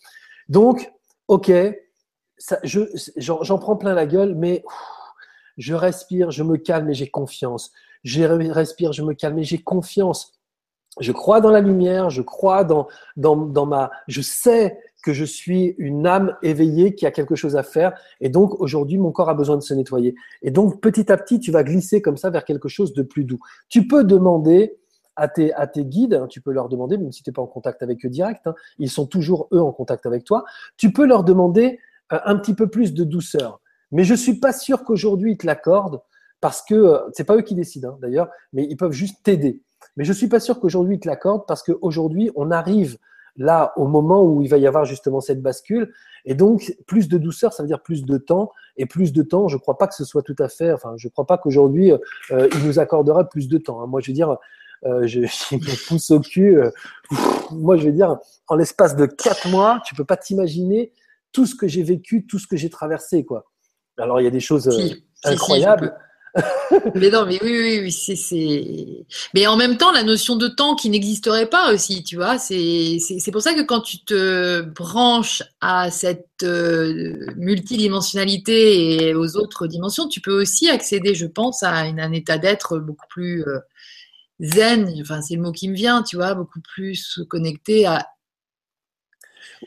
Donc, 0.49 0.93
OK, 1.29 1.51
j'en 3.15 3.59
prends 3.59 3.77
plein 3.77 3.95
la 3.95 4.07
gueule, 4.07 4.35
mais 4.35 4.65
je 5.57 5.75
respire, 5.75 6.31
je 6.31 6.43
me 6.43 6.57
calme 6.57 6.91
et 6.91 6.95
j'ai 6.95 7.09
confiance. 7.09 7.73
Je 8.03 8.23
respire, 8.23 8.93
je 8.93 9.03
me 9.03 9.15
calme 9.15 9.39
et 9.39 9.45
j'ai 9.45 9.59
confiance. 9.59 10.33
Je 11.01 11.13
crois 11.13 11.41
dans 11.41 11.51
la 11.51 11.61
lumière, 11.61 12.11
je 12.11 12.23
crois 12.23 12.65
dans, 12.65 12.87
dans, 13.17 13.37
dans 13.37 13.67
ma... 13.67 13.91
Je 14.07 14.21
sais 14.21 14.79
que 15.03 15.13
je 15.13 15.25
suis 15.25 15.75
une 15.79 16.07
âme 16.07 16.37
éveillée 16.43 16.95
qui 16.95 17.05
a 17.07 17.11
quelque 17.11 17.35
chose 17.35 17.57
à 17.57 17.63
faire. 17.63 17.93
Et 18.21 18.29
donc, 18.29 18.59
aujourd'hui, 18.61 18.99
mon 18.99 19.13
corps 19.13 19.29
a 19.29 19.35
besoin 19.35 19.57
de 19.57 19.63
se 19.63 19.75
nettoyer. 19.75 20.15
Et 20.43 20.51
donc, 20.51 20.81
petit 20.81 21.13
à 21.13 21.17
petit, 21.17 21.41
tu 21.41 21.51
vas 21.51 21.63
glisser 21.63 22.01
comme 22.01 22.17
ça 22.17 22.31
vers 22.31 22.45
quelque 22.45 22.69
chose 22.69 22.95
de 22.95 23.03
plus 23.03 23.25
doux. 23.25 23.41
Tu 23.69 23.87
peux 23.87 24.05
demander 24.05 24.79
à 25.17 25.29
tes, 25.29 25.53
à 25.55 25.67
tes 25.67 25.85
guides, 25.85 26.15
hein, 26.15 26.27
tu 26.29 26.41
peux 26.41 26.53
leur 26.53 26.69
demander, 26.69 26.97
même 26.97 27.13
si 27.13 27.23
tu 27.23 27.31
n'es 27.31 27.35
pas 27.35 27.43
en 27.43 27.47
contact 27.47 27.83
avec 27.83 28.05
eux 28.05 28.09
direct, 28.09 28.47
hein, 28.47 28.55
ils 28.79 28.91
sont 28.91 29.07
toujours 29.07 29.49
eux 29.53 29.61
en 29.61 29.73
contact 29.73 30.07
avec 30.07 30.25
toi, 30.25 30.45
tu 30.77 30.93
peux 30.93 31.07
leur 31.07 31.23
demander 31.23 31.79
un 32.11 32.37
petit 32.37 32.55
peu 32.55 32.69
plus 32.69 32.95
de 32.95 33.05
douceur. 33.05 33.61
Mais 33.91 34.05
je 34.05 34.15
suis 34.15 34.41
pas 34.41 34.53
sûr 34.53 34.85
qu'aujourd'hui 34.85 35.33
ils 35.33 35.39
te 35.39 35.47
l'accordent 35.47 36.01
parce 36.41 36.63
que 36.63 36.75
euh, 36.75 36.99
c'est 37.13 37.25
pas 37.25 37.37
eux 37.37 37.43
qui 37.43 37.55
décident 37.55 37.91
hein, 37.91 37.99
d'ailleurs, 38.01 38.29
mais 38.53 38.67
ils 38.69 38.77
peuvent 38.77 38.93
juste 38.93 39.23
t'aider. 39.23 39.63
Mais 39.97 40.05
je 40.05 40.13
suis 40.13 40.29
pas 40.29 40.41
sûr 40.41 40.61
qu'aujourd'hui 40.61 40.97
ils 40.97 41.01
te 41.01 41.09
l'accordent 41.09 41.47
parce 41.47 41.63
qu'aujourd'hui 41.63 42.31
on 42.35 42.51
arrive 42.51 42.99
là 43.37 43.73
au 43.77 43.87
moment 43.87 44.23
où 44.23 44.43
il 44.43 44.49
va 44.49 44.59
y 44.59 44.67
avoir 44.67 44.85
justement 44.85 45.21
cette 45.21 45.43
bascule 45.43 45.93
et 46.25 46.35
donc 46.35 46.75
plus 46.87 47.09
de 47.09 47.19
douceur 47.19 47.53
ça 47.53 47.63
veut 47.63 47.67
dire 47.67 47.83
plus 47.83 48.05
de 48.05 48.17
temps 48.17 48.53
et 48.77 48.87
plus 48.87 49.13
de 49.13 49.23
temps 49.23 49.49
je 49.49 49.57
crois 49.57 49.77
pas 49.77 49.89
que 49.89 49.95
ce 49.95 50.05
soit 50.05 50.23
tout 50.23 50.37
à 50.39 50.49
fait 50.49 50.73
enfin 50.73 50.95
je 50.97 51.09
crois 51.09 51.27
pas 51.27 51.39
qu'aujourd'hui 51.39 51.93
euh, 51.93 52.49
il 52.55 52.67
nous 52.67 52.79
accordera 52.79 53.29
plus 53.29 53.49
de 53.49 53.59
temps 53.59 53.83
hein. 53.83 53.87
moi 53.87 54.01
je 54.01 54.09
veux 54.09 54.15
dire 54.15 54.37
euh, 54.85 55.07
je, 55.07 55.23
je, 55.51 55.89
pousse 55.89 56.11
au 56.11 56.21
cul 56.21 56.59
euh, 56.59 56.71
moi 57.51 57.77
je 57.77 57.87
veux 57.87 57.93
dire 57.93 58.19
en 58.47 58.55
l'espace 58.55 58.95
de 58.95 59.07
quatre 59.07 59.49
mois 59.49 59.81
tu 59.85 59.95
peux 59.95 60.05
pas 60.05 60.17
t'imaginer 60.17 60.93
tout 61.35 61.45
ce 61.45 61.55
que 61.55 61.69
j'ai 61.69 61.83
vécu 61.83 62.27
tout 62.27 62.39
ce 62.39 62.47
que 62.47 62.57
j'ai 62.57 62.71
traversé 62.71 63.27
quoi. 63.27 63.45
Alors 63.99 64.21
il 64.21 64.25
y 64.25 64.27
a 64.27 64.31
des 64.31 64.41
choses 64.41 64.69
euh, 64.69 64.95
incroyables. 65.25 65.95
Mais 66.97 67.11
non, 67.11 67.27
mais 67.27 67.39
oui, 67.43 67.53
oui, 67.53 67.81
oui, 67.83 67.93
c'est, 67.93 69.07
Mais 69.35 69.47
en 69.47 69.57
même 69.57 69.77
temps, 69.77 69.93
la 69.93 70.03
notion 70.03 70.35
de 70.35 70.49
temps 70.49 70.75
qui 70.75 70.91
n'existerait 70.91 71.49
pas 71.49 71.73
aussi, 71.73 72.03
tu 72.03 72.17
vois, 72.17 72.39
c'est, 72.39 72.99
pour 73.31 73.41
ça 73.41 73.55
que 73.55 73.63
quand 73.63 73.81
tu 73.81 74.05
te 74.05 74.63
branches 74.63 75.45
à 75.61 75.93
cette 75.93 76.43
euh, 76.43 77.15
multidimensionnalité 77.37 79.11
et 79.11 79.15
aux 79.15 79.37
autres 79.37 79.69
dimensions, 79.69 80.09
tu 80.09 80.21
peux 80.21 80.41
aussi 80.41 80.69
accéder, 80.69 81.15
je 81.15 81.27
pense, 81.27 81.63
à 81.63 81.71
un 81.71 82.13
état 82.13 82.37
d'être 82.37 82.79
beaucoup 82.79 83.07
plus 83.09 83.45
euh, 83.47 83.61
zen, 84.41 84.93
enfin, 85.01 85.23
c'est 85.23 85.37
le 85.37 85.43
mot 85.43 85.53
qui 85.53 85.69
me 85.69 85.75
vient, 85.75 86.03
tu 86.03 86.17
vois, 86.17 86.35
beaucoup 86.35 86.61
plus 86.61 87.21
connecté 87.29 87.87
à 87.87 88.09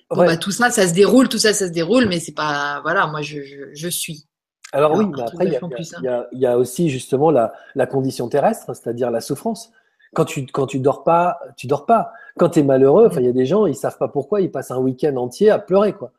bah, 0.10 0.38
tout 0.38 0.52
ça, 0.52 0.70
ça 0.70 0.88
se 0.88 0.94
déroule, 0.94 1.30
tout 1.30 1.38
ça, 1.38 1.54
ça 1.54 1.68
se 1.68 1.72
déroule, 1.72 2.08
mais 2.08 2.20
c'est 2.20 2.34
pas, 2.34 2.80
voilà, 2.82 3.08
moi, 3.08 3.22
je, 3.22 3.40
je 3.74 3.88
suis. 3.88 4.28
Alors 4.74 4.94
oui, 4.98 5.06
mais 5.06 5.22
après, 5.22 5.46
il 5.46 6.40
y, 6.40 6.46
a 6.46 6.58
aussi 6.58 6.90
justement 6.90 7.32
la, 7.32 7.88
condition 7.88 8.28
terrestre, 8.28 8.74
c'est-à-dire 8.74 9.12
la 9.12 9.22
souffrance. 9.22 9.72
Quand 10.14 10.26
tu 10.26 10.46
quand 10.46 10.68
tu 10.68 10.80
dors 10.80 11.04
pas, 11.04 11.40
tu 11.56 11.68
dors 11.68 11.86
pas. 11.86 12.12
Quand 12.38 12.50
tu 12.50 12.60
es 12.60 12.64
malheureux, 12.64 13.10
il 13.18 13.24
y 13.24 13.28
a 13.28 13.32
des 13.32 13.46
gens, 13.46 13.66
ils 13.66 13.76
savent 13.76 13.98
pas 13.98 14.08
pourquoi, 14.08 14.42
ils 14.42 14.52
passent 14.52 14.72
un 14.72 14.78
week-end 14.78 15.16
entier 15.16 15.50
à 15.50 15.60
pleurer, 15.60 15.94
quoi. 15.94 16.12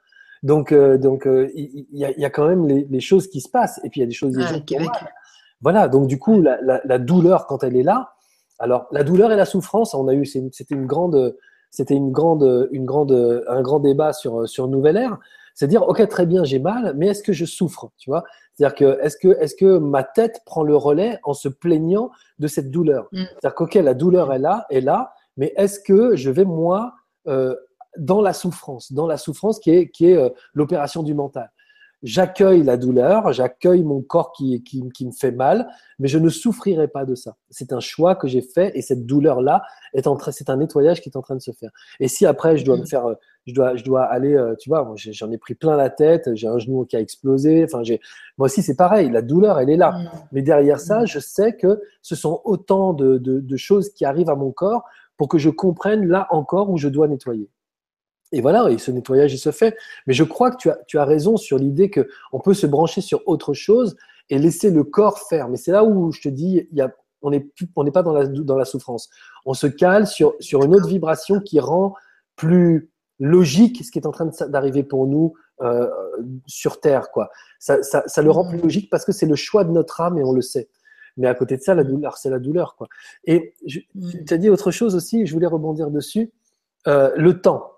Donc, 0.43 0.72
euh, 0.72 0.99
donc, 0.99 1.26
euh, 1.26 1.51
il 1.55 1.87
y, 1.93 2.24
a, 2.24 2.31
quand 2.31 2.47
même 2.47 2.66
les, 2.66 3.01
choses 3.01 3.29
qui 3.29 3.41
se 3.41 3.49
passent, 3.49 3.81
et 3.85 3.91
puis 3.91 4.01
il 4.01 4.03
y 4.03 4.05
a 4.05 4.07
des 4.07 4.14
choses. 4.14 4.39
voilà. 5.61 5.89
Donc 5.89 6.07
du 6.07 6.18
coup, 6.18 6.41
la, 6.41 6.99
douleur 6.99 7.47
quand 7.47 7.62
elle 7.64 7.76
est 7.76 7.83
là. 7.83 8.14
Alors, 8.59 8.89
la 8.91 9.05
douleur 9.05 9.31
et 9.31 9.37
la 9.37 9.45
souffrance, 9.45 9.95
on 9.95 10.09
a 10.09 10.14
eu, 10.14 10.26
c'était 10.26 10.74
une 10.74 10.87
grande, 10.87 11.37
c'était 11.71 11.95
une 11.95 12.12
grande, 12.12 12.69
une 12.73 12.85
grande, 12.85 13.45
un 13.49 13.62
grand 13.62 13.81
débat 13.81 14.12
sur 14.12 14.49
sur 14.49 14.69
Nouvelle 14.69 14.97
Ère. 14.97 15.19
C'est 15.55 15.66
dire, 15.66 15.83
ok, 15.89 16.07
très 16.07 16.25
bien, 16.25 16.45
j'ai 16.45 16.61
mal, 16.61 16.95
mais 16.97 17.09
est-ce 17.09 17.21
que 17.21 17.33
je 17.33 17.45
souffre 17.45 17.91
Tu 17.99 18.11
vois? 18.11 18.23
C'est-à-dire 18.55 18.77
que 18.77 19.05
est-ce 19.05 19.16
que 19.16 19.37
est-ce 19.41 19.57
que 19.57 19.79
ma 19.79 20.05
tête 20.05 20.41
prend 20.47 20.62
le 20.62 20.77
relais 20.77 21.19
en 21.25 21.35
se 21.35 21.49
plaignant 21.49 22.11
de 22.39 22.47
cette 22.47 22.71
douleur? 22.71 23.09
Mm. 23.11 23.25
C'est-à-dire 23.25 23.55
qu'ok, 23.57 23.75
la 23.75 23.95
douleur 23.95 24.33
est 24.33 24.39
là, 24.39 24.66
est 24.71 24.81
là, 24.81 25.14
mais 25.37 25.53
est-ce 25.57 25.81
que 25.81 26.14
je 26.14 26.31
vais 26.31 26.45
moi 26.45 26.95
euh, 27.27 27.57
dans 27.97 28.21
la 28.21 28.33
souffrance, 28.33 28.93
dans 28.93 29.09
la 29.09 29.16
souffrance 29.16 29.59
qui 29.59 29.71
est 29.71 29.89
qui 29.89 30.07
est 30.07 30.16
euh, 30.16 30.29
l'opération 30.55 31.03
du 31.03 31.14
mental? 31.14 31.51
J'accueille 32.05 32.63
la 32.63 32.77
douleur, 32.77 33.33
j'accueille 33.33 33.83
mon 33.83 34.03
corps 34.03 34.31
qui, 34.31 34.63
qui, 34.63 34.89
qui, 34.91 35.05
me 35.05 35.11
fait 35.11 35.33
mal, 35.33 35.69
mais 35.99 36.07
je 36.07 36.19
ne 36.19 36.29
souffrirai 36.29 36.87
pas 36.87 37.05
de 37.05 37.17
ça. 37.17 37.37
C'est 37.51 37.73
un 37.73 37.81
choix 37.81 38.15
que 38.15 38.29
j'ai 38.29 38.41
fait 38.41 38.71
et 38.77 38.83
cette 38.83 39.05
douleur-là 39.05 39.63
est 39.95 40.07
en 40.07 40.15
train, 40.15 40.31
c'est 40.31 40.49
un 40.49 40.59
nettoyage 40.59 41.01
qui 41.01 41.09
est 41.09 41.17
en 41.17 41.23
train 41.23 41.35
de 41.35 41.41
se 41.41 41.51
faire. 41.51 41.71
Et 41.99 42.07
si 42.07 42.25
après 42.25 42.57
je 42.57 42.65
dois 42.65 42.77
me 42.77 42.83
mm. 42.83 42.87
faire, 42.87 43.17
je 43.47 43.53
dois, 43.53 43.75
je 43.75 43.83
dois 43.83 44.05
aller, 44.05 44.37
euh, 44.37 44.55
tu 44.61 44.71
vois, 44.71 44.95
j'en 44.97 45.31
ai 45.33 45.39
pris 45.39 45.57
plein 45.57 45.77
la 45.77 45.91
tête, 45.91 46.31
j'ai 46.35 46.47
un 46.47 46.59
genou 46.59 46.85
qui 46.85 46.95
a 46.95 47.01
explosé. 47.01 47.65
Enfin, 47.65 47.83
j'ai, 47.83 48.01
moi 48.37 48.47
aussi 48.47 48.63
c'est 48.63 48.77
pareil, 48.77 49.11
la 49.11 49.23
douleur 49.23 49.59
elle 49.59 49.71
est 49.71 49.77
là. 49.77 49.91
Mm. 49.91 50.11
Mais 50.31 50.43
derrière 50.43 50.79
ça, 50.79 51.03
mm. 51.03 51.07
je 51.09 51.19
sais 51.19 51.57
que 51.57 51.81
ce 52.03 52.15
sont 52.15 52.41
autant 52.45 52.93
de, 52.93 53.19
de, 53.19 53.41
de 53.41 53.57
choses 53.57 53.91
qui 53.91 54.05
arrivent 54.05 54.31
à 54.31 54.37
mon 54.37 54.53
corps 54.53 54.85
pour 55.17 55.27
que 55.27 55.39
je 55.39 55.51
comprenne 55.51 56.07
là 56.07 56.29
encore 56.31 56.71
où 56.71 56.79
je 56.79 56.89
dois 56.89 57.09
nettoyer. 57.09 57.51
Et 58.33 58.41
voilà, 58.41 58.70
et 58.70 58.79
ce 58.79 58.91
nettoyage, 58.91 59.33
il 59.33 59.39
se 59.39 59.51
fait. 59.51 59.76
Mais 60.07 60.14
je 60.14 60.24
crois 60.24 60.51
que 60.51 60.57
tu 60.57 60.70
as, 60.70 60.79
tu 60.87 60.99
as 60.99 61.05
raison 61.05 61.37
sur 61.37 61.59
l'idée 61.59 61.91
qu'on 61.91 62.41
peut 62.41 62.55
se 62.55 62.66
brancher 62.66 63.01
sur 63.01 63.22
autre 63.26 63.55
chose 63.55 63.97
et 64.31 64.39
laisser 64.39 64.70
le 64.70 64.85
corps 64.85 65.20
faire. 65.20 65.49
Mais 65.49 65.57
c'est 65.57 65.72
là 65.72 65.85
où 65.85 66.12
je 66.12 66.20
te 66.20 66.29
dis, 66.29 66.66
il 66.70 66.76
y 66.76 66.83
a, 66.83 66.93
on 67.22 67.31
n'est 67.31 67.91
pas 67.91 68.03
dans 68.03 68.12
la, 68.12 68.26
dans 68.26 68.57
la 68.57 68.64
souffrance. 68.64 69.09
On 69.47 69.55
se 69.55 69.66
cale 69.66 70.07
sur, 70.07 70.35
sur 70.41 70.62
une 70.62 70.74
autre 70.74 70.89
vibration 70.89 71.41
qui 71.41 71.59
rend 71.59 71.95
plus 72.37 72.91
logique 73.18 73.85
ce 73.85 73.91
qui 73.91 73.99
est 73.99 74.07
en 74.07 74.12
train 74.12 74.31
d'arriver 74.49 74.85
pour 74.85 75.07
nous 75.07 75.35
euh, 75.61 75.89
sur 76.47 76.81
Terre. 76.81 77.11
Quoi. 77.11 77.31
Ça, 77.59 77.83
ça, 77.83 78.05
ça, 78.07 78.22
le 78.22 78.31
rend 78.31 78.49
plus 78.49 78.59
logique 78.59 78.91
parce 78.91 79.05
que 79.05 79.12
c'est 79.12 79.26
le 79.26 79.35
choix 79.35 79.64
de 79.64 79.72
notre 79.72 80.01
âme 80.01 80.18
et 80.18 80.22
on 80.22 80.33
le 80.33 80.43
sait. 80.43 80.68
Mais 81.16 81.26
à 81.26 81.35
côté 81.35 81.57
de 81.57 81.62
ça, 81.62 81.74
la 81.74 81.83
douleur, 81.83 82.16
c'est 82.16 82.31
la 82.31 82.39
douleur. 82.39 82.76
Quoi. 82.76 82.87
Et 83.24 83.55
tu 83.66 83.85
as 84.31 84.39
dit 84.39 84.51
autre 84.51 84.70
chose 84.70 84.95
aussi, 84.95 85.26
je 85.26 85.33
voulais 85.33 85.49
rebondir 85.49 85.91
dessus. 85.91 86.33
Euh, 86.87 87.11
le 87.16 87.41
temps. 87.41 87.72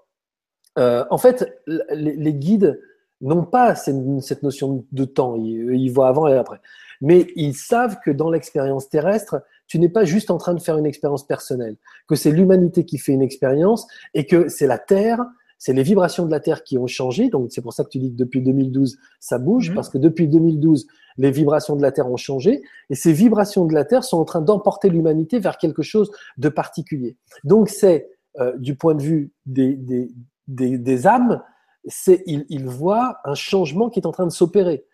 Euh, 0.79 1.05
en 1.11 1.19
fait, 1.19 1.61
les, 1.67 2.35
guides 2.35 2.81
n'ont 3.21 3.45
pas 3.45 3.75
cette, 3.75 4.43
notion 4.43 4.85
de 4.93 5.05
temps. 5.05 5.37
Ils, 5.37 5.91
voient 5.91 6.09
avant 6.09 6.27
et 6.29 6.35
après. 6.35 6.61
Mais 7.01 7.27
ils 7.37 7.55
savent 7.55 7.99
que 8.05 8.11
dans 8.11 8.31
l'expérience 8.31 8.89
terrestre, 8.89 9.43
tu 9.67 9.79
n'es 9.79 9.89
pas 9.89 10.05
juste 10.05 10.31
en 10.31 10.39
train 10.39 10.55
de 10.55 10.61
faire 10.61 10.77
une 10.79 10.87
expérience 10.87 11.27
personnelle, 11.27 11.77
que 12.09 12.15
c'est 12.15 12.31
l'humanité 12.31 12.85
qui 12.85 12.99
fait 12.99 13.13
une 13.13 13.23
expérience 13.23 13.87
et 14.15 14.27
que 14.27 14.49
c'est 14.49 14.67
la 14.67 14.79
Terre, 14.79 15.25
c'est 15.59 15.73
les 15.73 15.83
vibrations 15.83 16.27
de 16.27 16.31
la 16.31 16.41
Terre 16.41 16.65
qui 16.65 16.79
ont 16.79 16.87
changé. 16.87 17.29
Donc 17.29 17.53
c'est 17.53 17.63
pour 17.63 17.73
ça 17.73 17.85
que 17.85 17.91
tu 17.91 17.99
dis 17.99 18.11
que 18.11 18.17
depuis 18.17 18.43
2012, 18.43 18.99
ça 19.19 19.39
bouge, 19.39 19.71
mmh. 19.71 19.75
parce 19.75 19.89
que 19.89 19.99
depuis 19.99 20.29
2012, 20.29 20.87
les 21.19 21.31
vibrations 21.31 21.77
de 21.77 21.83
la 21.83 21.93
Terre 21.93 22.11
ont 22.11 22.17
changé 22.17 22.63
et 22.89 22.95
ces 22.95 23.13
vibrations 23.13 23.67
de 23.67 23.75
la 23.75 23.85
Terre 23.85 24.05
sont 24.05 24.19
en 24.19 24.25
train 24.25 24.41
d'emporter 24.41 24.89
l'humanité 24.89 25.39
vers 25.39 25.59
quelque 25.59 25.83
chose 25.83 26.11
de 26.39 26.49
particulier. 26.49 27.17
Donc 27.45 27.69
c'est 27.69 28.11
euh, 28.39 28.57
du 28.57 28.75
point 28.75 28.95
de 28.95 29.03
vue 29.03 29.33
des, 29.45 29.75
des, 29.75 30.09
des, 30.55 31.07
âmes, 31.07 31.43
c'est 31.87 32.23
ils, 32.27 32.45
ils 32.49 32.67
voient 32.67 33.19
un 33.25 33.35
changement 33.35 33.91
qui 33.91 34.01
est 34.01 34.07
en 34.07 34.13
train 34.13 34.27
de 34.27 34.33
s'opérer. 34.33 34.85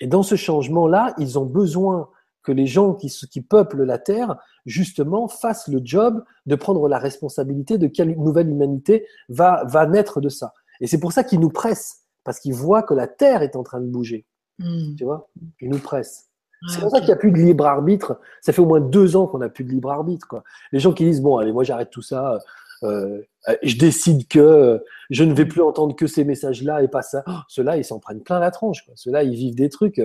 Et 0.00 0.06
dans 0.06 0.22
ce 0.22 0.34
changement-là, 0.34 1.14
ils 1.18 1.38
ont 1.38 1.46
besoin 1.46 2.08
que 2.42 2.52
les 2.52 2.66
gens 2.66 2.94
qui, 2.94 3.08
qui 3.08 3.42
peuplent 3.42 3.84
la 3.84 3.98
Terre, 3.98 4.36
justement, 4.64 5.28
fassent 5.28 5.68
le 5.68 5.80
job 5.84 6.24
de 6.46 6.54
prendre 6.54 6.88
la 6.88 6.98
responsabilité 6.98 7.76
de 7.76 7.86
quelle 7.86 8.16
nouvelle 8.18 8.48
humanité 8.48 9.06
va, 9.28 9.64
va 9.66 9.86
naître 9.86 10.20
de 10.20 10.28
ça. 10.28 10.54
Et 10.80 10.86
c'est 10.86 11.00
pour 11.00 11.12
ça 11.12 11.22
qu'ils 11.22 11.40
nous 11.40 11.50
pressent, 11.50 12.06
parce 12.24 12.40
qu'ils 12.40 12.54
voient 12.54 12.82
que 12.82 12.94
la 12.94 13.06
Terre 13.06 13.42
est 13.42 13.56
en 13.56 13.62
train 13.62 13.80
de 13.80 13.86
bouger. 13.86 14.26
Hmm. 14.58 14.94
Tu 14.96 15.04
vois? 15.04 15.28
Ils 15.60 15.68
nous 15.68 15.78
pressent. 15.78 16.30
C'est 16.68 16.80
pour 16.80 16.90
ça 16.90 16.98
qu'il 16.98 17.06
n'y 17.06 17.14
a 17.14 17.16
plus 17.16 17.32
de 17.32 17.38
libre 17.38 17.64
arbitre. 17.64 18.20
Ça 18.42 18.52
fait 18.52 18.60
au 18.60 18.66
moins 18.66 18.80
deux 18.80 19.16
ans 19.16 19.26
qu'on 19.26 19.38
n'a 19.38 19.48
plus 19.48 19.64
de 19.64 19.70
libre 19.70 19.90
arbitre. 19.90 20.28
Quoi. 20.28 20.44
Les 20.72 20.78
gens 20.78 20.92
qui 20.92 21.04
disent 21.04 21.22
bon, 21.22 21.38
allez, 21.38 21.52
moi 21.52 21.64
j'arrête 21.64 21.88
tout 21.88 22.02
ça. 22.02 22.38
Euh, 22.82 23.22
je 23.62 23.76
décide 23.76 24.26
que 24.28 24.82
je 25.10 25.24
ne 25.24 25.34
vais 25.34 25.46
plus 25.46 25.62
entendre 25.62 25.94
que 25.94 26.06
ces 26.06 26.24
messages-là 26.24 26.82
et 26.82 26.88
pas 26.88 27.02
ça. 27.02 27.22
Oh, 27.26 27.32
ceux-là, 27.48 27.76
ils 27.76 27.84
s'en 27.84 27.98
prennent 27.98 28.22
plein 28.22 28.38
la 28.38 28.50
tronche. 28.50 28.84
Ceux-là, 28.94 29.22
ils 29.22 29.34
vivent 29.34 29.54
des 29.54 29.68
trucs. 29.68 30.00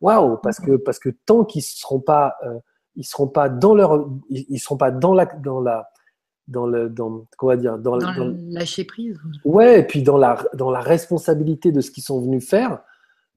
Waouh, 0.00 0.36
parce 0.38 0.58
que 0.58 0.76
parce 0.76 0.98
que 0.98 1.10
tant 1.26 1.44
qu'ils 1.44 1.62
seront 1.62 2.00
pas, 2.00 2.36
euh, 2.44 2.58
ils 2.96 3.04
seront 3.04 3.28
pas 3.28 3.48
dans 3.48 3.74
leur, 3.74 4.08
ils, 4.30 4.58
seront 4.58 4.76
pas 4.76 4.90
dans 4.90 5.14
la 5.14 5.26
dans 5.26 5.60
la 5.60 5.88
dans 6.48 6.66
le 6.66 6.88
dans 6.88 7.24
quoi 7.38 7.56
dire 7.56 7.78
dans, 7.78 7.98
dans, 7.98 8.34
lâcher 8.50 8.84
prise. 8.84 9.18
Ouais, 9.44 9.80
et 9.80 9.82
puis 9.84 10.02
dans 10.02 10.18
la 10.18 10.44
dans 10.54 10.70
la 10.70 10.80
responsabilité 10.80 11.70
de 11.70 11.80
ce 11.80 11.90
qu'ils 11.90 12.02
sont 12.02 12.20
venus 12.20 12.46
faire 12.46 12.82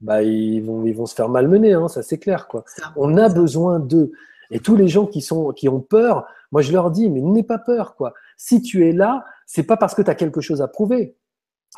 bah, 0.00 0.22
ils, 0.22 0.60
vont, 0.60 0.84
ils 0.84 0.94
vont 0.94 1.06
se 1.06 1.14
faire 1.14 1.28
malmener, 1.28 1.72
hein, 1.72 1.88
ça 1.88 2.02
c'est 2.02 2.18
clair. 2.18 2.48
Quoi. 2.48 2.64
On 2.96 3.16
a 3.16 3.28
besoin 3.28 3.78
d'eux. 3.78 4.12
Et 4.50 4.60
tous 4.60 4.76
les 4.76 4.88
gens 4.88 5.06
qui, 5.06 5.22
sont, 5.22 5.52
qui 5.52 5.68
ont 5.68 5.80
peur, 5.80 6.26
moi 6.52 6.62
je 6.62 6.72
leur 6.72 6.90
dis, 6.90 7.08
mais 7.08 7.20
n'aie 7.20 7.42
pas 7.42 7.58
peur. 7.58 7.96
quoi. 7.96 8.14
Si 8.36 8.62
tu 8.62 8.86
es 8.86 8.92
là, 8.92 9.24
c'est 9.46 9.62
pas 9.62 9.76
parce 9.76 9.94
que 9.94 10.02
tu 10.02 10.10
as 10.10 10.14
quelque 10.14 10.40
chose 10.40 10.62
à 10.62 10.68
prouver. 10.68 11.16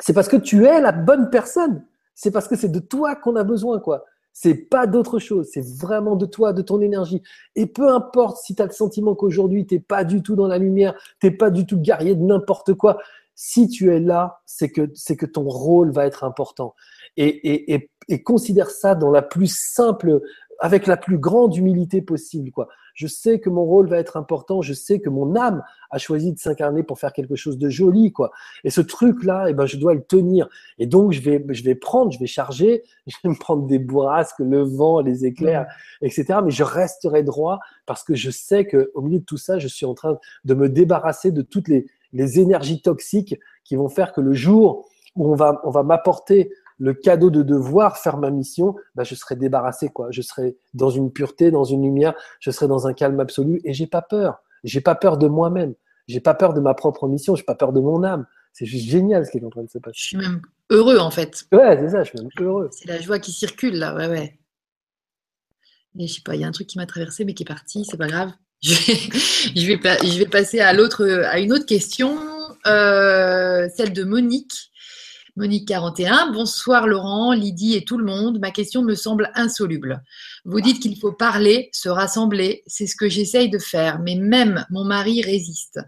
C'est 0.01 0.13
parce 0.13 0.27
que 0.27 0.37
tu 0.37 0.65
es 0.65 0.81
la 0.81 0.91
bonne 0.91 1.29
personne. 1.29 1.85
C'est 2.15 2.31
parce 2.31 2.47
que 2.47 2.55
c'est 2.55 2.71
de 2.71 2.79
toi 2.79 3.15
qu'on 3.15 3.35
a 3.35 3.43
besoin. 3.43 3.79
quoi. 3.79 4.05
C'est 4.33 4.55
pas 4.55 4.87
d'autre 4.87 5.19
chose, 5.19 5.49
c'est 5.51 5.65
vraiment 5.65 6.15
de 6.15 6.25
toi, 6.25 6.53
de 6.53 6.61
ton 6.61 6.81
énergie. 6.81 7.21
Et 7.55 7.65
peu 7.65 7.89
importe 7.89 8.37
si 8.37 8.55
tu 8.55 8.61
as 8.61 8.65
le 8.65 8.71
sentiment 8.71 9.15
qu'aujourd'hui 9.15 9.65
tu 9.65 9.75
n'es 9.75 9.79
pas 9.81 10.03
du 10.03 10.21
tout 10.21 10.35
dans 10.35 10.47
la 10.47 10.57
lumière, 10.57 10.93
tu 11.19 11.27
n'es 11.27 11.31
pas 11.31 11.49
du 11.49 11.65
tout 11.65 11.77
guerrier 11.77 12.15
de 12.15 12.23
n'importe 12.23 12.73
quoi, 12.75 12.99
si 13.35 13.67
tu 13.67 13.93
es 13.93 13.99
là, 13.99 14.41
c'est 14.45 14.69
que, 14.69 14.89
c'est 14.93 15.17
que 15.17 15.25
ton 15.25 15.43
rôle 15.43 15.91
va 15.91 16.05
être 16.05 16.23
important 16.23 16.75
et, 17.17 17.89
considère 18.23 18.69
ça 18.69 18.95
dans 18.95 19.11
la 19.11 19.21
plus 19.21 19.53
simple, 19.53 20.21
avec 20.59 20.87
la 20.87 20.97
plus 20.97 21.17
grande 21.17 21.55
humilité 21.55 22.01
possible. 22.01 22.51
Quoi. 22.51 22.67
Je 22.93 23.07
sais 23.07 23.39
que 23.39 23.49
mon 23.49 23.63
rôle 23.63 23.87
va 23.87 23.97
être 23.97 24.17
important, 24.17 24.61
je 24.61 24.73
sais 24.73 24.99
que 24.99 25.09
mon 25.09 25.35
âme 25.35 25.63
a 25.89 25.97
choisi 25.97 26.33
de 26.33 26.39
s'incarner 26.39 26.83
pour 26.83 26.99
faire 26.99 27.13
quelque 27.13 27.35
chose 27.35 27.57
de 27.57 27.69
joli. 27.69 28.11
Quoi. 28.11 28.31
Et 28.63 28.69
ce 28.69 28.81
truc-là, 28.81 29.47
eh 29.49 29.53
ben, 29.53 29.65
je 29.65 29.77
dois 29.77 29.93
le 29.93 30.03
tenir. 30.03 30.49
Et 30.77 30.85
donc, 30.85 31.13
je 31.13 31.21
vais, 31.21 31.43
je 31.49 31.63
vais 31.63 31.75
prendre, 31.75 32.11
je 32.11 32.19
vais 32.19 32.27
charger, 32.27 32.83
je 33.07 33.15
vais 33.23 33.29
me 33.29 33.39
prendre 33.39 33.67
des 33.67 33.79
bourrasques, 33.79 34.39
le 34.39 34.63
vent, 34.63 34.99
les 34.99 35.25
éclairs, 35.25 35.65
etc. 36.01 36.39
Mais 36.43 36.51
je 36.51 36.63
resterai 36.63 37.23
droit 37.23 37.59
parce 37.85 38.03
que 38.03 38.15
je 38.15 38.29
sais 38.29 38.65
qu'au 38.65 39.01
milieu 39.01 39.19
de 39.19 39.25
tout 39.25 39.37
ça, 39.37 39.59
je 39.59 39.67
suis 39.67 39.85
en 39.85 39.93
train 39.93 40.17
de 40.43 40.53
me 40.53 40.67
débarrasser 40.67 41.31
de 41.31 41.41
toutes 41.41 41.69
les, 41.69 41.85
les 42.11 42.39
énergies 42.39 42.81
toxiques 42.81 43.39
qui 43.63 43.75
vont 43.75 43.89
faire 43.89 44.11
que 44.11 44.21
le 44.21 44.33
jour 44.33 44.89
où 45.15 45.31
on 45.31 45.35
va, 45.35 45.61
on 45.63 45.69
va 45.69 45.83
m'apporter 45.83 46.51
le 46.79 46.93
cadeau 46.93 47.29
de 47.29 47.43
devoir 47.43 47.97
faire 47.97 48.17
ma 48.17 48.31
mission, 48.31 48.75
bah, 48.95 49.03
je 49.03 49.13
serai 49.13 49.35
débarrassé, 49.35 49.89
quoi. 49.89 50.07
Je 50.11 50.21
serai 50.21 50.57
dans 50.73 50.89
une 50.89 51.11
pureté, 51.11 51.51
dans 51.51 51.65
une 51.65 51.83
lumière, 51.83 52.13
je 52.39 52.51
serai 52.51 52.67
dans 52.67 52.87
un 52.87 52.93
calme 52.93 53.19
absolu 53.19 53.61
et 53.65 53.73
j'ai 53.73 53.87
pas 53.87 54.01
peur. 54.01 54.41
J'ai 54.63 54.81
pas 54.81 54.95
peur 54.95 55.17
de 55.17 55.27
moi-même. 55.27 55.75
J'ai 56.07 56.21
pas 56.21 56.33
peur 56.33 56.53
de 56.53 56.61
ma 56.61 56.73
propre 56.73 57.07
mission. 57.07 57.35
J'ai 57.35 57.43
pas 57.43 57.55
peur 57.55 57.73
de 57.73 57.79
mon 57.79 58.03
âme. 58.03 58.25
C'est 58.53 58.65
juste 58.65 58.89
génial 58.89 59.25
ce 59.25 59.31
qui 59.31 59.37
est 59.37 59.45
en 59.45 59.49
train 59.49 59.63
de 59.63 59.69
se 59.69 59.77
passer. 59.77 59.97
Je 59.97 60.05
suis 60.05 60.17
même 60.17 60.41
heureux 60.69 60.97
en 60.97 61.11
fait. 61.11 61.45
Ouais, 61.51 61.77
c'est 61.79 61.89
ça, 61.89 62.03
je 62.03 62.09
suis 62.09 62.19
même 62.19 62.29
heureux. 62.39 62.69
C'est 62.71 62.87
la 62.87 62.99
joie 62.99 63.19
qui 63.19 63.31
circule 63.31 63.75
là, 63.75 63.95
ouais, 63.95 64.07
ouais. 64.07 64.39
Et 65.97 66.07
je 66.07 66.13
sais 66.13 66.21
pas, 66.21 66.35
il 66.35 66.41
y 66.41 66.43
a 66.43 66.47
un 66.47 66.51
truc 66.51 66.67
qui 66.67 66.77
m'a 66.77 66.85
traversé 66.85 67.25
mais 67.25 67.33
qui 67.33 67.43
est 67.43 67.45
parti, 67.45 67.85
c'est 67.85 67.97
pas 67.97 68.07
grave. 68.07 68.31
Je 68.61 68.73
vais, 68.73 69.77
je 70.03 70.17
vais, 70.19 70.25
passer 70.25 70.59
à 70.59 70.73
l'autre, 70.73 71.07
à 71.07 71.39
une 71.39 71.53
autre 71.53 71.65
question, 71.65 72.19
euh, 72.67 73.69
celle 73.73 73.93
de 73.93 74.03
Monique 74.03 74.68
Monique 75.39 75.69
41, 75.69 76.33
bonsoir 76.33 76.85
Laurent, 76.85 77.31
Lydie 77.31 77.75
et 77.75 77.85
tout 77.85 77.97
le 77.97 78.03
monde. 78.03 78.39
Ma 78.41 78.51
question 78.51 78.83
me 78.83 78.93
semble 78.93 79.31
insoluble. 79.35 80.03
Vous 80.43 80.59
dites 80.59 80.81
qu'il 80.81 80.99
faut 80.99 81.13
parler, 81.13 81.69
se 81.71 81.87
rassembler, 81.87 82.61
c'est 82.67 82.87
ce 82.87 82.97
que 82.97 83.07
j'essaye 83.07 83.49
de 83.49 83.57
faire, 83.57 83.99
mais 83.99 84.15
même 84.15 84.65
mon 84.69 84.83
mari 84.83 85.21
résiste. 85.21 85.79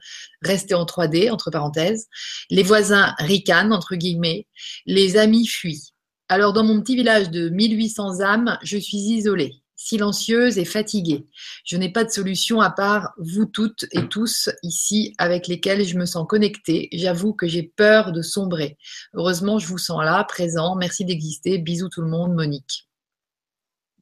Rester 0.42 0.74
en 0.74 0.86
3D, 0.86 1.30
entre 1.30 1.52
parenthèses. 1.52 2.08
Les 2.50 2.64
voisins 2.64 3.14
ricanent, 3.20 3.74
entre 3.74 3.98
guillemets. 3.98 4.48
Les 4.86 5.18
amis 5.18 5.46
fuient. 5.46 5.92
Alors 6.30 6.54
dans 6.54 6.64
mon 6.64 6.80
petit 6.80 6.96
village 6.96 7.30
de 7.30 7.50
1800 7.50 8.22
âmes, 8.22 8.58
je 8.64 8.78
suis 8.78 9.00
isolée 9.00 9.61
silencieuse 9.84 10.58
et 10.58 10.66
fatiguée. 10.66 11.26
Je 11.66 11.78
n'ai 11.78 11.92
pas 11.92 12.04
de 12.04 12.10
solution 12.10 12.62
à 12.62 12.70
part 12.70 13.14
vous 13.18 13.46
toutes 13.46 13.86
et 13.92 14.08
tous 14.08 14.50
ici 14.64 15.14
avec 15.18 15.48
lesquels 15.48 15.84
je 15.86 15.98
me 15.98 16.06
sens 16.06 16.26
connectée. 16.28 16.90
J'avoue 16.92 17.34
que 17.34 17.48
j'ai 17.48 17.64
peur 17.64 18.12
de 18.12 18.22
sombrer. 18.22 18.78
Heureusement, 19.14 19.60
je 19.60 19.68
vous 19.68 19.78
sens 19.78 20.04
là, 20.04 20.24
présent. 20.24 20.76
Merci 20.76 21.06
d'exister. 21.06 21.58
Bisous 21.58 21.90
tout 21.90 22.02
le 22.02 22.10
monde, 22.10 22.34
Monique. 22.34 22.88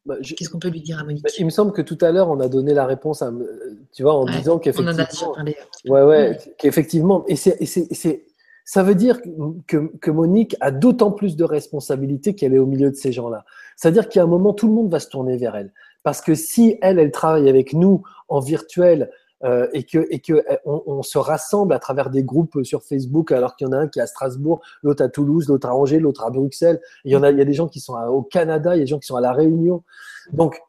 Bah, 0.05 0.15
Qu'est-ce 0.21 0.49
qu'on 0.49 0.59
peut 0.59 0.69
lui 0.69 0.82
dire 0.82 0.99
à 0.99 1.03
Monique? 1.03 1.23
Bah, 1.23 1.30
Il 1.38 1.45
me 1.45 1.49
semble 1.49 1.71
que 1.71 1.82
tout 1.82 1.97
à 2.01 2.11
l'heure, 2.11 2.30
on 2.30 2.39
a 2.39 2.49
donné 2.49 2.73
la 2.73 2.86
réponse, 2.86 3.21
à, 3.21 3.32
tu 3.93 4.03
vois, 4.03 4.15
en 4.15 4.25
disant 4.25 4.59
qu'effectivement. 4.59 5.36
Ouais, 5.86 6.03
ouais, 6.03 6.38
qu'effectivement. 6.57 7.25
Et 7.27 7.36
c'est 7.36 8.25
ça 8.70 8.84
veut 8.84 8.93
dire 8.93 9.20
que, 9.65 9.97
que 9.97 10.11
Monique 10.11 10.55
a 10.59 10.70
d'autant 10.70 11.11
plus 11.11 11.36
de 11.36 11.43
responsabilités 11.43 12.36
qu'elle 12.36 12.53
est 12.53 12.59
au 12.59 12.67
milieu 12.67 12.91
de 12.91 12.95
ces 12.95 13.11
gens-là. 13.11 13.43
C'est-à-dire 13.76 14.07
qu'à 14.07 14.22
un 14.22 14.28
moment, 14.28 14.53
tout 14.53 14.67
le 14.67 14.74
monde 14.74 14.91
va 14.91 14.99
se 14.99 15.09
tourner 15.09 15.38
vers 15.38 15.55
elle. 15.55 15.74
Parce 16.03 16.22
que 16.22 16.36
si 16.36 16.78
elle, 16.84 16.99
elle 16.99 17.09
travaille 17.09 17.49
avec 17.49 17.74
nous 17.74 18.03
en 18.28 18.39
virtuel 18.39 19.09
euh, 19.43 19.67
et 19.74 19.86
que, 19.86 20.05
et 20.11 20.20
que 20.20 20.43
eh, 20.47 20.57
on, 20.65 20.84
on, 20.86 21.01
se 21.01 21.17
rassemble 21.17 21.74
à 21.74 21.80
travers 21.80 22.11
des 22.11 22.22
groupes 22.22 22.63
sur 22.63 22.84
Facebook, 22.84 23.32
alors 23.32 23.55
qu'il 23.55 23.65
y 23.65 23.70
en 23.72 23.74
a 23.74 23.78
un 23.78 23.88
qui 23.88 23.97
est 23.97 24.03
à 24.03 24.07
Strasbourg, 24.07 24.61
l'autre 24.84 25.03
à 25.03 25.09
Toulouse, 25.09 25.47
l'autre 25.47 25.67
à 25.67 25.76
Angers, 25.76 25.97
l'autre 25.97 26.24
à 26.24 26.30
Bruxelles. 26.30 26.80
Il 27.05 27.11
y 27.11 27.15
en 27.15 27.24
a, 27.24 27.32
il 27.32 27.39
y 27.39 27.41
a 27.41 27.45
des 27.45 27.53
gens 27.53 27.70
qui 27.70 27.80
sont 27.80 27.95
au 27.95 28.22
Canada, 28.22 28.76
il 28.76 28.78
y 28.78 28.82
a 28.82 28.84
des 28.84 28.91
gens 28.91 28.99
qui 28.99 29.07
sont 29.07 29.15
à 29.15 29.22
la 29.22 29.34
Réunion. 29.34 29.82
Donc, 30.32 30.61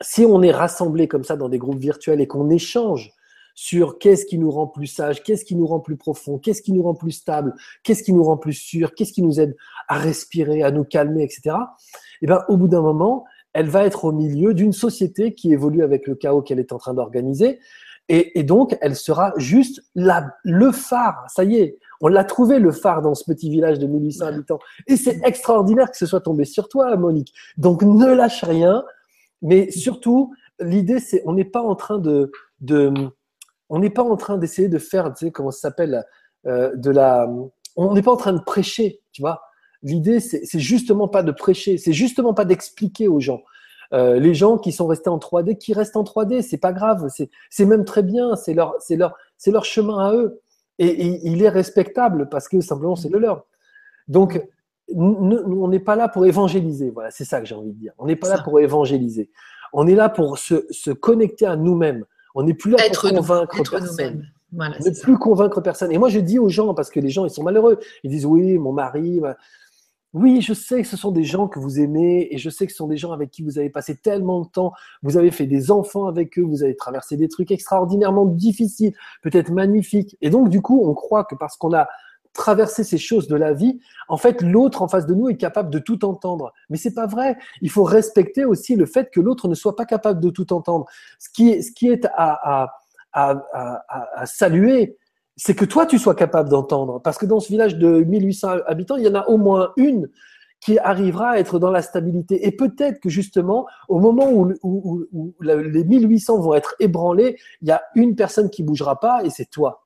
si 0.00 0.24
on 0.24 0.42
est 0.42 0.52
rassemblés 0.52 1.08
comme 1.08 1.24
ça 1.24 1.34
dans 1.34 1.48
des 1.48 1.58
groupes 1.58 1.80
virtuels 1.80 2.20
et 2.20 2.28
qu'on 2.28 2.50
échange 2.50 3.15
sur 3.56 3.98
qu'est-ce 3.98 4.26
qui 4.26 4.38
nous 4.38 4.50
rend 4.50 4.66
plus 4.66 4.86
sage, 4.86 5.22
qu'est-ce 5.24 5.44
qui 5.44 5.56
nous 5.56 5.66
rend 5.66 5.80
plus 5.80 5.96
profond, 5.96 6.38
qu'est-ce 6.38 6.60
qui 6.60 6.72
nous 6.72 6.82
rend 6.82 6.94
plus 6.94 7.10
stable, 7.10 7.54
qu'est-ce 7.82 8.02
qui 8.02 8.12
nous 8.12 8.22
rend 8.22 8.36
plus 8.36 8.52
sûr, 8.52 8.94
qu'est-ce 8.94 9.14
qui 9.14 9.22
nous 9.22 9.40
aide 9.40 9.56
à 9.88 9.98
respirer, 9.98 10.62
à 10.62 10.70
nous 10.70 10.84
calmer, 10.84 11.24
etc. 11.24 11.40
Et 11.46 11.52
eh 12.22 12.26
ben, 12.26 12.44
au 12.48 12.58
bout 12.58 12.68
d'un 12.68 12.82
moment, 12.82 13.24
elle 13.54 13.70
va 13.70 13.86
être 13.86 14.04
au 14.04 14.12
milieu 14.12 14.52
d'une 14.52 14.74
société 14.74 15.34
qui 15.34 15.52
évolue 15.52 15.82
avec 15.82 16.06
le 16.06 16.14
chaos 16.14 16.42
qu'elle 16.42 16.60
est 16.60 16.72
en 16.72 16.78
train 16.78 16.92
d'organiser. 16.92 17.58
Et, 18.08 18.44
donc, 18.44 18.76
elle 18.82 18.94
sera 18.94 19.32
juste 19.36 19.82
la, 19.96 20.30
le 20.44 20.70
phare. 20.70 21.24
Ça 21.28 21.42
y 21.42 21.56
est, 21.56 21.78
on 22.00 22.06
l'a 22.06 22.22
trouvé 22.22 22.60
le 22.60 22.70
phare 22.70 23.02
dans 23.02 23.16
ce 23.16 23.24
petit 23.24 23.50
village 23.50 23.80
de 23.80 23.88
1800 23.88 24.26
habitants. 24.26 24.60
Et 24.86 24.96
c'est 24.96 25.18
extraordinaire 25.24 25.90
que 25.90 25.96
ce 25.96 26.06
soit 26.06 26.20
tombé 26.20 26.44
sur 26.44 26.68
toi, 26.68 26.94
Monique. 26.96 27.34
Donc, 27.56 27.82
ne 27.82 28.06
lâche 28.06 28.44
rien. 28.44 28.84
Mais 29.42 29.72
surtout, 29.72 30.32
l'idée, 30.60 31.00
c'est, 31.00 31.22
on 31.24 31.32
n'est 31.32 31.44
pas 31.44 31.62
en 31.62 31.74
train 31.74 31.98
de, 31.98 32.30
de, 32.60 32.92
on 33.68 33.78
n'est 33.78 33.90
pas 33.90 34.02
en 34.02 34.16
train 34.16 34.38
d'essayer 34.38 34.68
de 34.68 34.78
faire, 34.78 35.12
tu 35.14 35.26
sais, 35.26 35.30
comment 35.30 35.50
ça 35.50 35.60
s'appelle, 35.60 36.04
euh, 36.46 36.74
de 36.76 36.90
la. 36.90 37.28
On 37.76 37.94
n'est 37.94 38.02
pas 38.02 38.12
en 38.12 38.16
train 38.16 38.32
de 38.32 38.40
prêcher, 38.40 39.00
tu 39.12 39.22
vois. 39.22 39.42
L'idée, 39.82 40.20
c'est 40.20 40.58
justement 40.58 41.06
pas 41.06 41.22
de 41.22 41.32
prêcher, 41.32 41.78
c'est 41.78 41.92
justement 41.92 42.34
pas 42.34 42.44
d'expliquer 42.44 43.08
aux 43.08 43.20
gens. 43.20 43.42
Euh, 43.92 44.18
les 44.18 44.34
gens 44.34 44.58
qui 44.58 44.72
sont 44.72 44.86
restés 44.86 45.10
en 45.10 45.18
3D, 45.18 45.58
qui 45.58 45.74
restent 45.74 45.96
en 45.96 46.02
3D, 46.02 46.42
c'est 46.42 46.56
pas 46.56 46.72
grave, 46.72 47.08
c'est 47.50 47.64
même 47.64 47.84
très 47.84 48.02
bien, 48.02 48.34
c'est 48.34 48.54
leur, 48.54 48.74
leur, 48.90 49.14
leur 49.46 49.64
chemin 49.64 49.98
à 49.98 50.14
eux. 50.14 50.40
Et, 50.78 51.20
il 51.24 51.42
est 51.42 51.48
respectable 51.48 52.28
parce 52.28 52.48
que 52.48 52.60
simplement 52.60 52.96
c'est 52.96 53.08
le 53.08 53.18
leur. 53.18 53.46
Donc, 54.08 54.42
on 54.94 55.68
n'est 55.68 55.80
pas 55.80 55.96
là 55.96 56.08
pour 56.08 56.26
évangéliser, 56.26 56.90
voilà, 56.90 57.10
c'est 57.10 57.24
ça 57.24 57.40
que 57.40 57.46
j'ai 57.46 57.54
envie 57.54 57.72
de 57.72 57.78
dire. 57.78 57.92
On 57.98 58.06
n'est 58.06 58.16
pas 58.16 58.28
là 58.28 58.42
pour 58.42 58.58
évangéliser. 58.60 59.30
On 59.72 59.86
est 59.86 59.94
là 59.94 60.08
pour 60.08 60.38
se, 60.38 60.66
se 60.70 60.90
connecter 60.90 61.46
à 61.46 61.56
nous-mêmes. 61.56 62.04
On 62.36 62.42
n'est 62.42 62.54
plus 62.54 62.70
là 62.70 62.78
pour 62.92 63.10
convaincre 63.10 63.62
personne. 63.70 64.28
Voilà, 64.52 64.78
n'est 64.78 64.92
plus 64.92 65.18
convaincre 65.18 65.60
personne. 65.60 65.90
Et 65.90 65.98
moi, 65.98 66.10
je 66.10 66.20
dis 66.20 66.38
aux 66.38 66.50
gens, 66.50 66.74
parce 66.74 66.90
que 66.90 67.00
les 67.00 67.08
gens, 67.08 67.24
ils 67.24 67.30
sont 67.30 67.42
malheureux. 67.42 67.80
Ils 68.04 68.10
disent, 68.10 68.26
oui, 68.26 68.58
mon 68.58 68.72
mari. 68.72 69.20
Oui, 70.12 70.40
je 70.40 70.52
sais 70.52 70.82
que 70.82 70.88
ce 70.88 70.96
sont 70.96 71.10
des 71.10 71.24
gens 71.24 71.48
que 71.48 71.58
vous 71.58 71.80
aimez 71.80 72.28
et 72.30 72.38
je 72.38 72.48
sais 72.48 72.66
que 72.66 72.72
ce 72.72 72.78
sont 72.78 72.86
des 72.86 72.96
gens 72.96 73.12
avec 73.12 73.30
qui 73.30 73.42
vous 73.42 73.58
avez 73.58 73.70
passé 73.70 73.96
tellement 73.96 74.42
de 74.42 74.48
temps. 74.48 74.72
Vous 75.02 75.16
avez 75.16 75.30
fait 75.30 75.46
des 75.46 75.70
enfants 75.70 76.06
avec 76.06 76.38
eux, 76.38 76.42
vous 76.42 76.62
avez 76.62 76.76
traversé 76.76 77.16
des 77.16 77.28
trucs 77.28 77.50
extraordinairement 77.50 78.24
difficiles, 78.24 78.94
peut-être 79.22 79.50
magnifiques. 79.50 80.16
Et 80.20 80.30
donc, 80.30 80.48
du 80.48 80.62
coup, 80.62 80.82
on 80.84 80.94
croit 80.94 81.24
que 81.24 81.34
parce 81.34 81.56
qu'on 81.56 81.74
a 81.74 81.88
traverser 82.36 82.84
ces 82.84 82.98
choses 82.98 83.28
de 83.28 83.36
la 83.36 83.52
vie, 83.52 83.80
en 84.08 84.16
fait, 84.16 84.42
l'autre 84.42 84.82
en 84.82 84.88
face 84.88 85.06
de 85.06 85.14
nous 85.14 85.28
est 85.28 85.36
capable 85.36 85.70
de 85.70 85.78
tout 85.78 86.04
entendre. 86.04 86.52
Mais 86.70 86.76
c'est 86.76 86.94
pas 86.94 87.06
vrai. 87.06 87.36
Il 87.62 87.70
faut 87.70 87.84
respecter 87.84 88.44
aussi 88.44 88.76
le 88.76 88.86
fait 88.86 89.10
que 89.10 89.20
l'autre 89.20 89.48
ne 89.48 89.54
soit 89.54 89.76
pas 89.76 89.86
capable 89.86 90.20
de 90.20 90.30
tout 90.30 90.52
entendre. 90.52 90.86
Ce 91.18 91.28
qui 91.30 91.50
est, 91.50 91.62
ce 91.62 91.72
qui 91.72 91.88
est 91.88 92.06
à, 92.14 92.64
à, 92.64 92.72
à, 93.12 93.84
à 94.14 94.26
saluer, 94.26 94.96
c'est 95.36 95.54
que 95.54 95.64
toi, 95.64 95.86
tu 95.86 95.98
sois 95.98 96.14
capable 96.14 96.48
d'entendre. 96.48 97.00
Parce 97.02 97.18
que 97.18 97.26
dans 97.26 97.40
ce 97.40 97.48
village 97.48 97.76
de 97.76 98.02
1800 98.02 98.48
habitants, 98.66 98.96
il 98.96 99.04
y 99.04 99.08
en 99.08 99.14
a 99.14 99.26
au 99.28 99.36
moins 99.36 99.72
une 99.76 100.08
qui 100.60 100.78
arrivera 100.78 101.30
à 101.30 101.38
être 101.38 101.58
dans 101.58 101.70
la 101.70 101.82
stabilité. 101.82 102.46
Et 102.46 102.50
peut-être 102.50 103.00
que 103.00 103.10
justement, 103.10 103.66
au 103.88 104.00
moment 104.00 104.30
où, 104.30 104.52
où, 104.62 105.34
les 105.40 105.84
1800 105.84 106.40
vont 106.40 106.54
être 106.54 106.74
ébranlés, 106.80 107.36
il 107.60 107.68
y 107.68 107.70
a 107.70 107.82
une 107.94 108.16
personne 108.16 108.50
qui 108.50 108.62
bougera 108.62 108.98
pas 108.98 109.22
et 109.24 109.30
c'est 109.30 109.50
toi. 109.50 109.85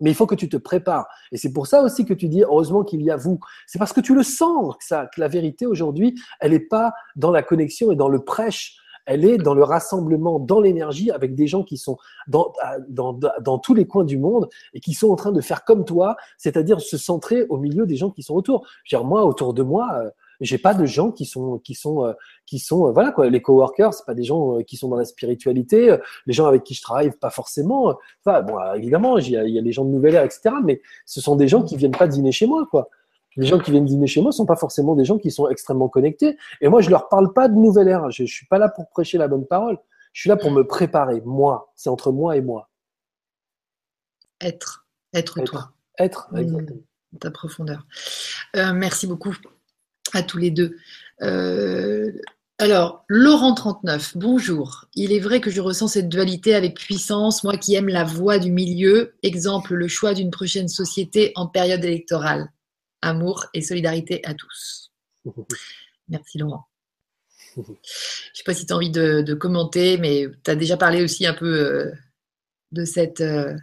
Mais 0.00 0.10
il 0.10 0.14
faut 0.14 0.26
que 0.26 0.34
tu 0.34 0.48
te 0.48 0.56
prépares. 0.56 1.06
Et 1.32 1.36
c'est 1.36 1.52
pour 1.52 1.66
ça 1.66 1.82
aussi 1.82 2.04
que 2.04 2.14
tu 2.14 2.28
dis, 2.28 2.42
heureusement 2.42 2.84
qu'il 2.84 3.02
y 3.02 3.10
a 3.10 3.16
vous. 3.16 3.40
C'est 3.66 3.78
parce 3.78 3.92
que 3.92 4.00
tu 4.00 4.14
le 4.14 4.22
sens, 4.22 4.76
que, 4.76 4.84
ça, 4.84 5.06
que 5.14 5.20
la 5.20 5.28
vérité 5.28 5.66
aujourd'hui, 5.66 6.14
elle 6.40 6.52
n'est 6.52 6.60
pas 6.60 6.92
dans 7.16 7.30
la 7.30 7.42
connexion 7.42 7.92
et 7.92 7.96
dans 7.96 8.08
le 8.08 8.22
prêche 8.22 8.78
elle 9.06 9.24
est 9.24 9.38
dans 9.38 9.54
le 9.54 9.62
rassemblement, 9.62 10.40
dans 10.40 10.60
l'énergie, 10.60 11.10
avec 11.10 11.34
des 11.34 11.46
gens 11.46 11.62
qui 11.62 11.78
sont 11.78 11.96
dans, 12.26 12.52
dans, 12.88 13.58
tous 13.58 13.72
les 13.72 13.86
coins 13.86 14.04
du 14.04 14.18
monde 14.18 14.48
et 14.74 14.80
qui 14.80 14.94
sont 14.94 15.10
en 15.10 15.16
train 15.16 15.32
de 15.32 15.40
faire 15.40 15.64
comme 15.64 15.84
toi, 15.84 16.16
c'est-à-dire 16.36 16.80
se 16.80 16.98
centrer 16.98 17.46
au 17.48 17.56
milieu 17.56 17.86
des 17.86 17.96
gens 17.96 18.10
qui 18.10 18.24
sont 18.24 18.34
autour. 18.34 18.66
Je 18.84 18.96
moi, 18.96 19.24
autour 19.24 19.54
de 19.54 19.62
moi, 19.62 19.88
euh, 19.94 20.10
j'ai 20.40 20.58
pas 20.58 20.74
de 20.74 20.84
gens 20.86 21.10
qui 21.10 21.24
sont 21.24 21.58
qui 21.58 21.74
sont 21.74 22.04
euh, 22.04 22.12
qui 22.46 22.58
sont 22.58 22.88
euh, 22.88 22.92
voilà 22.92 23.12
quoi 23.12 23.28
les 23.28 23.42
coworkers 23.42 23.94
c'est 23.94 24.06
pas 24.06 24.14
des 24.14 24.24
gens 24.24 24.58
qui 24.62 24.76
sont 24.76 24.88
dans 24.88 24.96
la 24.96 25.04
spiritualité 25.04 25.96
les 26.26 26.32
gens 26.32 26.46
avec 26.46 26.64
qui 26.64 26.74
je 26.74 26.82
travaille 26.82 27.10
pas 27.10 27.30
forcément 27.30 27.96
enfin 28.24 28.42
bon 28.42 28.58
évidemment 28.74 29.18
il 29.18 29.30
y 29.30 29.36
a, 29.36 29.44
il 29.44 29.54
y 29.54 29.58
a 29.58 29.62
les 29.62 29.72
gens 29.72 29.84
de 29.84 29.90
nouvelle 29.90 30.14
ère 30.14 30.24
etc 30.24 30.54
mais 30.64 30.80
ce 31.04 31.20
sont 31.20 31.36
des 31.36 31.48
gens 31.48 31.62
qui 31.62 31.76
viennent 31.76 31.90
pas 31.92 32.08
dîner 32.08 32.32
chez 32.32 32.46
moi 32.46 32.66
quoi 32.70 32.88
les 33.36 33.46
gens 33.46 33.58
qui 33.58 33.70
viennent 33.70 33.84
dîner 33.84 34.06
chez 34.06 34.22
moi 34.22 34.32
sont 34.32 34.46
pas 34.46 34.56
forcément 34.56 34.94
des 34.94 35.04
gens 35.04 35.18
qui 35.18 35.30
sont 35.30 35.48
extrêmement 35.48 35.88
connectés. 35.88 36.38
Et 36.60 36.68
moi, 36.68 36.80
je 36.80 36.88
leur 36.88 37.08
parle 37.08 37.34
pas 37.34 37.48
de 37.48 37.54
nouvelle 37.54 37.88
ère. 37.88 38.10
Je, 38.10 38.24
je 38.24 38.32
suis 38.32 38.46
pas 38.46 38.58
là 38.58 38.70
pour 38.70 38.88
prêcher 38.88 39.18
la 39.18 39.28
bonne 39.28 39.46
parole. 39.46 39.76
Je 40.14 40.22
suis 40.22 40.28
là 40.30 40.36
pour 40.36 40.50
me 40.50 40.66
préparer. 40.66 41.20
Moi, 41.26 41.70
c'est 41.76 41.90
entre 41.90 42.10
moi 42.12 42.36
et 42.36 42.40
moi. 42.40 42.70
Être, 44.40 44.86
être, 45.12 45.42
toi. 45.44 45.72
Être, 45.98 46.28
exactement. 46.34 46.80
ta 47.20 47.30
profondeur. 47.30 47.86
Euh, 48.56 48.72
merci 48.72 49.06
beaucoup 49.06 49.34
à 50.12 50.22
tous 50.22 50.38
les 50.38 50.50
deux. 50.50 50.76
Euh, 51.22 52.12
alors, 52.58 53.04
Laurent39, 53.10 54.12
bonjour. 54.16 54.86
Il 54.94 55.12
est 55.12 55.20
vrai 55.20 55.40
que 55.40 55.50
je 55.50 55.60
ressens 55.60 55.88
cette 55.88 56.08
dualité 56.08 56.54
avec 56.54 56.78
puissance, 56.78 57.44
moi 57.44 57.56
qui 57.58 57.74
aime 57.74 57.88
la 57.88 58.04
voix 58.04 58.38
du 58.38 58.50
milieu. 58.50 59.14
Exemple, 59.22 59.74
le 59.74 59.88
choix 59.88 60.14
d'une 60.14 60.30
prochaine 60.30 60.68
société 60.68 61.32
en 61.34 61.46
période 61.46 61.84
électorale 61.84 62.50
amour 63.02 63.44
et 63.54 63.62
solidarité 63.62 64.24
à 64.24 64.34
tous. 64.34 64.92
Merci 66.08 66.38
Laurent. 66.38 66.66
Je 67.56 67.62
ne 67.62 67.74
sais 68.34 68.44
pas 68.44 68.54
si 68.54 68.66
tu 68.66 68.72
as 68.72 68.76
envie 68.76 68.90
de, 68.90 69.34
commenter, 69.34 69.96
mais 69.98 70.26
tu 70.44 70.50
as 70.50 70.56
déjà 70.56 70.76
parlé 70.76 71.02
aussi 71.02 71.26
un 71.26 71.34
peu 71.34 71.46
euh, 71.46 71.92
de 72.72 72.84
cette 72.84 73.20
euh, 73.20 73.54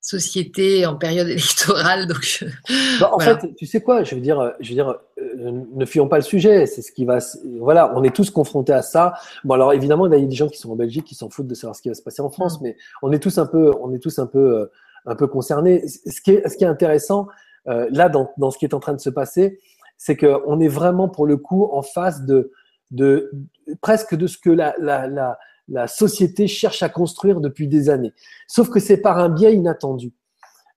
société 0.00 0.86
en 0.86 0.96
période 0.96 1.28
électorale. 1.28 2.06
Donc 2.06 2.44
bah, 3.00 3.10
en 3.12 3.18
fait, 3.18 3.54
tu 3.56 3.66
sais 3.66 3.80
quoi, 3.80 4.04
je 4.04 4.14
veux 4.14 4.20
dire, 4.20 4.52
je 4.60 4.68
veux 4.68 4.74
dire 4.74 4.96
euh, 5.18 5.62
ne 5.74 5.84
fuyons 5.84 6.08
pas 6.08 6.16
le 6.16 6.22
sujet. 6.22 6.66
C'est 6.66 6.82
ce 6.82 6.92
qui 6.92 7.04
va. 7.04 7.18
Voilà, 7.60 7.92
on 7.96 8.02
est 8.02 8.14
tous 8.14 8.30
confrontés 8.30 8.72
à 8.72 8.82
ça. 8.82 9.14
Bon, 9.44 9.54
alors 9.54 9.72
évidemment, 9.72 10.06
il 10.06 10.12
y 10.12 10.22
a 10.22 10.26
des 10.26 10.34
gens 10.34 10.48
qui 10.48 10.58
sont 10.58 10.70
en 10.70 10.76
Belgique 10.76 11.04
qui 11.04 11.14
s'en 11.14 11.30
foutent 11.30 11.48
de 11.48 11.54
savoir 11.54 11.76
ce 11.76 11.82
qui 11.82 11.88
va 11.88 11.94
se 11.94 12.02
passer 12.02 12.22
en 12.22 12.30
France, 12.30 12.60
mm. 12.60 12.64
mais 12.64 12.76
on 13.02 13.12
est 13.12 13.18
tous 13.18 13.38
un 13.38 13.46
peu, 13.46 13.72
on 13.80 13.92
est 13.94 13.98
tous 13.98 14.18
un 14.18 14.26
peu, 14.26 14.70
un 15.06 15.16
peu 15.16 15.26
concernés. 15.26 15.86
Ce 15.88 16.20
qui 16.20 16.32
est, 16.32 16.48
ce 16.48 16.56
qui 16.56 16.64
est 16.64 16.68
intéressant, 16.68 17.28
euh, 17.68 17.88
là, 17.90 18.08
dans, 18.08 18.30
dans, 18.38 18.50
ce 18.50 18.58
qui 18.58 18.64
est 18.64 18.74
en 18.74 18.80
train 18.80 18.94
de 18.94 19.00
se 19.00 19.10
passer, 19.10 19.60
c'est 19.96 20.16
qu'on 20.16 20.60
est 20.60 20.68
vraiment 20.68 21.08
pour 21.08 21.26
le 21.26 21.36
coup 21.36 21.68
en 21.72 21.82
face 21.82 22.22
de, 22.22 22.52
de 22.90 23.30
presque 23.80 24.14
de 24.14 24.26
ce 24.26 24.38
que 24.38 24.50
la, 24.50 24.74
la, 24.78 25.06
la, 25.06 25.38
la 25.68 25.86
société 25.86 26.46
cherche 26.46 26.82
à 26.82 26.88
construire 26.88 27.40
depuis 27.40 27.68
des 27.68 27.90
années. 27.90 28.12
Sauf 28.46 28.70
que 28.70 28.80
c'est 28.80 28.96
par 28.98 29.18
un 29.18 29.28
biais 29.28 29.54
inattendu. 29.54 30.12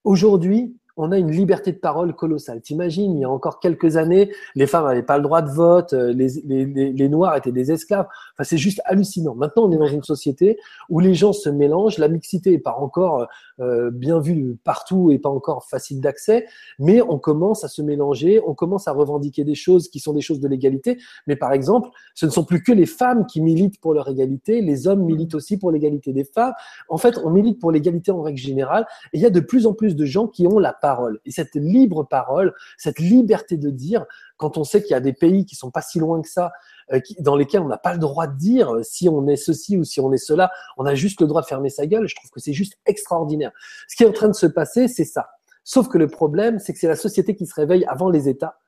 Aujourd'hui, 0.04 0.76
on 0.96 1.12
a 1.12 1.18
une 1.18 1.30
liberté 1.30 1.72
de 1.72 1.78
parole 1.78 2.14
colossale. 2.14 2.60
T'imagines, 2.60 3.14
il 3.14 3.20
y 3.20 3.24
a 3.24 3.30
encore 3.30 3.60
quelques 3.60 3.96
années, 3.96 4.30
les 4.54 4.66
femmes 4.66 4.84
n'avaient 4.84 5.02
pas 5.02 5.16
le 5.16 5.22
droit 5.22 5.42
de 5.42 5.50
vote, 5.50 5.92
euh, 5.92 6.12
les, 6.12 6.28
les, 6.44 6.92
les, 6.92 7.08
Noirs 7.08 7.36
étaient 7.36 7.52
des 7.52 7.72
esclaves. 7.72 8.06
Enfin, 8.34 8.44
c'est 8.44 8.58
juste 8.58 8.80
hallucinant. 8.84 9.34
Maintenant, 9.34 9.64
on 9.64 9.72
est 9.72 9.78
dans 9.78 9.86
une 9.86 10.02
société 10.02 10.58
où 10.88 11.00
les 11.00 11.14
gens 11.14 11.32
se 11.32 11.48
mélangent, 11.48 11.98
la 11.98 12.08
mixité 12.08 12.50
n'est 12.50 12.58
pas 12.58 12.76
encore 12.78 13.26
euh, 13.60 13.90
bien 13.90 14.20
vue 14.20 14.56
partout 14.64 15.10
et 15.10 15.18
pas 15.18 15.28
encore 15.28 15.64
facile 15.64 16.00
d'accès, 16.00 16.46
mais 16.78 17.00
on 17.02 17.18
commence 17.18 17.64
à 17.64 17.68
se 17.68 17.82
mélanger, 17.82 18.40
on 18.46 18.54
commence 18.54 18.88
à 18.88 18.92
revendiquer 18.92 19.44
des 19.44 19.54
choses 19.54 19.88
qui 19.88 20.00
sont 20.00 20.12
des 20.12 20.20
choses 20.20 20.40
de 20.40 20.48
l'égalité. 20.48 20.98
Mais 21.26 21.36
par 21.36 21.52
exemple, 21.52 21.88
ce 22.14 22.26
ne 22.26 22.30
sont 22.30 22.44
plus 22.44 22.62
que 22.62 22.72
les 22.72 22.86
femmes 22.86 23.26
qui 23.26 23.40
militent 23.40 23.80
pour 23.80 23.94
leur 23.94 24.08
égalité, 24.08 24.60
les 24.60 24.86
hommes 24.86 25.04
militent 25.04 25.34
aussi 25.34 25.58
pour 25.58 25.70
l'égalité 25.70 26.12
des 26.12 26.24
femmes. 26.24 26.52
En 26.88 26.98
fait, 26.98 27.18
on 27.24 27.30
milite 27.30 27.60
pour 27.60 27.72
l'égalité 27.72 28.10
en 28.10 28.22
règle 28.22 28.38
générale. 28.38 28.86
Et 29.12 29.18
il 29.18 29.22
y 29.22 29.26
a 29.26 29.30
de 29.30 29.40
plus 29.40 29.66
en 29.66 29.72
plus 29.72 29.96
de 29.96 30.04
gens 30.04 30.26
qui 30.26 30.46
ont 30.46 30.58
la 30.58 30.72
parole. 30.82 31.20
Et 31.24 31.30
cette 31.30 31.54
libre 31.54 32.02
parole, 32.02 32.52
cette 32.76 32.98
liberté 32.98 33.56
de 33.56 33.70
dire, 33.70 34.04
quand 34.36 34.58
on 34.58 34.64
sait 34.64 34.82
qu'il 34.82 34.90
y 34.90 34.94
a 34.94 35.00
des 35.00 35.14
pays 35.14 35.46
qui 35.46 35.54
sont 35.54 35.70
pas 35.70 35.80
si 35.80 35.98
loin 35.98 36.20
que 36.20 36.28
ça, 36.28 36.52
euh, 36.92 37.00
dans 37.20 37.36
lesquels 37.36 37.62
on 37.62 37.68
n'a 37.68 37.78
pas 37.78 37.94
le 37.94 37.98
droit 37.98 38.26
de 38.26 38.36
dire 38.36 38.74
euh, 38.74 38.82
si 38.82 39.08
on 39.08 39.26
est 39.28 39.36
ceci 39.36 39.78
ou 39.78 39.84
si 39.84 40.00
on 40.00 40.12
est 40.12 40.18
cela, 40.18 40.50
on 40.76 40.84
a 40.84 40.94
juste 40.94 41.20
le 41.22 41.26
droit 41.26 41.40
de 41.40 41.46
fermer 41.46 41.70
sa 41.70 41.86
gueule. 41.86 42.06
Je 42.06 42.16
trouve 42.16 42.30
que 42.30 42.40
c'est 42.40 42.52
juste 42.52 42.74
extraordinaire. 42.84 43.52
Ce 43.88 43.96
qui 43.96 44.02
est 44.02 44.06
en 44.06 44.12
train 44.12 44.28
de 44.28 44.34
se 44.34 44.46
passer, 44.46 44.88
c'est 44.88 45.04
ça. 45.04 45.30
Sauf 45.64 45.88
que 45.88 45.96
le 45.96 46.08
problème, 46.08 46.58
c'est 46.58 46.72
que 46.72 46.78
c'est 46.78 46.88
la 46.88 46.96
société 46.96 47.36
qui 47.36 47.46
se 47.46 47.54
réveille 47.54 47.84
avant 47.86 48.10
les 48.10 48.28
États. 48.28 48.58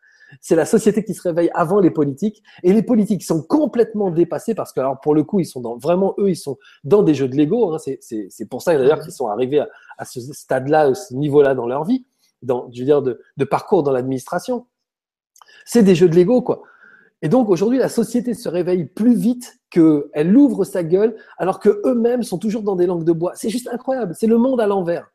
C'est 0.40 0.56
la 0.56 0.66
société 0.66 1.04
qui 1.04 1.14
se 1.14 1.22
réveille 1.22 1.50
avant 1.54 1.80
les 1.80 1.90
politiques. 1.90 2.42
Et 2.62 2.72
les 2.72 2.82
politiques 2.82 3.22
sont 3.22 3.42
complètement 3.42 4.10
dépassés 4.10 4.54
parce 4.54 4.72
que, 4.72 4.80
alors, 4.80 5.00
pour 5.00 5.14
le 5.14 5.24
coup, 5.24 5.40
ils 5.40 5.46
sont 5.46 5.60
dans, 5.60 5.76
vraiment, 5.76 6.14
eux, 6.18 6.30
ils 6.30 6.36
sont 6.36 6.58
dans 6.84 7.02
des 7.02 7.14
jeux 7.14 7.28
de 7.28 7.36
Lego. 7.36 7.74
Hein. 7.74 7.78
C'est 7.78 8.48
pour 8.48 8.62
ça, 8.62 8.76
d'ailleurs, 8.76 9.00
qu'ils 9.00 9.12
sont 9.12 9.28
arrivés 9.28 9.60
à, 9.60 9.68
à 9.98 10.04
ce 10.04 10.20
stade-là, 10.20 10.82
à 10.82 10.94
ce 10.94 11.14
niveau-là 11.14 11.54
dans 11.54 11.66
leur 11.66 11.84
vie 11.84 12.04
dans, 12.44 12.70
je 12.72 12.80
veux 12.80 12.84
dire, 12.84 13.02
de, 13.02 13.20
de 13.36 13.44
parcours 13.44 13.82
dans 13.82 13.92
l'administration. 13.92 14.66
C'est 15.64 15.82
des 15.82 15.94
jeux 15.94 16.08
de 16.08 16.16
Lego, 16.16 16.42
quoi. 16.42 16.62
Et 17.22 17.28
donc 17.28 17.48
aujourd'hui, 17.48 17.78
la 17.78 17.88
société 17.88 18.34
se 18.34 18.48
réveille 18.50 18.84
plus 18.84 19.14
vite 19.14 19.58
qu'elle 19.70 20.36
ouvre 20.36 20.64
sa 20.64 20.84
gueule, 20.84 21.16
alors 21.38 21.58
que 21.58 21.80
eux-mêmes 21.86 22.22
sont 22.22 22.38
toujours 22.38 22.62
dans 22.62 22.76
des 22.76 22.86
langues 22.86 23.04
de 23.04 23.12
bois. 23.12 23.32
C'est 23.34 23.48
juste 23.48 23.68
incroyable. 23.72 24.14
C'est 24.14 24.26
le 24.26 24.36
monde 24.36 24.60
à 24.60 24.66
l'envers. 24.66 25.10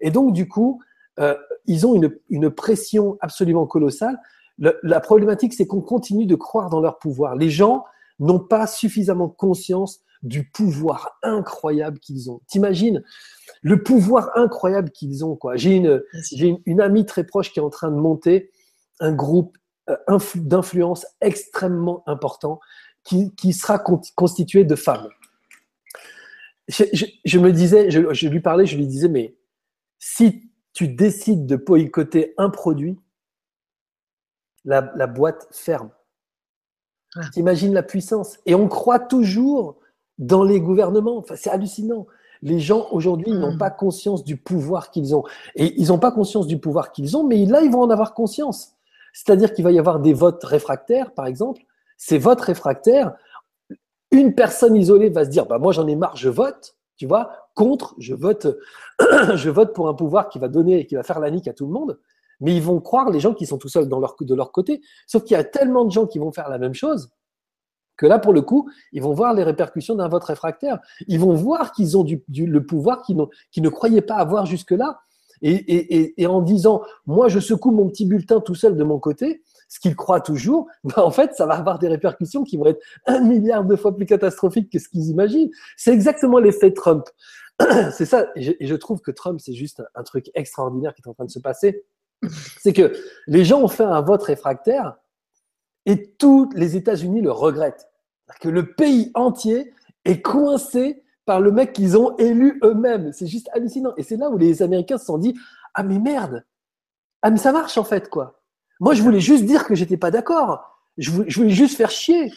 Et 0.00 0.10
donc 0.10 0.34
du 0.34 0.46
coup, 0.46 0.82
euh, 1.20 1.34
ils 1.64 1.86
ont 1.86 1.94
une, 1.94 2.14
une, 2.28 2.50
pression 2.50 3.16
absolument 3.20 3.66
colossale. 3.66 4.18
La 4.58 5.00
problématique, 5.00 5.54
c'est 5.54 5.66
qu'on 5.66 5.80
continue 5.80 6.26
de 6.26 6.34
croire 6.34 6.70
dans 6.70 6.80
leur 6.80 6.98
pouvoir. 6.98 7.34
Les 7.34 7.50
gens 7.50 7.84
n'ont 8.20 8.38
pas 8.38 8.66
suffisamment 8.66 9.28
conscience 9.28 10.00
du 10.22 10.48
pouvoir 10.48 11.18
incroyable 11.22 11.98
qu'ils 12.00 12.30
ont. 12.30 12.40
T'imagines 12.46 13.02
le 13.62 13.82
pouvoir 13.82 14.30
incroyable 14.36 14.90
qu'ils 14.90 15.24
ont. 15.24 15.36
Quoi. 15.36 15.56
J'ai, 15.56 15.76
une, 15.76 16.02
j'ai 16.32 16.56
une, 16.66 16.80
amie 16.80 17.04
très 17.04 17.24
proche 17.24 17.52
qui 17.52 17.58
est 17.58 17.62
en 17.62 17.70
train 17.70 17.90
de 17.90 17.96
monter 17.96 18.50
un 19.00 19.12
groupe 19.12 19.56
euh, 19.90 19.96
d'influence 20.36 21.06
extrêmement 21.20 22.02
important 22.06 22.58
qui, 23.04 23.34
qui 23.34 23.52
sera 23.52 23.78
constitué 23.78 24.64
de 24.64 24.74
femmes. 24.74 25.08
Je, 26.68 26.84
je, 27.24 27.38
me 27.38 27.52
disais, 27.52 27.90
je, 27.90 28.12
je, 28.14 28.28
lui 28.28 28.40
parlais, 28.40 28.64
je 28.64 28.76
lui 28.76 28.86
disais, 28.86 29.08
mais 29.08 29.36
si 29.98 30.50
tu 30.72 30.88
décides 30.88 31.44
de 31.44 31.56
boycotter 31.56 32.32
un 32.38 32.48
produit, 32.48 32.98
la, 34.64 34.92
la 34.96 35.06
boîte 35.06 35.48
ferme. 35.50 35.90
Ah. 37.16 37.20
T'imagines 37.32 37.74
la 37.74 37.82
puissance. 37.82 38.38
Et 38.46 38.54
on 38.54 38.68
croit 38.68 38.98
toujours 38.98 39.76
dans 40.18 40.42
les 40.42 40.60
gouvernements. 40.60 41.18
Enfin, 41.18 41.36
c'est 41.36 41.50
hallucinant. 41.50 42.06
Les 42.42 42.60
gens 42.60 42.88
aujourd'hui 42.90 43.32
n'ont 43.32 43.54
hmm. 43.54 43.58
pas 43.58 43.70
conscience 43.70 44.24
du 44.24 44.36
pouvoir 44.36 44.90
qu'ils 44.90 45.14
ont. 45.14 45.24
Et 45.54 45.80
ils 45.80 45.88
n'ont 45.88 45.98
pas 45.98 46.12
conscience 46.12 46.46
du 46.46 46.58
pouvoir 46.58 46.92
qu'ils 46.92 47.16
ont, 47.16 47.24
mais 47.24 47.46
là, 47.46 47.62
ils 47.62 47.70
vont 47.70 47.82
en 47.82 47.90
avoir 47.90 48.14
conscience. 48.14 48.74
C'est-à-dire 49.12 49.52
qu'il 49.54 49.64
va 49.64 49.72
y 49.72 49.78
avoir 49.78 50.00
des 50.00 50.12
votes 50.12 50.42
réfractaires, 50.44 51.12
par 51.12 51.26
exemple. 51.26 51.62
Ces 51.96 52.18
votes 52.18 52.40
réfractaires, 52.40 53.14
une 54.10 54.34
personne 54.34 54.76
isolée 54.76 55.08
va 55.08 55.24
se 55.24 55.30
dire, 55.30 55.46
bah, 55.46 55.58
moi 55.58 55.72
j'en 55.72 55.86
ai 55.86 55.96
marre, 55.96 56.16
je 56.16 56.28
vote, 56.28 56.76
tu 56.96 57.06
vois, 57.06 57.48
contre, 57.54 57.94
je 57.98 58.14
vote, 58.14 58.58
je 59.34 59.50
vote 59.50 59.72
pour 59.72 59.88
un 59.88 59.94
pouvoir 59.94 60.28
qui 60.28 60.38
va 60.38 60.48
donner, 60.48 60.86
qui 60.86 60.96
va 60.96 61.02
faire 61.04 61.20
la 61.20 61.30
nique 61.30 61.48
à 61.48 61.52
tout 61.52 61.66
le 61.66 61.72
monde. 61.72 61.98
Mais 62.40 62.54
ils 62.56 62.62
vont 62.62 62.80
croire 62.80 63.10
les 63.10 63.20
gens 63.20 63.34
qui 63.34 63.46
sont 63.46 63.58
tout 63.58 63.68
seuls 63.68 63.88
dans 63.88 64.00
leur, 64.00 64.16
de 64.20 64.34
leur 64.34 64.52
côté. 64.52 64.80
Sauf 65.06 65.24
qu'il 65.24 65.36
y 65.36 65.40
a 65.40 65.44
tellement 65.44 65.84
de 65.84 65.90
gens 65.90 66.06
qui 66.06 66.18
vont 66.18 66.32
faire 66.32 66.48
la 66.48 66.58
même 66.58 66.74
chose 66.74 67.10
que 67.96 68.06
là, 68.06 68.18
pour 68.18 68.32
le 68.32 68.42
coup, 68.42 68.68
ils 68.92 69.02
vont 69.02 69.12
voir 69.12 69.34
les 69.34 69.42
répercussions 69.42 69.94
d'un 69.94 70.08
vote 70.08 70.24
réfractaire. 70.24 70.80
Ils 71.06 71.20
vont 71.20 71.34
voir 71.34 71.72
qu'ils 71.72 71.96
ont 71.96 72.04
du, 72.04 72.22
le 72.28 72.66
pouvoir 72.66 73.02
qu'ils 73.02 73.62
ne 73.62 73.68
croyaient 73.68 74.02
pas 74.02 74.16
avoir 74.16 74.46
jusque-là. 74.46 75.00
Et, 75.42 76.26
en 76.26 76.40
disant, 76.40 76.82
moi, 77.06 77.28
je 77.28 77.38
secoue 77.38 77.70
mon 77.70 77.88
petit 77.88 78.06
bulletin 78.06 78.40
tout 78.40 78.54
seul 78.54 78.76
de 78.76 78.84
mon 78.84 78.98
côté, 78.98 79.42
ce 79.68 79.78
qu'ils 79.78 79.96
croient 79.96 80.20
toujours, 80.20 80.68
bah, 80.84 81.04
en 81.04 81.10
fait, 81.10 81.34
ça 81.34 81.46
va 81.46 81.54
avoir 81.54 81.78
des 81.78 81.88
répercussions 81.88 82.44
qui 82.44 82.56
vont 82.56 82.66
être 82.66 82.80
un 83.06 83.20
milliard 83.20 83.64
de 83.64 83.76
fois 83.76 83.94
plus 83.94 84.06
catastrophiques 84.06 84.70
que 84.70 84.78
ce 84.78 84.88
qu'ils 84.88 85.08
imaginent. 85.10 85.50
C'est 85.76 85.92
exactement 85.92 86.38
l'effet 86.38 86.72
Trump. 86.72 87.04
C'est 87.92 88.06
ça. 88.06 88.28
Et 88.36 88.66
je, 88.66 88.74
trouve 88.74 89.00
que 89.00 89.10
Trump, 89.10 89.38
c'est 89.40 89.52
juste 89.52 89.80
un 89.94 90.02
truc 90.02 90.28
extraordinaire 90.34 90.92
qui 90.92 91.02
est 91.02 91.08
en 91.08 91.14
train 91.14 91.24
de 91.24 91.30
se 91.30 91.38
passer. 91.38 91.84
C'est 92.60 92.72
que 92.72 92.92
les 93.26 93.44
gens 93.44 93.62
ont 93.62 93.68
fait 93.68 93.84
un 93.84 94.00
vote 94.00 94.22
réfractaire 94.22 94.96
et 95.86 96.12
tous 96.18 96.50
les 96.54 96.76
États-Unis 96.76 97.20
le 97.20 97.30
regrettent. 97.30 97.88
Que 98.40 98.48
le 98.48 98.72
pays 98.72 99.10
entier 99.14 99.72
est 100.04 100.22
coincé 100.22 101.02
par 101.26 101.40
le 101.40 101.50
mec 101.52 101.72
qu'ils 101.72 101.96
ont 101.96 102.16
élu 102.16 102.58
eux-mêmes. 102.62 103.12
C'est 103.12 103.26
juste 103.26 103.48
hallucinant. 103.52 103.92
Et 103.96 104.02
c'est 104.02 104.16
là 104.16 104.30
où 104.30 104.38
les 104.38 104.62
Américains 104.62 104.98
se 104.98 105.06
sont 105.06 105.18
dit 105.18 105.34
Ah, 105.74 105.82
mais 105.82 105.98
merde 105.98 106.44
Ah, 107.22 107.30
mais 107.30 107.38
ça 107.38 107.52
marche 107.52 107.78
en 107.78 107.84
fait, 107.84 108.08
quoi. 108.08 108.40
Moi, 108.80 108.94
je 108.94 109.02
voulais 109.02 109.20
juste 109.20 109.44
dire 109.44 109.66
que 109.66 109.74
j'étais 109.74 109.96
pas 109.96 110.10
d'accord. 110.10 110.80
Je 110.96 111.10
voulais, 111.10 111.50
juste 111.50 111.76
faire 111.76 111.90
chier. 111.90 112.32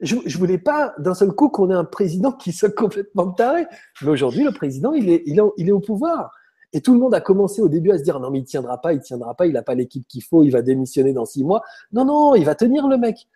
Je, 0.00 0.38
voulais 0.38 0.58
pas 0.58 0.94
d'un 0.98 1.14
seul 1.14 1.32
coup 1.32 1.48
qu'on 1.48 1.70
ait 1.70 1.74
un 1.74 1.84
président 1.84 2.32
qui 2.32 2.52
soit 2.52 2.70
complètement 2.74 3.30
taré. 3.32 3.66
Mais 4.02 4.10
aujourd'hui, 4.10 4.44
le 4.44 4.52
président, 4.52 4.92
il 4.92 5.10
est 5.10 5.72
au 5.72 5.80
pouvoir. 5.80 6.32
Et 6.72 6.80
tout 6.80 6.94
le 6.94 7.00
monde 7.00 7.14
a 7.14 7.20
commencé 7.20 7.60
au 7.60 7.68
début 7.68 7.90
à 7.90 7.98
se 7.98 8.02
dire 8.02 8.20
non 8.20 8.30
mais 8.30 8.38
il 8.40 8.44
tiendra 8.44 8.80
pas, 8.80 8.92
il 8.92 9.00
tiendra 9.00 9.34
pas, 9.34 9.46
il 9.46 9.52
n'a 9.52 9.62
pas 9.62 9.74
l'équipe 9.74 10.06
qu'il 10.06 10.22
faut, 10.22 10.42
il 10.42 10.50
va 10.50 10.62
démissionner 10.62 11.12
dans 11.12 11.24
six 11.24 11.44
mois. 11.44 11.62
Non 11.92 12.04
non, 12.04 12.34
il 12.34 12.44
va 12.44 12.54
tenir 12.54 12.86
le 12.86 12.96
mec 12.96 13.28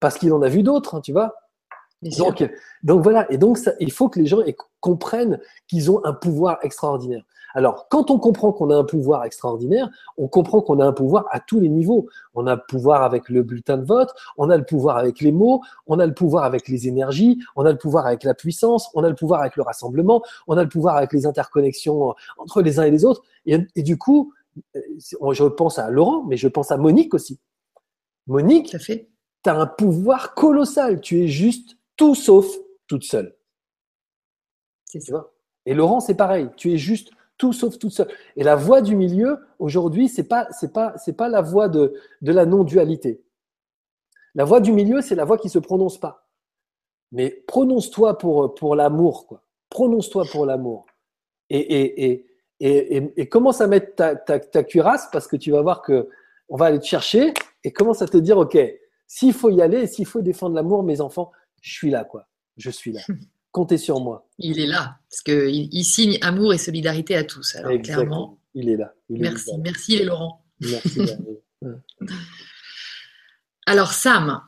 parce 0.00 0.16
qu'il 0.16 0.32
en 0.32 0.42
a 0.42 0.48
vu 0.48 0.62
d'autres, 0.62 0.94
hein, 0.94 1.00
tu 1.00 1.12
vois. 1.12 1.34
Donc, 2.02 2.48
donc 2.84 3.02
voilà, 3.02 3.30
et 3.32 3.38
donc 3.38 3.58
ça, 3.58 3.72
il 3.80 3.90
faut 3.90 4.08
que 4.08 4.20
les 4.20 4.26
gens 4.26 4.38
comprennent 4.80 5.40
qu'ils 5.66 5.90
ont 5.90 6.04
un 6.04 6.12
pouvoir 6.12 6.58
extraordinaire. 6.62 7.24
Alors, 7.54 7.88
quand 7.88 8.10
on 8.10 8.18
comprend 8.18 8.52
qu'on 8.52 8.70
a 8.70 8.76
un 8.76 8.84
pouvoir 8.84 9.24
extraordinaire, 9.24 9.88
on 10.16 10.28
comprend 10.28 10.60
qu'on 10.60 10.80
a 10.80 10.86
un 10.86 10.92
pouvoir 10.92 11.26
à 11.30 11.40
tous 11.40 11.60
les 11.60 11.68
niveaux. 11.68 12.08
On 12.34 12.46
a 12.46 12.56
le 12.56 12.62
pouvoir 12.68 13.02
avec 13.02 13.28
le 13.28 13.42
bulletin 13.42 13.78
de 13.78 13.84
vote, 13.84 14.12
on 14.36 14.50
a 14.50 14.56
le 14.56 14.64
pouvoir 14.64 14.98
avec 14.98 15.20
les 15.20 15.32
mots, 15.32 15.62
on 15.86 15.98
a 15.98 16.06
le 16.06 16.14
pouvoir 16.14 16.44
avec 16.44 16.68
les 16.68 16.88
énergies, 16.88 17.38
on 17.56 17.64
a 17.64 17.72
le 17.72 17.78
pouvoir 17.78 18.06
avec 18.06 18.24
la 18.24 18.34
puissance, 18.34 18.90
on 18.94 19.02
a 19.02 19.08
le 19.08 19.14
pouvoir 19.14 19.40
avec 19.40 19.56
le 19.56 19.62
rassemblement, 19.62 20.22
on 20.46 20.56
a 20.56 20.62
le 20.62 20.68
pouvoir 20.68 20.96
avec 20.96 21.12
les 21.12 21.26
interconnexions 21.26 22.14
entre 22.36 22.62
les 22.62 22.78
uns 22.78 22.84
et 22.84 22.90
les 22.90 23.04
autres. 23.04 23.22
Et, 23.46 23.58
et 23.74 23.82
du 23.82 23.96
coup, 23.96 24.32
euh, 24.76 24.80
je 25.32 25.44
pense 25.44 25.78
à 25.78 25.90
Laurent, 25.90 26.24
mais 26.24 26.36
je 26.36 26.48
pense 26.48 26.70
à 26.70 26.76
Monique 26.76 27.14
aussi. 27.14 27.40
Monique, 28.26 28.76
tu 28.78 29.06
as 29.46 29.58
un 29.58 29.66
pouvoir 29.66 30.34
colossal. 30.34 31.00
Tu 31.00 31.22
es 31.22 31.28
juste 31.28 31.76
tout 31.96 32.14
sauf 32.14 32.46
toute 32.86 33.04
seule. 33.04 33.36
C'est 34.84 35.00
ça. 35.00 35.30
Et 35.66 35.74
Laurent, 35.74 36.00
c'est 36.00 36.14
pareil. 36.14 36.48
Tu 36.56 36.72
es 36.72 36.78
juste 36.78 37.10
tout 37.38 37.52
sauf 37.52 37.78
toute 37.78 37.92
seule. 37.92 38.08
Et 38.36 38.44
la 38.44 38.56
voie 38.56 38.82
du 38.82 38.94
milieu, 38.94 39.38
aujourd'hui, 39.58 40.08
c'est 40.08 40.28
pas, 40.28 40.48
c'est 40.50 40.72
pas, 40.72 40.94
c'est 40.98 41.16
pas 41.16 41.28
la 41.28 41.40
voie 41.40 41.68
de, 41.68 41.94
de 42.20 42.32
la 42.32 42.44
non-dualité. 42.44 43.22
La 44.34 44.44
voie 44.44 44.60
du 44.60 44.72
milieu, 44.72 45.00
c'est 45.00 45.14
la 45.14 45.24
voie 45.24 45.38
qui 45.38 45.48
se 45.48 45.58
prononce 45.58 45.98
pas. 45.98 46.28
Mais 47.12 47.30
prononce-toi 47.46 48.18
pour, 48.18 48.54
pour 48.54 48.76
l'amour, 48.76 49.26
quoi. 49.26 49.42
Prononce-toi 49.70 50.24
pour 50.30 50.46
l'amour. 50.46 50.86
Et, 51.50 51.58
et, 51.58 52.26
et, 52.60 53.12
et, 53.16 53.28
commence 53.28 53.60
à 53.60 53.66
mettre 53.66 53.94
ta, 53.94 54.16
ta, 54.16 54.38
ta 54.38 54.64
cuirasse 54.64 55.08
parce 55.12 55.26
que 55.26 55.36
tu 55.36 55.50
vas 55.50 55.62
voir 55.62 55.80
que 55.80 56.08
on 56.48 56.56
va 56.56 56.66
aller 56.66 56.78
te 56.78 56.84
chercher 56.84 57.32
et 57.64 57.72
commence 57.72 58.02
à 58.02 58.06
te 58.06 58.16
dire, 58.16 58.36
OK, 58.38 58.58
s'il 59.06 59.32
faut 59.32 59.50
y 59.50 59.62
aller, 59.62 59.86
s'il 59.86 60.06
faut 60.06 60.22
défendre 60.22 60.54
l'amour, 60.54 60.82
mes 60.82 61.00
enfants, 61.00 61.32
je 61.62 61.72
suis 61.72 61.90
là, 61.90 62.04
quoi. 62.04 62.26
Je 62.56 62.70
suis 62.70 62.92
là. 62.92 63.00
Comptez 63.52 63.78
sur 63.78 64.00
moi. 64.00 64.28
Il 64.38 64.60
est 64.60 64.66
là, 64.66 64.98
parce 65.10 65.22
qu'il 65.22 65.68
il 65.72 65.84
signe 65.84 66.18
amour 66.20 66.52
et 66.52 66.58
solidarité 66.58 67.16
à 67.16 67.24
tous. 67.24 67.56
Alors, 67.56 67.80
clairement. 67.82 68.38
Il 68.54 68.68
est 68.68 68.76
là. 68.76 68.92
merci, 69.08 69.50
merci 69.58 69.98
les 69.98 70.04
Laurent. 70.04 70.44
Merci. 70.60 71.00
alors, 73.66 73.92
Sam, 73.92 74.40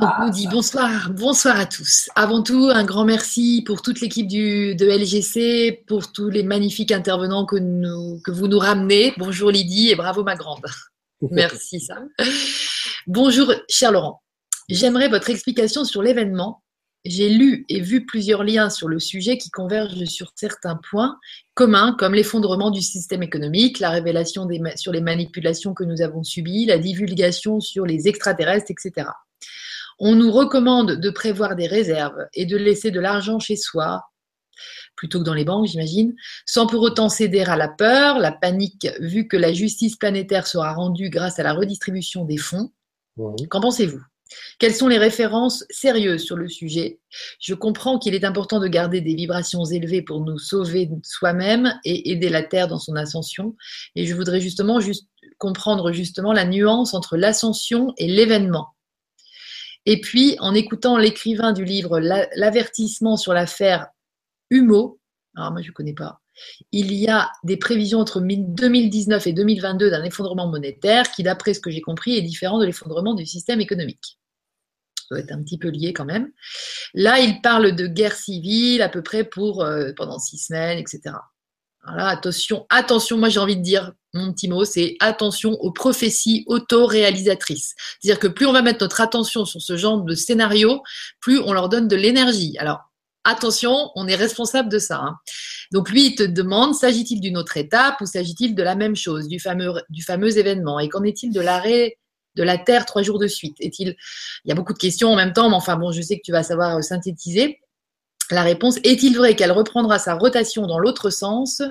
nous 0.00 0.30
dit 0.30 0.48
bonsoir, 0.48 1.10
bonsoir 1.10 1.58
à 1.58 1.66
tous. 1.66 2.08
Avant 2.14 2.42
tout, 2.42 2.70
un 2.72 2.84
grand 2.84 3.04
merci 3.04 3.62
pour 3.66 3.82
toute 3.82 4.00
l'équipe 4.00 4.26
de 4.26 4.86
LGC, 4.86 5.84
pour 5.86 6.10
tous 6.12 6.30
les 6.30 6.42
magnifiques 6.42 6.92
intervenants 6.92 7.44
que, 7.44 7.56
nous, 7.56 8.20
que 8.24 8.30
vous 8.30 8.48
nous 8.48 8.58
ramenez. 8.58 9.12
Bonjour 9.18 9.50
Lydie 9.50 9.90
et 9.90 9.94
bravo 9.94 10.24
ma 10.24 10.36
grande. 10.36 10.64
Merci 11.30 11.80
Sam. 11.80 12.08
Bonjour 13.06 13.52
cher 13.68 13.92
Laurent. 13.92 14.22
J'aimerais 14.68 15.08
votre 15.08 15.30
explication 15.30 15.84
sur 15.84 16.02
l'événement. 16.02 16.63
J'ai 17.04 17.28
lu 17.28 17.66
et 17.68 17.80
vu 17.80 18.06
plusieurs 18.06 18.44
liens 18.44 18.70
sur 18.70 18.88
le 18.88 18.98
sujet 18.98 19.36
qui 19.36 19.50
convergent 19.50 20.06
sur 20.06 20.32
certains 20.36 20.76
points 20.90 21.18
communs, 21.52 21.94
comme 21.98 22.14
l'effondrement 22.14 22.70
du 22.70 22.80
système 22.80 23.22
économique, 23.22 23.78
la 23.78 23.90
révélation 23.90 24.46
des, 24.46 24.60
sur 24.76 24.90
les 24.90 25.02
manipulations 25.02 25.74
que 25.74 25.84
nous 25.84 26.00
avons 26.00 26.22
subies, 26.22 26.64
la 26.64 26.78
divulgation 26.78 27.60
sur 27.60 27.84
les 27.84 28.08
extraterrestres, 28.08 28.70
etc. 28.70 29.08
On 29.98 30.14
nous 30.14 30.32
recommande 30.32 30.92
de 30.92 31.10
prévoir 31.10 31.56
des 31.56 31.66
réserves 31.66 32.26
et 32.32 32.46
de 32.46 32.56
laisser 32.56 32.90
de 32.90 33.00
l'argent 33.00 33.38
chez 33.38 33.56
soi, 33.56 34.02
plutôt 34.96 35.18
que 35.18 35.24
dans 35.24 35.34
les 35.34 35.44
banques, 35.44 35.66
j'imagine, 35.66 36.14
sans 36.46 36.66
pour 36.66 36.80
autant 36.80 37.10
céder 37.10 37.42
à 37.42 37.56
la 37.56 37.68
peur, 37.68 38.18
la 38.18 38.32
panique, 38.32 38.88
vu 39.00 39.28
que 39.28 39.36
la 39.36 39.52
justice 39.52 39.96
planétaire 39.96 40.46
sera 40.46 40.72
rendue 40.72 41.10
grâce 41.10 41.38
à 41.38 41.42
la 41.42 41.52
redistribution 41.52 42.24
des 42.24 42.38
fonds. 42.38 42.72
Qu'en 43.50 43.60
pensez-vous? 43.60 44.00
Quelles 44.58 44.74
sont 44.74 44.88
les 44.88 44.98
références 44.98 45.64
sérieuses 45.70 46.24
sur 46.24 46.36
le 46.36 46.48
sujet? 46.48 47.00
Je 47.40 47.54
comprends 47.54 47.98
qu'il 47.98 48.14
est 48.14 48.24
important 48.24 48.60
de 48.60 48.68
garder 48.68 49.00
des 49.00 49.14
vibrations 49.14 49.64
élevées 49.64 50.02
pour 50.02 50.20
nous 50.20 50.38
sauver 50.38 50.88
soi-même 51.02 51.78
et 51.84 52.10
aider 52.10 52.28
la 52.28 52.42
Terre 52.42 52.68
dans 52.68 52.78
son 52.78 52.96
ascension. 52.96 53.56
Et 53.94 54.06
je 54.06 54.14
voudrais 54.14 54.40
justement 54.40 54.80
juste 54.80 55.08
comprendre 55.38 55.92
justement 55.92 56.32
la 56.32 56.44
nuance 56.44 56.94
entre 56.94 57.16
l'ascension 57.16 57.92
et 57.98 58.06
l'événement. 58.06 58.68
Et 59.86 60.00
puis, 60.00 60.36
en 60.40 60.54
écoutant 60.54 60.96
l'écrivain 60.96 61.52
du 61.52 61.64
livre 61.64 62.00
L'avertissement 62.00 63.16
sur 63.16 63.34
l'affaire 63.34 63.88
Humo, 64.50 64.98
alors 65.36 65.52
moi 65.52 65.62
je 65.62 65.68
ne 65.68 65.72
connais 65.72 65.92
pas, 65.92 66.20
il 66.72 66.92
y 66.92 67.08
a 67.08 67.30
des 67.44 67.56
prévisions 67.56 68.00
entre 68.00 68.20
2019 68.20 69.26
et 69.26 69.32
2022 69.32 69.90
d'un 69.90 70.04
effondrement 70.04 70.48
monétaire 70.48 71.10
qui, 71.10 71.22
d'après 71.22 71.54
ce 71.54 71.60
que 71.60 71.70
j'ai 71.70 71.80
compris, 71.80 72.16
est 72.16 72.22
différent 72.22 72.58
de 72.58 72.64
l'effondrement 72.64 73.14
du 73.14 73.26
système 73.26 73.60
économique. 73.60 74.18
Être 75.16 75.32
un 75.32 75.42
petit 75.42 75.58
peu 75.58 75.68
lié 75.68 75.92
quand 75.92 76.04
même. 76.04 76.30
Là, 76.94 77.20
il 77.20 77.40
parle 77.40 77.74
de 77.74 77.86
guerre 77.86 78.16
civile 78.16 78.82
à 78.82 78.88
peu 78.88 79.02
près 79.02 79.24
pour 79.24 79.62
euh, 79.62 79.92
pendant 79.96 80.18
six 80.18 80.38
semaines, 80.38 80.78
etc. 80.78 81.14
Attention, 81.86 82.64
attention, 82.70 83.18
moi 83.18 83.28
j'ai 83.28 83.40
envie 83.40 83.58
de 83.58 83.62
dire, 83.62 83.92
mon 84.14 84.32
petit 84.32 84.48
mot, 84.48 84.64
c'est 84.64 84.96
attention 85.00 85.52
aux 85.52 85.70
prophéties 85.70 86.44
auto-réalisatrices. 86.46 87.74
C'est-à-dire 88.00 88.18
que 88.18 88.28
plus 88.28 88.46
on 88.46 88.52
va 88.52 88.62
mettre 88.62 88.82
notre 88.82 89.02
attention 89.02 89.44
sur 89.44 89.60
ce 89.60 89.76
genre 89.76 90.00
de 90.00 90.14
scénario, 90.14 90.82
plus 91.20 91.40
on 91.40 91.52
leur 91.52 91.68
donne 91.68 91.86
de 91.86 91.96
l'énergie. 91.96 92.56
Alors, 92.58 92.80
attention, 93.24 93.90
on 93.96 94.08
est 94.08 94.14
responsable 94.14 94.70
de 94.70 94.78
ça. 94.78 94.98
Hein. 94.98 95.16
Donc 95.72 95.90
lui, 95.90 96.06
il 96.06 96.14
te 96.14 96.22
demande, 96.22 96.74
s'agit-il 96.74 97.20
d'une 97.20 97.36
autre 97.36 97.58
étape 97.58 98.00
ou 98.00 98.06
s'agit-il 98.06 98.54
de 98.54 98.62
la 98.62 98.76
même 98.76 98.96
chose, 98.96 99.28
du 99.28 99.38
fameux 99.38 100.38
événement? 100.38 100.78
Et 100.78 100.88
qu'en 100.88 101.02
est-il 101.02 101.32
de 101.32 101.40
l'arrêt 101.40 101.98
de 102.36 102.42
la 102.42 102.58
Terre 102.58 102.86
trois 102.86 103.02
jours 103.02 103.18
de 103.18 103.26
suite 103.26 103.56
Est-il 103.60 103.96
Il 104.44 104.48
y 104.48 104.52
a 104.52 104.54
beaucoup 104.54 104.72
de 104.72 104.78
questions 104.78 105.10
en 105.10 105.16
même 105.16 105.32
temps, 105.32 105.48
mais 105.48 105.56
enfin 105.56 105.76
bon, 105.76 105.92
je 105.92 106.02
sais 106.02 106.16
que 106.16 106.22
tu 106.24 106.32
vas 106.32 106.42
savoir 106.42 106.76
euh, 106.76 106.82
synthétiser. 106.82 107.60
La 108.30 108.42
réponse 108.42 108.78
est-il 108.84 109.16
vrai 109.16 109.36
qu'elle 109.36 109.52
reprendra 109.52 109.98
sa 109.98 110.14
rotation 110.14 110.66
dans 110.66 110.78
l'autre 110.78 111.10
sens? 111.10 111.62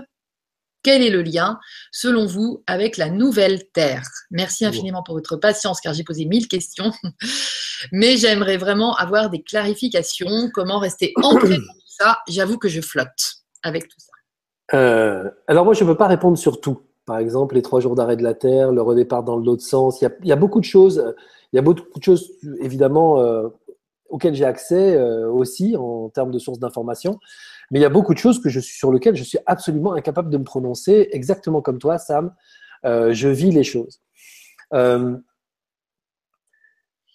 Quel 0.84 1.01
est 1.01 1.09
le 1.09 1.22
lien, 1.22 1.59
selon 1.91 2.26
vous, 2.26 2.61
avec 2.68 2.97
la 2.97 3.09
nouvelle 3.09 3.64
Terre? 3.72 4.03
Merci 4.32 4.66
infiniment 4.66 5.01
pour 5.01 5.16
votre 5.16 5.38
patience, 5.38 5.80
car 5.80 5.93
j'ai 5.93 6.03
posé 6.03 6.26
mille 6.26 6.49
questions. 6.49 6.91
Mais 7.91 8.18
j'aimerais 8.18 8.57
vraiment 8.57 8.93
avoir 8.95 9.30
des 9.30 9.41
clarifications. 9.41 10.49
Comment 10.53 10.80
rester 10.80 11.14
ancré 11.24 11.55
dans 11.55 11.74
tout 11.74 11.88
ça? 11.88 12.20
J'avoue 12.28 12.57
que 12.57 12.68
je 12.68 12.82
flotte 12.82 13.36
avec 13.64 13.88
tout 13.88 13.99
ça. 13.99 14.78
Euh, 14.78 15.30
alors 15.47 15.64
moi, 15.66 15.74
je 15.74 15.84
ne 15.84 15.89
peux 15.89 15.97
pas 15.97 16.07
répondre 16.07 16.38
sur 16.38 16.59
tout. 16.59 16.82
Par 17.06 17.18
exemple, 17.18 17.56
les 17.56 17.62
trois 17.62 17.82
jours 17.82 17.95
d'arrêt 17.95 18.16
de 18.16 18.24
la 18.24 18.34
Terre, 18.34 18.72
le 18.72 18.82
redépart 18.82 19.24
dans 19.24 19.36
l'autre 19.36 19.64
sens. 19.64 20.01
Il 20.01 20.10
y, 20.24 20.32
a, 20.32 20.36
beaucoup 20.36 20.60
de 20.62 20.66
choses. 20.66 21.14
Il 21.51 21.58
y 21.58 21.60
a 21.60 21.62
beaucoup 21.62 21.99
de 21.99 22.04
choses, 22.04 22.32
évidemment, 22.62 23.20
euh, 23.20 23.49
auxquelles 24.10 24.36
j'ai 24.36 24.45
accès 24.45 24.95
euh, 24.95 25.30
aussi 25.30 25.76
en 25.76 26.10
termes 26.10 26.32
de 26.32 26.39
sources 26.39 26.60
d'information. 26.60 27.20
Mais 27.72 27.80
il 27.80 27.82
y 27.82 27.86
a 27.86 27.89
beaucoup 27.89 28.14
de 28.14 28.20
choses 28.20 28.41
que 28.41 28.47
je 28.47 28.62
suis, 28.62 28.78
sur 28.78 28.93
lesquelles 28.93 29.16
je 29.16 29.24
suis 29.24 29.39
absolument 29.45 29.93
incapable 29.93 30.30
de 30.30 30.38
me 30.38 30.45
prononcer, 30.45 31.10
exactement 31.12 31.62
comme 31.62 31.78
toi, 31.78 31.97
Sam. 31.97 32.34
Euh, 32.86 33.14
je 33.14 33.28
vis 33.28 33.51
les 33.51 33.64
choses. 33.64 33.99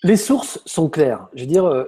Les 0.05 0.16
sources 0.16 0.61
sont 0.64 0.89
claires. 0.89 1.28
Je 1.34 1.41
veux 1.41 1.49
dire, 1.49 1.86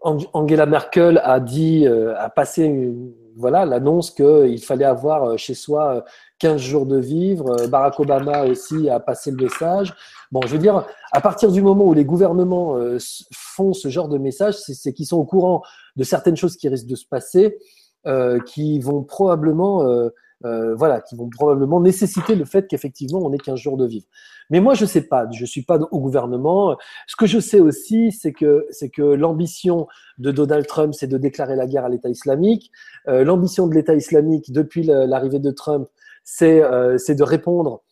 Angela 0.00 0.64
Merkel 0.64 1.20
a 1.22 1.38
dit, 1.38 1.86
a 1.86 2.30
passé 2.30 2.94
voilà 3.36 3.66
l'annonce 3.66 4.10
qu'il 4.10 4.62
fallait 4.62 4.86
avoir 4.86 5.38
chez 5.38 5.52
soi 5.52 6.04
15 6.38 6.60
jours 6.60 6.86
de 6.86 6.98
vivre. 6.98 7.66
Barack 7.68 7.98
Obama 8.00 8.44
aussi 8.44 8.88
a 8.88 9.00
passé 9.00 9.30
le 9.30 9.36
message. 9.36 9.94
Bon, 10.30 10.40
je 10.42 10.48
veux 10.48 10.58
dire, 10.58 10.86
à 11.12 11.20
partir 11.20 11.50
du 11.50 11.62
moment 11.62 11.86
où 11.86 11.94
les 11.94 12.04
gouvernements 12.04 12.76
euh, 12.76 12.98
font 13.32 13.72
ce 13.72 13.88
genre 13.88 14.08
de 14.08 14.18
message, 14.18 14.56
c'est 14.58 14.92
qu'ils 14.92 15.06
sont 15.06 15.16
au 15.16 15.24
courant 15.24 15.62
de 15.96 16.04
certaines 16.04 16.36
choses 16.36 16.56
qui 16.56 16.68
risquent 16.68 16.86
de 16.88 16.96
se 16.96 17.06
passer, 17.06 17.58
euh, 18.06 18.38
qui 18.40 18.78
vont 18.78 19.02
probablement, 19.04 19.84
euh, 19.84 20.10
euh 20.44 20.74
voilà, 20.74 21.00
qui 21.00 21.16
vont 21.16 21.30
probablement 21.30 21.80
nécessiter 21.80 22.34
le 22.34 22.44
fait 22.44 22.66
qu'effectivement 22.68 23.20
on 23.20 23.32
ait 23.32 23.38
15 23.38 23.58
jours 23.58 23.78
de 23.78 23.86
vivre. 23.86 24.06
Mais 24.50 24.60
moi, 24.60 24.74
je 24.74 24.84
sais 24.84 25.02
pas, 25.02 25.26
je 25.32 25.44
suis 25.46 25.62
pas 25.62 25.78
au 25.78 25.98
gouvernement. 25.98 26.76
Ce 27.06 27.16
que 27.16 27.26
je 27.26 27.40
sais 27.40 27.60
aussi, 27.60 28.12
c'est 28.12 28.32
que 28.32 28.66
c'est 28.70 28.90
que 28.90 29.02
l'ambition 29.02 29.86
de 30.18 30.30
Donald 30.30 30.66
Trump, 30.66 30.94
c'est 30.94 31.06
de 31.06 31.18
déclarer 31.18 31.56
la 31.56 31.66
guerre 31.66 31.86
à 31.86 31.88
l'État 31.88 32.08
islamique. 32.08 32.70
l'ambition 33.06 33.66
de 33.66 33.74
l'État 33.74 33.94
islamique 33.94 34.52
depuis 34.52 34.84
l'arrivée 34.84 35.38
de 35.38 35.50
Trump, 35.50 35.88
c'est 36.28 37.14
de 37.14 37.22
répondre 37.22 37.82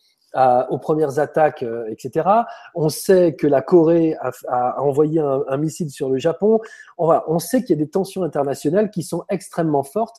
aux 0.69 0.77
premières 0.77 1.19
attaques, 1.19 1.63
euh, 1.63 1.85
etc. 1.89 2.27
On 2.75 2.89
sait 2.89 3.35
que 3.35 3.47
la 3.47 3.61
Corée 3.61 4.15
a, 4.47 4.81
envoyé 4.81 5.19
un, 5.19 5.57
missile 5.57 5.89
sur 5.89 6.09
le 6.09 6.19
Japon. 6.19 6.59
On, 6.97 7.07
va, 7.07 7.23
on 7.27 7.39
sait 7.39 7.63
qu'il 7.63 7.71
y 7.75 7.81
a 7.81 7.83
des 7.83 7.89
tensions 7.89 8.23
internationales 8.23 8.91
qui 8.91 9.03
sont 9.03 9.23
extrêmement 9.29 9.83
fortes. 9.83 10.17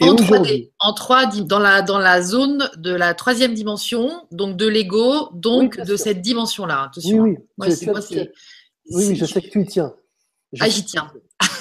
Et 0.00 0.08
en 0.08 0.14
3D, 0.14 0.70
en 0.78 0.94
3 0.94 1.26
dans 1.44 1.58
la, 1.58 1.82
dans 1.82 1.98
la 1.98 2.22
zone 2.22 2.70
de 2.76 2.94
la 2.94 3.14
troisième 3.14 3.54
dimension, 3.54 4.26
donc 4.30 4.56
de 4.56 4.66
l'ego, 4.66 5.28
donc 5.34 5.78
de 5.78 5.96
cette 5.96 6.22
dimension-là. 6.22 6.90
Oui, 7.04 7.18
oui. 7.18 7.38
oui, 7.58 8.30
oui, 8.90 9.16
je 9.16 9.24
sais 9.26 9.42
que 9.42 9.48
tu 9.48 9.62
y 9.62 9.66
tiens. 9.66 9.94
ah, 10.60 10.68
j'y 10.68 10.84
tiens. 10.84 11.10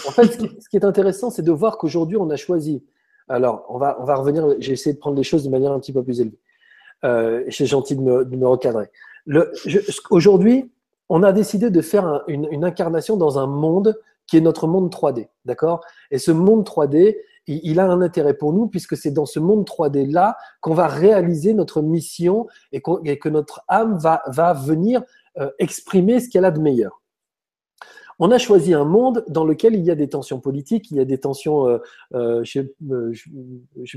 En 0.07 0.11
fait, 0.11 0.39
ce 0.61 0.69
qui 0.69 0.77
est 0.77 0.85
intéressant, 0.85 1.29
c'est 1.29 1.41
de 1.41 1.51
voir 1.51 1.77
qu'aujourd'hui, 1.77 2.17
on 2.17 2.29
a 2.29 2.37
choisi. 2.37 2.83
Alors, 3.27 3.65
on 3.69 3.77
va, 3.77 3.97
on 3.99 4.05
va 4.05 4.15
revenir. 4.15 4.45
J'ai 4.59 4.73
essayé 4.73 4.93
de 4.93 4.99
prendre 4.99 5.17
les 5.17 5.23
choses 5.23 5.43
de 5.43 5.49
manière 5.49 5.71
un 5.71 5.79
petit 5.79 5.93
peu 5.93 6.03
plus 6.03 6.21
élevée. 6.21 6.39
Euh, 7.03 7.43
c'est 7.49 7.65
gentil 7.65 7.95
de 7.95 8.01
me, 8.01 8.25
de 8.25 8.35
me 8.35 8.47
recadrer. 8.47 8.89
Aujourd'hui, 10.09 10.71
on 11.09 11.23
a 11.23 11.31
décidé 11.31 11.69
de 11.69 11.81
faire 11.81 12.23
une, 12.27 12.63
incarnation 12.63 13.17
dans 13.17 13.39
un 13.39 13.47
monde 13.47 13.99
qui 14.25 14.37
est 14.37 14.41
notre 14.41 14.67
monde 14.67 14.91
3D, 14.91 15.27
d'accord? 15.45 15.81
Et 16.11 16.17
ce 16.17 16.31
monde 16.31 16.65
3D, 16.65 17.17
il, 17.47 17.79
a 17.79 17.85
un 17.85 18.01
intérêt 18.01 18.33
pour 18.33 18.51
nous 18.51 18.67
puisque 18.67 18.97
c'est 18.97 19.11
dans 19.11 19.25
ce 19.25 19.39
monde 19.39 19.65
3D 19.65 20.11
là 20.11 20.35
qu'on 20.59 20.73
va 20.73 20.87
réaliser 20.87 21.53
notre 21.53 21.81
mission 21.81 22.47
et, 22.73 22.81
et, 23.05 23.19
que 23.19 23.29
notre 23.29 23.63
âme 23.69 23.97
va, 23.97 24.21
va 24.27 24.51
venir 24.53 25.01
euh, 25.37 25.49
exprimer 25.59 26.19
ce 26.19 26.29
qu'elle 26.29 26.43
a 26.43 26.51
de 26.51 26.59
meilleur. 26.59 27.01
On 28.19 28.31
a 28.31 28.39
choisi 28.39 28.73
un 28.73 28.83
monde 28.83 29.23
dans 29.27 29.45
lequel 29.45 29.75
il 29.75 29.83
y 29.83 29.91
a 29.91 29.95
des 29.95 30.09
tensions 30.09 30.39
politiques, 30.39 30.89
il 30.89 30.97
y 30.97 30.99
a 30.99 31.05
des 31.05 31.19
tensions, 31.19 31.67
euh, 31.67 31.77
euh, 32.15 32.43
je, 32.43 32.61
sais, 32.61 32.73
euh, 32.91 33.13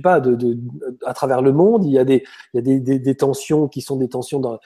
pas, 0.02 0.20
de, 0.20 0.58
à 1.06 1.14
travers 1.14 1.40
le 1.40 1.52
monde. 1.52 1.86
Il 1.86 1.92
y 1.92 1.98
a 1.98 2.04
des, 2.04 2.24
il 2.52 2.56
y 2.56 2.58
a 2.58 2.80
des, 2.80 2.98
des, 2.98 3.14
tensions 3.14 3.66
qui 3.66 3.80
sont 3.80 3.96
des 3.96 4.08
tensions, 4.08 4.38
dans, 4.38 4.58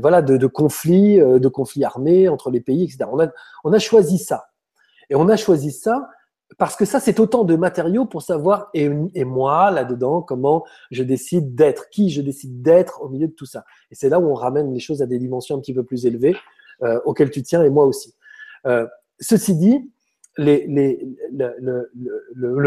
voilà, 0.00 0.20
de, 0.20 0.46
conflits, 0.46 1.18
de 1.18 1.48
conflits 1.48 1.84
armés 1.84 2.28
entre 2.28 2.50
les 2.50 2.60
pays, 2.60 2.84
etc. 2.84 2.98
On 3.10 3.18
a, 3.18 3.28
on 3.64 3.72
a 3.72 3.78
choisi 3.78 4.18
ça, 4.18 4.50
et 5.08 5.14
on 5.14 5.28
a 5.28 5.36
choisi 5.36 5.70
ça 5.70 6.08
parce 6.56 6.76
que 6.76 6.86
ça, 6.86 6.98
c'est 6.98 7.20
autant 7.20 7.44
de 7.44 7.56
matériaux 7.56 8.06
pour 8.06 8.22
savoir, 8.22 8.70
et, 8.72 8.90
et 9.14 9.24
moi, 9.24 9.70
là-dedans, 9.70 10.22
comment 10.22 10.64
je 10.90 11.02
décide 11.02 11.54
d'être, 11.54 11.90
qui 11.90 12.08
je 12.08 12.22
décide 12.22 12.62
d'être 12.62 13.02
au 13.02 13.10
milieu 13.10 13.28
de 13.28 13.34
tout 13.34 13.44
ça. 13.44 13.64
Et 13.90 13.94
c'est 13.94 14.08
là 14.08 14.18
où 14.18 14.26
on 14.30 14.34
ramène 14.34 14.72
les 14.72 14.80
choses 14.80 15.02
à 15.02 15.06
des 15.06 15.18
dimensions 15.18 15.56
un 15.56 15.60
petit 15.60 15.74
peu 15.74 15.82
plus 15.82 16.06
élevées, 16.06 16.36
auxquelles 17.04 17.30
tu 17.30 17.42
tiens, 17.42 17.62
et 17.64 17.70
moi 17.70 17.84
aussi. 17.84 18.14
Euh, 18.66 18.86
ceci 19.20 19.54
dit, 19.56 19.90
le, 20.36 20.70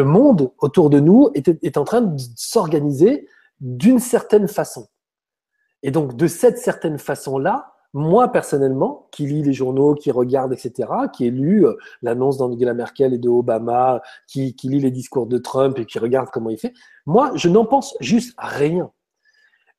monde 0.03 0.51
autour 0.59 0.89
de 0.89 0.99
nous 0.99 1.29
est, 1.33 1.47
est 1.63 1.77
en 1.77 1.83
train 1.83 2.01
de 2.01 2.21
s'organiser 2.35 3.27
d'une 3.59 3.99
certaine 3.99 4.47
façon. 4.47 4.87
Et 5.83 5.91
donc, 5.91 6.15
de 6.15 6.27
cette 6.27 6.57
certaine 6.57 6.99
façon-là, 6.99 7.73
moi 7.93 8.31
personnellement, 8.31 9.07
qui 9.11 9.25
lis 9.25 9.43
les 9.43 9.53
journaux, 9.53 9.95
qui 9.95 10.11
regarde, 10.11 10.53
etc., 10.53 10.89
qui 11.13 11.25
ai 11.25 11.31
lu 11.31 11.65
euh, 11.65 11.73
l'annonce 12.01 12.37
d'Angela 12.37 12.73
Merkel 12.73 13.13
et 13.13 13.17
de 13.17 13.29
Obama, 13.29 14.01
qui, 14.27 14.55
qui 14.55 14.69
lit 14.69 14.79
les 14.79 14.91
discours 14.91 15.27
de 15.27 15.37
Trump 15.37 15.77
et 15.77 15.85
qui 15.85 15.99
regarde 15.99 16.29
comment 16.31 16.49
il 16.49 16.57
fait, 16.57 16.73
moi, 17.05 17.31
je 17.35 17.49
n'en 17.49 17.65
pense 17.65 17.95
juste 17.99 18.33
rien. 18.37 18.91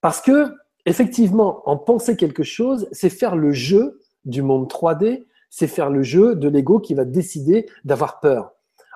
Parce 0.00 0.20
que, 0.20 0.52
effectivement, 0.84 1.62
en 1.68 1.78
penser 1.78 2.16
quelque 2.16 2.42
chose, 2.42 2.88
c'est 2.92 3.10
faire 3.10 3.36
le 3.36 3.52
jeu 3.52 4.00
du 4.24 4.42
monde 4.42 4.68
3D 4.70 5.24
c'est 5.52 5.68
faire 5.68 5.90
le 5.90 6.02
jeu 6.02 6.34
de 6.34 6.48
l'ego 6.48 6.80
qui 6.80 6.94
va 6.94 7.04
décider 7.04 7.70
d'avoir 7.84 8.20
peur. 8.20 8.52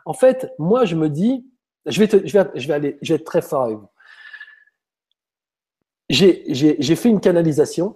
En 0.07 0.15
fait, 0.15 0.55
moi, 0.59 0.87
je 0.87 0.97
me 0.97 1.11
dis, 1.11 1.47
je 1.85 2.03
vais, 2.03 2.09
je 2.27 2.33
vais, 2.33 2.51
je 2.55 2.67
vais, 2.67 2.73
aller, 2.73 2.99
je 3.03 3.13
vais 3.13 3.21
être 3.21 3.27
très 3.27 3.43
fort 3.43 3.65
avec 3.65 3.77
vous. 3.77 3.89
J'ai 6.09 6.97
fait 6.97 7.11
une 7.11 7.21
canalisation 7.21 7.95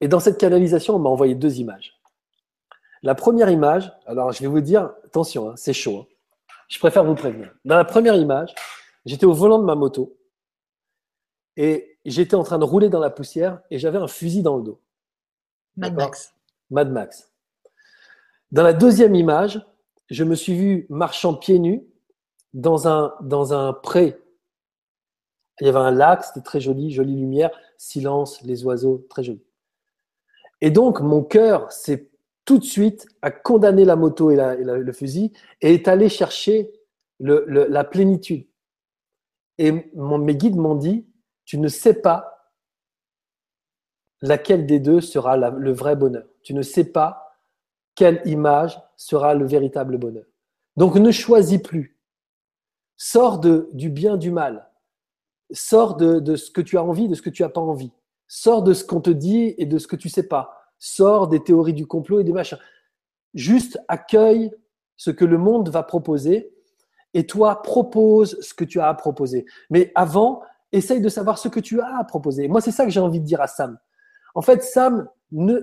et 0.00 0.08
dans 0.08 0.20
cette 0.20 0.38
canalisation, 0.38 0.96
on 0.96 0.98
m'a 0.98 1.10
envoyé 1.10 1.34
deux 1.34 1.58
images. 1.58 2.00
La 3.02 3.14
première 3.14 3.50
image, 3.50 3.92
alors 4.06 4.32
je 4.32 4.40
vais 4.40 4.48
vous 4.48 4.62
dire, 4.62 4.90
attention, 5.04 5.50
hein, 5.50 5.54
c'est 5.56 5.74
chaud. 5.74 5.98
Hein. 5.98 6.06
Je 6.68 6.78
préfère 6.78 7.04
vous 7.04 7.14
prévenir. 7.14 7.54
Dans 7.66 7.76
la 7.76 7.84
première 7.84 8.14
image, 8.14 8.54
j'étais 9.04 9.26
au 9.26 9.34
volant 9.34 9.58
de 9.58 9.64
ma 9.64 9.74
moto 9.74 10.16
et 11.58 11.98
j'étais 12.06 12.36
en 12.36 12.42
train 12.42 12.58
de 12.58 12.64
rouler 12.64 12.88
dans 12.88 13.00
la 13.00 13.10
poussière 13.10 13.60
et 13.70 13.78
j'avais 13.78 13.98
un 13.98 14.08
fusil 14.08 14.42
dans 14.42 14.56
le 14.56 14.62
dos. 14.62 14.80
Mad 15.76 15.94
Max. 15.94 16.35
Mad 16.70 16.90
Max. 16.90 17.32
Dans 18.52 18.62
la 18.62 18.72
deuxième 18.72 19.14
image, 19.14 19.64
je 20.08 20.24
me 20.24 20.34
suis 20.34 20.54
vu 20.54 20.86
marchant 20.88 21.34
pieds 21.34 21.58
nus 21.58 21.86
dans 22.54 22.88
un, 22.88 23.14
dans 23.22 23.52
un 23.52 23.72
pré. 23.72 24.18
Il 25.60 25.66
y 25.66 25.70
avait 25.70 25.78
un 25.78 25.90
lac, 25.90 26.24
c'était 26.24 26.42
très 26.42 26.60
joli, 26.60 26.90
jolie 26.90 27.16
lumière, 27.16 27.50
silence, 27.78 28.42
les 28.42 28.64
oiseaux, 28.64 29.06
très 29.10 29.22
joli. 29.22 29.42
Et 30.60 30.70
donc, 30.70 31.00
mon 31.00 31.22
cœur 31.22 31.70
s'est 31.72 32.10
tout 32.44 32.58
de 32.58 32.64
suite 32.64 33.06
à 33.22 33.30
condamner 33.30 33.84
la 33.84 33.96
moto 33.96 34.30
et, 34.30 34.36
le 34.36 34.92
fusil 34.92 35.32
et 35.60 35.74
est 35.74 35.88
allé 35.88 36.08
chercher 36.08 36.70
la 37.18 37.84
plénitude. 37.84 38.46
Et 39.58 39.90
mon, 39.94 40.18
mes 40.18 40.36
guides 40.36 40.56
m'ont 40.56 40.76
dit, 40.76 41.06
tu 41.44 41.58
ne 41.58 41.68
sais 41.68 41.94
pas 41.94 42.35
laquelle 44.22 44.66
des 44.66 44.80
deux 44.80 45.00
sera 45.00 45.36
le 45.36 45.72
vrai 45.72 45.96
bonheur? 45.96 46.24
Tu 46.42 46.54
ne 46.54 46.62
sais 46.62 46.84
pas 46.84 47.26
quelle 47.94 48.20
image 48.24 48.80
sera 48.96 49.34
le 49.34 49.46
véritable 49.46 49.98
bonheur. 49.98 50.24
Donc 50.76 50.96
ne 50.96 51.10
choisis 51.10 51.60
plus. 51.60 51.98
Sors 52.96 53.38
de, 53.38 53.68
du 53.72 53.90
bien, 53.90 54.16
du 54.16 54.30
mal. 54.30 54.68
Sors 55.50 55.96
de, 55.96 56.18
de 56.18 56.36
ce 56.36 56.50
que 56.50 56.60
tu 56.60 56.78
as 56.78 56.84
envie, 56.84 57.08
de 57.08 57.14
ce 57.14 57.22
que 57.22 57.30
tu 57.30 57.42
n'as 57.42 57.48
pas 57.48 57.60
envie. 57.60 57.92
Sors 58.28 58.62
de 58.62 58.74
ce 58.74 58.84
qu'on 58.84 59.00
te 59.00 59.10
dit 59.10 59.54
et 59.58 59.66
de 59.66 59.78
ce 59.78 59.86
que 59.86 59.96
tu 59.96 60.08
sais 60.08 60.26
pas. 60.26 60.72
Sors 60.78 61.28
des 61.28 61.42
théories 61.42 61.74
du 61.74 61.86
complot 61.86 62.20
et 62.20 62.24
des 62.24 62.32
machins. 62.32 62.58
Juste 63.34 63.78
accueille 63.88 64.50
ce 64.96 65.10
que 65.10 65.24
le 65.24 65.38
monde 65.38 65.68
va 65.68 65.82
proposer 65.82 66.54
et 67.14 67.26
toi 67.26 67.62
propose 67.62 68.38
ce 68.40 68.52
que 68.54 68.64
tu 68.64 68.80
as 68.80 68.88
à 68.88 68.94
proposer. 68.94 69.46
Mais 69.70 69.92
avant, 69.94 70.42
essaye 70.72 71.00
de 71.00 71.08
savoir 71.08 71.38
ce 71.38 71.48
que 71.48 71.60
tu 71.60 71.80
as 71.80 71.98
à 71.98 72.04
proposer. 72.04 72.48
Moi, 72.48 72.60
c'est 72.60 72.72
ça 72.72 72.84
que 72.84 72.90
j'ai 72.90 73.00
envie 73.00 73.20
de 73.20 73.24
dire 73.24 73.40
à 73.40 73.46
Sam. 73.46 73.78
En 74.36 74.42
fait, 74.42 74.62
Sam, 74.62 75.08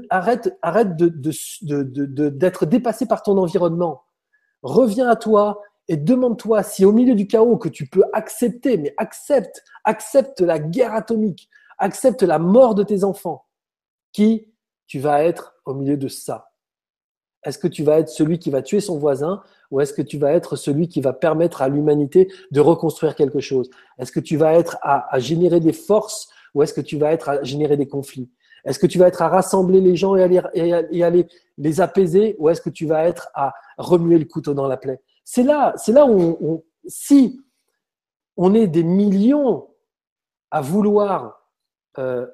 arrête, 0.10 0.58
arrête 0.64 0.98
d'être 0.98 2.66
dépassé 2.66 3.06
par 3.06 3.22
ton 3.22 3.38
environnement. 3.38 4.02
Reviens 4.64 5.08
à 5.08 5.16
toi 5.16 5.62
et 5.88 5.96
demande-toi 5.96 6.64
si 6.64 6.84
au 6.84 6.92
milieu 6.92 7.14
du 7.14 7.28
chaos 7.28 7.58
que 7.58 7.70
tu 7.70 7.88
peux 7.88 8.04
accepter, 8.14 8.78
mais 8.78 8.96
accepte, 8.98 9.64
accepte 9.84 10.42
la 10.42 10.58
guerre 10.58 10.96
atomique, 10.96 11.50
accepte 11.78 12.24
la 12.24 12.40
mort 12.40 12.74
de 12.74 12.82
tes 12.82 13.04
enfants, 13.04 13.46
qui 14.12 14.52
tu 14.88 14.98
vas 15.00 15.24
être 15.24 15.54
au 15.66 15.76
milieu 15.76 15.96
de 15.96 16.08
ça. 16.08 16.50
Est-ce 17.44 17.60
que 17.60 17.68
tu 17.68 17.84
vas 17.84 18.00
être 18.00 18.10
celui 18.10 18.40
qui 18.40 18.50
va 18.50 18.64
tuer 18.64 18.80
son 18.80 18.98
voisin 18.98 19.44
ou 19.70 19.82
est-ce 19.82 19.94
que 19.94 20.02
tu 20.02 20.18
vas 20.18 20.32
être 20.32 20.56
celui 20.56 20.88
qui 20.88 21.00
va 21.00 21.14
permettre 21.14 21.62
à 21.62 21.70
l'humanité 21.70 22.28
de 22.50 22.60
reconstruire 22.60 23.14
quelque 23.14 23.40
chose? 23.40 23.70
Est-ce 24.00 24.12
que 24.12 24.20
tu 24.20 24.36
vas 24.36 24.56
être 24.56 24.78
à 24.82 25.20
générer 25.20 25.60
des 25.60 25.74
forces 25.74 26.30
ou 26.56 26.64
est-ce 26.64 26.74
que 26.74 26.82
tu 26.82 26.98
vas 26.98 27.12
être 27.12 27.30
à 27.30 27.44
générer 27.44 27.78
des 27.78 27.88
conflits? 27.88 28.32
Est-ce 28.66 28.80
que 28.80 28.88
tu 28.88 28.98
vas 28.98 29.08
être 29.08 29.22
à 29.22 29.30
rassembler 29.30 29.82
les 29.82 29.96
gens 29.96 30.16
et 30.16 30.24
à 30.24 31.10
les, 31.10 31.82
apaiser 31.82 32.36
ou 32.40 32.50
est-ce 32.50 32.62
que 32.62 32.70
tu 32.70 32.86
vas 32.86 33.06
être 33.06 33.30
à 33.34 33.54
remuer 33.78 34.18
le 34.18 34.26
couteau 34.26 34.54
dans 34.54 34.68
la 34.68 34.78
plaie? 34.78 35.02
C'est 35.24 35.44
là, 35.44 35.76
là 35.88 36.06
où 36.06 36.64
si 36.86 37.42
on 38.38 38.54
est 38.54 38.68
des 38.68 38.84
millions 38.84 39.68
à 40.52 40.62
vouloir 40.62 41.50
euh, 41.98 42.26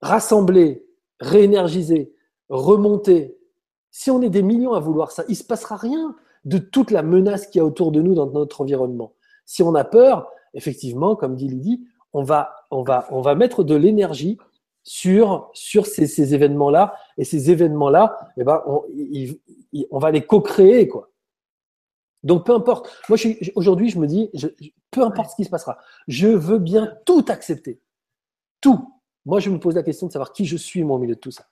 rassembler, 0.00 0.86
réénergiser, 1.20 2.14
remonter, 2.48 3.38
si 3.90 4.10
on 4.10 4.22
est 4.22 4.30
des 4.30 4.42
millions 4.42 4.74
à 4.74 4.80
vouloir 4.80 5.10
ça, 5.10 5.24
il 5.28 5.32
ne 5.32 5.36
se 5.36 5.44
passera 5.44 5.76
rien 5.76 6.14
de 6.44 6.58
toute 6.58 6.90
la 6.90 7.02
menace 7.02 7.46
qu'il 7.46 7.60
y 7.60 7.62
a 7.62 7.64
autour 7.64 7.92
de 7.92 8.02
nous 8.02 8.14
dans 8.14 8.26
notre 8.26 8.60
environnement. 8.60 9.14
Si 9.46 9.62
on 9.62 9.74
a 9.74 9.84
peur, 9.84 10.30
effectivement, 10.52 11.16
comme 11.16 11.36
dit 11.36 11.48
Lydie, 11.48 11.86
on 12.12 12.22
va, 12.22 12.54
on 12.70 12.82
va, 12.82 13.06
on 13.10 13.20
va 13.20 13.34
mettre 13.34 13.64
de 13.64 13.74
l'énergie 13.74 14.38
sur, 14.84 15.50
sur 15.54 15.86
ces, 15.86 16.06
ces 16.06 16.34
événements-là. 16.34 16.94
Et 17.18 17.24
ces 17.24 17.50
événements-là, 17.50 18.32
eh 18.36 18.44
ben, 18.44 18.62
on, 18.66 18.84
on 19.90 19.98
va 19.98 20.10
les 20.12 20.24
co-créer. 20.24 20.86
quoi. 20.86 21.10
Donc, 22.22 22.46
peu 22.46 22.54
importe. 22.54 22.90
Moi, 23.08 23.18
aujourd'hui, 23.56 23.90
je 23.90 23.98
me 23.98 24.06
dis, 24.06 24.30
je, 24.34 24.46
peu 24.90 25.02
importe 25.02 25.30
ce 25.30 25.36
qui 25.36 25.44
se 25.44 25.50
passera, 25.50 25.78
je 26.06 26.28
veux 26.28 26.58
bien 26.58 26.96
tout 27.04 27.24
accepter. 27.28 27.80
Tout. 28.60 29.00
Moi, 29.26 29.40
je 29.40 29.50
me 29.50 29.58
pose 29.58 29.74
la 29.74 29.82
question 29.82 30.06
de 30.06 30.12
savoir 30.12 30.32
qui 30.32 30.44
je 30.44 30.56
suis, 30.56 30.84
moi, 30.84 30.96
au 30.96 31.00
milieu 31.00 31.16
de 31.16 31.20
tout 31.20 31.30
ça. 31.30 31.48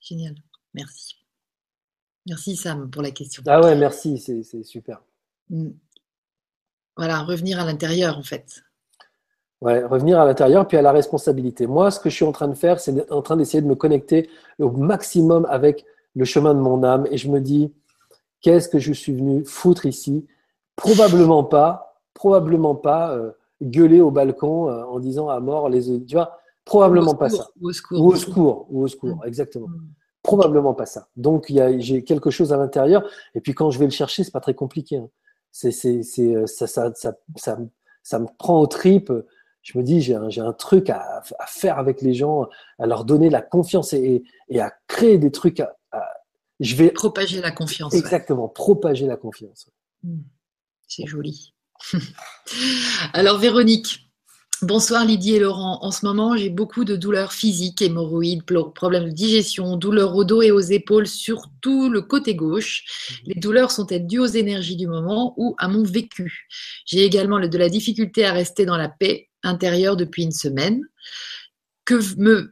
Génial. 0.00 0.34
Merci. 0.72 1.16
Merci, 2.26 2.56
Sam, 2.56 2.90
pour 2.90 3.02
la 3.02 3.10
question. 3.10 3.42
Ah 3.46 3.60
ouais, 3.60 3.74
merci. 3.74 4.18
C'est 4.18 4.62
super. 4.62 5.02
Voilà, 6.96 7.22
revenir 7.22 7.58
à 7.58 7.64
l'intérieur, 7.64 8.18
en 8.18 8.22
fait. 8.22 8.62
Ouais, 9.60 9.84
revenir 9.84 10.18
à 10.18 10.24
l'intérieur 10.24 10.66
puis 10.66 10.78
à 10.78 10.82
la 10.82 10.92
responsabilité. 10.92 11.66
Moi, 11.66 11.90
ce 11.90 12.00
que 12.00 12.08
je 12.08 12.14
suis 12.14 12.24
en 12.24 12.32
train 12.32 12.48
de 12.48 12.54
faire, 12.54 12.80
c'est 12.80 13.10
en 13.12 13.20
train 13.20 13.36
d'essayer 13.36 13.60
de 13.60 13.66
me 13.66 13.74
connecter 13.74 14.30
au 14.58 14.70
maximum 14.70 15.46
avec 15.50 15.84
le 16.16 16.24
chemin 16.24 16.54
de 16.54 16.60
mon 16.60 16.82
âme 16.82 17.06
et 17.10 17.18
je 17.18 17.28
me 17.28 17.40
dis, 17.40 17.72
qu'est-ce 18.40 18.68
que 18.68 18.78
je 18.78 18.92
suis 18.92 19.14
venu 19.14 19.44
foutre 19.44 19.84
ici? 19.84 20.26
Probablement 20.76 21.44
pas, 21.44 22.00
probablement 22.14 22.74
pas 22.74 23.12
euh, 23.12 23.32
gueuler 23.60 24.00
au 24.00 24.10
balcon 24.10 24.70
euh, 24.70 24.82
en 24.84 24.98
disant 24.98 25.28
à 25.28 25.40
mort 25.40 25.68
les 25.68 26.02
tu 26.06 26.14
vois, 26.14 26.40
Probablement 26.64 27.14
pas 27.14 27.28
ça. 27.30 27.48
Ou 27.60 27.68
au 27.68 27.72
secours. 27.72 28.00
Ou 28.00 28.12
au 28.12 28.16
secours, 28.16 28.66
ou 28.70 28.82
au 28.84 28.88
secours 28.88 29.16
mm. 29.16 29.26
exactement. 29.26 29.68
Mm. 29.68 29.88
Probablement 30.22 30.74
pas 30.74 30.86
ça. 30.86 31.08
Donc, 31.16 31.52
j'ai 31.78 32.04
quelque 32.04 32.30
chose 32.30 32.52
à 32.52 32.56
l'intérieur. 32.56 33.02
Et 33.34 33.40
puis, 33.40 33.54
quand 33.54 33.70
je 33.70 33.78
vais 33.78 33.86
le 33.86 33.90
chercher, 33.90 34.22
c'est 34.22 34.30
pas 34.30 34.40
très 34.40 34.54
compliqué. 34.54 34.98
Hein. 34.98 35.08
C'est, 35.50 35.74
euh, 36.20 36.46
ça, 36.46 36.66
ça, 36.66 36.92
ça, 36.94 37.58
ça 38.02 38.18
me 38.18 38.26
prend 38.38 38.60
aux 38.60 38.66
tripes. 38.66 39.12
Je 39.62 39.78
me 39.78 39.82
dis, 39.82 40.00
j'ai 40.00 40.14
un, 40.14 40.28
un, 40.28 40.52
truc 40.52 40.90
à, 40.90 41.22
à, 41.38 41.46
faire 41.46 41.78
avec 41.78 42.00
les 42.02 42.14
gens, 42.14 42.48
à 42.78 42.86
leur 42.86 43.04
donner 43.04 43.28
la 43.30 43.42
confiance 43.42 43.92
et, 43.92 44.22
et 44.48 44.60
à 44.60 44.72
créer 44.86 45.18
des 45.18 45.30
trucs. 45.30 45.60
À, 45.60 45.76
je 46.60 46.76
vais 46.76 46.90
propager 46.90 47.40
la 47.40 47.50
confiance. 47.50 47.94
Exactement, 47.94 48.48
propager 48.48 49.06
la 49.06 49.16
confiance. 49.16 49.68
Hmm. 50.02 50.22
C'est 50.86 51.06
joli. 51.06 51.54
Alors, 53.12 53.38
Véronique, 53.38 54.10
Bonsoir 54.62 55.06
Lydie 55.06 55.36
et 55.36 55.38
Laurent. 55.38 55.78
En 55.80 55.90
ce 55.90 56.04
moment, 56.04 56.36
j'ai 56.36 56.50
beaucoup 56.50 56.84
de 56.84 56.94
douleurs 56.94 57.32
physiques, 57.32 57.80
hémorroïdes, 57.80 58.42
problèmes 58.74 59.06
de 59.06 59.10
digestion, 59.10 59.78
douleurs 59.78 60.14
au 60.14 60.24
dos 60.24 60.42
et 60.42 60.50
aux 60.50 60.60
épaules, 60.60 61.06
surtout 61.06 61.88
le 61.88 62.02
côté 62.02 62.34
gauche. 62.34 62.84
Mhm. 62.84 63.32
Les 63.32 63.40
douleurs 63.40 63.70
sont-elles 63.70 64.06
dues 64.06 64.18
aux 64.18 64.26
énergies 64.26 64.76
du 64.76 64.86
moment 64.86 65.32
ou 65.38 65.54
à 65.56 65.68
mon 65.68 65.82
vécu? 65.82 66.46
J'ai 66.84 67.04
également 67.04 67.40
de 67.40 67.58
la 67.58 67.70
difficulté 67.70 68.26
à 68.26 68.32
rester 68.32 68.66
dans 68.66 68.76
la 68.76 68.90
paix 68.90 69.29
intérieure 69.42 69.96
depuis 69.96 70.24
une 70.24 70.32
semaine. 70.32 70.82
Que, 71.84 71.96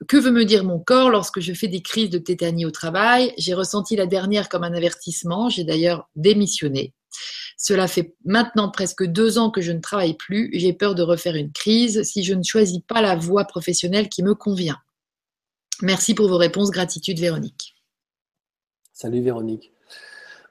que 0.06 0.16
veut 0.16 0.32
me 0.32 0.44
dire 0.44 0.64
mon 0.64 0.80
corps 0.80 1.10
lorsque 1.10 1.40
je 1.40 1.52
fais 1.52 1.68
des 1.68 1.82
crises 1.82 2.10
de 2.10 2.18
tétanie 2.18 2.64
au 2.64 2.70
travail? 2.70 3.32
J'ai 3.38 3.54
ressenti 3.54 3.94
la 3.94 4.06
dernière 4.06 4.48
comme 4.48 4.64
un 4.64 4.72
avertissement. 4.72 5.48
J'ai 5.48 5.64
d'ailleurs 5.64 6.08
démissionné. 6.16 6.92
Cela 7.56 7.88
fait 7.88 8.14
maintenant 8.24 8.70
presque 8.70 9.04
deux 9.04 9.38
ans 9.38 9.50
que 9.50 9.60
je 9.60 9.72
ne 9.72 9.80
travaille 9.80 10.14
plus. 10.14 10.50
J'ai 10.54 10.72
peur 10.72 10.94
de 10.94 11.02
refaire 11.02 11.34
une 11.34 11.52
crise 11.52 12.02
si 12.04 12.22
je 12.22 12.34
ne 12.34 12.42
choisis 12.42 12.80
pas 12.86 13.00
la 13.00 13.16
voie 13.16 13.44
professionnelle 13.44 14.08
qui 14.08 14.22
me 14.22 14.34
convient. 14.34 14.78
Merci 15.82 16.14
pour 16.14 16.28
vos 16.28 16.38
réponses. 16.38 16.70
Gratitude, 16.70 17.18
Véronique. 17.18 17.74
Salut, 18.92 19.20
Véronique. 19.20 19.72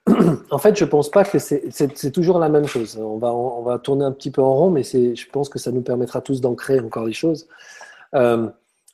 En 0.51 0.57
fait, 0.57 0.77
je 0.77 0.85
pense 0.85 1.09
pas 1.09 1.23
que 1.23 1.39
c'est 1.39 2.11
toujours 2.11 2.39
la 2.39 2.49
même 2.49 2.65
chose. 2.65 2.97
On 2.97 3.17
va, 3.17 3.33
on 3.33 3.61
va 3.63 3.79
tourner 3.79 4.05
un 4.05 4.11
petit 4.11 4.31
peu 4.31 4.41
en 4.41 4.55
rond, 4.55 4.69
mais 4.69 4.83
je 4.83 5.29
pense 5.29 5.49
que 5.49 5.59
ça 5.59 5.71
nous 5.71 5.81
permettra 5.81 6.21
tous 6.21 6.41
d'ancrer 6.41 6.79
encore 6.79 7.05
les 7.05 7.13
choses. 7.13 7.47
Euh, 8.15 8.47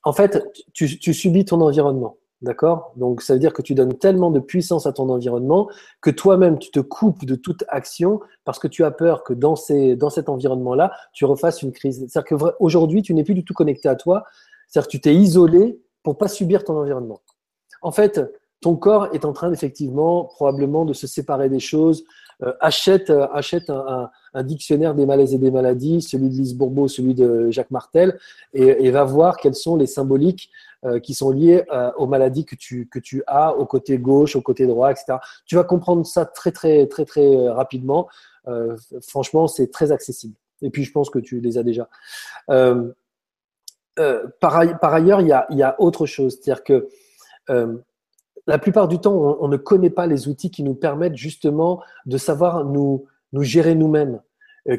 en 0.04 0.14
fait, 0.14 0.44
tu 0.74 1.14
subis 1.14 1.46
ton 1.46 1.62
environnement. 1.62 2.18
D'accord? 2.44 2.92
Donc, 2.98 3.22
ça 3.22 3.32
veut 3.34 3.40
dire 3.40 3.54
que 3.54 3.62
tu 3.62 3.74
donnes 3.74 3.94
tellement 3.98 4.30
de 4.30 4.42
puissance 4.42 4.86
à 4.86 4.92
ton 4.92 5.08
environnement 5.08 5.70
que 6.02 6.10
toi-même, 6.10 6.60
tu 6.60 6.72
te 6.72 6.82
coupes 6.82 7.24
de 7.24 7.36
toute 7.36 7.64
action 7.70 8.20
parce 8.44 8.60
que 8.60 8.68
tu 8.68 8.84
as 8.84 8.92
peur 8.92 9.24
que 9.24 9.34
dans, 9.34 9.56
ces, 9.56 9.96
dans 9.96 10.10
cet 10.10 10.28
environnement-là, 10.28 10.92
tu 11.14 11.24
refasses 11.24 11.62
une 11.62 11.72
crise. 11.72 12.06
C'est-à-dire 12.06 12.38
qu'aujourd'hui, 12.38 13.02
tu 13.02 13.14
n'es 13.14 13.24
plus 13.24 13.34
du 13.34 13.46
tout 13.46 13.54
connecté 13.54 13.88
à 13.88 13.96
toi. 13.96 14.26
C'est-à-dire 14.68 14.88
que 14.88 14.92
tu 14.92 15.00
t'es 15.00 15.16
isolé 15.16 15.80
pour 16.04 16.18
pas 16.18 16.28
subir 16.28 16.66
ton 16.66 16.78
environnement. 16.78 17.22
En 17.82 17.94
fait, 17.94 18.20
ton 18.64 18.78
corps 18.78 19.14
est 19.14 19.26
en 19.26 19.34
train, 19.34 19.52
effectivement, 19.52 20.24
probablement 20.24 20.86
de 20.86 20.94
se 20.94 21.06
séparer 21.06 21.50
des 21.50 21.60
choses. 21.60 22.06
Euh, 22.42 22.54
achète 22.62 23.10
euh, 23.10 24.08
un, 24.34 24.44
dictionnaire 24.44 24.96
des 24.96 25.06
malaises 25.06 25.34
et 25.34 25.38
des 25.38 25.52
maladies, 25.52 26.02
celui 26.02 26.30
de 26.30 26.36
Lise 26.36 26.56
Bourbeau, 26.56 26.88
celui 26.88 27.14
de 27.14 27.52
Jacques 27.52 27.72
Martel, 27.72 28.18
et, 28.54 28.90
va 28.90 29.04
voir 29.04 29.38
quels 29.38 29.54
sont 29.54 29.76
les 29.76 29.86
symboliques 29.86 30.50
euh, 30.86 31.00
qui 31.00 31.14
sont 31.14 31.30
liées 31.30 31.64
aux 31.98 32.08
maladies 32.08 32.46
que 32.46 32.56
tu, 32.56 33.24
as 33.28 33.56
au 33.56 33.66
côté 33.66 33.98
gauche, 33.98 34.38
au 34.38 34.42
côté 34.42 34.66
droit, 34.66 34.92
etc. 34.92 35.18
Tu 35.46 35.56
vas 35.56 35.66
comprendre 35.66 36.06
ça 36.06 36.26
très, 36.26 36.52
très, 36.52 36.88
très, 36.88 37.06
très 37.06 37.50
rapidement. 37.50 38.08
franchement, 39.08 39.48
c'est 39.48 39.72
très 39.72 39.92
accessible. 39.92 40.36
Et 40.62 40.70
puis, 40.70 40.86
je 40.86 40.92
pense 40.92 41.10
que 41.10 41.20
tu 41.20 41.42
les 41.42 41.58
as 41.58 41.64
déjà. 41.64 41.90
par, 42.48 42.94
par, 44.40 44.94
ailleurs, 44.94 45.22
il 45.22 45.28
y 45.28 45.34
a, 45.34 45.46
y 45.50 45.64
a 45.64 45.76
autre 45.80 46.06
chose. 46.06 46.40
C'est-à-dire 46.42 46.64
que 46.64 46.88
la 48.48 48.58
plupart 48.58 48.88
du 48.88 49.00
temps, 49.00 49.38
on, 49.40 49.48
ne 49.48 49.58
connaît 49.58 49.90
pas 49.90 50.06
les 50.06 50.28
outils 50.28 50.52
qui 50.52 50.64
nous 50.64 50.76
permettent 50.76 51.16
justement 51.16 51.82
de 52.06 52.18
savoir 52.18 52.66
nous, 52.66 53.06
nous 53.32 53.44
gérer 53.44 53.76
nous-mêmes. 53.76 54.22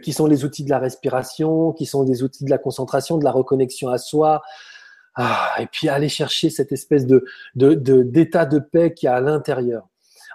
qui 0.02 0.12
sont 0.12 0.26
les 0.26 0.44
outils 0.44 0.64
de 0.64 0.70
la 0.70 0.78
respiration, 0.78 1.72
qui 1.72 1.86
sont 1.86 2.04
des 2.04 2.22
outils 2.22 2.44
de 2.44 2.50
la 2.50 2.58
concentration, 2.58 3.18
de 3.18 3.24
la 3.24 3.32
reconnexion 3.32 3.88
à 3.90 3.98
soi, 3.98 4.42
ah, 5.16 5.54
et 5.60 5.66
puis 5.66 5.88
aller 5.88 6.08
chercher 6.08 6.50
cette 6.50 6.72
espèce 6.72 7.06
de 7.06 7.24
d'état 7.54 8.46
de, 8.46 8.58
paix 8.58 8.94
qui 8.94 9.06
a 9.06 9.14
à 9.16 9.20
l'intérieur. 9.20 9.88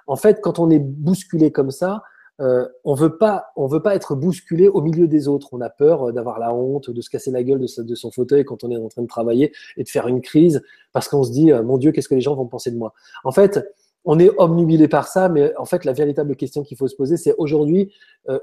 En 0.07 0.15
fait, 0.15 0.39
quand 0.41 0.59
on 0.59 0.69
est 0.69 0.79
bousculé 0.79 1.51
comme 1.51 1.71
ça, 1.71 2.03
euh, 2.39 2.67
on 2.85 2.93
veut 2.93 3.17
pas, 3.17 3.47
on 3.55 3.67
veut 3.67 3.81
pas 3.81 3.95
être 3.95 4.15
bousculé 4.15 4.67
au 4.67 4.81
milieu 4.81 5.07
des 5.07 5.27
autres. 5.27 5.49
On 5.51 5.61
a 5.61 5.69
peur 5.69 6.09
euh, 6.09 6.11
d'avoir 6.11 6.39
la 6.39 6.53
honte, 6.53 6.89
de 6.89 7.01
se 7.01 7.09
casser 7.09 7.31
la 7.31 7.43
gueule 7.43 7.59
de, 7.59 7.81
de, 7.81 7.95
son 7.95 8.11
fauteuil 8.11 8.45
quand 8.45 8.63
on 8.63 8.71
est 8.71 8.77
en 8.77 8.87
train 8.87 9.01
de 9.01 9.07
travailler 9.07 9.51
et 9.75 9.83
de 9.83 9.89
faire 9.89 10.07
une 10.07 10.21
crise 10.21 10.61
parce 10.93 11.07
qu'on 11.07 11.23
se 11.23 11.31
dit, 11.31 11.51
euh, 11.51 11.63
mon 11.63 11.77
Dieu, 11.77 11.91
qu'est-ce 11.91 12.07
que 12.07 12.15
les 12.15 12.21
gens 12.21 12.35
vont 12.35 12.47
penser 12.47 12.71
de 12.71 12.77
moi? 12.77 12.93
En 13.23 13.31
fait, 13.31 13.59
on 14.05 14.19
est 14.19 14.31
omnubilé 14.37 14.87
par 14.87 15.07
ça, 15.07 15.27
mais 15.27 15.53
en 15.57 15.65
fait, 15.65 15.83
la 15.83 15.91
véritable 15.93 16.35
question 16.35 16.63
qu'il 16.63 16.77
faut 16.77 16.87
se 16.87 16.95
poser, 16.95 17.17
c'est 17.17 17.35
aujourd'hui, 17.37 17.91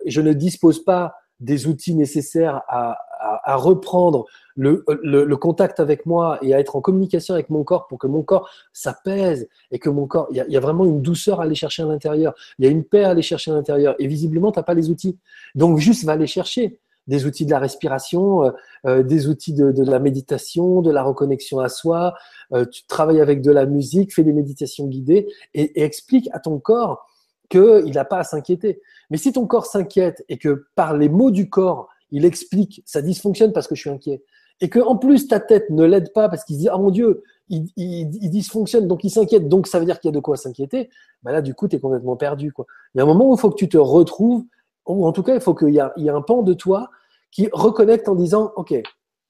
je 0.05 0.21
ne 0.21 0.35
dispose 0.35 0.85
pas 0.85 1.15
des 1.41 1.67
outils 1.67 1.95
nécessaires 1.95 2.63
à, 2.69 2.99
à, 3.21 3.57
reprendre 3.57 4.27
le, 4.55 4.85
le, 5.03 5.37
contact 5.37 5.81
avec 5.81 6.07
moi 6.07 6.39
et 6.43 6.55
à 6.55 6.61
être 6.61 6.77
en 6.77 6.81
communication 6.81 7.35
avec 7.35 7.51
mon 7.51 7.65
corps 7.65 7.87
pour 7.89 7.99
que 7.99 8.07
mon 8.07 8.23
corps 8.23 8.49
s'apaise 8.73 9.49
et 9.71 9.79
que 9.79 9.91
mon 9.91 10.07
corps, 10.07 10.29
il 10.31 10.37
y, 10.37 10.57
a, 10.57 10.61
vraiment 10.61 10.85
une 10.85 11.03
douceur 11.03 11.41
à 11.41 11.45
aller 11.45 11.55
chercher 11.55 11.83
à 11.83 11.87
l'intérieur, 11.87 12.35
il 12.59 12.65
y 12.65 12.69
a 12.69 12.71
une 12.71 12.85
paix 12.85 13.05
à 13.05 13.11
aller 13.11 13.23
chercher 13.23 13.51
à 13.51 13.55
l'intérieur. 13.55 13.95
Et 13.99 14.07
visiblement, 14.07 14.53
tu 14.53 14.59
n'as 14.59 14.63
pas 14.63 14.75
les 14.75 14.91
outils. 14.91 15.19
Donc, 15.55 15.79
juste 15.79 16.05
va 16.05 16.13
aller 16.13 16.27
chercher 16.27 16.79
des 17.07 17.27
outils 17.27 17.47
de 17.47 17.51
la 17.51 17.59
respiration, 17.59 18.45
euh, 18.45 18.51
euh, 18.87 19.03
des 19.03 19.29
outils 19.29 19.53
de, 19.53 19.73
de, 19.73 19.85
la 19.85 19.99
méditation, 19.99 20.83
de 20.83 20.91
la 20.91 21.03
reconnexion 21.03 21.61
à 21.61 21.69
soi, 21.69 22.15
euh, 22.53 22.65
tu 22.65 22.85
travailles 22.87 23.21
avec 23.21 23.43
de 23.43 23.53
la 23.53 23.67
musique, 23.67 24.15
fais 24.15 24.25
des 24.25 24.33
méditations 24.33 24.87
guidées 24.87 25.29
et, 25.55 25.81
et 25.81 25.85
explique 25.85 26.29
à 26.33 26.41
ton 26.41 26.59
corps 26.59 27.07
qu'il 27.49 27.93
n'a 27.93 28.05
pas 28.05 28.19
à 28.19 28.25
s'inquiéter. 28.25 28.81
Mais 29.11 29.17
si 29.17 29.33
ton 29.33 29.47
corps 29.47 29.67
s'inquiète 29.67 30.25
et 30.29 30.39
que 30.39 30.67
par 30.75 30.97
les 30.97 31.09
mots 31.09 31.31
du 31.31 31.49
corps, 31.49 31.89
il 32.11 32.25
explique 32.25 32.83
ça 32.87 33.03
dysfonctionne 33.03 33.53
parce 33.53 33.67
que 33.67 33.75
je 33.75 33.81
suis 33.81 33.91
inquiet, 33.91 34.23
et 34.61 34.71
que 34.71 34.79
en 34.79 34.97
plus 34.97 35.29
ta 35.29 35.41
tête 35.41 35.71
ne 35.71 35.85
l'aide 35.85 36.13
pas 36.13 36.29
parce 36.29 36.45
qu'il 36.45 36.57
se 36.57 36.61
dit 36.61 36.69
ah 36.69 36.79
mon 36.79 36.91
Dieu, 36.91 37.23
il, 37.49 38.09
dysfonctionne, 38.09 38.89
donc 38.89 39.05
il 39.05 39.11
s'inquiète, 39.11 39.49
donc 39.49 39.67
ça 39.67 39.79
veut 39.79 39.85
dire 39.85 40.01
qu'il 40.01 40.09
y 40.09 40.15
a 40.15 40.15
de 40.15 40.21
quoi 40.21 40.37
s'inquiéter, 40.37 40.91
ben 41.23 41.33
là 41.33 41.43
du 41.43 41.55
coup 41.55 41.69
tu 41.69 41.77
es 41.77 41.81
complètement 41.81 42.17
perdu. 42.17 42.53
Quoi. 42.53 42.67
Il 42.95 42.99
y 42.99 43.01
a 43.01 43.05
un 43.05 43.07
moment 43.07 43.31
où 43.31 43.35
il 43.35 43.41
faut 43.41 43.51
que 43.51 43.57
tu 43.57 43.69
te 43.69 43.79
retrouves, 43.79 44.45
ou 44.87 45.07
en 45.07 45.13
tout 45.13 45.23
cas 45.23 45.35
il 45.35 45.41
faut 45.41 45.55
qu'il 45.55 45.71
y, 45.71 45.81
y 45.97 46.07
ait 46.07 46.11
un 46.11 46.23
pan 46.23 46.43
de 46.43 46.55
toi 46.55 46.91
qui 47.31 47.49
reconnecte 47.53 48.09
en 48.09 48.15
disant 48.15 48.53
ok, 48.57 48.75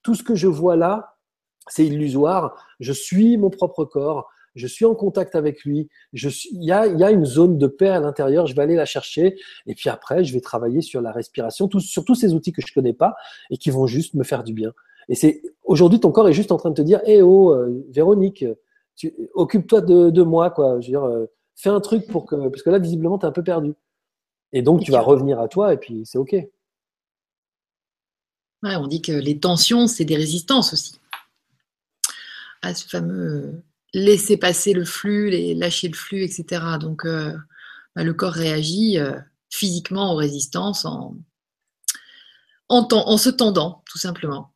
tout 0.02 0.14
ce 0.14 0.22
que 0.22 0.34
je 0.34 0.46
vois 0.46 0.76
là, 0.76 1.16
c'est 1.68 1.86
illusoire, 1.86 2.54
je 2.78 2.92
suis 2.92 3.36
mon 3.38 3.50
propre 3.50 3.84
corps, 3.84 4.28
je 4.56 4.66
suis 4.66 4.84
en 4.84 4.94
contact 4.94 5.34
avec 5.34 5.64
lui, 5.64 5.88
je 6.12 6.28
il, 6.50 6.64
y 6.64 6.72
a, 6.72 6.86
il 6.86 6.98
y 6.98 7.04
a 7.04 7.10
une 7.10 7.24
zone 7.24 7.58
de 7.58 7.66
paix 7.66 7.90
à 7.90 8.00
l'intérieur, 8.00 8.46
je 8.46 8.56
vais 8.56 8.62
aller 8.62 8.74
la 8.74 8.86
chercher, 8.86 9.36
et 9.66 9.74
puis 9.74 9.88
après, 9.88 10.24
je 10.24 10.32
vais 10.32 10.40
travailler 10.40 10.80
sur 10.80 11.00
la 11.00 11.12
respiration, 11.12 11.68
sur 11.78 12.04
tous 12.04 12.14
ces 12.14 12.34
outils 12.34 12.52
que 12.52 12.62
je 12.66 12.72
connais 12.72 12.94
pas 12.94 13.14
et 13.50 13.58
qui 13.58 13.70
vont 13.70 13.86
juste 13.86 14.14
me 14.14 14.24
faire 14.24 14.42
du 14.42 14.54
bien. 14.54 14.72
Et 15.08 15.14
c'est 15.14 15.42
aujourd'hui, 15.62 16.00
ton 16.00 16.10
corps 16.10 16.28
est 16.28 16.32
juste 16.32 16.52
en 16.52 16.56
train 16.56 16.70
de 16.70 16.74
te 16.74 16.82
dire, 16.82 17.00
hé 17.04 17.22
oh, 17.22 17.52
euh, 17.52 17.84
Véronique, 17.90 18.44
occupe-toi 19.34 19.82
de, 19.82 20.22
moi, 20.22 20.50
quoi. 20.50 20.80
Je 20.80 20.86
veux 20.86 20.92
dire, 20.92 21.04
euh, 21.04 21.26
fais 21.54 21.68
un 21.68 21.80
truc 21.80 22.06
pour 22.08 22.26
que, 22.26 22.48
parce 22.48 22.62
que 22.62 22.70
là, 22.70 22.78
visiblement, 22.78 23.18
tu 23.18 23.26
es 23.26 23.28
un 23.28 23.32
peu 23.32 23.44
perdu. 23.44 23.74
Et 24.52 24.62
donc, 24.62 24.80
tu 24.80 24.90
vas 24.90 25.00
revenir 25.00 25.38
à 25.38 25.48
toi, 25.48 25.74
et 25.74 25.76
puis 25.76 26.02
c'est 26.04 26.18
OK. 26.18 26.32
Ouais, 26.32 26.50
on 28.76 28.86
dit 28.86 29.02
que 29.02 29.12
les 29.12 29.38
tensions, 29.38 29.86
c'est 29.86 30.04
des 30.04 30.16
résistances 30.16 30.72
aussi. 30.72 30.98
À 32.62 32.74
ce 32.74 32.88
fameux 32.88 33.62
laisser 33.96 34.36
passer 34.36 34.74
le 34.74 34.84
flux, 34.84 35.30
les, 35.30 35.54
lâcher 35.54 35.88
le 35.88 35.94
flux, 35.94 36.22
etc. 36.22 36.62
Donc, 36.78 37.06
euh, 37.06 37.32
bah, 37.94 38.04
le 38.04 38.12
corps 38.12 38.32
réagit 38.32 38.98
euh, 38.98 39.12
physiquement 39.50 40.12
aux 40.12 40.16
résistances 40.16 40.84
en, 40.84 41.16
en, 42.68 43.16
se 43.16 43.30
tendant, 43.30 43.82
tout 43.90 43.98
simplement. 43.98 44.52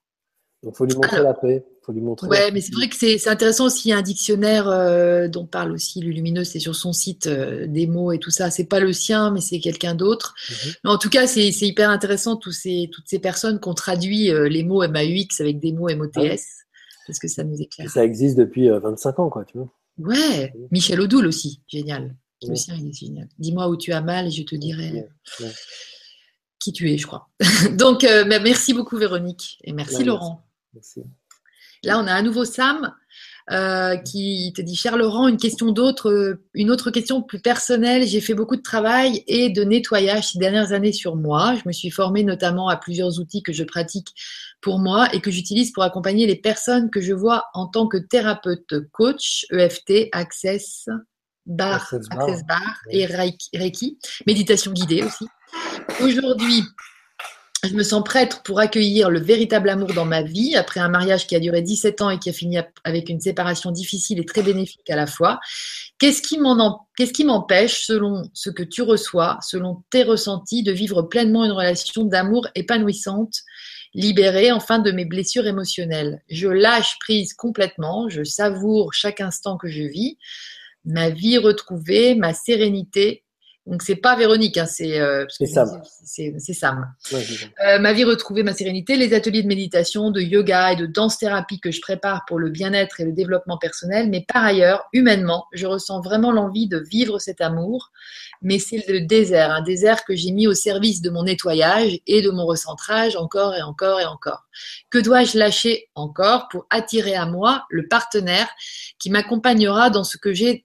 Il 0.63 0.71
faut 0.75 0.85
lui 0.85 0.95
montrer 0.95 1.23
la 1.23 1.33
paix. 1.33 1.65
Faut 1.83 1.93
lui 1.93 2.03
montrer 2.03 2.29
ouais, 2.29 2.51
mais 2.51 2.61
c'est 2.61 2.75
vrai 2.75 2.91
que 2.91 2.95
c'est 2.95 3.27
intéressant 3.29 3.65
aussi. 3.65 3.89
Il 3.89 3.93
y 3.93 3.95
a 3.95 3.97
un 3.97 4.03
dictionnaire 4.03 4.69
euh, 4.69 5.27
dont 5.29 5.47
parle 5.47 5.73
aussi 5.73 6.03
Lumineux, 6.03 6.45
c'est 6.45 6.59
sur 6.59 6.77
son 6.77 6.93
site 6.93 7.27
des 7.27 7.87
mots 7.87 8.13
et 8.13 8.19
tout 8.19 8.31
ça. 8.31 8.51
C'est 8.51 8.67
pas 8.67 8.81
le 8.81 8.93
sien, 8.93 9.31
mais 9.31 9.41
c'est 9.41 9.61
quelqu'un 9.61 9.95
d'autre. 9.95 10.35
Mhm. 10.51 10.91
En 10.91 10.99
tout 10.99 11.09
cas, 11.09 11.27
c'est 11.27 11.49
hyper 11.49 11.89
intéressant 11.89 12.37
tous 12.37 12.53
ces, 12.53 12.91
toutes 12.93 13.09
ces 13.09 13.19
personnes 13.19 13.59
qui 13.59 13.69
ont 13.71 13.75
traduit 13.75 14.31
les 14.31 14.63
mots 14.63 14.87
MAUX 14.87 15.41
avec 15.41 15.59
des 15.59 15.73
mots 15.73 15.89
MOTS 15.89 16.61
parce 17.07 17.19
que 17.19 17.29
ça 17.29 17.45
nous 17.45 17.61
éclaire. 17.61 17.91
ça 17.91 18.05
existe 18.05 18.37
depuis 18.37 18.69
25 18.69 19.19
euh, 19.19 19.23
ans, 19.23 19.31
quoi, 19.31 19.45
tu 19.45 19.59
vois. 19.59 19.73
Ouais, 19.99 20.53
Michel 20.71 21.01
Odoul 21.01 21.27
aussi, 21.27 21.63
génial. 21.69 22.17
Le 22.47 22.55
sien, 22.55 22.75
il 22.79 22.89
est 22.89 22.93
génial. 22.93 23.29
Dis-moi 23.39 23.69
où 23.69 23.77
tu 23.77 23.93
as 23.93 24.01
mal 24.01 24.29
et 24.29 24.31
je 24.31 24.43
te 24.43 24.57
dirai 24.57 25.07
qui 26.59 26.73
tu 26.73 26.91
es, 26.91 26.99
je 26.99 27.07
crois. 27.07 27.29
Donc, 27.73 28.05
euh, 28.05 28.25
merci 28.27 28.75
beaucoup, 28.75 28.97
Véronique. 28.97 29.59
Et 29.65 29.73
merci, 29.73 30.05
Laurent. 30.05 30.47
Merci. 30.75 31.03
Là, 31.83 31.99
on 31.99 32.07
a 32.07 32.13
à 32.13 32.23
nouveau 32.23 32.45
Sam 32.45 32.95
euh, 33.51 33.97
qui 33.97 34.53
te 34.55 34.61
dit 34.61 34.77
Cher 34.77 34.97
Laurent, 34.97 35.27
une 35.27 35.39
question 35.39 35.73
d'autre, 35.73 36.39
une 36.55 36.71
autre 36.71 36.91
question 36.91 37.23
plus 37.23 37.41
personnelle. 37.41 38.07
J'ai 38.07 38.21
fait 38.21 38.35
beaucoup 38.35 38.57
de 38.57 38.63
travail 38.63 39.25
et 39.27 39.49
de 39.49 39.65
nettoyage 39.65 40.33
ces 40.33 40.39
dernières 40.39 40.73
années 40.73 40.93
sur 40.93 41.17
moi. 41.17 41.57
Je 41.57 41.63
me 41.67 41.73
suis 41.73 41.91
formée 41.91 42.23
notamment 42.23 42.69
à 42.69 42.77
plusieurs 42.77 43.19
outils 43.19 43.43
que 43.43 43.53
je 43.53 43.65
pratique 43.65 44.15
pour 44.61 44.79
moi 44.79 45.09
et 45.15 45.21
que 45.21 45.31
j'utilise 45.31 45.73
pour 45.73 45.83
accompagner 45.83 46.27
les 46.27 46.37
personnes 46.37 46.91
que 46.91 47.01
je 47.01 47.13
vois 47.13 47.47
en 47.55 47.67
tant 47.67 47.87
que 47.87 47.97
thérapeute 47.97 48.75
coach, 48.93 49.47
EFT, 49.51 50.09
Access, 50.13 50.89
Bar, 51.47 51.93
Access 52.11 52.45
Bar, 52.47 52.81
et 52.91 53.07
Reiki, 53.07 53.99
méditation 54.27 54.73
guidée 54.73 55.03
aussi. 55.03 55.27
Aujourd'hui, 56.01 56.63
je 57.63 57.75
me 57.75 57.83
sens 57.83 58.03
prête 58.05 58.43
pour 58.43 58.59
accueillir 58.59 59.11
le 59.11 59.21
véritable 59.21 59.69
amour 59.69 59.93
dans 59.93 60.07
ma 60.07 60.23
vie 60.23 60.57
après 60.57 60.81
un 60.81 60.89
mariage 60.89 61.27
qui 61.27 61.37
a 61.37 61.41
duré 61.41 61.61
17 61.61 62.01
ans 62.01 62.09
et 62.09 62.19
qui 62.19 62.31
a 62.31 62.33
fini 62.33 62.57
avec 62.85 63.11
une 63.11 63.21
séparation 63.21 63.71
difficile 63.71 64.19
et 64.19 64.25
très 64.25 64.43
bénéfique 64.43 64.89
à 64.89 64.97
la 64.97 65.07
fois. 65.07 65.41
Qu'est-ce 65.99 66.23
qui 66.23 66.39
m'empêche, 66.39 67.85
selon 67.85 68.23
ce 68.33 68.49
que 68.49 68.63
tu 68.63 68.81
reçois, 68.81 69.39
selon 69.43 69.83
tes 69.91 70.05
ressentis, 70.05 70.63
de 70.63 70.73
vivre 70.73 71.03
pleinement 71.03 71.45
une 71.45 71.53
relation 71.53 72.05
d'amour 72.05 72.47
épanouissante, 72.55 73.35
libérée 73.95 74.53
enfin 74.53 74.79
de 74.79 74.93
mes 74.93 75.05
blessures 75.05 75.47
émotionnelles. 75.47 76.23
Je 76.29 76.49
lâche 76.49 76.99
prise 77.01 77.35
complètement, 77.35 78.09
je 78.09 78.23
savoure 78.23 78.93
chaque 78.95 79.21
instant 79.21 79.57
que 79.57 79.69
je 79.69 79.83
vis, 79.83 80.19
ma 80.85 81.11
vie 81.11 81.39
retrouvée, 81.39 82.15
ma 82.15 82.35
sérénité 82.35 83.25
donc 83.67 83.83
c'est 83.83 83.97
pas 83.97 84.17
Véronique, 84.17 84.57
hein, 84.57 84.65
c'est 84.65 84.99
euh, 85.01 85.27
Sam. 85.29 85.83
C'est 86.03 86.55
Sam. 86.55 86.93
Euh, 87.13 87.79
ma 87.79 87.93
vie 87.93 88.05
retrouvée, 88.05 88.43
ma 88.43 88.55
sérénité, 88.55 88.97
les 88.97 89.13
ateliers 89.13 89.43
de 89.43 89.49
méditation, 89.49 90.11
de 90.11 90.21
yoga 90.21 90.73
et 90.73 90.77
de 90.77 90.87
danse-thérapie 90.87 91.61
que 91.61 91.71
je 91.71 91.81
prépare 91.81 92.25
pour 92.27 92.39
le 92.39 92.49
bien-être 92.49 93.01
et 93.01 93.05
le 93.05 93.13
développement 93.13 93.59
personnel. 93.59 94.09
Mais 94.09 94.25
par 94.27 94.45
ailleurs, 94.45 94.89
humainement, 94.95 95.45
je 95.53 95.67
ressens 95.67 96.01
vraiment 96.01 96.33
l'envie 96.33 96.69
de 96.69 96.79
vivre 96.79 97.19
cet 97.19 97.43
amour. 97.43 97.93
Mais 98.41 98.59
c'est 98.59 98.83
le 98.89 99.03
désert, 99.03 99.51
un 99.51 99.63
désert 99.63 100.05
que 100.05 100.17
j'ai 100.17 100.33
mis 100.33 100.47
au 100.47 100.55
service 100.55 101.03
de 101.03 101.11
mon 101.11 101.25
nettoyage 101.25 101.99
et 102.07 102.23
de 102.23 102.31
mon 102.31 102.47
recentrage 102.47 103.15
encore 103.15 103.55
et 103.55 103.63
encore 103.63 104.01
et 104.01 104.07
encore. 104.07 104.47
Que 104.89 104.99
dois-je 104.99 105.39
lâcher 105.39 105.91
encore 105.95 106.49
pour 106.49 106.67
attirer 106.71 107.15
à 107.15 107.27
moi 107.27 107.67
le 107.69 107.87
partenaire 107.87 108.49
qui 108.99 109.11
m'accompagnera 109.11 109.91
dans 109.91 110.05
ce 110.05 110.17
que 110.17 110.33
j'ai 110.33 110.65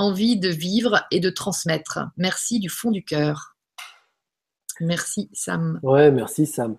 envie 0.00 0.38
de 0.38 0.48
vivre 0.48 1.02
et 1.10 1.20
de 1.20 1.30
transmettre. 1.30 2.00
Merci 2.16 2.58
du 2.58 2.68
fond 2.68 2.90
du 2.90 3.04
cœur. 3.04 3.56
Merci 4.80 5.28
Sam. 5.32 5.78
Ouais, 5.82 6.10
merci 6.10 6.46
Sam. 6.46 6.76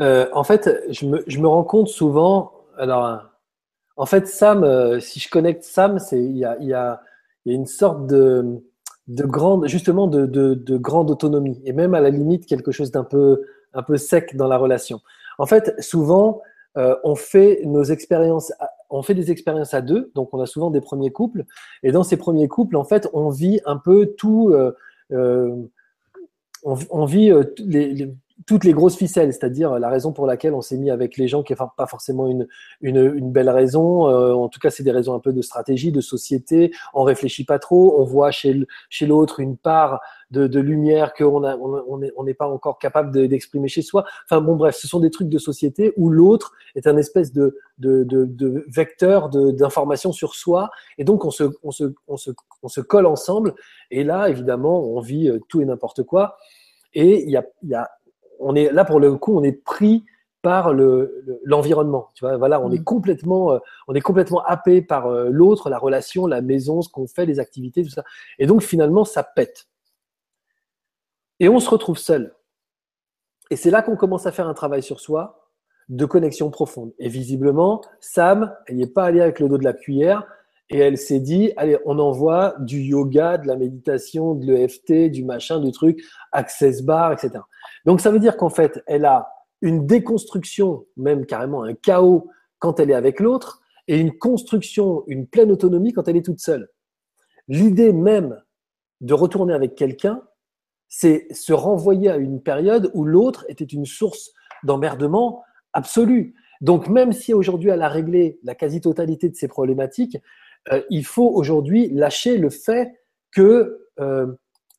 Euh, 0.00 0.26
en 0.32 0.42
fait, 0.42 0.70
je 0.88 1.06
me, 1.06 1.46
rends 1.46 1.64
compte 1.64 1.88
souvent, 1.88 2.52
alors, 2.78 3.24
en 3.96 4.06
fait, 4.06 4.26
Sam, 4.26 4.64
euh, 4.64 5.00
si 5.00 5.20
je 5.20 5.28
connecte 5.28 5.64
Sam, 5.64 5.98
il 6.12 6.38
y 6.38 6.44
a, 6.46 6.56
y, 6.60 6.72
a, 6.72 7.02
une 7.44 7.66
sorte 7.66 8.06
de, 8.06 8.64
de 9.08 9.24
grande, 9.24 9.68
justement, 9.68 10.06
de, 10.06 10.24
de, 10.24 10.76
grande 10.78 11.10
autonomie 11.10 11.60
et 11.66 11.72
même 11.72 11.92
à 11.92 12.00
la 12.00 12.08
limite 12.08 12.46
quelque 12.46 12.72
chose 12.72 12.90
d'un 12.90 13.04
peu, 13.04 13.42
un 13.74 13.82
peu 13.82 13.98
sec 13.98 14.34
dans 14.36 14.48
la 14.48 14.56
relation. 14.56 15.00
En 15.38 15.44
fait, 15.44 15.74
souvent, 15.82 16.40
euh, 16.78 16.96
on 17.04 17.16
fait 17.16 17.60
nos 17.66 17.84
expériences 17.84 18.52
on 18.92 19.02
fait 19.02 19.14
des 19.14 19.30
expériences 19.30 19.74
à 19.74 19.80
deux, 19.80 20.12
donc 20.14 20.32
on 20.34 20.40
a 20.40 20.46
souvent 20.46 20.70
des 20.70 20.80
premiers 20.80 21.10
couples. 21.10 21.44
Et 21.82 21.92
dans 21.92 22.02
ces 22.02 22.16
premiers 22.16 22.46
couples, 22.46 22.76
en 22.76 22.84
fait, 22.84 23.08
on 23.12 23.30
vit 23.30 23.60
un 23.64 23.78
peu 23.78 24.14
tout. 24.18 24.50
Euh, 24.50 24.72
euh, 25.12 25.56
on, 26.62 27.04
vit 27.06 27.32
euh, 27.32 27.42
toutes 28.46 28.64
les 28.64 28.72
grosses 28.72 28.96
ficelles, 28.96 29.32
c'est-à-dire 29.32 29.78
la 29.78 29.88
raison 29.88 30.12
pour 30.12 30.26
laquelle 30.26 30.54
on 30.54 30.60
s'est 30.60 30.76
mis 30.76 30.90
avec 30.90 31.16
les 31.16 31.28
gens 31.28 31.42
qui 31.42 31.52
n'est 31.52 31.58
pas 31.76 31.86
forcément 31.86 32.28
une, 32.28 32.46
une, 32.80 33.32
belle 33.32 33.50
raison. 33.50 34.06
en 34.06 34.48
tout 34.48 34.60
cas, 34.60 34.70
c'est 34.70 34.82
des 34.82 34.90
raisons 34.90 35.14
un 35.14 35.20
peu 35.20 35.32
de 35.32 35.42
stratégie, 35.42 35.92
de 35.92 36.00
société. 36.00 36.72
On 36.94 37.02
réfléchit 37.02 37.44
pas 37.44 37.58
trop. 37.58 38.00
On 38.00 38.04
voit 38.04 38.30
chez, 38.30 38.66
l'autre 39.02 39.40
une 39.40 39.56
part 39.56 40.00
de, 40.30 40.60
lumière 40.60 41.12
qu'on 41.14 41.44
on 41.44 42.24
n'est 42.24 42.34
pas 42.34 42.48
encore 42.48 42.78
capable 42.78 43.28
d'exprimer 43.28 43.68
chez 43.68 43.82
soi. 43.82 44.04
Enfin 44.24 44.40
bon, 44.40 44.56
bref, 44.56 44.76
ce 44.76 44.88
sont 44.88 45.00
des 45.00 45.10
trucs 45.10 45.28
de 45.28 45.38
société 45.38 45.92
où 45.96 46.10
l'autre 46.10 46.52
est 46.74 46.86
un 46.86 46.96
espèce 46.96 47.32
de, 47.32 47.58
de, 47.78 48.04
de 48.04 48.64
vecteur 48.68 49.28
d'information 49.28 50.12
sur 50.12 50.34
soi. 50.34 50.70
Et 50.98 51.04
donc, 51.04 51.24
on 51.24 51.30
se, 51.30 51.44
on, 51.62 51.70
se, 51.70 51.84
on, 52.08 52.16
se, 52.16 52.30
on 52.62 52.68
se 52.68 52.80
colle 52.80 53.06
ensemble. 53.06 53.54
Et 53.90 54.04
là, 54.04 54.28
évidemment, 54.28 54.82
on 54.82 55.00
vit 55.00 55.28
euh, 55.28 55.38
tout 55.48 55.60
et 55.60 55.64
n'importe 55.64 56.02
quoi. 56.02 56.36
Et 56.94 57.22
il 57.24 57.30
y 57.30 57.36
a, 57.74 57.90
on 58.42 58.54
est 58.54 58.72
là 58.72 58.84
pour 58.84 59.00
le 59.00 59.16
coup, 59.16 59.36
on 59.36 59.42
est 59.42 59.52
pris 59.52 60.04
par 60.42 60.74
l'environnement. 61.44 62.10
tu 62.14 62.24
vois, 62.24 62.36
voilà, 62.36 62.60
on 62.60 62.72
est 62.72 62.82
complètement, 62.82 63.52
euh, 63.52 63.58
on 63.86 63.94
est 63.94 64.00
complètement 64.00 64.42
happé 64.44 64.82
par 64.82 65.06
euh, 65.06 65.28
l'autre, 65.30 65.70
la 65.70 65.78
relation, 65.78 66.26
la 66.26 66.42
maison, 66.42 66.82
ce 66.82 66.88
qu'on 66.88 67.06
fait, 67.06 67.26
les 67.26 67.38
activités, 67.38 67.84
tout 67.84 67.90
ça. 67.90 68.02
Et 68.40 68.46
donc 68.46 68.62
finalement, 68.62 69.04
ça 69.04 69.22
pète. 69.22 69.68
Et 71.38 71.48
on 71.48 71.60
se 71.60 71.70
retrouve 71.70 71.96
seul. 71.96 72.34
Et 73.50 73.56
c'est 73.56 73.70
là 73.70 73.82
qu'on 73.82 73.96
commence 73.96 74.26
à 74.26 74.32
faire 74.32 74.48
un 74.48 74.54
travail 74.54 74.82
sur 74.82 74.98
soi 74.98 75.48
de 75.88 76.04
connexion 76.06 76.50
profonde. 76.50 76.92
Et 76.98 77.08
visiblement, 77.08 77.80
Sam, 78.00 78.54
elle 78.66 78.76
n'est 78.76 78.86
pas 78.86 79.04
allée 79.04 79.20
avec 79.20 79.38
le 79.38 79.48
dos 79.48 79.58
de 79.58 79.64
la 79.64 79.72
cuillère 79.72 80.26
et 80.70 80.78
elle 80.78 80.96
s'est 80.96 81.20
dit, 81.20 81.52
allez, 81.56 81.76
on 81.84 81.98
envoie 81.98 82.54
du 82.58 82.80
yoga, 82.80 83.36
de 83.36 83.46
la 83.46 83.56
méditation, 83.56 84.34
de 84.34 84.46
l'EFT, 84.46 85.10
du 85.10 85.22
machin, 85.22 85.60
du 85.60 85.70
truc, 85.70 86.02
access 86.32 86.82
bar, 86.82 87.12
etc. 87.12 87.40
Donc 87.84 88.00
ça 88.00 88.10
veut 88.10 88.18
dire 88.18 88.36
qu'en 88.36 88.50
fait, 88.50 88.82
elle 88.86 89.04
a 89.04 89.28
une 89.60 89.86
déconstruction, 89.86 90.86
même 90.96 91.26
carrément 91.26 91.62
un 91.62 91.74
chaos 91.74 92.28
quand 92.58 92.80
elle 92.80 92.90
est 92.90 92.94
avec 92.94 93.20
l'autre, 93.20 93.60
et 93.88 93.98
une 93.98 94.16
construction, 94.16 95.04
une 95.06 95.26
pleine 95.26 95.50
autonomie 95.50 95.92
quand 95.92 96.08
elle 96.08 96.16
est 96.16 96.24
toute 96.24 96.40
seule. 96.40 96.68
L'idée 97.48 97.92
même 97.92 98.40
de 99.00 99.14
retourner 99.14 99.52
avec 99.52 99.74
quelqu'un, 99.74 100.22
c'est 100.88 101.26
se 101.32 101.52
renvoyer 101.52 102.10
à 102.10 102.16
une 102.16 102.42
période 102.42 102.90
où 102.94 103.04
l'autre 103.04 103.44
était 103.48 103.64
une 103.64 103.86
source 103.86 104.32
d'emmerdement 104.62 105.42
absolu. 105.72 106.34
Donc 106.60 106.88
même 106.88 107.12
si 107.12 107.34
aujourd'hui 107.34 107.70
elle 107.70 107.82
a 107.82 107.88
réglé 107.88 108.38
la 108.44 108.54
quasi-totalité 108.54 109.28
de 109.28 109.34
ses 109.34 109.48
problématiques, 109.48 110.18
euh, 110.70 110.82
il 110.90 111.04
faut 111.04 111.28
aujourd'hui 111.28 111.88
lâcher 111.88 112.38
le 112.38 112.50
fait 112.50 112.92
que 113.32 113.88
euh, 114.00 114.26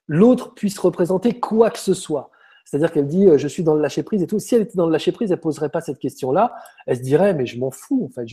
l'autre 0.08 0.54
puisse 0.54 0.80
représenter 0.80 1.40
quoi 1.40 1.70
que 1.72 1.80
ce 1.80 1.94
soit. 1.94 2.32
C'est-à-dire 2.66 2.92
qu'elle 2.92 3.08
dit 3.08 3.28
euh, 3.28 3.38
je 3.38 3.48
suis 3.48 3.64
dans 3.64 3.76
le 3.76 3.82
lâcher 3.82 4.04
prise 4.04 4.22
et 4.22 4.28
tout. 4.28 4.40
Si 4.40 4.56
elle 4.56 4.64
était 4.64 4.78
dans 4.78 4.86
le 4.86 4.92
lâcher 4.92 5.12
prise, 5.12 5.32
elle 5.32 5.40
poserait 5.40 5.70
pas 5.70 5.82
cette 5.82 6.00
question-là. 6.00 6.54
Elle 6.88 6.98
se 6.98 7.02
dirait 7.02 7.34
mais 7.34 7.46
je 7.46 7.60
m'en 7.60 7.72
fous. 7.72 8.10
En 8.16 8.24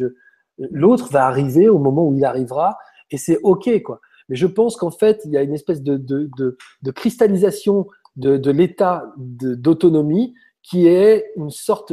l'autre 0.70 1.11
va 1.11 1.27
arriver 1.27 1.69
au 1.69 1.78
moment 1.78 2.07
où 2.07 2.15
il 2.15 2.24
arrivera 2.24 2.78
et 3.11 3.19
c'est 3.19 3.39
ok 3.43 3.82
quoi. 3.82 4.01
Mais 4.28 4.36
je 4.36 4.47
pense 4.47 4.77
qu'en 4.77 4.93
fait, 4.93 5.23
il 5.24 5.32
y 5.32 5.36
a 5.36 5.43
une 5.43 5.55
espèce 5.55 5.82
de, 5.82 6.57
cristallisation 6.94 7.89
de, 8.16 8.51
l'état 8.51 9.12
d'autonomie 9.16 10.35
qui 10.62 10.86
est 10.86 11.32
une 11.36 11.51
sorte, 11.51 11.93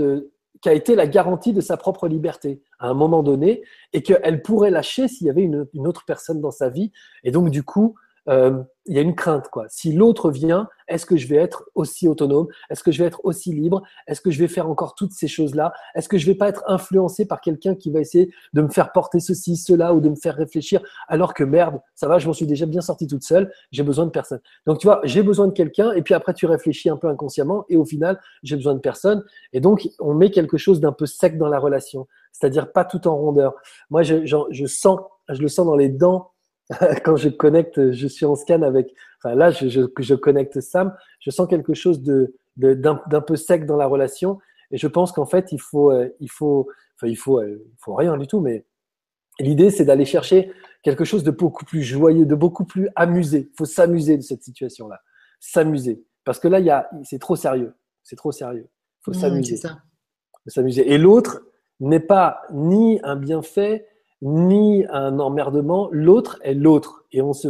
qui 0.61 0.69
a 0.69 0.73
été 0.73 0.95
la 0.95 1.07
garantie 1.07 1.51
de 1.51 1.61
sa 1.61 1.77
propre 1.77 2.07
liberté 2.07 2.61
à 2.77 2.89
un 2.89 2.93
moment 2.93 3.23
donné 3.23 3.63
et 3.91 4.03
qu'elle 4.03 4.43
pourrait 4.43 4.69
lâcher 4.69 5.07
s'il 5.07 5.25
y 5.25 5.29
avait 5.31 5.41
une, 5.41 5.67
une, 5.73 5.87
autre 5.87 6.03
personne 6.05 6.39
dans 6.39 6.51
sa 6.51 6.69
vie. 6.69 6.91
Et 7.23 7.31
donc, 7.31 7.49
du 7.49 7.63
coup, 7.63 7.95
euh, 8.29 8.61
il 8.87 8.95
y 8.95 8.99
a 8.99 9.01
une 9.01 9.15
crainte. 9.15 9.49
Quoi. 9.49 9.65
Si 9.69 9.91
l'autre 9.93 10.31
vient, 10.31 10.67
est-ce 10.87 11.05
que 11.05 11.17
je 11.17 11.27
vais 11.27 11.35
être 11.35 11.65
aussi 11.75 12.07
autonome? 12.07 12.47
Est-ce 12.69 12.83
que 12.83 12.91
je 12.91 12.99
vais 12.99 13.07
être 13.07 13.21
aussi 13.23 13.53
libre? 13.53 13.83
Est-ce 14.07 14.21
que 14.21 14.31
je 14.31 14.39
vais 14.39 14.47
faire 14.47 14.69
encore 14.69 14.95
toutes 14.95 15.11
ces 15.11 15.27
choses-là? 15.27 15.73
Est-ce 15.95 16.07
que 16.07 16.17
je 16.17 16.25
vais 16.25 16.35
pas 16.35 16.47
être 16.47 16.63
influencé 16.67 17.25
par 17.25 17.41
quelqu'un 17.41 17.75
qui 17.75 17.91
va 17.91 17.99
essayer 17.99 18.31
de 18.53 18.61
me 18.61 18.69
faire 18.69 18.91
porter 18.91 19.19
ceci, 19.19 19.57
cela 19.57 19.93
ou 19.93 19.99
de 19.99 20.09
me 20.09 20.15
faire 20.15 20.35
réfléchir? 20.35 20.81
Alors 21.07 21.33
que 21.33 21.43
merde, 21.43 21.79
ça 21.95 22.07
va, 22.07 22.17
je 22.17 22.27
m'en 22.27 22.33
suis 22.33 22.47
déjà 22.47 22.65
bien 22.65 22.81
sorti 22.81 23.07
toute 23.07 23.23
seule, 23.23 23.51
j'ai 23.71 23.83
besoin 23.83 24.05
de 24.05 24.11
personne. 24.11 24.39
Donc 24.65 24.79
tu 24.79 24.87
vois, 24.87 25.01
j'ai 25.03 25.23
besoin 25.23 25.47
de 25.47 25.53
quelqu'un 25.53 25.91
et 25.91 26.01
puis 26.01 26.13
après 26.13 26.33
tu 26.33 26.45
réfléchis 26.45 26.89
un 26.89 26.97
peu 26.97 27.07
inconsciemment 27.07 27.65
et 27.69 27.75
au 27.75 27.85
final, 27.85 28.19
j'ai 28.43 28.55
besoin 28.55 28.73
de 28.73 28.79
personne 28.79 29.23
et 29.53 29.59
donc 29.59 29.87
on 29.99 30.13
met 30.13 30.31
quelque 30.31 30.57
chose 30.57 30.79
d'un 30.79 30.93
peu 30.93 31.05
sec 31.05 31.37
dans 31.37 31.49
la 31.49 31.59
relation, 31.59 32.07
c'est-à-dire 32.31 32.71
pas 32.71 32.85
tout 32.85 33.07
en 33.07 33.17
rondeur. 33.17 33.53
Moi, 33.89 34.03
je, 34.03 34.25
je 34.25 34.65
sens, 34.65 34.99
je 35.29 35.41
le 35.41 35.47
sens 35.49 35.65
dans 35.65 35.75
les 35.75 35.89
dents 35.89 36.31
quand 37.05 37.15
je 37.15 37.29
connecte, 37.29 37.91
je 37.91 38.07
suis 38.07 38.25
en 38.25 38.35
scan 38.35 38.61
avec, 38.61 38.93
enfin 39.19 39.35
là, 39.35 39.51
je, 39.51 39.67
je, 39.67 39.81
je 39.99 40.15
connecte 40.15 40.59
Sam, 40.59 40.95
je 41.19 41.29
sens 41.29 41.47
quelque 41.47 41.73
chose 41.73 42.01
de, 42.03 42.33
d'un, 42.57 43.21
peu 43.21 43.35
sec 43.35 43.65
dans 43.65 43.77
la 43.77 43.87
relation. 43.87 44.39
Et 44.71 44.77
je 44.77 44.87
pense 44.87 45.11
qu'en 45.11 45.25
fait, 45.25 45.51
il 45.51 45.61
faut, 45.61 45.91
euh, 45.91 46.09
il 46.19 46.29
faut, 46.29 46.67
enfin, 46.95 47.07
il 47.07 47.15
faut, 47.15 47.39
euh, 47.39 47.65
il 47.65 47.77
faut 47.79 47.95
rien 47.95 48.17
du 48.17 48.27
tout, 48.27 48.41
mais 48.41 48.65
l'idée, 49.39 49.69
c'est 49.69 49.85
d'aller 49.85 50.05
chercher 50.05 50.51
quelque 50.83 51.05
chose 51.05 51.23
de 51.23 51.31
beaucoup 51.31 51.65
plus 51.65 51.83
joyeux, 51.83 52.25
de 52.25 52.35
beaucoup 52.35 52.65
plus 52.65 52.89
amusé. 52.95 53.49
Il 53.51 53.57
faut 53.57 53.65
s'amuser 53.65 54.17
de 54.17 54.23
cette 54.23 54.43
situation-là. 54.43 54.99
S'amuser. 55.39 56.03
Parce 56.23 56.39
que 56.39 56.47
là, 56.47 56.59
il 56.59 56.65
y 56.65 56.69
a, 56.69 56.89
c'est 57.03 57.19
trop 57.19 57.35
sérieux. 57.35 57.73
C'est 58.03 58.15
trop 58.15 58.31
sérieux. 58.31 58.67
Il 58.67 59.03
faut 59.03 59.11
mmh, 59.11 59.21
s'amuser. 59.21 59.59
S'amuser. 60.47 60.91
Et 60.91 60.97
l'autre 60.97 61.43
n'est 61.79 61.99
pas 61.99 62.41
ni 62.51 62.99
un 63.03 63.15
bienfait, 63.15 63.87
ni 64.21 64.85
un 64.89 65.19
emmerdement. 65.19 65.89
L'autre 65.91 66.39
est 66.43 66.53
l'autre. 66.53 67.05
Et 67.11 67.21
on 67.21 67.33
se, 67.33 67.49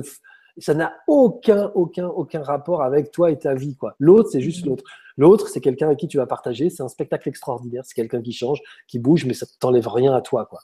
ça 0.58 0.74
n'a 0.74 0.94
aucun, 1.08 1.72
aucun, 1.76 2.08
aucun 2.08 2.42
rapport 2.42 2.82
avec 2.82 3.12
toi 3.12 3.32
et 3.32 3.38
ta 3.38 3.54
vie, 3.54 3.76
quoi. 3.76 3.96
L'autre, 4.00 4.30
c'est 4.32 4.42
juste 4.42 4.66
l'autre. 4.66 4.84
L'autre, 5.18 5.48
c'est 5.48 5.62
quelqu'un 5.62 5.88
avec 5.88 6.00
qui 6.00 6.08
tu 6.08 6.18
vas 6.18 6.28
partager. 6.28 6.70
C'est 6.70 6.84
un 6.84 6.90
spectacle 6.90 7.30
extraordinaire. 7.30 7.84
C'est 7.86 7.96
quelqu'un 7.96 8.22
qui 8.22 8.34
change, 8.34 8.62
qui 8.88 9.00
bouge, 9.00 9.26
mais 9.26 9.34
ça 9.34 9.46
t'enlève 9.60 9.88
rien 9.88 10.14
à 10.14 10.22
toi, 10.22 10.46
quoi. 10.46 10.60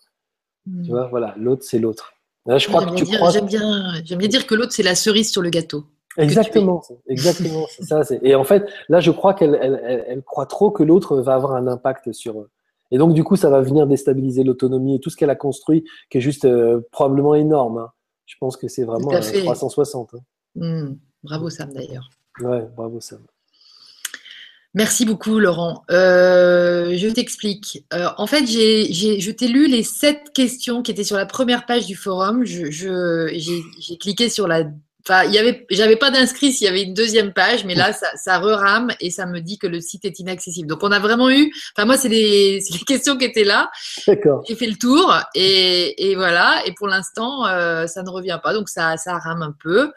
Tu 0.83 0.91
vois, 0.91 1.07
voilà. 1.07 1.33
L'autre, 1.37 1.63
c'est 1.65 1.79
l'autre. 1.79 2.13
je 2.47 2.67
crois 2.67 2.85
que 2.85 2.95
tu 2.95 3.05
crois... 3.05 3.31
J'aime 3.31 3.45
bien, 3.45 3.93
j'aime 4.05 4.19
bien 4.19 4.29
dire 4.29 4.47
que 4.47 4.55
l'autre, 4.55 4.71
c'est 4.71 4.83
la 4.83 4.95
cerise 4.95 5.31
sur 5.31 5.41
le 5.41 5.49
gâteau. 5.49 5.85
Exactement, 6.17 6.83
exactement, 7.07 7.65
c'est 7.69 7.85
ça. 7.85 8.01
Et 8.21 8.35
en 8.35 8.43
fait, 8.43 8.69
là, 8.87 8.99
je 8.99 9.09
crois 9.09 9.33
qu'elle 9.33 9.57
elle, 9.59 10.03
elle, 10.07 10.21
croit 10.21 10.45
trop 10.45 10.69
que 10.69 10.83
l'autre 10.83 11.17
va 11.17 11.33
avoir 11.33 11.55
un 11.55 11.67
impact 11.67 12.11
sur 12.11 12.39
eux. 12.39 12.51
Et 12.93 12.99
donc, 12.99 13.15
du 13.15 13.23
coup, 13.23 13.35
ça 13.35 13.49
va 13.49 13.59
venir 13.61 13.87
déstabiliser 13.87 14.43
l'autonomie 14.43 14.95
et 14.95 14.99
tout 14.99 15.09
ce 15.09 15.17
qu'elle 15.17 15.31
a 15.31 15.35
construit, 15.35 15.83
qui 16.11 16.19
est 16.19 16.21
juste 16.21 16.45
euh, 16.45 16.79
probablement 16.91 17.33
énorme. 17.33 17.79
Hein. 17.79 17.89
Je 18.27 18.35
pense 18.39 18.55
que 18.55 18.67
c'est 18.67 18.83
vraiment 18.83 19.09
360. 19.09 20.13
Hein. 20.13 20.19
Mmh. 20.55 20.95
Bravo 21.23 21.49
Sam 21.49 21.73
d'ailleurs. 21.73 22.07
Ouais, 22.39 22.67
bravo 22.75 22.99
Sam. 22.99 23.19
Merci 24.75 25.05
beaucoup 25.05 25.39
Laurent. 25.39 25.83
Euh, 25.89 26.95
je 26.95 27.07
t'explique. 27.07 27.83
Euh, 27.93 28.09
en 28.17 28.27
fait, 28.27 28.45
j'ai, 28.45 28.91
je 28.91 29.31
t'ai 29.31 29.47
lu 29.47 29.67
les 29.67 29.83
sept 29.83 30.31
questions 30.31 30.83
qui 30.83 30.91
étaient 30.91 31.03
sur 31.03 31.17
la 31.17 31.25
première 31.25 31.65
page 31.65 31.87
du 31.87 31.95
forum. 31.95 32.45
Je, 32.45 32.69
j'ai 32.69 33.97
cliqué 33.97 34.29
sur 34.29 34.47
la 34.47 34.65
Enfin, 35.05 35.25
il 35.25 35.33
y 35.33 35.37
avait, 35.37 35.65
j'avais 35.69 35.97
pas 35.97 36.11
d'inscrit 36.11 36.53
s'il 36.53 36.65
y 36.65 36.69
avait 36.69 36.83
une 36.83 36.93
deuxième 36.93 37.33
page, 37.33 37.65
mais 37.65 37.75
là, 37.75 37.91
ça, 37.91 38.07
ça 38.15 38.39
rerame 38.39 38.91
et 39.01 39.09
ça 39.09 39.25
me 39.25 39.41
dit 39.41 39.57
que 39.57 39.67
le 39.67 39.81
site 39.81 40.05
est 40.05 40.19
inaccessible. 40.19 40.67
Donc, 40.69 40.79
on 40.81 40.91
a 40.91 40.99
vraiment 40.99 41.29
eu, 41.29 41.51
enfin, 41.75 41.85
moi, 41.85 41.97
c'est 41.97 42.07
les, 42.07 42.59
les 42.71 42.79
questions 42.79 43.17
qui 43.17 43.25
étaient 43.25 43.43
là. 43.43 43.69
D'accord. 44.07 44.43
J'ai 44.47 44.55
fait 44.55 44.67
le 44.67 44.75
tour 44.75 45.13
et, 45.35 46.09
et 46.09 46.15
voilà. 46.15 46.61
Et 46.65 46.73
pour 46.73 46.87
l'instant, 46.87 47.45
euh, 47.47 47.85
ça 47.85 48.01
ne 48.01 48.09
revient 48.09 48.39
pas. 48.41 48.53
Donc, 48.53 48.69
ça, 48.69 48.95
ça 48.95 49.17
rame 49.17 49.41
un 49.41 49.53
peu. 49.61 49.91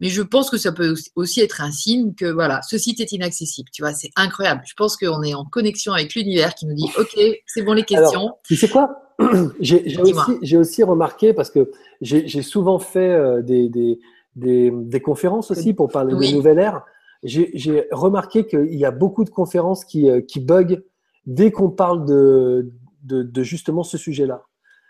Mais 0.00 0.08
je 0.08 0.22
pense 0.22 0.48
que 0.48 0.58
ça 0.58 0.70
peut 0.70 0.94
aussi 1.16 1.40
être 1.40 1.60
un 1.60 1.72
signe 1.72 2.14
que, 2.14 2.26
voilà, 2.26 2.62
ce 2.62 2.78
site 2.78 3.00
est 3.00 3.10
inaccessible. 3.10 3.68
Tu 3.72 3.82
vois, 3.82 3.92
c'est 3.92 4.10
incroyable. 4.14 4.62
Je 4.64 4.74
pense 4.74 4.96
qu'on 4.96 5.22
est 5.24 5.34
en 5.34 5.44
connexion 5.44 5.92
avec 5.92 6.14
l'univers 6.14 6.54
qui 6.54 6.66
nous 6.66 6.74
dit, 6.74 6.90
OK, 6.98 7.18
c'est 7.46 7.62
bon 7.62 7.72
les 7.72 7.84
questions. 7.84 8.20
Alors, 8.20 8.38
tu 8.46 8.54
sais 8.54 8.68
quoi? 8.68 9.02
j'ai 9.60 9.98
aussi, 9.98 10.56
aussi, 10.56 10.82
remarqué 10.82 11.32
parce 11.32 11.50
que 11.50 11.70
j'ai 12.00 12.42
souvent 12.42 12.78
fait 12.78 13.10
euh, 13.10 13.42
des, 13.42 13.98
des 14.36 14.70
des, 14.72 15.00
conférences 15.00 15.50
aussi 15.50 15.74
pour 15.74 15.88
parler 15.88 16.14
de 16.14 16.34
nouvelle 16.34 16.58
ère. 16.58 16.84
J'ai 17.22 17.86
remarqué 17.92 18.46
qu'il 18.46 18.74
y 18.74 18.84
a 18.84 18.90
beaucoup 18.90 19.24
de 19.24 19.30
conférences 19.30 19.84
qui, 19.84 20.10
euh, 20.10 20.20
qui 20.20 20.40
bug 20.40 20.82
dès 21.26 21.52
qu'on 21.52 21.70
parle 21.70 22.04
de, 22.04 22.72
de, 23.04 23.42
justement 23.42 23.84
ce 23.84 23.96
sujet-là. 23.96 24.42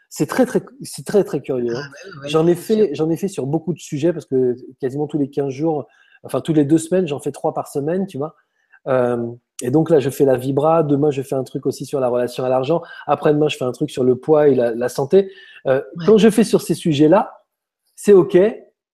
C'est 0.09 0.27
très 0.27 0.45
très 0.45 0.63
c'est 0.83 1.05
très 1.05 1.25
très 1.25 1.41
curieux. 1.41 1.75
Hein. 1.75 1.83
Ah, 1.83 2.27
j'en 2.27 2.47
ai 2.47 2.55
fait 2.55 2.95
j'en 2.95 3.09
ai 3.11 3.17
fait 3.17 3.29
sur 3.29 3.47
beaucoup 3.47 3.73
de 3.73 3.79
sujets 3.79 4.13
parce 4.13 4.27
que 4.27 4.55
quasiment 4.81 5.07
tous 5.07 5.19
les 5.19 5.31
15 5.31 5.49
jours, 5.49 5.87
enfin 6.23 6.41
tous 6.41 6.53
les 6.53 6.65
deux 6.65 6.79
semaines, 6.79 7.09
j'en 7.09 7.19
fais 7.19 7.33
trois 7.33 7.55
par 7.55 7.69
semaine, 7.69 8.07
tu 8.07 8.19
vois. 8.19 8.35
Euh, 8.89 9.27
et 9.63 9.71
donc 9.71 9.91
là, 9.91 10.01
je 10.01 10.11
fais 10.11 10.25
la 10.25 10.37
vibra. 10.37 10.83
Demain, 10.83 11.11
je 11.11 11.23
fais 11.23 11.37
un 11.37 11.45
truc 11.45 11.67
aussi 11.67 11.87
sur 11.87 12.01
la 12.01 12.09
relation 12.09 12.45
à 12.45 12.49
l'argent. 12.49 12.83
Après-demain, 13.07 13.49
je 13.49 13.57
fais 13.57 13.65
un 13.65 13.73
truc 13.73 13.91
sur 13.91 14.05
le 14.05 14.17
poids 14.17 14.49
et 14.49 14.55
la, 14.55 14.89
santé. 14.89 15.31
Euh, 15.67 15.81
quand 16.07 16.19
je 16.19 16.31
fais 16.31 16.45
sur 16.45 16.61
ces 16.61 16.75
sujets-là, 16.75 17.45
c'est 17.95 18.13
ok 18.13 18.37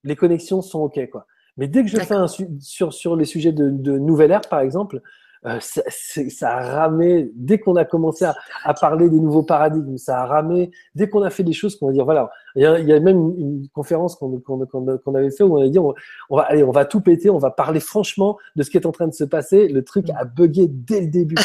les 0.03 0.15
connexions 0.15 0.61
sont 0.61 0.81
OK. 0.81 0.99
Quoi. 1.09 1.25
Mais 1.57 1.67
dès 1.67 1.83
que 1.83 1.89
je 1.89 1.97
fais 1.97 2.15
un 2.15 2.27
sur, 2.27 2.93
sur 2.93 3.15
les 3.15 3.25
sujets 3.25 3.51
de, 3.51 3.69
de 3.69 3.97
nouvelle 3.97 4.31
ère, 4.31 4.41
par 4.41 4.61
exemple, 4.61 5.01
euh, 5.45 5.57
ça, 5.61 5.81
ça, 5.87 6.49
a 6.49 6.81
ramé, 6.81 7.31
dès 7.33 7.59
qu'on 7.59 7.77
a 7.77 7.85
commencé 7.85 8.25
à, 8.25 8.35
à, 8.65 8.73
parler 8.73 9.09
des 9.09 9.19
nouveaux 9.19 9.43
paradigmes, 9.43 9.97
ça 9.97 10.21
a 10.21 10.25
ramé, 10.25 10.69
dès 10.95 11.07
qu'on 11.09 11.21
a 11.23 11.29
fait 11.29 11.43
des 11.43 11.53
choses 11.53 11.77
qu'on 11.77 11.87
va 11.87 11.93
dire, 11.93 12.03
voilà, 12.03 12.29
il 12.55 12.63
y 12.63 12.65
a, 12.65 12.77
il 12.77 12.87
y 12.87 12.91
a 12.91 12.99
même 12.99 13.33
une, 13.37 13.67
conférence 13.73 14.17
qu'on 14.17 14.37
qu'on 14.39 15.15
avait 15.15 15.31
fait 15.31 15.43
où 15.43 15.57
on 15.57 15.61
a 15.61 15.69
dit, 15.69 15.79
on, 15.79 15.93
va, 16.29 16.43
allez, 16.43 16.63
on 16.63 16.71
va 16.71 16.83
tout 16.83 16.99
péter, 16.99 17.29
on 17.29 17.37
va 17.37 17.51
parler 17.51 17.79
franchement 17.79 18.37
de 18.57 18.63
ce 18.63 18.69
qui 18.69 18.77
est 18.77 18.85
en 18.85 18.91
train 18.91 19.07
de 19.07 19.13
se 19.13 19.23
passer. 19.23 19.69
Le 19.69 19.83
truc 19.83 20.09
a 20.09 20.25
bugué 20.25 20.67
dès 20.67 21.01
le 21.01 21.07
début. 21.07 21.35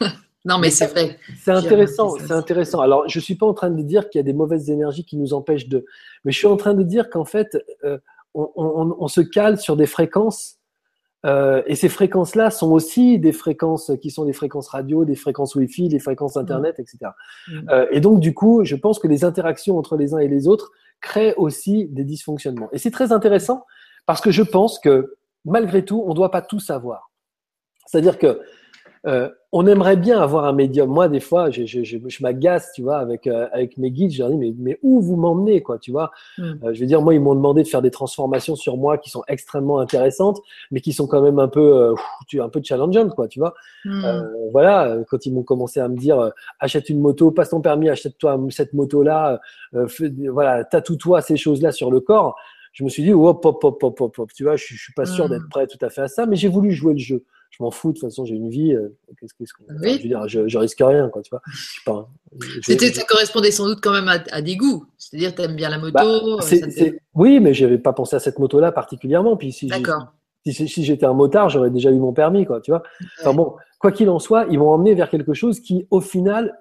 non, 0.44 0.58
mais 0.58 0.70
c'est 0.70 0.86
vrai. 0.86 1.18
C'est 1.38 1.50
intéressant, 1.50 2.16
c'est 2.18 2.32
intéressant. 2.32 2.80
Alors, 2.80 3.08
je 3.08 3.20
suis 3.20 3.34
pas 3.34 3.46
en 3.46 3.54
train 3.54 3.70
de 3.70 3.82
dire 3.82 4.08
qu'il 4.08 4.18
y 4.18 4.20
a 4.20 4.24
des 4.24 4.32
mauvaises 4.32 4.70
énergies 4.70 5.04
qui 5.04 5.16
nous 5.16 5.34
empêchent 5.34 5.68
de, 5.68 5.84
mais 6.24 6.32
je 6.32 6.38
suis 6.38 6.46
en 6.46 6.56
train 6.56 6.74
de 6.74 6.82
dire 6.82 7.10
qu'en 7.10 7.26
fait, 7.26 7.58
euh, 7.84 7.98
on, 8.34 8.50
on, 8.56 8.96
on, 8.98 9.08
se 9.08 9.20
cale 9.20 9.58
sur 9.58 9.76
des 9.76 9.86
fréquences 9.86 10.60
euh, 11.26 11.62
et 11.66 11.74
ces 11.74 11.88
fréquences-là 11.88 12.50
sont 12.50 12.70
aussi 12.72 13.18
des 13.18 13.32
fréquences 13.32 13.92
qui 14.00 14.10
sont 14.10 14.24
des 14.24 14.32
fréquences 14.32 14.68
radio, 14.68 15.04
des 15.04 15.16
fréquences 15.16 15.54
Wi-Fi, 15.54 15.88
des 15.88 15.98
fréquences 15.98 16.36
Internet, 16.36 16.78
etc. 16.78 17.12
Mm. 17.48 17.68
Euh, 17.70 17.86
et 17.90 18.00
donc, 18.00 18.20
du 18.20 18.32
coup, 18.32 18.64
je 18.64 18.76
pense 18.76 18.98
que 18.98 19.06
les 19.06 19.24
interactions 19.24 19.76
entre 19.76 19.96
les 19.96 20.14
uns 20.14 20.18
et 20.18 20.28
les 20.28 20.48
autres 20.48 20.70
créent 21.00 21.34
aussi 21.36 21.86
des 21.88 22.04
dysfonctionnements. 22.04 22.70
Et 22.72 22.78
c'est 22.78 22.90
très 22.90 23.12
intéressant 23.12 23.66
parce 24.06 24.20
que 24.20 24.30
je 24.30 24.42
pense 24.42 24.78
que 24.78 25.16
malgré 25.44 25.84
tout, 25.84 26.02
on 26.06 26.10
ne 26.10 26.14
doit 26.14 26.30
pas 26.30 26.42
tout 26.42 26.60
savoir. 26.60 27.10
C'est-à-dire 27.86 28.18
que 28.18 28.40
euh, 29.06 29.30
on 29.52 29.66
aimerait 29.66 29.96
bien 29.96 30.20
avoir 30.20 30.44
un 30.44 30.52
médium. 30.52 30.88
Moi, 30.88 31.08
des 31.08 31.18
fois, 31.18 31.50
je, 31.50 31.64
je, 31.66 31.82
je, 31.82 31.98
je 32.06 32.22
m'agace, 32.22 32.70
tu 32.72 32.82
vois, 32.82 32.98
avec 32.98 33.26
euh, 33.26 33.48
avec 33.52 33.78
mes 33.78 33.90
guides. 33.90 34.12
Je 34.12 34.20
leur 34.20 34.30
dis, 34.30 34.36
mais, 34.36 34.54
mais 34.56 34.78
où 34.82 35.00
vous 35.00 35.16
m'emmenez, 35.16 35.60
quoi, 35.60 35.78
tu 35.78 35.90
vois? 35.90 36.12
Hmm. 36.38 36.52
euh, 36.62 36.72
Je 36.72 36.80
veux 36.80 36.86
dire, 36.86 37.02
moi, 37.02 37.14
ils 37.14 37.20
m'ont 37.20 37.34
demandé 37.34 37.64
de 37.64 37.68
faire 37.68 37.82
des 37.82 37.90
transformations 37.90 38.54
sur 38.54 38.76
moi 38.76 38.96
qui 38.96 39.10
sont 39.10 39.24
extrêmement 39.26 39.80
intéressantes, 39.80 40.40
mais 40.70 40.80
qui 40.80 40.92
sont 40.92 41.08
quand 41.08 41.20
même 41.20 41.40
un 41.40 41.48
peu, 41.48 41.94
tu 42.28 42.40
un 42.40 42.48
peu 42.48 42.60
challengeantes, 42.62 43.14
quoi, 43.16 43.26
tu 43.26 43.40
vois? 43.40 43.54
Hmm. 43.84 44.22
Voilà, 44.52 44.98
quand 45.08 45.26
ils 45.26 45.34
m'ont 45.34 45.42
commencé 45.42 45.80
à 45.80 45.88
me 45.88 45.96
dire, 45.96 46.30
achète 46.60 46.88
une 46.88 47.00
moto, 47.00 47.32
passe 47.32 47.50
ton 47.50 47.60
permis, 47.60 47.88
achète-toi 47.88 48.38
cette 48.50 48.72
moto-là, 48.72 49.40
voilà, 49.72 50.64
tatoue-toi 50.64 51.22
ces 51.22 51.36
choses-là 51.36 51.72
sur 51.72 51.90
le 51.90 51.98
corps. 52.00 52.36
Je 52.72 52.84
me 52.84 52.88
suis 52.88 53.02
dit, 53.02 53.12
hop, 53.12 53.44
hop, 53.44 53.64
hop, 53.64 53.82
hop, 53.82 54.00
hop, 54.00 54.30
tu 54.32 54.44
vois, 54.44 54.54
je, 54.54 54.64
je 54.68 54.80
suis 54.80 54.92
pas 54.92 55.06
sûr 55.06 55.26
hmm. 55.26 55.30
d'être 55.30 55.48
prêt 55.50 55.66
tout 55.66 55.84
à 55.84 55.90
fait 55.90 56.02
à 56.02 56.08
ça, 56.08 56.26
mais 56.26 56.36
j'ai 56.36 56.48
voulu 56.48 56.70
jouer 56.70 56.92
le 56.92 57.00
jeu 57.00 57.24
je 57.50 57.62
m'en 57.62 57.70
fous, 57.70 57.88
de 57.88 57.98
toute 57.98 58.08
façon, 58.08 58.24
j'ai 58.24 58.36
une 58.36 58.48
vie. 58.48 58.74
Euh, 58.74 58.96
qu'est-ce 59.18 59.34
que 59.34 59.44
je 59.44 59.74
veux 59.80 59.98
dire, 59.98 60.28
je, 60.28 60.58
risque 60.58 60.78
rien, 60.80 61.08
quoi, 61.08 61.20
tu 61.22 61.30
vois. 61.30 61.42
Pas, 61.84 62.08
ça 62.62 63.04
correspondait 63.04 63.50
sans 63.50 63.66
doute 63.66 63.80
quand 63.82 63.92
même 63.92 64.08
à, 64.08 64.40
des 64.40 64.56
goûts. 64.56 64.86
C'est-à-dire, 64.96 65.34
tu 65.34 65.42
aimes 65.42 65.56
bien 65.56 65.68
la 65.68 65.78
moto. 65.78 65.92
Bah, 65.92 66.04
euh, 66.04 66.90
oui, 67.14 67.40
mais 67.40 67.52
je 67.52 67.64
n'avais 67.64 67.78
pas 67.78 67.92
pensé 67.92 68.16
à 68.16 68.20
cette 68.20 68.38
moto-là 68.38 68.72
particulièrement. 68.72 69.36
Puis 69.36 69.52
si, 69.52 69.70
si, 70.46 70.68
si 70.68 70.84
j'étais 70.84 71.06
un 71.06 71.12
motard, 71.12 71.48
j'aurais 71.48 71.70
déjà 71.70 71.90
eu 71.90 71.98
mon 71.98 72.12
permis, 72.12 72.46
quoi, 72.46 72.60
tu 72.60 72.70
vois. 72.70 72.82
Enfin 73.20 73.34
bon, 73.34 73.56
quoi 73.80 73.90
qu'il 73.90 74.08
en 74.10 74.20
soit, 74.20 74.46
ils 74.50 74.58
m'ont 74.58 74.70
emmené 74.70 74.94
vers 74.94 75.10
quelque 75.10 75.34
chose 75.34 75.60
qui, 75.60 75.86
au 75.90 76.00
final, 76.00 76.56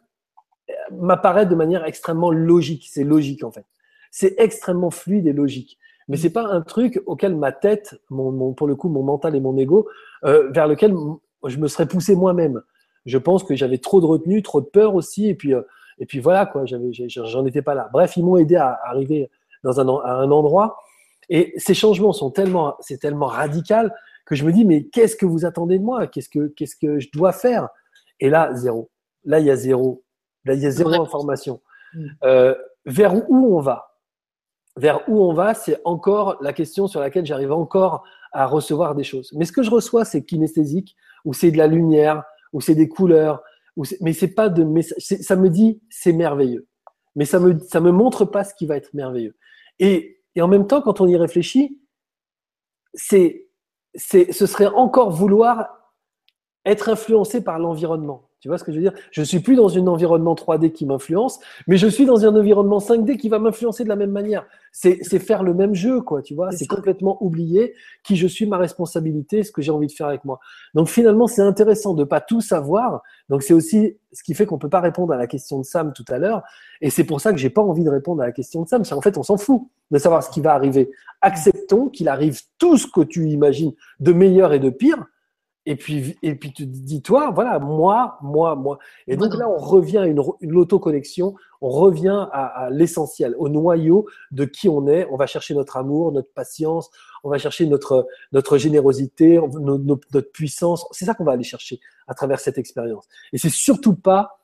euh, 0.70 0.74
m'apparaît 0.91 1.45
de 1.45 1.56
manière 1.56 1.86
extrêmement 1.86 2.32
logique. 2.32 2.88
C'est 2.90 3.03
logique, 3.03 3.44
en 3.44 3.52
fait. 3.52 3.66
C'est 4.11 4.36
extrêmement 4.40 4.90
fluide 4.90 5.28
et 5.28 5.34
logique 5.34 5.78
mais 6.10 6.18
c'est 6.18 6.31
pas 6.31 6.45
un 6.48 6.61
truc 6.61 7.02
auquel 7.06 7.36
ma 7.36 7.52
tête, 7.52 7.95
mon, 8.10 8.53
pour 8.53 8.68
le 8.68 8.76
coup, 8.76 8.90
mon 8.90 9.03
mental 9.03 9.36
et 9.36 9.40
mon 9.40 9.56
ego, 9.57 9.88
euh, 10.26 10.49
vers 10.52 10.68
lequel 10.68 10.94
je 11.45 11.57
me 11.57 11.68
serais 11.68 11.88
poussé 11.88 12.15
moi-même. 12.15 12.61
Je 13.06 13.18
pense 13.18 13.44
que 13.44 13.56
j'avais 13.56 13.77
trop 13.77 14.02
de 14.02 14.06
retenue, 14.06 14.41
trop 14.41 14.60
de 14.60 14.65
peur 14.65 14.95
aussi, 14.95 15.30
et 15.30 15.36
puis, 15.36 15.53
euh, 15.53 15.61
et 15.99 16.06
puis 16.06 16.19
voilà 16.19 16.45
quoi, 16.45 16.65
j'en 16.65 17.45
étais 17.45 17.61
pas 17.61 17.76
là. 17.76 17.90
Bref, 17.94 18.18
ils 18.18 18.26
m'ont 18.26 18.38
aidé 18.38 18.56
à 18.56 18.80
arriver 18.86 19.30
dans 19.64 19.80
un, 19.80 19.88
à 20.03 20.15
un 20.15 20.31
endroit, 20.31 20.77
et 21.30 21.53
ces 21.57 21.76
changements 21.76 22.11
sont 22.11 22.31
tellement, 22.31 22.76
c'est 22.80 22.98
tellement 22.98 23.27
radical 23.27 23.94
que 24.26 24.36
je 24.36 24.44
me 24.45 24.52
dis 24.52 24.65
mais 24.65 24.86
qu'est-ce 24.86 25.15
que 25.15 25.26
vous 25.26 25.45
attendez 25.45 25.77
de 25.77 25.84
moi? 25.84 26.07
Qu'est-ce 26.07 26.30
que, 26.30 26.48
qu'est-ce 26.48 26.76
que 26.76 26.99
je 26.99 27.10
dois 27.14 27.31
faire? 27.31 27.69
Et 28.19 28.30
là, 28.30 28.53
zéro. 28.56 28.90
Là, 29.26 29.40
il 29.40 29.45
y 29.45 29.52
a 29.52 29.56
zéro. 29.56 30.03
Là, 30.45 30.56
il 30.56 30.61
y 30.61 30.65
a 30.65 30.72
zéro 30.72 31.02
information. 31.02 31.61
Mm. 31.94 32.06
Euh, 32.23 32.56
vers 32.86 33.15
où 33.30 33.56
on 33.56 33.61
va? 33.61 33.89
Vers 34.77 35.07
où 35.07 35.21
on 35.23 35.33
va, 35.33 35.53
c'est 35.53 35.79
encore 35.85 36.37
la 36.41 36.53
question 36.53 36.87
sur 36.87 36.99
laquelle 36.99 37.25
j'arrive 37.25 37.51
encore 37.51 38.03
à 38.31 38.45
recevoir 38.45 38.95
des 38.95 39.03
choses. 39.03 39.31
Mais 39.33 39.45
ce 39.45 39.51
que 39.51 39.63
je 39.63 39.71
reçois, 39.71 40.05
c'est 40.05 40.23
kinesthésique, 40.23 40.95
ou 41.25 41.33
c'est 41.33 41.51
de 41.51 41.57
la 41.57 41.67
lumière, 41.67 42.23
ou 42.53 42.61
c'est 42.61 42.75
des 42.75 42.87
couleurs, 42.87 43.41
ou 43.75 43.83
mais 44.01 44.13
c'est 44.13 44.33
pas 44.33 44.49
de, 44.49 44.63
mais 44.63 44.81
ça 44.81 45.35
me 45.35 45.49
dit 45.49 45.81
c'est 45.89 46.13
merveilleux, 46.13 46.67
mais 47.15 47.25
ça 47.25 47.39
me 47.39 47.53
me 47.53 47.91
montre 47.91 48.25
pas 48.25 48.43
ce 48.43 48.53
qui 48.53 48.65
va 48.65 48.77
être 48.77 48.93
merveilleux. 48.93 49.35
Et, 49.79 50.17
en 50.39 50.47
même 50.47 50.67
temps, 50.67 50.81
quand 50.81 51.01
on 51.01 51.07
y 51.07 51.17
réfléchit, 51.17 51.81
c'est 52.93 53.49
ce 53.95 54.45
serait 54.45 54.67
encore 54.67 55.09
vouloir 55.09 55.67
être 56.63 56.87
influencé 56.87 57.43
par 57.43 57.59
l'environnement. 57.59 58.28
Tu 58.40 58.48
vois 58.48 58.57
ce 58.57 58.64
que 58.64 58.72
je 58.72 58.78
veux 58.78 58.84
dire? 58.84 58.94
Je 59.11 59.22
suis 59.22 59.40
plus 59.40 59.56
dans 59.56 59.78
un 59.78 59.88
environnement 59.88 60.34
3D 60.34 60.72
qui 60.72 60.86
m'influence, 60.86 61.40
mais 61.68 61.76
je 61.76 61.88
suis 61.88 62.06
dans 62.06 62.26
un 62.26 62.34
environnement 62.34 62.80
5D 62.80 63.18
qui 63.18 63.28
va 63.28 63.38
m'influencer 63.38 63.84
de 63.84 63.90
la 63.90 63.98
même 63.98 64.11
manière. 64.11 64.45
C'est 64.72 65.20
faire 65.20 65.44
le 65.44 65.53
même 65.53 65.76
jeu, 65.76 65.99
quoi. 66.02 66.22
Tu 66.22 66.36
vois 66.36 66.52
C'est 66.52 66.68
complètement 66.68 67.22
oublier 67.22 67.74
qui 68.03 68.16
je 68.16 68.28
suis, 68.28 68.45
ma 68.45 68.57
responsabilité, 68.57 69.44
ce 69.44 69.52
que 69.52 69.61
j'ai 69.61 69.72
envie 69.72 69.88
de 69.88 69.91
faire 69.91 70.07
avec 70.07 70.24
moi. 70.24 70.40
Donc 70.74 70.88
finalement, 70.88 71.28
c'est 71.28 71.41
intéressant 71.41 71.94
de 71.94 72.06
pas 72.06 72.22
tout 72.22 72.40
savoir. 72.40 73.02
Donc 73.28 73.44
c'est 73.44 73.53
aussi 73.53 73.98
ce 74.14 74.24
qui 74.24 74.34
fait 74.34 74.45
qu'on 74.45 74.57
peut 74.57 74.70
pas 74.70 74.80
répondre 74.80 75.11
à 75.11 75.18
la 75.18 75.28
question 75.28 75.60
de 75.60 75.66
Sam 75.66 75.91
tout 75.91 76.06
à 76.07 76.18
l'heure. 76.18 76.44
Et 76.80 76.90
c'est 76.90 77.03
pour 77.03 77.20
ça 77.20 77.34
que 77.34 77.38
j'ai 77.38 77.49
pas 77.49 77.61
envie 77.61 77.84
de 77.84 77.90
répondre 77.90 78.22
à 78.22 78.26
la 78.26 78.32
question 78.32 78.64
de 78.64 78.70
Sam. 78.70 78.86
C'est 78.86 78.94
en 78.94 79.02
fait, 79.02 79.18
on 79.18 79.24
s'en 79.24 79.38
fout 79.38 79.64
de 79.91 79.98
savoir 79.98 80.24
ce 80.24 80.30
qui 80.30 80.40
va 80.40 80.53
arriver. 80.53 80.91
Acceptons 81.22 81.90
qu'il 81.90 82.07
arrive 82.07 82.40
tout 82.57 82.78
ce 82.78 82.88
que 82.88 83.02
tu 83.02 83.28
imagines 83.28 83.74
de 83.99 84.14
meilleur 84.14 84.53
et 84.53 84.60
de 84.60 84.70
pire 84.70 85.06
et 85.69 85.75
puis, 85.75 86.17
et 86.23 86.33
puis 86.33 86.51
tu 86.51 86.65
dis, 86.65 87.03
toi, 87.03 87.29
voilà, 87.29 87.59
moi, 87.59 88.17
moi, 88.23 88.55
moi. 88.55 88.79
Et 89.05 89.15
donc 89.17 89.35
là, 89.35 89.47
on 89.47 89.57
revient 89.59 89.99
à 89.99 90.07
une, 90.07 90.19
une 90.41 90.55
auto-connexion, 90.57 91.35
on 91.61 91.69
revient 91.69 92.27
à, 92.31 92.69
l'essentiel, 92.71 93.35
au 93.37 93.49
noyau 93.49 94.07
de 94.31 94.45
qui 94.45 94.67
on 94.67 94.87
est. 94.87 95.07
On 95.11 95.15
va 95.15 95.27
chercher 95.27 95.53
notre 95.53 95.77
amour, 95.77 96.11
notre 96.11 96.33
patience, 96.33 96.89
on 97.23 97.29
va 97.29 97.37
chercher 97.37 97.67
notre, 97.67 98.07
notre 98.31 98.57
générosité, 98.57 99.39
notre 99.59 100.31
puissance. 100.31 100.87
C'est 100.89 101.05
ça 101.05 101.13
qu'on 101.13 101.23
va 101.23 101.33
aller 101.33 101.43
chercher 101.43 101.79
à 102.07 102.15
travers 102.15 102.39
cette 102.39 102.57
expérience. 102.57 103.07
Et 103.31 103.37
c'est 103.37 103.51
surtout 103.51 103.93
pas 103.93 104.39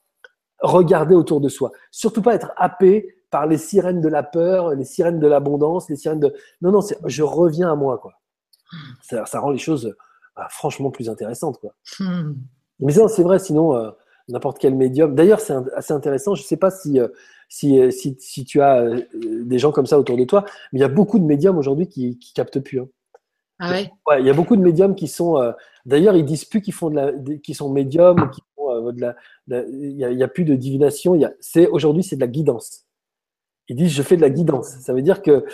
regarder 0.59 1.15
autour 1.15 1.41
de 1.41 1.49
soi, 1.49 1.71
surtout 1.89 2.21
pas 2.21 2.35
être 2.35 2.51
happé 2.55 3.15
par 3.31 3.47
les 3.47 3.57
sirènes 3.57 3.99
de 3.99 4.09
la 4.09 4.21
peur, 4.21 4.75
les 4.75 4.85
sirènes 4.85 5.19
de 5.19 5.27
l'abondance, 5.27 5.89
les 5.89 5.95
sirènes 5.95 6.19
de. 6.19 6.35
Non, 6.61 6.71
non, 6.71 6.81
je 7.07 7.23
reviens 7.23 7.71
à 7.71 7.75
moi, 7.75 7.97
quoi. 7.97 8.13
Ça, 9.01 9.25
ça 9.25 9.39
rend 9.39 9.49
les 9.49 9.57
choses 9.57 9.95
bah, 10.35 10.47
franchement 10.49 10.91
plus 10.91 11.09
intéressantes, 11.09 11.59
quoi. 11.59 11.73
Hmm. 11.99 12.33
Mais 12.79 12.93
c'est 12.93 13.23
vrai, 13.23 13.39
sinon. 13.39 13.75
Euh, 13.75 13.91
n'importe 14.27 14.57
quel 14.59 14.75
médium. 14.75 15.13
D'ailleurs, 15.13 15.39
c'est 15.39 15.53
assez 15.75 15.93
intéressant. 15.93 16.35
Je 16.35 16.41
ne 16.41 16.47
sais 16.47 16.57
pas 16.57 16.71
si, 16.71 16.99
euh, 16.99 17.07
si, 17.47 17.91
si, 17.91 18.17
si, 18.19 18.43
tu 18.43 18.61
as 18.61 18.81
euh, 18.81 19.01
des 19.13 19.59
gens 19.59 19.71
comme 19.71 19.85
ça 19.85 19.99
autour 19.99 20.17
de 20.17 20.23
toi, 20.23 20.45
mais 20.71 20.79
il 20.79 20.81
y 20.81 20.85
a 20.85 20.89
beaucoup 20.89 21.19
de 21.19 21.25
médiums 21.25 21.57
aujourd'hui 21.57 21.87
qui, 21.87 22.17
qui 22.17 22.33
captent 22.33 22.59
plus. 22.59 22.79
Hein. 22.79 22.87
Ah 23.59 23.69
ouais? 23.69 23.91
ouais. 24.07 24.21
Il 24.21 24.25
y 24.25 24.29
a 24.29 24.33
beaucoup 24.33 24.55
de 24.55 24.61
médiums 24.61 24.95
qui 24.95 25.07
sont. 25.07 25.39
D'ailleurs, 25.85 26.15
ils 26.15 26.25
disent 26.25 26.45
plus 26.45 26.61
qu'ils 26.61 26.73
font 26.73 26.89
de 26.89 26.95
la, 26.95 27.11
qui 27.37 27.53
sont 27.53 27.69
médiums, 27.69 28.29
qui 28.31 28.41
font 28.55 28.91
de 28.91 28.99
la. 28.99 29.15
il 29.47 29.95
n'y 29.95 30.03
a, 30.03 30.25
a, 30.25 30.27
plus 30.27 30.43
de 30.43 30.55
divination. 30.55 31.17
C'est 31.39 31.67
aujourd'hui, 31.67 32.03
c'est 32.03 32.15
de 32.15 32.21
la 32.21 32.27
guidance. 32.27 32.84
Ils 33.67 33.75
disent 33.75 33.91
je 33.91 34.03
fais 34.03 34.15
de 34.15 34.21
la 34.21 34.29
guidance. 34.29 34.67
Ça 34.81 34.93
veut 34.93 35.01
dire 35.01 35.21
que 35.21 35.45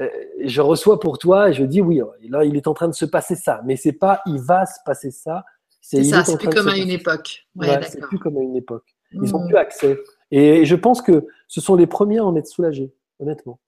euh, 0.00 0.08
je 0.44 0.60
reçois 0.60 1.00
pour 1.00 1.18
toi 1.18 1.50
et 1.50 1.52
je 1.52 1.64
dis 1.64 1.80
oui, 1.80 2.00
là 2.28 2.44
il 2.44 2.56
est 2.56 2.68
en 2.68 2.74
train 2.74 2.88
de 2.88 2.94
se 2.94 3.04
passer 3.04 3.34
ça, 3.34 3.60
mais 3.64 3.76
c'est 3.76 3.92
pas 3.92 4.20
il 4.26 4.40
va 4.40 4.66
se 4.66 4.78
passer 4.84 5.10
ça. 5.10 5.44
C'est 5.80 6.04
ça, 6.04 6.22
c'est 6.22 6.36
plus 6.36 6.50
comme 6.50 6.68
à 6.68 6.76
une 6.76 6.90
époque. 6.90 7.46
C'est 7.82 8.00
plus 8.00 8.18
comme 8.18 8.36
à 8.36 8.42
une 8.42 8.56
époque. 8.56 8.84
Ils 9.12 9.20
n'ont 9.20 9.44
hmm. 9.44 9.48
plus 9.48 9.56
accès. 9.56 9.98
Et 10.30 10.66
je 10.66 10.76
pense 10.76 11.00
que 11.00 11.26
ce 11.46 11.60
sont 11.62 11.76
les 11.76 11.86
premiers 11.86 12.18
à 12.18 12.24
en 12.26 12.36
être 12.36 12.46
soulagés, 12.46 12.92
honnêtement. 13.18 13.58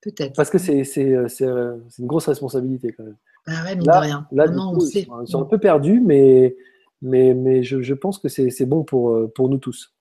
Peut-être. 0.00 0.34
Parce 0.34 0.50
que 0.50 0.58
c'est 0.58 0.82
euh, 0.98 1.28
euh, 1.42 1.78
une 1.98 2.06
grosse 2.06 2.26
responsabilité 2.26 2.92
quand 2.92 3.04
même. 3.04 3.16
Bah 3.46 3.52
ouais, 3.64 3.76
mine 3.76 3.86
là, 3.86 4.00
de 4.00 4.04
rien. 4.04 4.26
Là, 4.32 4.48
non, 4.48 4.72
on. 4.74 4.78
Ils 4.80 5.28
sont 5.28 5.42
un 5.42 5.46
peu 5.46 5.58
perdus, 5.58 6.00
mais, 6.04 6.56
mais, 7.00 7.32
mais 7.32 7.62
je, 7.62 7.80
je 7.80 7.94
pense 7.94 8.18
que 8.18 8.28
c'est 8.28 8.66
bon 8.66 8.82
pour, 8.82 9.32
pour 9.32 9.48
nous 9.48 9.58
tous. 9.58 9.95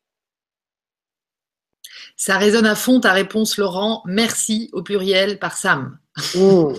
Ça 2.18 2.38
résonne 2.38 2.66
à 2.66 2.76
fond 2.76 3.00
ta 3.00 3.12
réponse, 3.12 3.58
Laurent. 3.58 4.02
Merci 4.06 4.70
au 4.74 4.84
pluriel 4.84 5.38
par 5.38 5.58
Sam. 5.58 5.98
Mmh. 6.36 6.74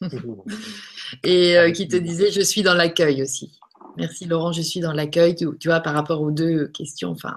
Et 1.24 1.58
euh, 1.58 1.70
qui 1.72 1.88
te 1.88 1.96
disait 1.96 2.30
Je 2.30 2.40
suis 2.40 2.62
dans 2.62 2.74
l'accueil 2.74 3.22
aussi. 3.22 3.58
Merci 3.96 4.26
Laurent, 4.26 4.52
je 4.52 4.62
suis 4.62 4.80
dans 4.80 4.92
l'accueil. 4.92 5.34
Tu, 5.34 5.46
vois, 5.64 5.80
par 5.80 5.94
rapport 5.94 6.20
aux 6.20 6.30
deux 6.30 6.68
questions. 6.68 7.10
Enfin. 7.10 7.34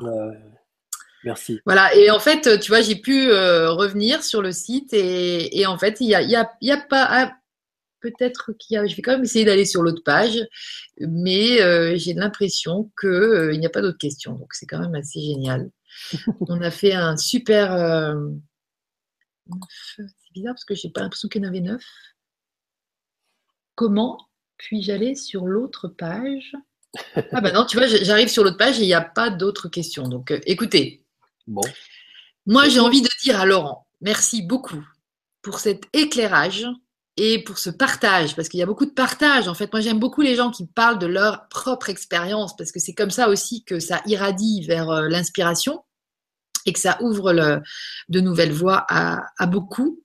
merci. 1.23 1.59
Voilà. 1.65 1.95
Et 1.95 2.11
en 2.11 2.19
fait, 2.19 2.59
tu 2.59 2.69
vois, 2.69 2.81
j'ai 2.81 2.97
pu 2.97 3.29
euh, 3.29 3.71
revenir 3.71 4.23
sur 4.23 4.41
le 4.41 4.51
site 4.51 4.93
et, 4.93 5.65
en 5.65 5.77
fait, 5.77 5.97
il 6.01 6.07
n'y 6.07 6.15
a, 6.15 6.21
y 6.21 6.35
a, 6.35 6.51
y 6.61 6.71
a, 6.71 6.77
pas. 6.77 7.07
Ah, 7.09 7.33
peut-être 8.01 8.51
qu'il 8.59 8.75
y 8.75 8.77
a. 8.77 8.85
Je 8.85 8.95
vais 8.95 9.01
quand 9.01 9.13
même 9.13 9.23
essayer 9.23 9.45
d'aller 9.45 9.65
sur 9.65 9.81
l'autre 9.81 10.03
page, 10.03 10.39
mais 10.99 11.61
euh, 11.61 11.93
j'ai 11.95 12.13
l'impression 12.13 12.91
qu'il 12.99 13.57
n'y 13.59 13.65
a 13.65 13.69
pas 13.69 13.81
d'autres 13.81 13.97
questions. 13.97 14.33
Donc, 14.33 14.53
c'est 14.53 14.65
quand 14.65 14.79
même 14.79 14.95
assez 14.95 15.21
génial. 15.21 15.69
on 16.47 16.61
a 16.61 16.71
fait 16.71 16.93
un 16.93 17.17
super. 17.17 17.73
Euh, 17.73 18.15
c'est 19.95 20.33
bizarre 20.33 20.53
parce 20.53 20.65
que 20.65 20.75
j'ai 20.75 20.89
pas 20.89 21.01
l'impression 21.01 21.27
qu'il 21.27 21.41
y 21.41 21.45
en 21.45 21.49
avait 21.49 21.61
neuf. 21.61 21.83
Comment 23.75 24.17
puis-je 24.57 24.91
aller 24.91 25.15
sur 25.15 25.45
l'autre 25.45 25.87
page? 25.87 26.55
Ah 27.31 27.41
ben 27.41 27.53
non, 27.53 27.65
tu 27.65 27.77
vois, 27.77 27.85
j'arrive 27.85 28.29
sur 28.29 28.43
l'autre 28.43 28.57
page 28.57 28.79
et 28.79 28.83
il 28.83 28.87
n'y 28.87 28.95
a 28.95 29.01
pas 29.01 29.29
d'autres 29.29 29.69
questions. 29.69 30.07
Donc 30.07 30.31
euh, 30.31 30.39
écoutez. 30.45 31.05
Bon. 31.45 31.61
Moi, 32.45 32.67
j'ai 32.67 32.79
envie 32.79 33.03
de 33.03 33.09
dire 33.21 33.39
à 33.39 33.45
Laurent, 33.45 33.87
merci 34.01 34.41
beaucoup 34.41 34.83
pour 35.41 35.59
cet 35.59 35.83
éclairage 35.93 36.65
et 37.19 37.43
pour 37.43 37.57
ce 37.57 37.69
partage, 37.69 38.33
parce 38.33 38.47
qu'il 38.47 38.61
y 38.61 38.63
a 38.63 38.65
beaucoup 38.65 38.85
de 38.85 38.91
partage. 38.91 39.49
En 39.49 39.53
fait, 39.53 39.71
moi, 39.73 39.81
j'aime 39.81 39.99
beaucoup 39.99 40.21
les 40.21 40.35
gens 40.35 40.51
qui 40.51 40.65
parlent 40.65 40.99
de 40.99 41.05
leur 41.05 41.49
propre 41.49 41.89
expérience, 41.89 42.55
parce 42.55 42.71
que 42.71 42.79
c'est 42.79 42.93
comme 42.93 43.11
ça 43.11 43.27
aussi 43.27 43.65
que 43.65 43.79
ça 43.79 44.01
irradie 44.05 44.65
vers 44.65 44.89
euh, 44.89 45.09
l'inspiration 45.09 45.83
et 46.65 46.71
que 46.71 46.79
ça 46.79 46.97
ouvre 47.01 47.61
de 48.09 48.19
nouvelles 48.19 48.53
voies 48.53 48.85
à, 48.89 49.21
à, 49.37 49.45
beaucoup. 49.47 50.01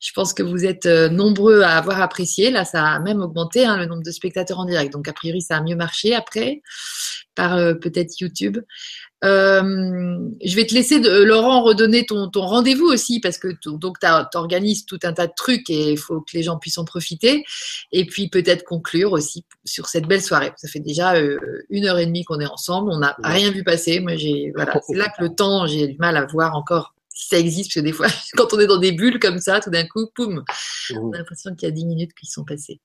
Je 0.00 0.12
pense 0.14 0.34
que 0.34 0.42
vous 0.42 0.66
êtes 0.66 0.86
euh, 0.86 1.08
nombreux 1.08 1.62
à 1.62 1.76
avoir 1.76 2.00
apprécié. 2.02 2.50
Là, 2.50 2.64
ça 2.64 2.86
a 2.86 3.00
même 3.00 3.20
augmenté 3.20 3.64
hein, 3.64 3.78
le 3.78 3.86
nombre 3.86 4.02
de 4.02 4.10
spectateurs 4.10 4.58
en 4.58 4.66
direct. 4.66 4.92
Donc, 4.92 5.08
a 5.08 5.12
priori, 5.14 5.40
ça 5.40 5.56
a 5.56 5.62
mieux 5.62 5.76
marché 5.76 6.14
après 6.14 6.62
par 7.34 7.54
euh, 7.54 7.74
peut-être 7.74 8.20
YouTube. 8.20 8.58
Euh, 9.22 10.18
je 10.42 10.56
vais 10.56 10.66
te 10.66 10.74
laisser, 10.74 10.98
de, 11.00 11.22
Laurent, 11.22 11.62
redonner 11.62 12.06
ton, 12.06 12.28
ton 12.28 12.42
rendez-vous 12.42 12.86
aussi 12.86 13.20
parce 13.20 13.38
que 13.38 13.48
donc 13.66 13.98
tu 14.00 14.06
organises 14.38 14.86
tout 14.86 14.98
un 15.02 15.12
tas 15.12 15.26
de 15.26 15.32
trucs 15.36 15.68
et 15.68 15.92
il 15.92 15.98
faut 15.98 16.20
que 16.20 16.30
les 16.34 16.42
gens 16.42 16.58
puissent 16.58 16.78
en 16.78 16.84
profiter. 16.84 17.44
Et 17.92 18.06
puis 18.06 18.28
peut-être 18.28 18.64
conclure 18.64 19.12
aussi 19.12 19.44
sur 19.64 19.88
cette 19.88 20.06
belle 20.06 20.22
soirée. 20.22 20.52
Ça 20.56 20.68
fait 20.68 20.80
déjà 20.80 21.14
euh, 21.14 21.38
une 21.68 21.86
heure 21.86 21.98
et 21.98 22.06
demie 22.06 22.24
qu'on 22.24 22.40
est 22.40 22.46
ensemble. 22.46 22.90
On 22.92 22.98
n'a 22.98 23.16
rien 23.22 23.50
vu 23.50 23.62
passer. 23.62 24.00
Moi, 24.00 24.16
j'ai 24.16 24.52
voilà, 24.54 24.80
c'est 24.86 24.96
là 24.96 25.08
que 25.08 25.22
le 25.22 25.34
temps, 25.34 25.66
j'ai 25.66 25.88
du 25.88 25.98
mal 25.98 26.16
à 26.16 26.24
voir 26.26 26.54
encore 26.54 26.94
si 27.12 27.28
ça 27.28 27.38
existe 27.38 27.70
parce 27.70 27.74
que 27.74 27.80
des 27.80 27.92
fois, 27.92 28.06
quand 28.36 28.54
on 28.54 28.58
est 28.58 28.66
dans 28.66 28.78
des 28.78 28.92
bulles 28.92 29.18
comme 29.18 29.38
ça, 29.38 29.60
tout 29.60 29.70
d'un 29.70 29.86
coup, 29.86 30.06
poum, 30.14 30.44
on 30.94 31.12
a 31.12 31.18
l'impression 31.18 31.54
qu'il 31.54 31.68
y 31.68 31.70
a 31.70 31.74
dix 31.74 31.84
minutes 31.84 32.12
qui 32.18 32.26
sont 32.26 32.44
passées. 32.44 32.80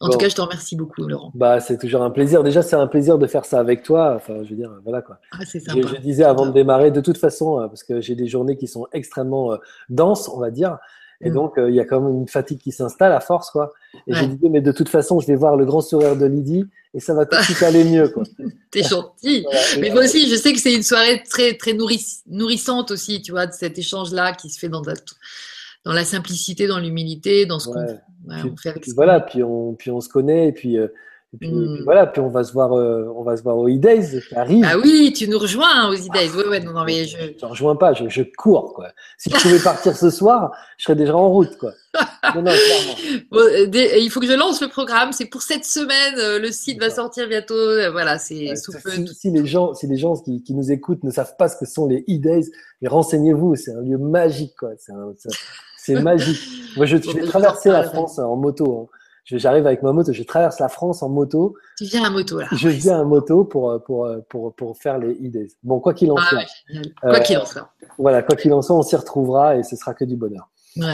En 0.00 0.10
tout 0.10 0.18
cas, 0.18 0.28
je 0.28 0.34
te 0.34 0.40
remercie 0.40 0.76
beaucoup, 0.76 1.06
Laurent. 1.06 1.32
Bah, 1.34 1.60
c'est 1.60 1.78
toujours 1.78 2.02
un 2.02 2.10
plaisir. 2.10 2.44
Déjà, 2.44 2.62
c'est 2.62 2.76
un 2.76 2.86
plaisir 2.86 3.18
de 3.18 3.26
faire 3.26 3.44
ça 3.44 3.58
avec 3.58 3.82
toi. 3.82 4.14
Enfin, 4.14 4.44
je 4.44 4.50
veux 4.50 4.56
dire, 4.56 4.70
voilà 4.84 5.02
quoi. 5.02 5.18
Ah, 5.32 5.44
c'est 5.44 5.60
sympa. 5.60 5.80
Je, 5.86 5.96
disais 6.00 6.24
avant 6.24 6.46
de 6.46 6.52
démarrer, 6.52 6.90
de 6.90 7.00
toute 7.00 7.18
façon, 7.18 7.60
euh, 7.60 7.66
parce 7.66 7.82
que 7.82 8.00
j'ai 8.00 8.14
des 8.14 8.28
journées 8.28 8.56
qui 8.56 8.68
sont 8.68 8.86
extrêmement 8.92 9.52
euh, 9.52 9.56
denses, 9.88 10.28
on 10.28 10.38
va 10.38 10.50
dire. 10.50 10.78
Et 11.20 11.30
mm. 11.30 11.34
donc, 11.34 11.58
euh, 11.58 11.68
il 11.68 11.74
y 11.74 11.80
a 11.80 11.84
quand 11.84 12.00
même 12.00 12.14
une 12.14 12.28
fatigue 12.28 12.58
qui 12.58 12.70
s'installe 12.70 13.12
à 13.12 13.20
force, 13.20 13.50
quoi. 13.50 13.72
Et 14.06 14.14
je 14.14 14.24
disais, 14.24 14.48
mais 14.48 14.60
de 14.60 14.70
toute 14.70 14.88
façon, 14.88 15.18
je 15.18 15.26
vais 15.26 15.34
voir 15.34 15.56
le 15.56 15.64
grand 15.64 15.80
sourire 15.80 16.16
de 16.16 16.26
Lydie 16.26 16.66
et 16.94 17.00
ça 17.00 17.14
va 17.14 17.26
tout 17.26 17.36
de 17.36 17.42
suite 17.42 17.62
aller 17.64 17.82
mieux, 17.82 18.08
quoi. 18.08 18.22
T'es 18.70 18.84
gentil. 18.84 19.46
mais 19.80 19.90
moi 19.90 20.04
aussi, 20.04 20.28
je 20.28 20.36
sais 20.36 20.52
que 20.52 20.60
c'est 20.60 20.74
une 20.74 20.84
soirée 20.84 21.24
très, 21.28 21.54
très 21.54 21.72
nourrissante 21.72 22.92
aussi, 22.92 23.20
tu 23.20 23.32
vois, 23.32 23.46
de 23.46 23.52
cet 23.52 23.78
échange-là 23.78 24.32
qui 24.32 24.48
se 24.48 24.60
fait 24.60 24.68
dans, 24.68 24.82
dans 25.84 25.92
la 25.92 26.04
simplicité, 26.04 26.66
dans 26.66 26.78
l'humilité, 26.78 27.46
dans 27.46 27.58
ce 27.58 27.68
qu'on 27.68 27.86
voilà, 28.94 29.20
puis 29.20 29.42
on, 29.42 29.74
puis 29.74 29.90
on 29.90 30.00
se 30.00 30.08
connaît, 30.08 30.48
et 30.48 30.52
puis, 30.52 30.78
euh, 30.78 30.88
hmm. 31.40 31.82
voilà, 31.84 32.06
puis 32.06 32.20
on 32.20 32.28
va 32.28 32.44
se 32.44 32.52
voir, 32.52 32.72
euh, 32.72 33.06
on 33.16 33.22
va 33.22 33.36
se 33.36 33.42
voir 33.42 33.56
aux 33.56 33.68
E-Days. 33.68 34.20
Ah 34.34 34.76
oui, 34.82 35.12
tu 35.16 35.28
nous 35.28 35.38
rejoins 35.38 35.68
hein, 35.74 35.88
aux 35.88 35.94
E-Days. 35.94 36.36
Ouais, 36.36 36.46
ouais, 36.46 36.60
non, 36.60 36.72
non, 36.72 36.84
mais 36.84 37.04
je. 37.04 37.16
Je 37.38 37.46
rejoins 37.46 37.76
pas, 37.76 37.92
je, 37.92 38.08
je, 38.08 38.22
cours, 38.36 38.74
quoi. 38.74 38.88
Si 39.16 39.30
je 39.30 39.36
pouvais 39.36 39.60
partir 39.60 39.96
ce 39.96 40.10
soir, 40.10 40.52
je 40.76 40.84
serais 40.84 40.96
déjà 40.96 41.16
en 41.16 41.28
route, 41.28 41.56
quoi. 41.58 41.72
Non, 42.34 42.42
non, 42.42 42.52
euh, 43.32 43.66
il 43.72 44.10
faut 44.10 44.20
que 44.20 44.26
je 44.26 44.34
lance 44.34 44.60
le 44.60 44.68
programme. 44.68 45.12
C'est 45.12 45.24
pour 45.24 45.40
cette 45.40 45.64
semaine. 45.64 46.42
Le 46.42 46.52
site 46.52 46.78
va 46.78 46.90
sortir 46.90 47.26
bientôt. 47.26 47.54
Voilà, 47.90 48.18
c'est 48.18 48.54
sous 48.54 48.72
Si, 49.14 49.30
les 49.30 49.46
gens, 49.46 49.72
si 49.72 49.86
les 49.86 49.96
gens 49.96 50.14
qui, 50.14 50.42
qui, 50.42 50.52
nous 50.52 50.70
écoutent 50.70 51.02
ne 51.04 51.10
savent 51.10 51.36
pas 51.38 51.48
ce 51.48 51.56
que 51.56 51.64
sont 51.64 51.86
les 51.86 52.04
E-Days, 52.08 52.50
renseignez-vous. 52.84 53.56
C'est 53.56 53.72
un 53.72 53.80
lieu 53.80 53.96
magique, 53.96 54.54
quoi. 54.58 54.72
C'est 54.78 54.92
un, 54.92 55.14
c'est 55.94 56.02
magique. 56.02 56.38
Moi, 56.76 56.86
je, 56.86 56.96
vais 56.96 57.26
traverser 57.26 57.70
la 57.70 57.82
France 57.82 58.18
en 58.18 58.36
moto. 58.36 58.88
Hein. 58.92 58.98
J'arrive 59.24 59.66
avec 59.66 59.82
ma 59.82 59.92
moto, 59.92 60.12
je 60.12 60.22
traverse 60.22 60.58
la 60.58 60.68
France 60.68 61.02
en 61.02 61.10
moto. 61.10 61.54
Tu 61.76 61.84
viens 61.84 62.04
à 62.04 62.10
moto 62.10 62.40
là. 62.40 62.46
Je 62.52 62.68
viens 62.68 63.00
à 63.00 63.04
moto 63.04 63.44
pour, 63.44 63.82
pour, 63.84 64.08
pour, 64.28 64.54
pour 64.54 64.78
faire 64.78 64.98
les 64.98 65.12
idées. 65.20 65.48
Bon, 65.62 65.80
quoi 65.80 65.92
qu'il 65.92 66.10
en 66.10 66.16
ah 66.16 66.28
soit. 66.30 66.44
quoi 67.02 67.20
qu'il 67.20 67.36
en 67.36 67.44
soit. 67.44 67.68
Voilà, 67.98 68.22
quoi 68.22 68.36
qu'il 68.36 68.52
en 68.54 68.62
soit, 68.62 68.76
on 68.76 68.82
s'y 68.82 68.96
retrouvera 68.96 69.56
et 69.56 69.62
ce 69.64 69.76
sera 69.76 69.92
que 69.92 70.04
du 70.04 70.16
bonheur. 70.16 70.48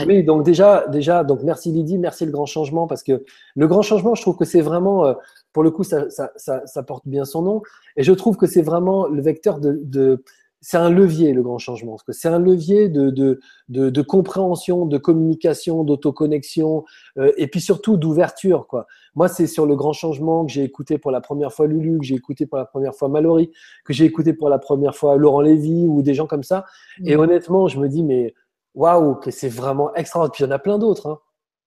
Oui, 0.07 0.23
donc 0.23 0.43
déjà, 0.43 0.85
déjà, 0.87 1.23
donc 1.23 1.43
merci 1.43 1.71
Lydie, 1.71 1.97
merci 1.97 2.25
le 2.25 2.31
grand 2.31 2.47
changement 2.47 2.87
parce 2.87 3.03
que 3.03 3.23
le 3.55 3.67
grand 3.67 3.83
changement, 3.83 4.15
je 4.15 4.21
trouve 4.21 4.35
que 4.35 4.45
c'est 4.45 4.61
vraiment, 4.61 5.05
euh, 5.05 5.13
pour 5.53 5.63
le 5.63 5.69
coup, 5.69 5.83
ça, 5.83 6.09
ça, 6.09 6.31
ça, 6.37 6.65
ça, 6.65 6.81
porte 6.81 7.07
bien 7.07 7.23
son 7.23 7.43
nom 7.43 7.61
et 7.95 8.03
je 8.03 8.11
trouve 8.11 8.35
que 8.35 8.47
c'est 8.47 8.63
vraiment 8.63 9.05
le 9.07 9.21
vecteur 9.21 9.59
de, 9.59 9.79
de 9.83 10.23
c'est 10.61 10.77
un 10.77 10.89
levier, 10.89 11.33
le 11.33 11.43
grand 11.43 11.57
changement. 11.57 11.91
Parce 11.91 12.03
que 12.03 12.11
c'est 12.11 12.27
un 12.27 12.39
levier 12.39 12.89
de, 12.89 13.09
de, 13.09 13.39
de, 13.69 13.89
de, 13.89 14.01
compréhension, 14.01 14.85
de 14.85 14.97
communication, 14.97 15.83
d'autoconnexion, 15.83 16.83
euh, 17.17 17.31
et 17.37 17.47
puis 17.47 17.61
surtout 17.61 17.97
d'ouverture. 17.97 18.67
Quoi. 18.67 18.87
Moi, 19.13 19.27
c'est 19.27 19.47
sur 19.47 19.65
le 19.65 19.75
grand 19.75 19.93
changement 19.93 20.45
que 20.45 20.51
j'ai 20.51 20.63
écouté 20.63 20.97
pour 20.97 21.11
la 21.11 21.21
première 21.21 21.53
fois 21.53 21.67
Lulu, 21.67 21.99
que 21.99 22.05
j'ai 22.05 22.15
écouté 22.15 22.45
pour 22.45 22.57
la 22.57 22.65
première 22.65 22.95
fois 22.95 23.09
Mallory, 23.09 23.51
que 23.83 23.93
j'ai 23.93 24.05
écouté 24.05 24.33
pour 24.33 24.49
la 24.49 24.59
première 24.59 24.95
fois 24.95 25.17
Laurent 25.17 25.41
Lévy 25.41 25.85
ou 25.87 26.01
des 26.01 26.13
gens 26.13 26.27
comme 26.27 26.43
ça. 26.43 26.65
Et 27.05 27.15
mmh. 27.15 27.19
honnêtement, 27.19 27.67
je 27.67 27.79
me 27.79 27.87
dis, 27.87 28.03
mais 28.03 28.33
waouh, 28.73 29.15
que 29.15 29.31
c'est 29.31 29.49
vraiment 29.49 29.93
extraordinaire. 29.95 30.31
Puis 30.33 30.43
il 30.43 30.47
y 30.47 30.49
en 30.49 30.55
a 30.55 30.59
plein 30.59 30.79
d'autres. 30.79 31.07
Hein. 31.07 31.19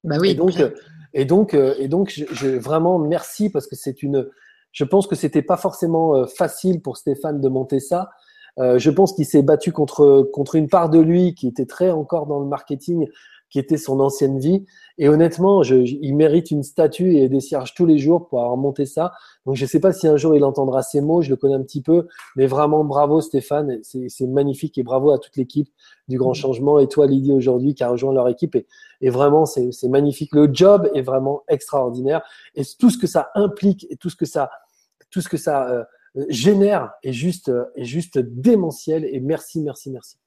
Bah 0.05 0.16
oui. 0.20 0.31
Et 0.31 0.35
donc, 0.35 0.55
et 1.15 1.24
donc, 1.24 1.55
euh, 1.55 1.74
et 1.78 1.89
donc, 1.89 2.10
je, 2.10 2.24
je, 2.32 2.48
vraiment 2.48 2.98
merci 2.98 3.51
parce 3.51 3.66
que 3.66 3.77
c'est 3.77 4.02
une. 4.02 4.28
Je 4.73 4.85
pense 4.85 5.06
que 5.06 5.16
c'était 5.16 5.43
pas 5.43 5.56
forcément 5.56 6.15
euh, 6.15 6.27
facile 6.27 6.82
pour 6.82 6.97
Stéphane 6.97 7.40
de 7.40 7.48
monter 7.48 7.81
ça. 7.81 8.10
Euh, 8.59 8.78
je 8.78 8.90
pense 8.90 9.12
qu'il 9.12 9.26
s'est 9.26 9.43
battu 9.43 9.72
contre, 9.72 10.28
contre 10.32 10.56
une 10.56 10.68
part 10.68 10.90
de 10.90 10.98
lui 10.98 11.35
qui 11.35 11.47
était 11.47 11.66
très 11.66 11.90
encore 11.90 12.26
dans 12.26 12.40
le 12.40 12.47
marketing 12.47 13.09
qui 13.51 13.59
était 13.59 13.76
son 13.76 14.01
ancienne 14.01 14.39
vie. 14.39 14.64
Et 14.98 15.09
honnêtement, 15.09 15.62
je, 15.62 15.76
il 15.76 16.14
mérite 16.14 16.51
une 16.51 16.62
statue 16.62 17.16
et 17.16 17.28
des 17.28 17.40
cierges 17.40 17.74
tous 17.74 17.86
les 17.86 17.98
jours 17.98 18.28
pour 18.28 18.40
avoir 18.40 18.56
monté 18.56 18.85
ça. 18.85 19.12
Donc 19.47 19.56
je 19.56 19.64
ne 19.64 19.68
sais 19.68 19.80
pas 19.80 19.93
si 19.93 20.06
un 20.06 20.16
jour 20.16 20.35
il 20.36 20.44
entendra 20.44 20.82
ces 20.82 21.01
mots, 21.01 21.22
je 21.22 21.30
le 21.30 21.36
connais 21.36 21.55
un 21.55 21.62
petit 21.62 21.82
peu, 21.82 22.09
mais 22.36 22.47
vraiment 22.47 22.85
bravo 22.85 23.20
Stéphane, 23.20 23.78
c'est 23.82 24.26
magnifique 24.26 24.76
et 24.78 24.82
bravo 24.82 25.10
à 25.10 25.18
toute 25.18 25.36
l'équipe 25.36 25.68
du 26.09 26.18
Grand 26.18 26.35
Changement 26.35 26.78
et 26.78 26.89
toi 26.89 27.06
Lydie 27.06 27.32
aujourd'hui 27.32 27.74
qui 27.74 27.85
a 27.85 27.89
rejoint 27.89 28.12
leur 28.12 28.28
équipe. 28.28 28.55
Et, 28.55 28.66
et 29.01 29.10
vraiment, 29.10 29.47
c'est 29.47 29.89
magnifique. 29.89 30.35
Le 30.35 30.51
job 30.52 30.90
est 30.94 31.02
vraiment 31.02 31.43
extraordinaire 31.48 32.22
et 32.55 32.62
tout 32.78 32.90
ce 32.90 32.98
que 32.98 33.06
ça 33.06 33.30
implique 33.35 33.86
et 33.90 33.97
tout 33.97 34.10
ce 34.10 34.16
que 34.16 34.26
ça, 34.26 34.51
tout 35.10 35.20
ce 35.20 35.28
que 35.28 35.36
ça 35.36 35.70
euh, 35.70 35.85
génère 36.28 36.93
est 37.03 37.12
juste, 37.12 37.53
est 37.77 37.85
juste 37.85 38.19
démentiel. 38.19 39.05
Et 39.05 39.20
merci, 39.20 39.61
merci, 39.61 39.90
merci. 39.90 40.19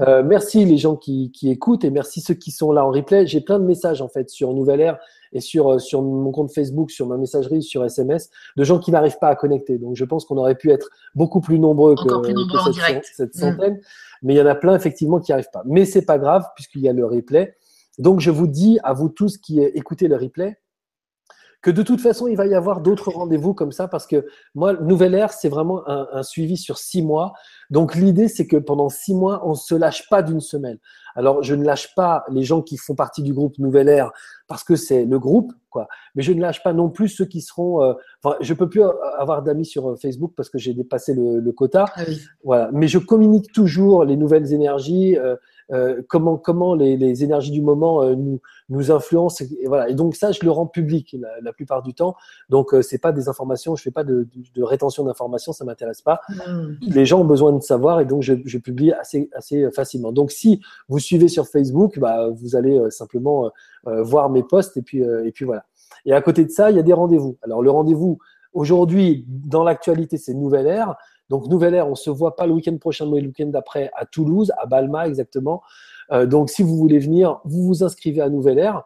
Euh, 0.00 0.22
merci 0.22 0.64
les 0.64 0.78
gens 0.78 0.96
qui, 0.96 1.30
qui, 1.32 1.50
écoutent 1.50 1.84
et 1.84 1.90
merci 1.90 2.20
ceux 2.20 2.34
qui 2.34 2.50
sont 2.50 2.72
là 2.72 2.86
en 2.86 2.90
replay. 2.90 3.26
J'ai 3.26 3.40
plein 3.40 3.58
de 3.58 3.64
messages 3.64 4.00
en 4.00 4.08
fait 4.08 4.30
sur 4.30 4.52
Nouvelle 4.54 4.80
Air 4.80 4.98
et 5.32 5.40
sur, 5.40 5.72
euh, 5.72 5.78
sur 5.78 6.02
mon 6.02 6.30
compte 6.30 6.52
Facebook, 6.52 6.90
sur 6.90 7.06
ma 7.06 7.16
messagerie, 7.16 7.62
sur 7.62 7.84
SMS, 7.84 8.30
de 8.56 8.64
gens 8.64 8.78
qui 8.78 8.90
n'arrivent 8.90 9.18
pas 9.20 9.28
à 9.28 9.36
connecter. 9.36 9.78
Donc 9.78 9.96
je 9.96 10.04
pense 10.04 10.24
qu'on 10.24 10.36
aurait 10.36 10.54
pu 10.54 10.70
être 10.70 10.88
beaucoup 11.14 11.40
plus 11.40 11.58
nombreux 11.58 11.94
que, 11.94 12.20
plus 12.22 12.34
nombreux 12.34 12.72
cette, 12.72 13.04
cette, 13.04 13.34
centaine, 13.34 13.80
mais 14.22 14.34
il 14.34 14.36
y 14.36 14.40
en 14.40 14.46
a 14.46 14.54
plein 14.54 14.74
effectivement 14.74 15.20
qui 15.20 15.32
n'arrivent 15.32 15.50
pas. 15.52 15.62
Mais 15.66 15.84
c'est 15.84 16.04
pas 16.04 16.18
grave 16.18 16.44
puisqu'il 16.54 16.82
y 16.82 16.88
a 16.88 16.92
le 16.92 17.04
replay. 17.04 17.56
Donc 17.98 18.20
je 18.20 18.30
vous 18.30 18.46
dis 18.46 18.78
à 18.84 18.92
vous 18.92 19.08
tous 19.08 19.38
qui 19.38 19.60
écoutez 19.60 20.08
le 20.08 20.16
replay, 20.16 20.56
que 21.62 21.70
de 21.70 21.82
toute 21.82 22.00
façon, 22.00 22.26
il 22.26 22.36
va 22.36 22.46
y 22.46 22.54
avoir 22.54 22.80
d'autres 22.80 23.10
rendez-vous 23.10 23.54
comme 23.54 23.72
ça 23.72 23.86
parce 23.88 24.06
que 24.06 24.26
moi, 24.54 24.74
Nouvelle 24.74 25.14
Ère, 25.14 25.32
c'est 25.32 25.48
vraiment 25.48 25.88
un, 25.88 26.08
un, 26.12 26.22
suivi 26.22 26.56
sur 26.56 26.76
six 26.76 27.02
mois. 27.02 27.32
Donc 27.70 27.94
l'idée, 27.94 28.28
c'est 28.28 28.48
que 28.48 28.56
pendant 28.56 28.88
six 28.88 29.14
mois, 29.14 29.42
on 29.46 29.50
ne 29.50 29.56
se 29.56 29.74
lâche 29.74 30.08
pas 30.08 30.22
d'une 30.22 30.40
semaine. 30.40 30.78
Alors, 31.14 31.42
je 31.42 31.54
ne 31.54 31.64
lâche 31.64 31.94
pas 31.94 32.24
les 32.30 32.42
gens 32.42 32.62
qui 32.62 32.76
font 32.76 32.94
partie 32.94 33.22
du 33.22 33.32
groupe 33.32 33.58
Nouvelle 33.58 33.88
Ère 33.88 34.10
parce 34.48 34.64
que 34.64 34.76
c'est 34.76 35.04
le 35.04 35.18
groupe, 35.18 35.52
quoi. 35.70 35.88
Mais 36.14 36.22
je 36.22 36.32
ne 36.32 36.40
lâche 36.40 36.62
pas 36.62 36.72
non 36.72 36.90
plus 36.90 37.08
ceux 37.08 37.24
qui 37.24 37.40
seront. 37.40 37.82
Euh, 37.82 37.94
enfin, 38.22 38.36
je 38.40 38.54
peux 38.54 38.68
plus 38.68 38.82
avoir 39.18 39.42
d'amis 39.42 39.64
sur 39.64 39.90
euh, 39.90 39.96
Facebook 39.96 40.32
parce 40.36 40.50
que 40.50 40.58
j'ai 40.58 40.74
dépassé 40.74 41.14
le, 41.14 41.40
le 41.40 41.52
quota. 41.52 41.86
Ah 41.94 42.02
oui. 42.06 42.20
Voilà. 42.44 42.70
Mais 42.72 42.88
je 42.88 42.98
communique 42.98 43.52
toujours 43.52 44.04
les 44.04 44.16
nouvelles 44.16 44.52
énergies. 44.52 45.16
Euh, 45.16 45.36
euh, 45.72 46.02
comment 46.08 46.36
comment 46.36 46.74
les, 46.74 46.96
les, 46.96 47.24
énergies 47.24 47.50
du 47.50 47.62
moment 47.62 48.02
euh, 48.02 48.14
nous 48.14 48.40
nous 48.68 48.90
influencent 48.90 49.44
et 49.44 49.66
voilà. 49.66 49.88
Et 49.88 49.94
donc 49.94 50.14
ça 50.14 50.32
je 50.32 50.40
le 50.42 50.50
rends 50.50 50.66
public 50.66 51.16
la, 51.18 51.28
la 51.40 51.52
plupart 51.52 51.82
du 51.82 51.94
temps. 51.94 52.14
Donc 52.50 52.74
euh, 52.74 52.82
c'est 52.82 52.98
pas 52.98 53.12
des 53.12 53.28
informations 53.28 53.74
je 53.74 53.82
fais 53.82 53.90
pas 53.90 54.04
de, 54.04 54.28
de, 54.34 54.42
de 54.54 54.62
rétention 54.62 55.04
d'informations 55.04 55.52
ça 55.52 55.64
m'intéresse 55.64 56.02
pas. 56.02 56.20
Mm. 56.28 56.74
les 56.80 57.06
gens 57.06 57.20
ont 57.20 57.24
besoin 57.24 57.52
de 57.52 57.62
savoir 57.62 58.00
et 58.00 58.04
donc 58.04 58.22
je, 58.22 58.34
je, 58.44 58.58
publie 58.58 58.92
assez 58.92 59.30
assez 59.34 59.70
facilement. 59.70 60.12
Donc 60.12 60.30
si 60.30 60.60
vous 60.88 60.98
suivez 60.98 61.28
sur 61.28 61.46
Facebook 61.46 61.98
bah 61.98 62.28
vous 62.30 62.54
allez 62.56 62.78
euh, 62.78 62.90
simplement 62.90 63.50
voir 63.84 64.30
mes 64.30 64.44
posts 64.44 64.76
et 64.76 64.82
puis 64.82 65.00
et 65.00 65.32
puis 65.32 65.44
voilà. 65.44 65.64
Et 66.04 66.12
à 66.12 66.20
côté 66.20 66.44
de 66.44 66.50
ça 66.50 66.70
il 66.70 66.76
y 66.76 66.80
a 66.80 66.82
des 66.82 66.92
rendez-vous. 66.92 67.36
Alors 67.42 67.62
le 67.62 67.70
rendez-vous 67.70 68.18
aujourd'hui 68.52 69.24
dans 69.28 69.64
l'actualité 69.64 70.18
c'est 70.18 70.34
nouvelle 70.34 70.66
ère 70.66 70.96
donc, 71.32 71.46
Nouvelle 71.46 71.72
Ère, 71.72 71.88
on 71.88 71.94
se 71.94 72.10
voit 72.10 72.36
pas 72.36 72.46
le 72.46 72.52
week-end 72.52 72.76
prochain, 72.76 73.06
mais 73.06 73.22
le 73.22 73.28
week-end 73.28 73.46
d'après 73.46 73.90
à 73.96 74.04
Toulouse, 74.04 74.52
à 74.58 74.66
Balma 74.66 75.08
exactement. 75.08 75.62
Euh, 76.10 76.26
donc, 76.26 76.50
si 76.50 76.62
vous 76.62 76.76
voulez 76.76 76.98
venir, 76.98 77.40
vous 77.46 77.62
vous 77.64 77.82
inscrivez 77.82 78.20
à 78.20 78.28
Nouvelle 78.28 78.58
Ère. 78.58 78.82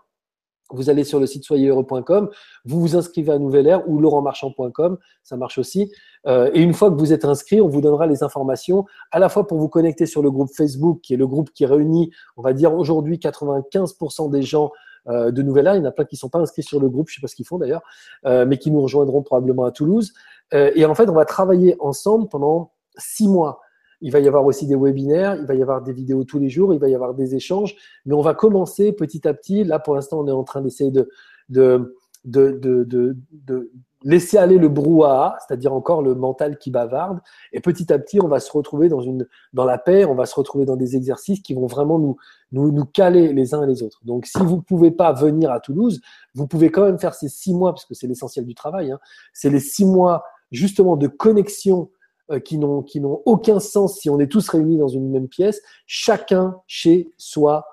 Vous 0.70 0.88
allez 0.88 1.02
sur 1.02 1.18
le 1.18 1.26
site 1.26 1.42
soyezheureux.com, 1.42 2.30
vous 2.64 2.80
vous 2.80 2.94
inscrivez 2.94 3.32
à 3.32 3.40
Nouvelle 3.40 3.66
Ère 3.66 3.88
ou 3.88 3.98
laurentmarchand.com, 3.98 4.96
ça 5.24 5.36
marche 5.36 5.58
aussi. 5.58 5.92
Euh, 6.28 6.48
et 6.54 6.60
une 6.60 6.72
fois 6.72 6.92
que 6.92 6.96
vous 6.96 7.12
êtes 7.12 7.24
inscrit, 7.24 7.60
on 7.60 7.68
vous 7.68 7.80
donnera 7.80 8.06
les 8.06 8.22
informations 8.22 8.84
à 9.10 9.18
la 9.18 9.28
fois 9.28 9.48
pour 9.48 9.58
vous 9.58 9.68
connecter 9.68 10.06
sur 10.06 10.22
le 10.22 10.30
groupe 10.30 10.50
Facebook, 10.56 11.00
qui 11.02 11.14
est 11.14 11.16
le 11.16 11.26
groupe 11.26 11.50
qui 11.50 11.66
réunit, 11.66 12.12
on 12.36 12.42
va 12.42 12.52
dire 12.52 12.74
aujourd'hui 12.74 13.18
95% 13.18 14.30
des 14.30 14.42
gens 14.42 14.70
euh, 15.08 15.30
de 15.30 15.42
Nouvelle 15.42 15.66
Ère. 15.66 15.74
Il 15.76 15.78
y 15.78 15.82
en 15.82 15.88
a 15.88 15.92
plein 15.92 16.04
qui 16.04 16.16
ne 16.16 16.18
sont 16.18 16.28
pas 16.28 16.38
inscrits 16.38 16.62
sur 16.62 16.80
le 16.80 16.88
groupe, 16.88 17.08
je 17.08 17.14
ne 17.14 17.16
sais 17.16 17.20
pas 17.22 17.28
ce 17.28 17.36
qu'ils 17.36 17.46
font 17.46 17.58
d'ailleurs, 17.58 17.82
euh, 18.26 18.44
mais 18.46 18.58
qui 18.58 18.70
nous 18.70 18.80
rejoindront 18.80 19.22
probablement 19.22 19.64
à 19.64 19.70
Toulouse. 19.70 20.12
Euh, 20.54 20.70
et 20.74 20.84
en 20.84 20.94
fait, 20.94 21.08
on 21.08 21.14
va 21.14 21.24
travailler 21.24 21.76
ensemble 21.80 22.28
pendant 22.28 22.72
six 22.96 23.28
mois. 23.28 23.60
Il 24.00 24.12
va 24.12 24.20
y 24.20 24.28
avoir 24.28 24.44
aussi 24.44 24.66
des 24.66 24.76
webinaires, 24.76 25.36
il 25.36 25.46
va 25.46 25.54
y 25.54 25.62
avoir 25.62 25.82
des 25.82 25.92
vidéos 25.92 26.24
tous 26.24 26.38
les 26.38 26.50
jours, 26.50 26.74
il 26.74 26.78
va 26.78 26.88
y 26.88 26.94
avoir 26.94 27.14
des 27.14 27.34
échanges, 27.34 27.76
mais 28.04 28.14
on 28.14 28.20
va 28.20 28.34
commencer 28.34 28.92
petit 28.92 29.26
à 29.26 29.32
petit. 29.32 29.64
Là, 29.64 29.78
pour 29.78 29.94
l'instant, 29.94 30.20
on 30.20 30.28
est 30.28 30.32
en 30.32 30.44
train 30.44 30.60
d'essayer 30.60 30.90
de, 30.90 31.08
de, 31.48 31.96
de, 32.24 32.52
de, 32.52 32.84
de, 32.84 33.16
de 33.46 33.70
laisser 34.06 34.38
aller 34.38 34.56
le 34.56 34.68
brouhaha, 34.68 35.36
c'est-à-dire 35.40 35.74
encore 35.74 36.00
le 36.00 36.14
mental 36.14 36.58
qui 36.58 36.70
bavarde, 36.70 37.18
et 37.52 37.60
petit 37.60 37.92
à 37.92 37.98
petit, 37.98 38.20
on 38.22 38.28
va 38.28 38.38
se 38.38 38.52
retrouver 38.52 38.88
dans, 38.88 39.00
une, 39.00 39.26
dans 39.52 39.64
la 39.64 39.78
paix, 39.78 40.04
on 40.04 40.14
va 40.14 40.26
se 40.26 40.34
retrouver 40.36 40.64
dans 40.64 40.76
des 40.76 40.94
exercices 40.94 41.40
qui 41.40 41.54
vont 41.54 41.66
vraiment 41.66 41.98
nous, 41.98 42.16
nous, 42.52 42.84
caler 42.84 43.32
les 43.32 43.52
uns 43.52 43.64
et 43.64 43.66
les 43.66 43.82
autres. 43.82 43.98
Donc, 44.04 44.26
si 44.26 44.38
vous 44.38 44.56
ne 44.56 44.60
pouvez 44.60 44.92
pas 44.92 45.12
venir 45.12 45.50
à 45.50 45.58
Toulouse, 45.58 46.00
vous 46.34 46.46
pouvez 46.46 46.70
quand 46.70 46.84
même 46.84 47.00
faire 47.00 47.14
ces 47.14 47.28
six 47.28 47.52
mois, 47.52 47.72
parce 47.72 47.84
que 47.84 47.94
c'est 47.94 48.06
l'essentiel 48.06 48.46
du 48.46 48.54
travail, 48.54 48.92
hein, 48.92 49.00
c'est 49.32 49.50
les 49.50 49.58
six 49.58 49.84
mois 49.84 50.22
justement 50.52 50.96
de 50.96 51.08
connexion 51.08 51.90
euh, 52.30 52.38
qui 52.38 52.58
n'ont 52.58 53.22
aucun 53.24 53.58
sens 53.58 53.98
si 53.98 54.08
on 54.08 54.20
est 54.20 54.30
tous 54.30 54.48
réunis 54.48 54.78
dans 54.78 54.86
une 54.86 55.10
même 55.10 55.26
pièce, 55.26 55.60
chacun 55.86 56.60
chez 56.68 57.12
soi. 57.16 57.66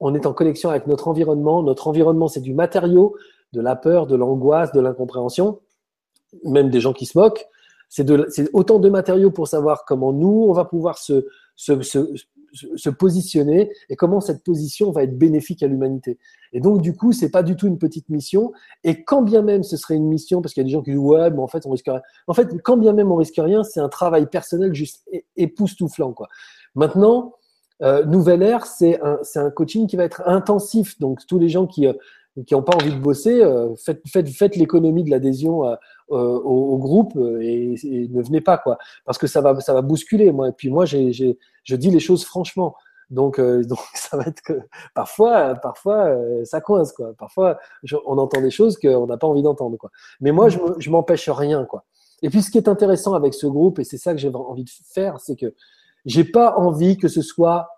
On 0.00 0.14
est 0.14 0.26
en 0.26 0.34
connexion 0.34 0.68
avec 0.68 0.86
notre 0.86 1.08
environnement. 1.08 1.62
Notre 1.62 1.88
environnement, 1.88 2.28
c'est 2.28 2.40
du 2.40 2.52
matériau, 2.52 3.16
de 3.54 3.62
la 3.62 3.74
peur, 3.74 4.06
de 4.06 4.16
l'angoisse, 4.16 4.72
de 4.72 4.80
l'incompréhension, 4.80 5.60
même 6.44 6.70
des 6.70 6.80
gens 6.80 6.92
qui 6.92 7.06
se 7.06 7.18
moquent. 7.18 7.46
C'est 7.88 8.06
autant 8.52 8.78
de 8.78 8.88
matériaux 8.90 9.30
pour 9.30 9.48
savoir 9.48 9.84
comment 9.86 10.12
nous, 10.12 10.46
on 10.48 10.52
va 10.52 10.66
pouvoir 10.66 10.98
se, 10.98 11.24
positionner 12.98 13.72
et 13.88 13.96
comment 13.96 14.20
cette 14.20 14.44
position 14.44 14.90
va 14.90 15.04
être 15.04 15.16
bénéfique 15.16 15.62
à 15.62 15.66
l'humanité. 15.66 16.18
Et 16.52 16.60
donc, 16.60 16.82
du 16.82 16.94
coup, 16.94 17.12
c'est 17.12 17.30
pas 17.30 17.42
du 17.42 17.56
tout 17.56 17.66
une 17.66 17.78
petite 17.78 18.10
mission. 18.10 18.52
Et 18.84 19.04
quand 19.04 19.22
bien 19.22 19.40
même 19.40 19.62
ce 19.62 19.78
serait 19.78 19.94
une 19.94 20.08
mission, 20.08 20.42
parce 20.42 20.52
qu'il 20.52 20.62
y 20.62 20.64
a 20.64 20.68
des 20.68 20.72
gens 20.72 20.82
qui 20.82 20.90
disent 20.90 21.00
ouais, 21.00 21.30
mais 21.30 21.40
en 21.40 21.48
fait, 21.48 21.64
on 21.64 21.70
risque 21.70 21.86
rien. 21.86 22.02
En 22.26 22.34
fait, 22.34 22.48
quand 22.62 22.76
bien 22.76 22.92
même 22.92 23.10
on 23.10 23.16
risque 23.16 23.38
rien, 23.38 23.64
c'est 23.64 23.80
un 23.80 23.88
travail 23.88 24.26
personnel 24.26 24.74
juste 24.74 25.08
époustouflant, 25.36 26.12
quoi. 26.12 26.28
Maintenant, 26.74 27.34
euh, 27.82 28.04
Nouvelle 28.04 28.42
Ère, 28.42 28.66
c'est 28.66 29.00
un, 29.02 29.50
coaching 29.50 29.86
qui 29.86 29.96
va 29.96 30.04
être 30.04 30.22
intensif. 30.26 30.98
Donc, 30.98 31.20
tous 31.26 31.38
les 31.38 31.48
gens 31.48 31.66
qui 31.66 31.86
euh, 31.86 31.92
n'ont 32.50 32.62
pas 32.62 32.76
envie 32.76 32.92
de 32.92 33.00
bosser, 33.00 33.42
euh, 33.42 33.74
faites, 33.76 34.02
faites, 34.06 34.28
faites 34.28 34.56
l'économie 34.56 35.04
de 35.04 35.10
l'adhésion 35.10 35.66
euh, 35.66 35.74
au, 36.08 36.16
au, 36.16 36.78
groupe 36.78 37.16
et, 37.40 37.74
et, 37.82 38.08
ne 38.08 38.22
venez 38.22 38.40
pas 38.40 38.58
quoi, 38.58 38.78
parce 39.04 39.18
que 39.18 39.26
ça 39.26 39.40
va 39.40 39.58
ça 39.60 39.74
va 39.74 39.82
bousculer 39.82 40.32
moi. 40.32 40.48
Et 40.48 40.52
puis 40.52 40.70
moi, 40.70 40.84
j'ai, 40.84 41.12
je 41.12 41.76
dis 41.76 41.90
les 41.90 42.00
choses 42.00 42.24
franchement. 42.24 42.74
Donc, 43.10 43.38
euh, 43.38 43.64
donc 43.68 43.78
ça 43.94 44.16
va 44.16 44.24
être 44.24 44.42
que 44.42 44.60
parfois, 44.94 45.54
parfois 45.56 46.06
euh, 46.06 46.44
ça 46.44 46.60
coince 46.60 46.92
quoi. 46.92 47.12
Parfois, 47.18 47.58
on 48.06 48.18
entend 48.18 48.40
des 48.40 48.50
choses 48.50 48.78
qu'on 48.78 49.06
n'a 49.06 49.16
pas 49.16 49.26
envie 49.26 49.42
d'entendre 49.42 49.76
quoi. 49.76 49.90
Mais 50.20 50.32
moi, 50.32 50.48
je, 50.48 50.58
je 50.78 50.90
m'empêche 50.90 51.28
rien 51.28 51.64
quoi. 51.64 51.84
Et 52.22 52.30
puis, 52.30 52.42
ce 52.42 52.50
qui 52.50 52.58
est 52.58 52.68
intéressant 52.68 53.14
avec 53.14 53.34
ce 53.34 53.46
groupe, 53.46 53.78
et 53.78 53.84
c'est 53.84 53.98
ça 53.98 54.12
que 54.12 54.18
j'ai 54.18 54.28
envie 54.28 54.64
de 54.64 54.70
faire, 54.92 55.20
c'est 55.20 55.36
que 55.36 55.54
j'ai 56.04 56.24
pas 56.24 56.56
envie 56.56 56.96
que 56.96 57.08
ce 57.08 57.22
soit 57.22 57.68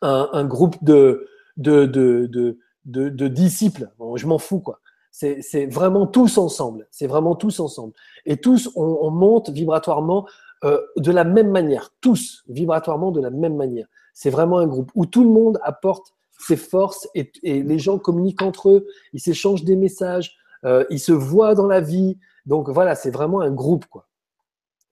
un, 0.00 0.44
groupe 0.44 0.82
de 0.82 1.26
de, 1.56 1.86
de, 1.86 2.56
de 2.86 3.28
disciples. 3.28 3.90
Je 4.14 4.26
m'en 4.26 4.38
fous, 4.38 4.60
quoi. 4.60 4.80
C'est 5.10 5.66
vraiment 5.66 6.06
tous 6.06 6.38
ensemble. 6.38 6.86
C'est 6.90 7.06
vraiment 7.06 7.34
tous 7.34 7.60
ensemble. 7.60 7.92
Et 8.26 8.36
tous, 8.36 8.70
on, 8.76 8.98
on 9.00 9.10
monte 9.10 9.50
vibratoirement 9.50 10.26
euh, 10.64 10.80
de 10.96 11.12
la 11.12 11.22
même 11.22 11.50
manière. 11.50 11.90
Tous, 12.00 12.42
vibratoirement 12.48 13.12
de 13.12 13.20
la 13.20 13.30
même 13.30 13.56
manière. 13.56 13.86
C'est 14.12 14.30
vraiment 14.30 14.58
un 14.58 14.66
groupe 14.66 14.90
où 14.96 15.06
tout 15.06 15.22
le 15.22 15.30
monde 15.30 15.60
apporte 15.62 16.14
ses 16.40 16.56
forces 16.56 17.08
et, 17.14 17.30
les 17.44 17.78
gens 17.78 17.98
communiquent 17.98 18.42
entre 18.42 18.70
eux. 18.70 18.86
Ils 19.12 19.20
s'échangent 19.20 19.64
des 19.64 19.76
messages. 19.76 20.36
Euh, 20.64 20.84
ils 20.90 20.98
se 20.98 21.12
voient 21.12 21.54
dans 21.54 21.68
la 21.68 21.80
vie. 21.80 22.18
Donc 22.44 22.68
voilà, 22.70 22.96
c'est 22.96 23.10
vraiment 23.10 23.40
un 23.40 23.52
groupe, 23.52 23.86
quoi. 23.86 24.06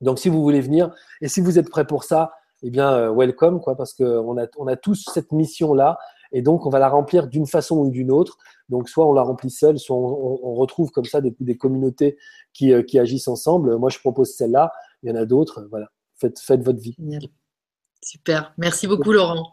Donc 0.00 0.18
si 0.18 0.28
vous 0.28 0.42
voulez 0.42 0.60
venir 0.60 0.94
et 1.20 1.28
si 1.28 1.40
vous 1.40 1.58
êtes 1.58 1.70
prêt 1.70 1.86
pour 1.86 2.04
ça, 2.04 2.32
eh 2.62 2.70
bien, 2.70 2.92
euh, 2.92 3.10
welcome, 3.10 3.60
quoi, 3.60 3.76
parce 3.76 3.92
qu'on 3.92 4.38
a, 4.38 4.46
on 4.58 4.66
a 4.66 4.76
tous 4.76 5.04
cette 5.12 5.32
mission-là 5.32 5.98
et 6.32 6.42
donc, 6.42 6.66
on 6.66 6.70
va 6.70 6.78
la 6.78 6.88
remplir 6.88 7.26
d'une 7.26 7.46
façon 7.46 7.78
ou 7.78 7.90
d'une 7.90 8.10
autre. 8.10 8.38
Donc, 8.68 8.88
soit 8.88 9.06
on 9.06 9.12
la 9.12 9.22
remplit 9.22 9.50
seul, 9.50 9.78
soit 9.78 9.96
on, 9.96 10.40
on 10.42 10.54
retrouve 10.54 10.90
comme 10.90 11.04
ça 11.04 11.20
des, 11.20 11.34
des 11.38 11.56
communautés 11.56 12.18
qui, 12.52 12.72
euh, 12.72 12.82
qui, 12.82 12.98
agissent 12.98 13.28
ensemble. 13.28 13.76
Moi, 13.76 13.90
je 13.90 13.98
propose 13.98 14.34
celle-là. 14.34 14.72
Il 15.02 15.10
y 15.10 15.12
en 15.12 15.16
a 15.16 15.24
d'autres. 15.24 15.66
Voilà. 15.70 15.88
Faites, 16.16 16.40
faites 16.40 16.62
votre 16.62 16.80
vie. 16.80 16.96
Super. 18.02 18.52
Merci 18.58 18.86
beaucoup, 18.86 19.12
Laurent. 19.12 19.52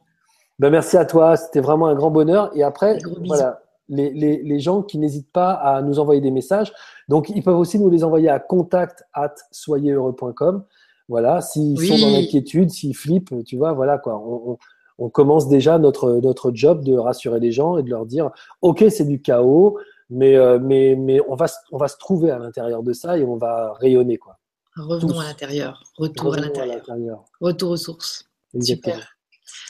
Ben, 0.60 0.70
merci 0.70 0.98
à 0.98 1.06
toi. 1.06 1.36
C'était 1.36 1.62
vraiment 1.62 1.88
un 1.88 1.96
grand 1.96 2.12
bonheur. 2.12 2.52
Et 2.56 2.64
après, 2.64 2.98
voilà. 3.26 3.60
Les, 3.90 4.12
les, 4.12 4.42
les, 4.42 4.60
gens 4.62 4.82
qui 4.82 4.98
n'hésitent 4.98 5.32
pas 5.34 5.52
à 5.52 5.82
nous 5.82 6.00
envoyer 6.00 6.22
des 6.22 6.32
messages. 6.32 6.72
Donc, 7.10 7.30
ils 7.30 7.44
peuvent 7.44 7.58
aussi 7.58 7.78
nous 7.78 7.90
les 7.90 8.06
envoyer 8.06 8.30
à 8.30 8.40
contact 8.40 9.04
at 9.14 9.36
soyezheureux.com. 9.52 10.64
Voilà, 11.10 11.42
s'ils 11.42 11.78
oui. 11.78 11.88
sont 11.90 12.08
dans 12.08 12.14
l'inquiétude, 12.14 12.70
s'ils 12.70 12.96
flippent, 12.96 13.36
tu 13.46 13.58
vois, 13.58 13.74
voilà 13.74 13.98
quoi. 13.98 14.18
On, 14.18 14.52
on, 14.52 14.58
on 15.00 15.10
commence 15.10 15.48
déjà 15.48 15.80
notre, 15.80 16.14
notre 16.22 16.52
job 16.54 16.84
de 16.84 16.96
rassurer 16.98 17.40
les 17.40 17.52
gens 17.52 17.78
et 17.78 17.84
de 17.84 17.90
leur 17.90 18.06
dire 18.06 18.32
ok 18.62 18.86
c'est 18.90 19.06
du 19.06 19.22
chaos 19.22 19.78
mais, 20.10 20.36
euh, 20.36 20.60
mais, 20.62 20.96
mais 20.98 21.20
on, 21.28 21.36
va, 21.36 21.48
on 21.72 21.78
va 21.78 21.88
se 21.88 21.98
trouver 21.98 22.32
à 22.32 22.38
l'intérieur 22.38 22.84
de 22.84 22.94
ça 22.94 23.18
et 23.18 23.24
on 23.24 23.38
va 23.38 23.74
rayonner 23.80 24.18
quoi. 24.18 24.38
Revenons 24.76 25.14
Tous. 25.14 25.20
à 25.20 25.24
l'intérieur, 25.24 25.84
retour 25.98 26.32
Revenons 26.32 26.48
à 26.60 26.66
l'intérieur, 26.66 27.26
retour 27.40 27.72
aux 27.72 27.78
sources. 27.78 28.26
Exactement. 28.54 28.96
Super. 28.96 29.10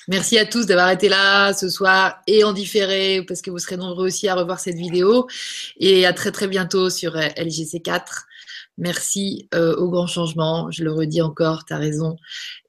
Merci 0.08 0.38
à 0.38 0.46
tous 0.46 0.66
d'avoir 0.66 0.90
été 0.92 1.08
là 1.10 1.54
ce 1.54 1.70
soir 1.70 2.22
et 2.28 2.44
en 2.44 2.54
différé 2.54 3.24
parce 3.28 3.42
que 3.42 3.50
vous 3.50 3.60
serez 3.60 3.78
nombreux 3.78 4.08
aussi 4.08 4.28
à 4.28 4.36
revoir 4.36 4.60
cette 4.60 4.76
vidéo. 4.76 5.28
Et 5.78 6.06
à 6.06 6.14
très 6.14 6.32
très 6.32 6.48
bientôt 6.48 6.90
sur 6.90 7.16
euh, 7.16 7.28
LGC4. 7.38 8.02
Merci 8.78 9.48
euh, 9.54 9.76
au 9.76 9.90
grand 9.90 10.08
changement. 10.08 10.72
Je 10.72 10.84
le 10.84 10.92
redis 10.92 11.22
encore, 11.22 11.66
tu 11.66 11.74
as 11.74 11.78
raison. 11.78 12.16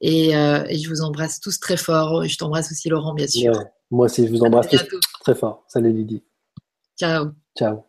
Et, 0.01 0.35
euh, 0.35 0.63
et, 0.69 0.77
je 0.77 0.89
vous 0.89 1.01
embrasse 1.01 1.39
tous 1.39 1.59
très 1.59 1.77
fort. 1.77 2.25
Je 2.25 2.37
t'embrasse 2.37 2.71
aussi 2.71 2.89
Laurent, 2.89 3.13
bien 3.13 3.27
sûr. 3.27 3.53
moi 3.89 4.05
aussi, 4.05 4.27
je 4.27 4.31
vous 4.31 4.41
embrasse 4.41 4.67
très 5.21 5.35
fort. 5.35 5.63
Salut 5.67 5.91
Lydie. 5.91 6.23
Ciao. 6.97 7.31
Ciao. 7.57 7.85